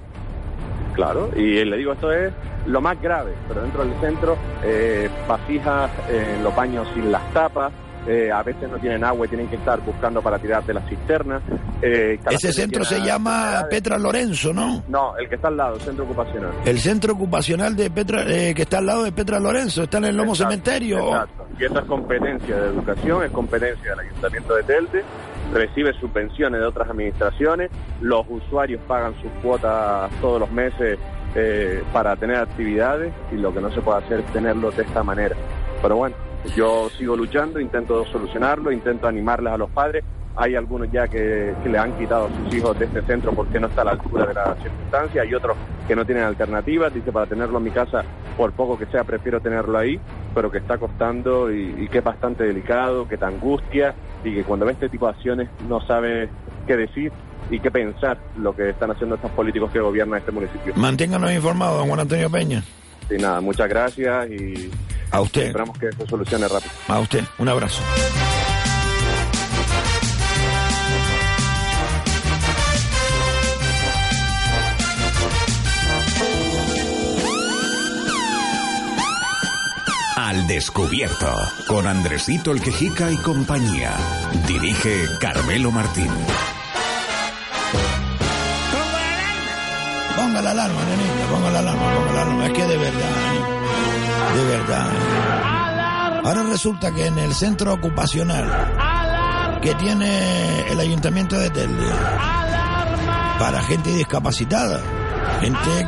Claro, 0.98 1.30
y 1.36 1.64
le 1.64 1.78
digo, 1.78 1.94
esto 1.94 2.11
es 2.11 2.34
lo 2.65 2.82
más 2.82 2.99
grave, 2.99 3.34
pero 3.48 3.61
dentro 3.61 3.86
del 3.86 3.94
centro, 4.02 4.36
eh, 4.64 5.07
vasijas 5.28 5.91
en 6.10 6.44
los 6.44 6.53
baños 6.56 6.88
sin 6.95 7.11
las 7.11 7.22
tapas, 7.34 7.72
eh, 8.07 8.32
a 8.32 8.41
veces 8.41 8.69
no 8.69 8.78
tienen 8.78 9.03
agua 9.03 9.26
y 9.26 9.30
tienen 9.30 9.48
que 9.48 9.57
estar 9.57 9.80
buscando 9.82 10.22
para 10.22 10.40
tirar 10.40 10.64
de 10.65 10.74
las 10.74 10.88
cisternas. 10.90 11.41
Eh, 11.82 12.18
Ese 12.32 12.52
centro 12.52 12.84
se 12.84 12.99
llama 13.02 13.65
Petra 13.69 13.98
Lorenzo, 13.99 14.53
¿no? 14.53 14.84
No, 14.88 15.15
el 15.18 15.30
que 15.30 15.36
está 15.36 15.49
al 15.49 15.57
lado, 15.57 15.76
el 15.76 15.82
centro 15.82 16.06
ocupacional. 16.06 16.52
El 16.65 16.80
centro 16.80 17.14
ocupacional 17.14 17.76
de 17.76 17.91
Petra, 17.91 18.24
eh, 18.28 18.56
que 18.56 18.64
está 18.64 18.80
al 18.80 18.86
lado 18.88 19.03
de 19.03 19.11
Petra 19.11 19.40
Lorenzo, 19.40 19.84
está 19.84 19.98
en 19.99 20.06
el 20.06 20.18
Lomo 20.18 20.34
Cementerio. 20.36 21.10
Exacto, 21.10 21.48
y 21.60 21.65
esa 21.65 21.80
es 21.80 21.86
competencia 21.86 22.56
de 22.56 22.68
educación, 22.69 23.24
es 23.24 23.32
competencia 23.32 23.91
del 23.91 23.99
Ayuntamiento 23.99 24.56
de 24.56 24.64
Telde, 24.64 25.03
recibe 25.53 25.94
subvenciones 25.94 26.60
de 26.60 26.65
otras 26.65 26.90
administraciones, 26.90 27.72
los 28.02 28.26
usuarios 28.30 28.82
pagan 28.88 29.14
sus 29.22 29.32
cuotas 29.41 30.11
todos 30.22 30.40
los 30.40 30.52
meses 30.52 30.99
eh, 31.36 31.84
para 31.94 32.15
tener 32.15 32.38
actividades 32.38 33.14
y 33.32 33.36
lo 33.36 33.53
que 33.53 33.61
no 33.61 33.72
se 33.72 33.82
puede 33.82 33.99
hacer 33.99 34.19
es 34.22 34.26
tenerlo 34.28 34.72
de 34.72 34.84
esta 34.84 35.03
manera. 35.03 35.36
Pero 35.82 35.98
bueno, 35.98 36.15
yo 36.56 36.90
sigo 36.98 37.15
luchando, 37.15 37.60
intento 37.60 38.06
solucionarlo, 38.06 38.72
intento 38.72 39.07
animarles 39.07 39.53
a 39.53 39.57
los 39.57 39.69
padres. 39.69 40.03
Hay 40.38 40.55
algunos 40.55 40.91
ya 40.91 41.07
que, 41.07 41.53
le 41.65 41.77
han 41.77 41.97
quitado 41.97 42.27
a 42.27 42.30
sus 42.30 42.53
hijos 42.53 42.77
de 42.77 42.85
este 42.85 43.01
centro 43.01 43.31
porque 43.34 43.59
no 43.59 43.68
está 43.68 43.81
a 43.81 43.85
la 43.85 43.91
altura 43.91 44.27
de 44.27 44.34
las 44.35 44.57
circunstancias. 44.61 45.26
Hay 45.26 45.34
otros 45.34 45.57
que 45.88 45.95
no 45.95 46.05
tienen 46.05 46.26
alternativas. 46.26 46.93
Dice, 46.93 47.11
para 47.11 47.26
tenerlo 47.26 47.57
en 47.57 47.64
mi 47.64 47.72
casa, 47.72 48.03
por 48.38 48.51
poco 48.51 48.77
que 48.77 48.85
sea, 48.85 49.03
prefiero 49.03 49.41
tenerlo 49.41 49.77
ahí, 49.77 49.99
pero 50.35 50.51
que 50.51 50.59
está 50.59 50.77
costando 50.77 51.51
y, 51.51 51.88
que 51.89 51.97
es 51.97 52.03
bastante 52.03 52.43
delicado, 52.43 53.07
que 53.07 53.18
te 53.18 53.26
angustia 53.26 53.95
y 54.23 54.35
que 54.35 54.43
cuando 54.43 54.65
ve 54.68 54.73
este 54.73 54.89
tipo 54.89 55.07
de 55.07 55.14
acciones 55.14 55.49
no 55.68 55.81
sabe 55.81 56.30
qué 56.68 56.77
decir 56.77 57.11
y 57.49 57.59
qué 57.59 57.72
pensar 57.72 58.19
lo 58.38 58.55
que 58.55 58.69
están 58.69 58.91
haciendo 58.91 59.15
estos 59.15 59.31
políticos 59.31 59.72
que 59.72 59.80
gobiernan 59.80 60.19
este 60.19 60.31
municipio. 60.31 60.73
Manténganos 60.76 61.31
informados, 61.31 61.80
don 61.80 61.88
Juan 61.88 62.01
Antonio 62.01 62.30
Peña. 62.30 62.64
Sí, 63.09 63.15
nada, 63.18 63.41
muchas 63.41 63.69
gracias 63.69 64.30
y 64.30 64.69
a 65.11 65.22
usted. 65.22 65.47
Esperamos 65.47 65.77
que 65.80 65.91
se 65.91 66.05
solucione 66.05 66.47
rápido. 66.47 66.72
A 66.89 66.99
usted, 66.99 67.23
un 67.39 67.49
abrazo. 67.49 67.81
Al 80.28 80.45
descubierto, 80.45 81.34
con 81.68 81.88
Andresito 81.88 82.52
el 82.52 82.62
Quejica 82.62 83.10
y 83.10 83.16
compañía. 83.16 83.95
Dirige 84.45 85.06
Carmelo 85.22 85.72
Martín. 85.72 86.12
Ponga 90.18 90.41
la 90.41 90.52
alarma, 90.52 90.82
nenita, 90.84 91.28
ponga 91.32 91.49
la 91.49 91.60
alarma, 91.60 91.94
ponga 91.94 92.12
la 92.12 92.22
alarma. 92.24 92.45
Es 92.45 92.52
que 92.52 92.66
de 92.66 92.78
verdad, 92.78 93.10
de 94.36 94.45
verdad. 94.58 96.20
Ahora 96.26 96.44
resulta 96.44 96.94
que 96.94 97.06
en 97.06 97.18
el 97.20 97.34
centro 97.34 97.74
ocupacional 97.74 98.52
que 99.62 99.76
tiene 99.76 100.70
el 100.70 100.78
ayuntamiento 100.82 101.40
de 101.40 101.49
Telde 101.52 101.90
para 103.40 103.62
gente 103.64 103.91
discapacitada, 103.95 104.82
gente 105.40 105.88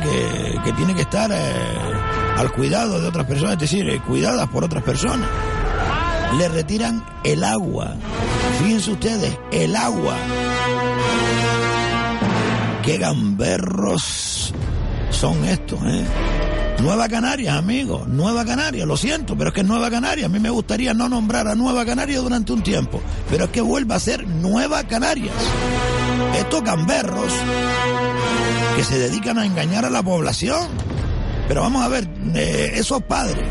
que, 0.64 0.72
tiene 0.72 0.94
que 0.94 1.02
estar 1.02 1.30
eh, 1.30 2.00
al 2.40 2.52
cuidado 2.52 2.98
de 2.98 3.06
otras 3.06 3.26
personas, 3.26 3.54
es 3.54 3.70
decir, 3.70 4.00
cuidadas 4.00 4.48
por 4.48 4.64
otras 4.64 4.82
personas, 4.82 5.28
le 6.38 6.48
retiran 6.48 7.04
el 7.22 7.44
agua. 7.44 7.94
Fíjense 8.62 8.92
ustedes, 8.92 9.38
el 9.52 9.76
agua. 9.76 10.16
Qué 12.82 12.96
gamberros 12.96 14.54
son 15.10 15.44
estos, 15.44 15.80
¿eh? 15.84 16.02
Nueva 16.80 17.10
Canarias, 17.10 17.56
amigo, 17.56 18.06
Nueva 18.06 18.42
Canarias, 18.46 18.88
lo 18.88 18.96
siento, 18.96 19.36
pero 19.36 19.50
es 19.50 19.54
que 19.54 19.62
Nueva 19.62 19.90
Canarias, 19.90 20.24
a 20.24 20.30
mí 20.30 20.40
me 20.40 20.48
gustaría 20.48 20.94
no 20.94 21.10
nombrar 21.10 21.46
a 21.46 21.54
Nueva 21.54 21.84
Canarias 21.84 22.22
durante 22.22 22.54
un 22.54 22.62
tiempo, 22.62 23.02
pero 23.28 23.44
es 23.44 23.50
que 23.50 23.60
vuelva 23.60 23.96
a 23.96 24.00
ser 24.00 24.26
Nueva 24.26 24.82
Canarias. 24.84 25.34
Estos 26.38 26.64
gamberros 26.64 27.34
que 28.76 28.84
se 28.84 28.98
dedican 28.98 29.36
a 29.36 29.44
engañar 29.44 29.84
a 29.84 29.90
la 29.90 30.02
población. 30.02 30.89
Pero 31.50 31.62
vamos 31.62 31.82
a 31.82 31.88
ver, 31.88 32.06
eh, 32.36 32.74
esos 32.76 33.02
padres 33.02 33.44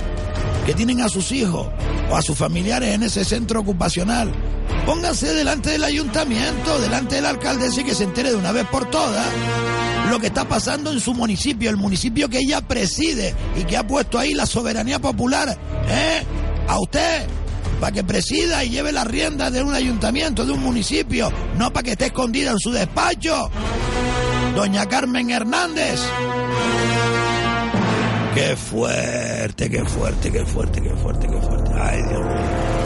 que 0.65 0.73
tienen 0.73 1.01
a 1.01 1.09
sus 1.09 1.33
hijos 1.33 1.67
o 2.09 2.15
a 2.15 2.21
sus 2.21 2.37
familiares 2.37 2.95
en 2.95 3.03
ese 3.03 3.25
centro 3.25 3.59
ocupacional, 3.59 4.31
pónganse 4.85 5.33
delante 5.33 5.71
del 5.71 5.83
ayuntamiento, 5.83 6.79
delante 6.79 7.15
del 7.15 7.25
alcalde 7.25 7.67
y 7.75 7.83
que 7.83 7.93
se 7.93 8.05
entere 8.05 8.29
de 8.29 8.37
una 8.37 8.53
vez 8.53 8.65
por 8.67 8.89
todas 8.89 9.27
lo 10.09 10.17
que 10.17 10.27
está 10.27 10.47
pasando 10.47 10.93
en 10.93 11.01
su 11.01 11.13
municipio, 11.13 11.69
el 11.69 11.75
municipio 11.75 12.29
que 12.29 12.37
ella 12.37 12.61
preside 12.61 13.35
y 13.57 13.65
que 13.65 13.75
ha 13.75 13.85
puesto 13.85 14.17
ahí 14.17 14.33
la 14.33 14.45
soberanía 14.45 14.99
popular, 14.99 15.57
¿eh? 15.89 16.23
A 16.69 16.79
usted, 16.79 17.27
para 17.81 17.91
que 17.91 18.05
presida 18.05 18.63
y 18.63 18.69
lleve 18.69 18.93
las 18.93 19.07
riendas 19.07 19.51
de 19.51 19.61
un 19.61 19.73
ayuntamiento, 19.73 20.45
de 20.45 20.53
un 20.53 20.63
municipio, 20.63 21.33
no 21.57 21.73
para 21.73 21.83
que 21.83 21.91
esté 21.91 22.05
escondida 22.05 22.51
en 22.51 22.59
su 22.59 22.71
despacho. 22.71 23.51
Doña 24.55 24.85
Carmen 24.85 25.29
Hernández. 25.31 25.99
Qué 28.35 28.55
fuerte, 28.55 29.69
qué 29.69 29.83
fuerte, 29.85 30.31
qué 30.31 30.45
fuerte, 30.45 30.81
qué 30.81 30.89
fuerte, 30.91 31.27
qué 31.27 31.41
fuerte. 31.41 31.71
Ay, 31.73 32.03
Dios 32.03 32.21
mío. 32.21 32.79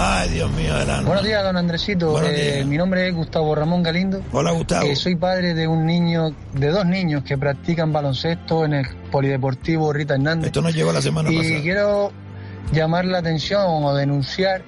Ay, 0.00 0.28
Dios 0.30 0.50
mío, 0.52 0.74
adelante. 0.74 1.06
Buenos 1.06 1.24
días, 1.24 1.42
don 1.42 1.56
Andresito. 1.56 2.22
Eh, 2.22 2.64
mi 2.64 2.78
nombre 2.78 3.08
es 3.08 3.14
Gustavo 3.14 3.54
Ramón 3.54 3.82
Galindo. 3.82 4.22
Hola, 4.32 4.52
Gustavo. 4.52 4.86
Eh, 4.86 4.96
soy 4.96 5.16
padre 5.16 5.54
de 5.54 5.66
un 5.66 5.84
niño, 5.84 6.34
de 6.54 6.68
dos 6.68 6.86
niños 6.86 7.24
que 7.24 7.36
practican 7.36 7.92
baloncesto 7.92 8.64
en 8.64 8.74
el 8.74 8.86
Polideportivo 9.10 9.92
Rita 9.92 10.14
Hernández. 10.14 10.46
Esto 10.46 10.62
nos 10.62 10.74
llegó 10.74 10.92
la 10.92 11.02
semana 11.02 11.28
pasada. 11.28 11.58
Y 11.58 11.62
quiero 11.62 12.12
llamar 12.72 13.04
la 13.04 13.18
atención 13.18 13.84
o 13.84 13.94
denunciar 13.94 14.62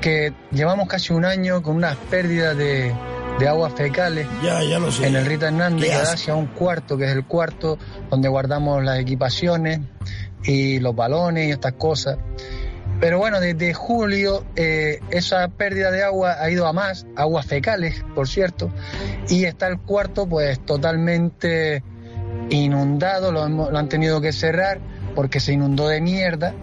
que 0.00 0.32
llevamos 0.50 0.88
casi 0.88 1.12
un 1.12 1.24
año 1.24 1.62
con 1.62 1.76
unas 1.76 1.96
pérdidas 1.96 2.56
de, 2.56 2.94
aguas 3.48 3.72
fecales 3.74 4.26
ya, 4.42 4.62
ya 4.62 4.78
lo 4.78 4.90
sé. 4.90 5.06
en 5.06 5.16
el 5.16 5.26
Rita 5.26 5.48
Hernández 5.48 5.88
que 5.88 5.94
da 5.94 6.12
hacia 6.12 6.34
un 6.34 6.46
cuarto, 6.46 6.96
que 6.96 7.04
es 7.04 7.12
el 7.12 7.24
cuarto 7.24 7.78
donde 8.10 8.28
guardamos 8.28 8.82
las 8.84 8.98
equipaciones 8.98 9.80
y 10.44 10.78
los 10.80 10.94
balones 10.94 11.48
y 11.48 11.50
estas 11.50 11.74
cosas. 11.74 12.18
Pero 13.00 13.18
bueno, 13.18 13.40
desde 13.40 13.72
julio 13.72 14.44
eh, 14.56 15.00
esa 15.10 15.48
pérdida 15.48 15.90
de 15.90 16.02
agua 16.02 16.36
ha 16.38 16.50
ido 16.50 16.66
a 16.66 16.72
más, 16.72 17.06
aguas 17.16 17.46
fecales, 17.46 18.04
por 18.14 18.28
cierto, 18.28 18.70
y 19.28 19.44
está 19.44 19.68
el 19.68 19.78
cuarto 19.78 20.28
pues 20.28 20.64
totalmente 20.66 21.82
inundado, 22.50 23.32
lo, 23.32 23.48
lo 23.48 23.78
han 23.78 23.88
tenido 23.88 24.20
que 24.20 24.32
cerrar 24.32 24.80
porque 25.14 25.40
se 25.40 25.52
inundó 25.52 25.88
de 25.88 26.00
mierda, 26.00 26.54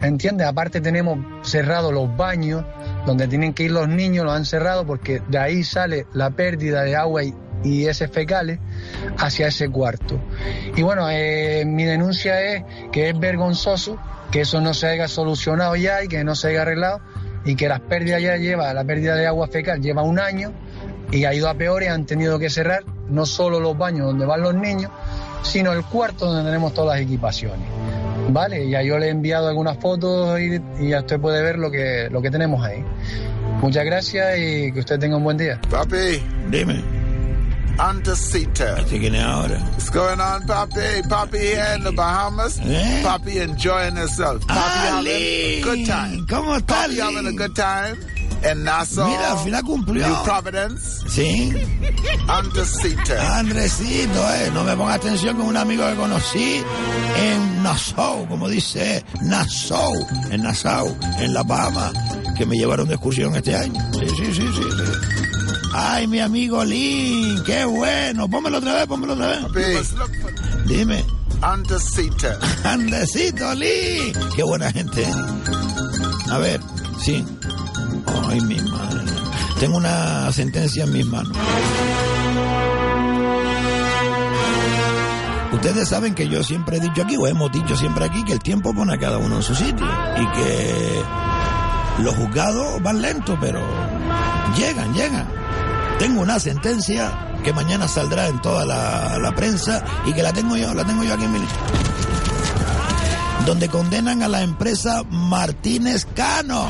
¿entiendes? 0.00 0.46
Aparte 0.46 0.80
tenemos 0.80 1.18
cerrado 1.48 1.92
los 1.92 2.16
baños 2.16 2.64
donde 3.06 3.28
tienen 3.28 3.54
que 3.54 3.64
ir 3.64 3.70
los 3.70 3.88
niños, 3.88 4.24
los 4.24 4.34
han 4.34 4.44
cerrado 4.44 4.84
porque 4.84 5.22
de 5.28 5.38
ahí 5.38 5.64
sale 5.64 6.06
la 6.12 6.30
pérdida 6.30 6.82
de 6.82 6.96
agua 6.96 7.24
y, 7.24 7.34
y 7.62 7.86
ese 7.86 8.08
fecales 8.08 8.58
hacia 9.18 9.48
ese 9.48 9.68
cuarto. 9.68 10.18
Y 10.74 10.82
bueno, 10.82 11.08
eh, 11.10 11.64
mi 11.66 11.84
denuncia 11.84 12.40
es 12.42 12.64
que 12.92 13.08
es 13.08 13.18
vergonzoso 13.18 13.98
que 14.30 14.40
eso 14.40 14.60
no 14.60 14.74
se 14.74 14.88
haya 14.88 15.08
solucionado 15.08 15.76
ya 15.76 16.02
y 16.02 16.08
que 16.08 16.24
no 16.24 16.34
se 16.34 16.48
haya 16.48 16.62
arreglado 16.62 17.00
y 17.44 17.54
que 17.54 17.68
las 17.68 17.80
pérdidas 17.80 18.20
ya 18.20 18.36
lleva, 18.36 18.74
la 18.74 18.84
pérdida 18.84 19.14
de 19.14 19.26
agua 19.26 19.46
fecal 19.46 19.80
lleva 19.80 20.02
un 20.02 20.18
año 20.18 20.52
y 21.12 21.24
ha 21.24 21.32
ido 21.32 21.48
a 21.48 21.54
peores, 21.54 21.90
han 21.90 22.04
tenido 22.04 22.38
que 22.38 22.50
cerrar 22.50 22.84
no 23.08 23.24
solo 23.24 23.60
los 23.60 23.78
baños 23.78 24.06
donde 24.08 24.26
van 24.26 24.42
los 24.42 24.54
niños, 24.54 24.90
sino 25.42 25.72
el 25.72 25.84
cuarto 25.84 26.26
donde 26.26 26.42
tenemos 26.42 26.74
todas 26.74 26.96
las 26.96 27.06
equipaciones. 27.06 27.68
Vale, 28.28 28.68
ya 28.68 28.82
yo 28.82 28.98
le 28.98 29.06
he 29.06 29.10
enviado 29.10 29.48
algunas 29.48 29.78
fotos 29.78 30.38
y, 30.40 30.60
y 30.80 30.88
ya 30.90 31.00
usted 31.00 31.20
puede 31.20 31.42
ver 31.42 31.58
lo 31.58 31.70
que, 31.70 32.08
lo 32.10 32.20
que 32.20 32.30
tenemos 32.30 32.64
ahí. 32.64 32.84
Muchas 33.60 33.84
gracias 33.84 34.38
y 34.38 34.72
que 34.72 34.80
usted 34.80 34.98
tenga 34.98 35.16
un 35.16 35.24
buen 35.24 35.36
día. 35.36 35.60
Papi. 35.70 36.22
Dime. 36.50 36.82
Underseater. 37.78 38.78
¿Este 38.78 38.98
quién 38.98 39.14
es 39.14 39.22
ahora? 39.22 39.58
What's 39.72 39.90
going 39.90 40.18
on, 40.20 40.46
Papi? 40.46 41.02
Papi 41.08 41.38
here 41.38 41.76
in 41.76 41.84
the 41.84 41.90
Bahamas. 41.90 42.58
¿Eh? 42.64 43.02
Papi 43.04 43.38
enjoying 43.38 43.96
himself. 43.96 44.42
Papi 44.46 44.56
having 44.56 45.08
a 45.08 45.60
good 45.62 45.86
time. 45.86 46.26
¿Cómo 46.26 46.56
está, 46.56 46.86
Papi 46.86 46.98
having 46.98 47.26
a 47.26 47.32
good 47.32 47.54
time 47.54 47.96
en 48.50 48.64
Nassau. 48.64 49.08
Mira, 49.08 49.32
al 49.32 49.38
final 49.38 49.64
cumplió. 49.64 50.06
New 50.06 50.24
Providence. 50.24 51.08
Sí. 51.08 51.52
Andresito. 52.28 53.20
Andresito, 53.20 54.34
eh. 54.34 54.50
No 54.52 54.64
me 54.64 54.76
ponga 54.76 54.94
atención 54.94 55.36
con 55.36 55.46
un 55.46 55.56
amigo 55.56 55.88
que 55.88 55.94
conocí 55.96 56.62
en 57.16 57.62
Nassau, 57.62 58.26
como 58.28 58.48
dice 58.48 59.04
Nassau, 59.22 59.94
en 60.30 60.42
Nassau, 60.42 60.96
en 61.18 61.34
La 61.34 61.42
Bahama, 61.42 61.92
que 62.36 62.46
me 62.46 62.56
llevaron 62.56 62.88
de 62.88 62.94
excursión 62.94 63.34
este 63.34 63.56
año. 63.56 63.80
Sí, 63.92 64.08
sí, 64.08 64.26
sí, 64.34 64.48
sí. 64.54 64.62
sí. 64.62 65.16
Ay, 65.78 66.06
mi 66.06 66.20
amigo 66.20 66.64
Lin, 66.64 67.42
qué 67.44 67.64
bueno. 67.64 68.28
Pónmelo 68.30 68.58
otra 68.58 68.74
vez, 68.74 68.86
pónmelo 68.86 69.12
otra 69.12 69.26
vez. 69.52 69.94
Dime. 70.66 71.04
Andresito. 71.42 72.28
Andresito, 72.64 73.54
Lin. 73.54 74.12
Qué 74.34 74.42
buena 74.42 74.72
gente. 74.72 75.02
¿eh? 75.02 75.14
A 76.30 76.38
ver, 76.38 76.60
sí. 77.04 77.24
Tengo 79.58 79.78
una 79.78 80.30
sentencia 80.32 80.84
en 80.84 80.92
mis 80.92 81.06
manos. 81.06 81.36
Ustedes 85.52 85.88
saben 85.88 86.14
que 86.14 86.28
yo 86.28 86.42
siempre 86.42 86.76
he 86.76 86.80
dicho 86.80 87.02
aquí, 87.02 87.16
o 87.16 87.26
hemos 87.26 87.50
dicho 87.50 87.74
siempre 87.76 88.04
aquí, 88.04 88.22
que 88.24 88.34
el 88.34 88.40
tiempo 88.40 88.74
pone 88.74 88.94
a 88.94 88.98
cada 88.98 89.16
uno 89.18 89.36
en 89.36 89.42
su 89.42 89.54
sitio. 89.54 89.86
Y 90.16 90.26
que 90.36 91.02
los 92.02 92.14
juzgados 92.14 92.82
van 92.82 93.00
lentos, 93.00 93.38
pero 93.40 93.60
llegan, 94.56 94.92
llegan. 94.92 95.26
Tengo 95.98 96.20
una 96.20 96.38
sentencia 96.38 97.10
que 97.42 97.52
mañana 97.54 97.88
saldrá 97.88 98.26
en 98.28 98.40
toda 98.42 98.66
la, 98.66 99.18
la 99.18 99.34
prensa 99.34 99.82
y 100.04 100.12
que 100.12 100.22
la 100.22 100.32
tengo 100.32 100.56
yo, 100.56 100.74
la 100.74 100.84
tengo 100.84 101.04
yo 101.04 101.14
aquí 101.14 101.24
en 101.24 101.32
mi 101.32 101.38
lista. 101.38 101.56
Donde 103.46 103.68
condenan 103.68 104.22
a 104.22 104.28
la 104.28 104.42
empresa 104.42 105.02
Martínez 105.04 106.06
Cano. 106.14 106.68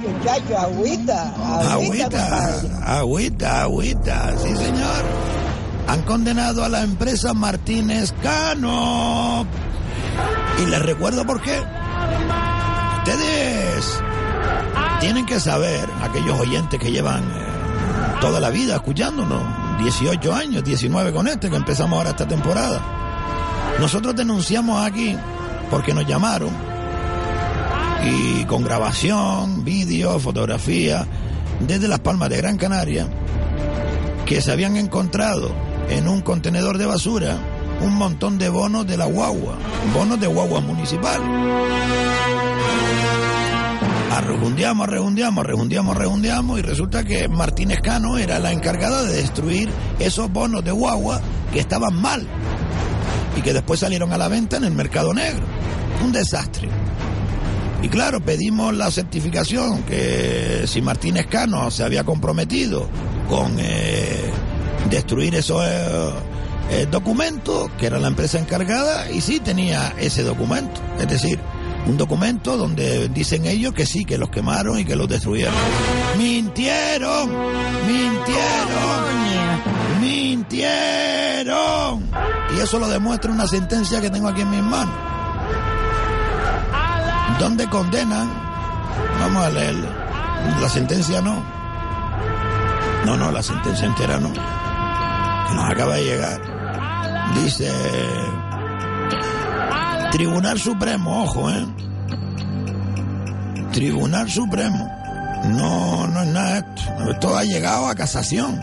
Chacho, 0.00 0.24
chacho, 0.24 0.58
agüita, 0.58 1.34
agüita, 1.72 2.06
Agüita, 2.86 3.00
agüita, 3.00 3.62
agüita, 3.62 4.38
sí 4.38 4.56
señor. 4.56 5.04
Han 5.88 6.02
condenado 6.02 6.64
a 6.64 6.70
la 6.70 6.82
empresa 6.82 7.34
Martínez 7.34 8.14
Cano. 8.22 9.44
Y 10.58 10.66
les 10.70 10.82
recuerdo 10.82 11.26
por 11.26 11.42
qué. 11.42 11.60
Ustedes 12.98 14.02
tienen 15.00 15.26
que 15.26 15.38
saber, 15.38 15.86
aquellos 16.02 16.40
oyentes 16.40 16.80
que 16.80 16.90
llevan 16.90 17.22
eh, 17.22 18.16
toda 18.22 18.40
la 18.40 18.48
vida 18.48 18.76
escuchándonos, 18.76 19.42
18 19.82 20.34
años, 20.34 20.64
19 20.64 21.12
con 21.12 21.28
este, 21.28 21.50
que 21.50 21.56
empezamos 21.56 21.98
ahora 21.98 22.10
esta 22.10 22.26
temporada. 22.26 22.80
Nosotros 23.78 24.16
denunciamos 24.16 24.82
aquí 24.82 25.14
porque 25.70 25.92
nos 25.92 26.06
llamaron 26.06 26.69
y 28.04 28.44
con 28.44 28.64
grabación, 28.64 29.64
vídeo, 29.64 30.18
fotografía, 30.18 31.06
desde 31.60 31.88
Las 31.88 32.00
Palmas 32.00 32.30
de 32.30 32.38
Gran 32.38 32.56
Canaria, 32.56 33.06
que 34.26 34.40
se 34.40 34.52
habían 34.52 34.76
encontrado 34.76 35.50
en 35.88 36.08
un 36.08 36.20
contenedor 36.20 36.78
de 36.78 36.86
basura 36.86 37.38
un 37.80 37.94
montón 37.94 38.38
de 38.38 38.48
bonos 38.48 38.86
de 38.86 38.96
la 38.96 39.06
guagua, 39.06 39.56
bonos 39.94 40.20
de 40.20 40.26
guagua 40.26 40.60
municipal. 40.60 41.20
Arrejundiamos, 44.12 44.86
arrejundiamos, 44.86 45.44
arrejundiamos, 45.44 45.96
arrejundiamos 45.96 46.58
y 46.58 46.62
resulta 46.62 47.04
que 47.04 47.28
Martínez 47.28 47.78
Cano 47.80 48.18
era 48.18 48.38
la 48.38 48.52
encargada 48.52 49.02
de 49.04 49.14
destruir 49.14 49.70
esos 49.98 50.30
bonos 50.30 50.62
de 50.62 50.72
guagua 50.72 51.20
que 51.52 51.60
estaban 51.60 51.94
mal 51.94 52.26
y 53.36 53.40
que 53.40 53.54
después 53.54 53.80
salieron 53.80 54.12
a 54.12 54.18
la 54.18 54.28
venta 54.28 54.58
en 54.58 54.64
el 54.64 54.74
mercado 54.74 55.14
negro. 55.14 55.44
Un 56.04 56.12
desastre. 56.12 56.68
Y 57.82 57.88
claro, 57.88 58.20
pedimos 58.20 58.74
la 58.74 58.90
certificación 58.90 59.82
que 59.84 60.64
si 60.66 60.82
Martínez 60.82 61.26
Cano 61.26 61.70
se 61.70 61.82
había 61.82 62.04
comprometido 62.04 62.86
con 63.28 63.56
eh, 63.58 64.30
destruir 64.90 65.34
esos 65.34 65.64
eh, 65.64 66.10
eh, 66.70 66.86
documentos, 66.90 67.70
que 67.78 67.86
era 67.86 67.98
la 67.98 68.08
empresa 68.08 68.38
encargada, 68.38 69.10
y 69.10 69.22
sí 69.22 69.40
tenía 69.40 69.94
ese 69.98 70.22
documento. 70.22 70.82
Es 70.98 71.08
decir, 71.08 71.38
un 71.86 71.96
documento 71.96 72.58
donde 72.58 73.08
dicen 73.08 73.46
ellos 73.46 73.72
que 73.72 73.86
sí, 73.86 74.04
que 74.04 74.18
los 74.18 74.28
quemaron 74.28 74.78
y 74.78 74.84
que 74.84 74.94
los 74.94 75.08
destruyeron. 75.08 75.54
¡Mintieron! 76.18 77.30
¡Mintieron! 77.88 79.00
¡Mintieron! 80.02 82.10
Y 82.56 82.60
eso 82.60 82.78
lo 82.78 82.88
demuestra 82.88 83.32
una 83.32 83.46
sentencia 83.46 84.00
que 84.00 84.10
tengo 84.10 84.28
aquí 84.28 84.42
en 84.42 84.50
mis 84.50 84.62
manos. 84.62 84.94
Donde 87.40 87.66
condenan, 87.70 88.28
vamos 89.18 89.46
a 89.46 89.48
leerlo, 89.48 89.88
la 90.60 90.68
sentencia 90.68 91.22
no. 91.22 91.42
No, 93.06 93.16
no, 93.16 93.32
la 93.32 93.42
sentencia 93.42 93.86
entera 93.86 94.20
no. 94.20 94.30
Que 94.30 95.54
nos 95.54 95.70
acaba 95.70 95.94
de 95.94 96.04
llegar. 96.04 96.38
Dice, 97.34 97.72
Tribunal 100.10 100.58
Supremo, 100.58 101.22
ojo, 101.22 101.50
¿eh? 101.50 101.66
Tribunal 103.72 104.28
Supremo. 104.28 104.90
No, 105.44 106.06
no 106.08 106.22
es 106.22 106.28
nada 106.28 106.58
esto. 106.58 107.10
Esto 107.10 107.36
ha 107.38 107.44
llegado 107.44 107.88
a 107.88 107.94
casación. 107.94 108.60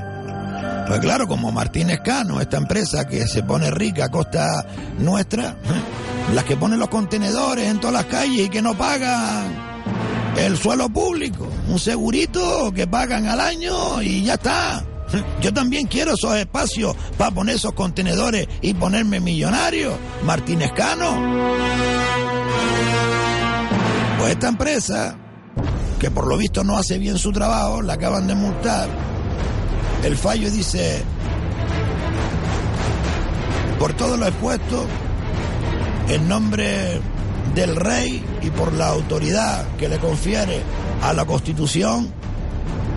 Pues 0.87 0.99
claro, 1.01 1.27
como 1.27 1.51
Martínez 1.51 1.99
Cano, 1.99 2.39
esta 2.39 2.57
empresa 2.57 3.05
que 3.05 3.27
se 3.27 3.43
pone 3.43 3.69
rica 3.71 4.05
a 4.05 4.09
costa 4.09 4.65
nuestra, 4.97 5.57
las 6.33 6.43
que 6.45 6.55
ponen 6.55 6.79
los 6.79 6.87
contenedores 6.87 7.67
en 7.67 7.79
todas 7.79 7.93
las 7.93 8.05
calles 8.05 8.45
y 8.45 8.49
que 8.49 8.61
no 8.61 8.77
pagan 8.77 9.53
el 10.37 10.57
suelo 10.57 10.87
público, 10.89 11.47
un 11.67 11.77
segurito 11.77 12.71
que 12.73 12.87
pagan 12.87 13.27
al 13.27 13.41
año 13.41 14.01
y 14.01 14.23
ya 14.23 14.35
está. 14.35 14.85
Yo 15.41 15.53
también 15.53 15.87
quiero 15.87 16.13
esos 16.13 16.35
espacios 16.37 16.95
para 17.17 17.31
poner 17.31 17.55
esos 17.55 17.73
contenedores 17.73 18.47
y 18.61 18.73
ponerme 18.73 19.19
millonario, 19.19 19.97
Martínez 20.23 20.71
Cano. 20.71 21.17
Pues 24.19 24.31
esta 24.31 24.47
empresa, 24.47 25.17
que 25.99 26.11
por 26.11 26.27
lo 26.27 26.37
visto 26.37 26.63
no 26.63 26.77
hace 26.77 26.97
bien 26.97 27.17
su 27.17 27.31
trabajo, 27.33 27.81
la 27.81 27.93
acaban 27.93 28.25
de 28.27 28.35
multar. 28.35 29.16
El 30.03 30.15
fallo 30.15 30.49
dice, 30.51 31.03
por 33.79 33.93
todo 33.93 34.17
lo 34.17 34.27
expuesto, 34.27 34.85
en 36.09 36.27
nombre 36.27 37.01
del 37.55 37.75
rey 37.75 38.23
y 38.41 38.49
por 38.51 38.73
la 38.73 38.87
autoridad 38.87 39.65
que 39.77 39.89
le 39.89 39.97
confiere 39.97 40.61
a 41.01 41.13
la 41.13 41.25
Constitución, 41.25 42.11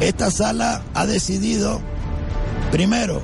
esta 0.01 0.31
sala 0.31 0.82
ha 0.94 1.06
decidido, 1.06 1.81
primero, 2.70 3.22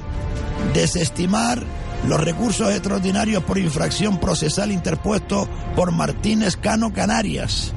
desestimar 0.74 1.62
los 2.06 2.20
recursos 2.20 2.70
extraordinarios 2.70 3.42
por 3.44 3.58
infracción 3.58 4.18
procesal 4.18 4.72
interpuestos 4.72 5.48
por 5.74 5.92
Martínez 5.92 6.56
Cano 6.56 6.92
Canarias, 6.92 7.72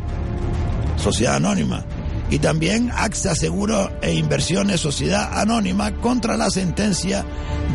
Sociedad 0.98 1.36
Anónima, 1.36 1.86
y 2.32 2.40
también 2.40 2.92
AXA 2.96 3.36
Seguro 3.36 3.92
e 4.02 4.14
Inversiones 4.14 4.82
Sociedad 4.82 5.40
Anónima 5.40 5.94
contra 5.96 6.38
la 6.38 6.50
sentencia 6.50 7.26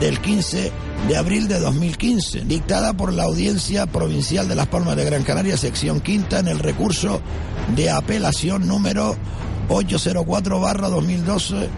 del 0.01 0.21
15 0.21 0.73
de 1.09 1.17
abril 1.17 1.49
de 1.49 1.61
2015, 1.61 2.43
dictada 2.43 2.93
por 2.93 3.13
la 3.13 3.25
Audiencia 3.25 3.87
Provincial 3.87 4.49
de 4.49 4.55
Las 4.55 4.69
Palmas 4.69 4.97
de 4.97 5.05
Gran 5.05 5.23
Canaria, 5.23 5.57
sección 5.57 6.01
quinta, 6.01 6.39
en 6.39 6.49
el 6.49 6.59
recurso 6.59 7.21
de 7.75 7.91
apelación 7.91 8.67
número 8.67 9.17
804-2012, 9.69 11.69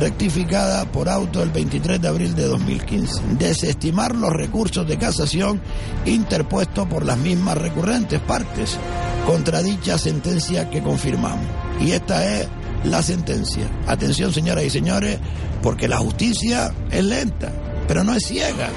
rectificada 0.00 0.84
por 0.86 1.08
auto 1.08 1.42
el 1.42 1.50
23 1.50 2.00
de 2.00 2.08
abril 2.08 2.34
de 2.34 2.44
2015. 2.44 3.22
Desestimar 3.38 4.14
los 4.14 4.32
recursos 4.32 4.86
de 4.86 4.98
casación 4.98 5.60
interpuestos 6.04 6.86
por 6.86 7.04
las 7.04 7.18
mismas 7.18 7.58
recurrentes 7.58 8.20
partes 8.20 8.78
contra 9.26 9.62
dicha 9.62 9.98
sentencia 9.98 10.68
que 10.70 10.82
confirmamos. 10.82 11.46
Y 11.80 11.92
esta 11.92 12.24
es 12.24 12.48
la 12.84 13.02
sentencia. 13.02 13.68
Atención, 13.86 14.32
señoras 14.32 14.64
y 14.64 14.70
señores, 14.70 15.18
porque 15.62 15.88
la 15.88 15.98
justicia 15.98 16.72
es 16.90 17.04
lenta, 17.04 17.52
pero 17.88 18.04
no 18.04 18.14
es 18.14 18.26
ciega. 18.26 18.68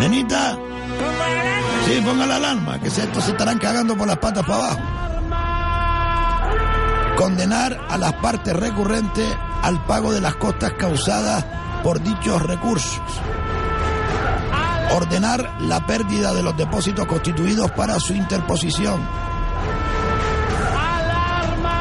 Nenita. 0.00 0.58
Sí, 1.86 2.00
ponga 2.04 2.26
la 2.26 2.36
alarma, 2.36 2.80
que 2.80 2.88
estos 2.88 3.24
se 3.24 3.30
estarán 3.30 3.58
cagando 3.58 3.96
por 3.96 4.06
las 4.06 4.18
patas 4.18 4.44
para 4.44 4.56
abajo. 4.56 4.80
Condenar 7.16 7.78
a 7.88 7.96
las 7.96 8.12
partes 8.14 8.54
recurrentes 8.54 9.26
al 9.62 9.84
pago 9.84 10.12
de 10.12 10.20
las 10.20 10.36
costas 10.36 10.72
causadas 10.74 11.44
por 11.82 12.02
dichos 12.02 12.42
recursos. 12.42 13.00
ordenar 14.90 15.60
la 15.60 15.86
pérdida 15.86 16.32
de 16.32 16.42
los 16.42 16.56
depósitos 16.56 17.06
constituidos 17.06 17.70
para 17.72 18.00
su 18.00 18.14
interposición. 18.14 19.00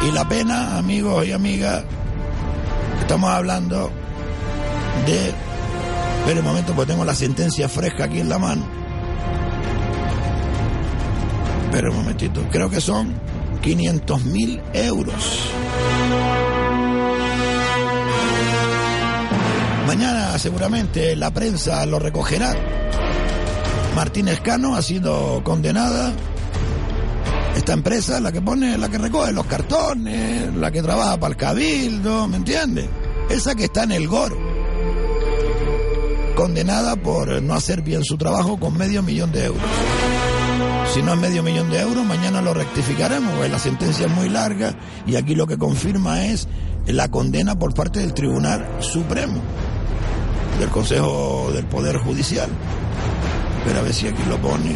Y 0.05 0.11
la 0.11 0.27
pena, 0.27 0.77
amigos 0.77 1.25
y 1.25 1.31
amigas, 1.31 1.83
estamos 3.01 3.29
hablando 3.29 3.91
de... 5.05 5.33
Espera 6.19 6.41
un 6.41 6.45
momento, 6.45 6.73
porque 6.73 6.91
tengo 6.91 7.05
la 7.05 7.15
sentencia 7.15 7.69
fresca 7.69 8.03
aquí 8.03 8.19
en 8.19 8.29
la 8.29 8.37
mano. 8.37 8.65
Espera 11.65 11.89
un 11.89 11.97
momentito, 11.97 12.41
creo 12.51 12.69
que 12.69 12.81
son 12.81 13.13
500 13.61 14.25
mil 14.25 14.61
euros. 14.73 15.49
Mañana 19.87 20.37
seguramente 20.37 21.15
la 21.15 21.31
prensa 21.31 21.85
lo 21.85 21.97
recogerá. 21.97 22.53
Martínez 23.95 24.41
Cano 24.41 24.75
ha 24.75 24.81
sido 24.81 25.41
condenada. 25.45 26.11
Esta 27.55 27.71
empresa, 27.71 28.19
la 28.19 28.33
que 28.33 28.41
pone, 28.41 28.77
la 28.77 28.89
que 28.89 28.97
recoge 28.97 29.31
los 29.31 29.45
cartones, 29.45 30.53
la 30.53 30.71
que 30.71 30.83
trabaja 30.83 31.17
para 31.17 31.31
el 31.31 31.37
cabildo, 31.37 32.27
¿me 32.27 32.35
entiendes? 32.35 32.89
Esa 33.29 33.55
que 33.55 33.63
está 33.63 33.83
en 33.83 33.93
el 33.93 34.09
GOR. 34.09 34.37
Condenada 36.35 36.97
por 36.97 37.41
no 37.41 37.53
hacer 37.53 37.81
bien 37.81 38.03
su 38.03 38.17
trabajo 38.17 38.59
con 38.59 38.77
medio 38.77 39.01
millón 39.01 39.31
de 39.31 39.45
euros. 39.45 39.63
Si 40.93 41.01
no 41.01 41.13
es 41.13 41.19
medio 41.19 41.43
millón 41.43 41.69
de 41.69 41.79
euros, 41.79 42.05
mañana 42.05 42.41
lo 42.41 42.53
rectificaremos, 42.53 43.49
la 43.49 43.57
sentencia 43.57 44.05
es 44.07 44.11
muy 44.11 44.27
larga 44.27 44.75
y 45.05 45.15
aquí 45.15 45.33
lo 45.33 45.47
que 45.47 45.57
confirma 45.57 46.25
es 46.25 46.47
la 46.87 47.09
condena 47.09 47.57
por 47.57 47.73
parte 47.73 47.99
del 47.99 48.13
Tribunal 48.13 48.65
Supremo, 48.79 49.41
del 50.59 50.69
Consejo 50.69 51.51
del 51.53 51.65
Poder 51.65 51.97
Judicial. 51.97 52.49
Pero 53.65 53.79
a 53.79 53.83
ver 53.83 53.93
si 53.93 54.07
aquí 54.07 54.23
lo 54.27 54.37
pone. 54.37 54.75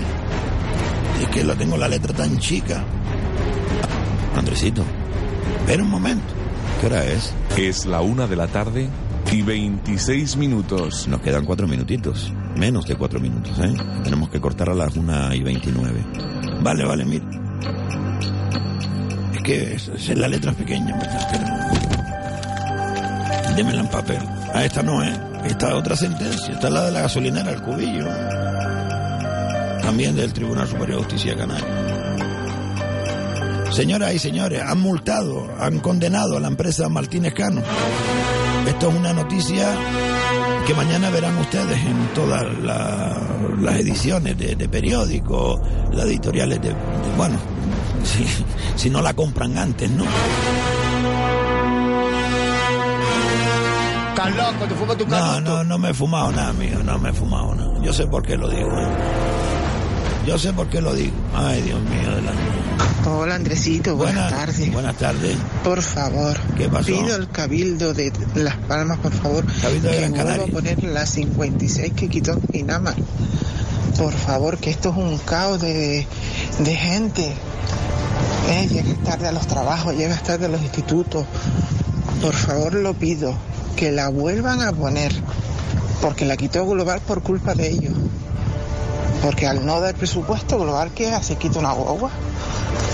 Es 1.21 1.27
que 1.29 1.43
lo 1.43 1.55
tengo 1.55 1.77
la 1.77 1.87
letra 1.87 2.13
tan 2.13 2.37
chica. 2.39 2.83
Andresito, 4.35 4.83
espera 5.59 5.83
un 5.83 5.89
momento. 5.89 6.33
¿Qué 6.79 6.87
hora 6.87 7.05
es? 7.05 7.33
Es 7.57 7.85
la 7.85 8.01
una 8.01 8.27
de 8.27 8.35
la 8.35 8.47
tarde 8.47 8.89
y 9.31 9.41
26 9.41 10.37
minutos. 10.37 11.07
Nos 11.07 11.21
quedan 11.21 11.45
cuatro 11.45 11.67
minutitos. 11.67 12.33
Menos 12.55 12.85
de 12.87 12.95
cuatro 12.95 13.19
minutos, 13.19 13.57
¿eh? 13.59 13.73
Tenemos 14.03 14.29
que 14.29 14.41
cortar 14.41 14.69
a 14.69 14.73
las 14.73 14.95
una 14.97 15.33
y 15.35 15.41
29. 15.41 16.03
Vale, 16.61 16.85
vale, 16.85 17.05
mira. 17.05 17.25
Es 19.33 19.41
que 19.41 19.73
es, 19.73 19.87
es 19.89 20.17
la 20.17 20.27
letra 20.27 20.51
pequeña, 20.53 20.97
¿verdad? 20.97 21.90
Démela 23.55 23.81
en 23.81 23.87
papel. 23.87 24.19
Ah, 24.53 24.63
esta 24.63 24.81
no 24.81 25.03
es. 25.03 25.17
Esta 25.45 25.69
es 25.69 25.73
otra 25.73 25.95
sentencia. 25.95 26.53
Esta 26.53 26.67
es 26.67 26.73
la 26.73 26.85
de 26.85 26.91
la 26.91 27.01
gasolinera, 27.01 27.51
el 27.51 27.61
cubillo. 27.61 28.07
También 29.81 30.15
del 30.15 30.31
Tribunal 30.31 30.67
Superior 30.67 30.99
de 30.99 31.03
Justicia 31.03 31.35
Canaria. 31.35 31.67
Señoras 33.71 34.13
y 34.13 34.19
señores, 34.19 34.61
han 34.61 34.79
multado, 34.79 35.49
han 35.59 35.79
condenado 35.79 36.37
a 36.37 36.39
la 36.39 36.47
empresa 36.47 36.89
Martínez 36.89 37.33
Cano. 37.33 37.61
Esto 38.67 38.89
es 38.89 38.95
una 38.95 39.13
noticia 39.13 39.75
que 40.67 40.73
mañana 40.73 41.09
verán 41.09 41.37
ustedes 41.37 41.77
en 41.77 42.07
todas 42.13 42.43
la, 42.59 43.17
las 43.59 43.75
ediciones 43.77 44.37
de, 44.37 44.69
periódicos, 44.69 45.59
las 45.93 46.05
editoriales 46.05 46.61
de, 46.61 46.75
bueno, 47.17 47.37
si 48.75 48.89
no 48.89 49.01
la 49.01 49.13
compran 49.13 49.57
antes, 49.57 49.89
¿no? 49.89 50.03
Estás 54.29 54.35
loco, 54.53 54.65
te 54.67 54.75
fumas 54.75 54.97
tu 54.97 55.05
No, 55.05 55.11
canuto. 55.17 55.41
no, 55.57 55.63
no 55.63 55.77
me 55.77 55.89
he 55.89 55.93
fumado 55.93 56.31
nada, 56.31 56.49
amigo, 56.49 56.83
no 56.83 56.99
me 56.99 57.09
he 57.09 57.13
fumado 57.13 57.55
nada. 57.55 57.73
Yo 57.81 57.91
sé 57.93 58.05
por 58.07 58.23
qué 58.23 58.37
lo 58.37 58.49
digo. 58.49 58.69
¿eh? 58.69 58.87
Yo 60.27 60.37
sé 60.37 60.53
por 60.53 60.67
qué 60.67 60.81
lo 60.81 60.93
digo. 60.93 61.13
Ay, 61.35 61.61
Dios 61.63 61.79
mío, 61.81 62.15
de 62.15 62.21
la 62.21 62.31
Hola 63.09 63.33
Andresito, 63.35 63.95
buenas, 63.95 64.29
tardes. 64.29 64.71
Buenas 64.71 64.95
tardes. 64.95 65.35
Por 65.63 65.81
favor, 65.81 66.37
¿Qué 66.55 66.69
pasó? 66.69 66.85
pido 66.85 67.15
al 67.15 67.27
Cabildo 67.29 67.93
de 67.95 68.13
Las 68.35 68.55
Palmas, 68.57 68.99
por 68.99 69.11
favor, 69.11 69.43
Cabildo 69.61 69.89
de 69.89 69.95
que 69.95 70.09
Gran 70.09 70.13
vuelva 70.13 70.43
a 70.43 70.47
poner 70.47 70.83
la 70.83 71.05
56 71.07 71.93
que 71.93 72.07
quitó 72.09 72.39
Pinamar. 72.39 72.93
Por 73.97 74.13
favor, 74.13 74.57
que 74.59 74.69
esto 74.69 74.89
es 74.91 74.97
un 74.97 75.17
caos 75.17 75.59
de, 75.61 76.05
de 76.59 76.75
gente. 76.75 77.33
Eh, 78.49 78.67
llegas 78.69 78.97
tarde 79.03 79.27
a 79.27 79.31
los 79.31 79.47
trabajos, 79.47 79.95
llegas 79.95 80.21
tarde 80.21 80.45
a 80.45 80.49
los 80.49 80.61
institutos. 80.61 81.25
Por 82.21 82.33
favor, 82.35 82.75
lo 82.75 82.93
pido, 82.93 83.33
que 83.75 83.91
la 83.91 84.09
vuelvan 84.09 84.61
a 84.61 84.71
poner, 84.71 85.11
porque 86.01 86.25
la 86.25 86.37
quitó 86.37 86.65
Global 86.65 87.01
por 87.01 87.21
culpa 87.23 87.53
de 87.53 87.69
ellos. 87.69 87.93
Porque 89.21 89.45
al 89.45 89.65
no 89.65 89.79
dar 89.79 89.93
presupuesto 89.93 90.57
global, 90.57 90.91
¿qué 90.95 91.11
hace? 91.11 91.35
¿Quita 91.35 91.59
una 91.59 91.73
guagua? 91.73 92.09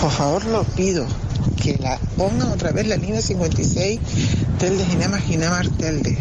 Por 0.01 0.11
favor, 0.11 0.45
lo 0.45 0.63
pido. 0.63 1.05
Que 1.61 1.77
la 1.77 1.97
pongan 2.17 2.51
otra 2.51 2.71
vez 2.71 2.87
la 2.87 2.97
línea 2.97 3.21
56 3.21 3.99
Telde 4.59 4.85
Ginema 4.85 5.17
Ginema 5.19 5.61
Telde. 5.77 6.17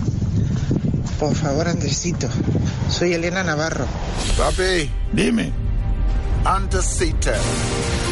Por 1.18 1.34
favor, 1.34 1.66
Andresito. 1.66 2.28
Soy 2.88 3.14
Elena 3.14 3.42
Navarro. 3.42 3.86
Papi. 4.36 4.90
Dime. 5.12 5.50
Andresito. 6.44 7.30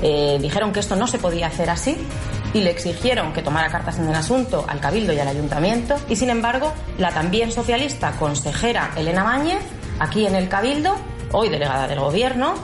eh, 0.00 0.38
dijeron 0.40 0.72
que 0.72 0.80
esto 0.80 0.96
no 0.96 1.06
se 1.06 1.18
podía 1.18 1.48
hacer 1.48 1.68
así 1.68 1.96
y 2.54 2.60
le 2.60 2.70
exigieron 2.70 3.32
que 3.32 3.42
tomara 3.42 3.70
cartas 3.70 3.98
en 3.98 4.08
el 4.08 4.14
asunto 4.14 4.64
al 4.68 4.80
Cabildo 4.80 5.12
y 5.12 5.18
al 5.18 5.28
Ayuntamiento 5.28 5.96
y 6.08 6.16
sin 6.16 6.30
embargo 6.30 6.72
la 6.98 7.10
también 7.10 7.50
socialista 7.52 8.12
consejera 8.12 8.90
Elena 8.96 9.24
Mañez 9.24 9.62
aquí 9.98 10.26
en 10.26 10.34
el 10.34 10.48
Cabildo, 10.48 10.94
hoy 11.32 11.48
delegada 11.48 11.86
del 11.86 12.00
Gobierno, 12.00 12.54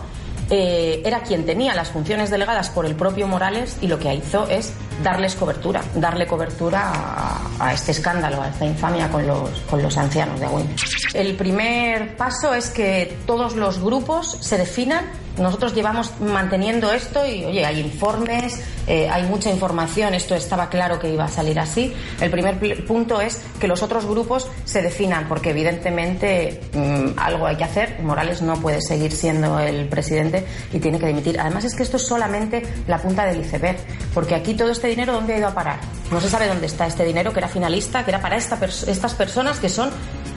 eh, 0.50 1.02
era 1.04 1.20
quien 1.20 1.44
tenía 1.44 1.74
las 1.74 1.88
funciones 1.88 2.30
delegadas 2.30 2.70
por 2.70 2.86
el 2.86 2.94
propio 2.94 3.26
Morales 3.26 3.76
y 3.82 3.86
lo 3.86 3.98
que 3.98 4.14
hizo 4.14 4.48
es 4.48 4.72
darles 5.02 5.34
cobertura, 5.34 5.82
darle 5.94 6.26
cobertura 6.26 6.90
a, 6.90 7.40
a 7.60 7.72
este 7.74 7.92
escándalo, 7.92 8.40
a 8.40 8.48
esta 8.48 8.64
infamia 8.64 9.10
con 9.10 9.26
los, 9.26 9.50
con 9.68 9.82
los 9.82 9.96
ancianos 9.98 10.40
de 10.40 10.46
Agüimes. 10.46 10.82
El 11.12 11.36
primer 11.36 12.16
paso 12.16 12.54
es 12.54 12.70
que 12.70 13.18
todos 13.26 13.56
los 13.56 13.78
grupos 13.78 14.38
se 14.40 14.56
definan 14.56 15.04
nosotros 15.38 15.74
llevamos 15.74 16.12
manteniendo 16.20 16.92
esto 16.92 17.26
y, 17.26 17.44
oye, 17.44 17.64
hay 17.64 17.80
informes, 17.80 18.60
eh, 18.86 19.08
hay 19.10 19.24
mucha 19.24 19.50
información, 19.50 20.14
esto 20.14 20.34
estaba 20.34 20.68
claro 20.68 20.98
que 20.98 21.12
iba 21.12 21.24
a 21.24 21.28
salir 21.28 21.58
así. 21.58 21.92
El 22.20 22.30
primer 22.30 22.84
punto 22.86 23.20
es 23.20 23.42
que 23.60 23.68
los 23.68 23.82
otros 23.82 24.06
grupos 24.06 24.48
se 24.64 24.82
definan, 24.82 25.28
porque 25.28 25.50
evidentemente 25.50 26.60
mm, 26.72 27.18
algo 27.18 27.46
hay 27.46 27.56
que 27.56 27.64
hacer. 27.64 28.00
Morales 28.00 28.42
no 28.42 28.56
puede 28.56 28.80
seguir 28.80 29.12
siendo 29.12 29.58
el 29.60 29.88
presidente 29.88 30.44
y 30.72 30.78
tiene 30.78 30.98
que 30.98 31.06
dimitir. 31.06 31.38
Además 31.40 31.64
es 31.64 31.74
que 31.74 31.82
esto 31.82 31.96
es 31.96 32.06
solamente 32.06 32.62
la 32.86 32.98
punta 32.98 33.24
del 33.24 33.40
iceberg, 33.40 33.78
porque 34.14 34.34
aquí 34.34 34.54
todo 34.54 34.70
este 34.70 34.88
dinero, 34.88 35.12
¿dónde 35.12 35.34
ha 35.34 35.38
ido 35.38 35.48
a 35.48 35.54
parar? 35.54 35.80
No 36.10 36.20
se 36.20 36.28
sabe 36.28 36.46
dónde 36.46 36.66
está 36.66 36.86
este 36.86 37.04
dinero 37.04 37.32
que 37.32 37.40
era 37.40 37.48
finalista, 37.48 38.04
que 38.04 38.10
era 38.10 38.20
para 38.20 38.36
esta 38.36 38.58
estas 38.64 39.14
personas 39.14 39.58
que 39.60 39.68
son 39.68 39.90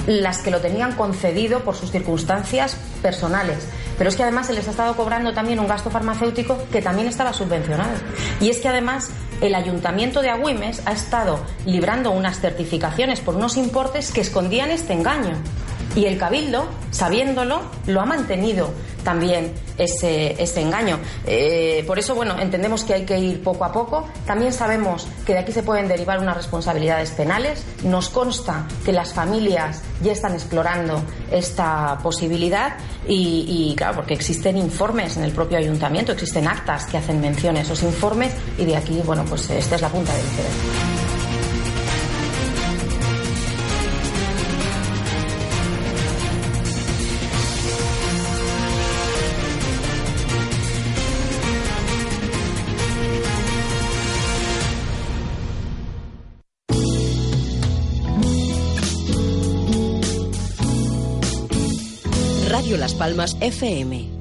las 0.08 0.40
que 0.40 0.52
lo 0.52 0.60
tenían 0.60 0.94
concedido 0.96 1.64
por 1.64 1.76
sus 1.76 1.92
circunstancias 1.92 2.76
personales. 3.02 3.68
Pero 4.02 4.10
es 4.10 4.16
que 4.16 4.24
además 4.24 4.48
se 4.48 4.54
les 4.54 4.68
ha 4.68 4.72
estado 4.72 4.96
cobrando 4.96 5.32
también 5.32 5.60
un 5.60 5.68
gasto 5.68 5.92
farmacéutico 5.92 6.58
que 6.72 6.82
también 6.82 7.08
estaba 7.08 7.34
subvencionado. 7.34 7.92
Y 8.40 8.50
es 8.50 8.58
que 8.58 8.68
además 8.68 9.12
el 9.42 9.54
ayuntamiento 9.54 10.24
de 10.24 10.32
Agüimes 10.32 10.82
ha 10.88 10.92
estado 10.92 11.40
librando 11.68 12.10
unas 12.10 12.40
certificaciones 12.40 13.20
por 13.20 13.36
unos 13.36 13.58
importes 13.58 14.12
que 14.12 14.22
escondían 14.22 14.72
este 14.72 14.94
engaño. 14.94 15.34
Y 15.96 16.06
el 16.06 16.18
Cabildo, 16.18 16.68
sabiéndolo, 16.92 17.62
lo 17.88 18.02
ha 18.02 18.06
mantenido 18.06 18.72
también 19.04 19.52
ese, 19.78 20.42
ese 20.42 20.62
engaño. 20.62 21.00
Eh, 21.26 21.84
por 21.86 22.00
eso, 22.00 22.16
bueno, 22.16 22.40
entendemos 22.40 22.84
que 22.84 22.94
hay 22.94 23.06
que 23.06 23.20
ir 23.20 23.44
poco 23.44 23.66
a 23.66 23.72
poco. 23.72 24.08
También 24.26 24.54
sabemos 24.54 25.08
que 25.26 25.34
de 25.34 25.40
aquí 25.40 25.52
se 25.52 25.64
pueden 25.64 25.88
derivar 25.88 26.20
unas 26.20 26.38
responsabilidades 26.38 27.12
penales. 27.12 27.64
Nos 27.84 28.10
consta 28.10 28.68
que 28.86 28.94
las 28.94 29.14
familias 29.14 29.82
ya 30.02 30.12
están 30.12 30.34
explorando 30.34 31.02
esta 31.32 31.98
posibilidad 32.02 32.78
y, 33.08 33.74
claro, 33.76 33.96
porque 33.98 34.14
existen 34.14 34.58
informes 34.58 35.18
en 35.18 35.24
el 35.24 35.32
propio 35.32 35.58
ayuntamiento, 35.58 36.12
existen 36.12 36.48
actas 36.48 36.86
que 36.86 36.98
hacen 36.98 37.20
mención 37.20 37.58
a 37.58 37.62
esos 37.62 37.84
informes 37.84 38.34
y 38.58 38.66
de 38.66 38.78
aquí, 38.78 39.02
bueno, 39.06 39.26
pues 39.26 39.50
esta 39.50 39.76
es 39.76 39.82
la 39.82 39.90
punta 39.90 40.14
del 40.14 40.26
iceberg. 40.26 41.01
Palmas 62.94 63.36
FM. 63.40 64.21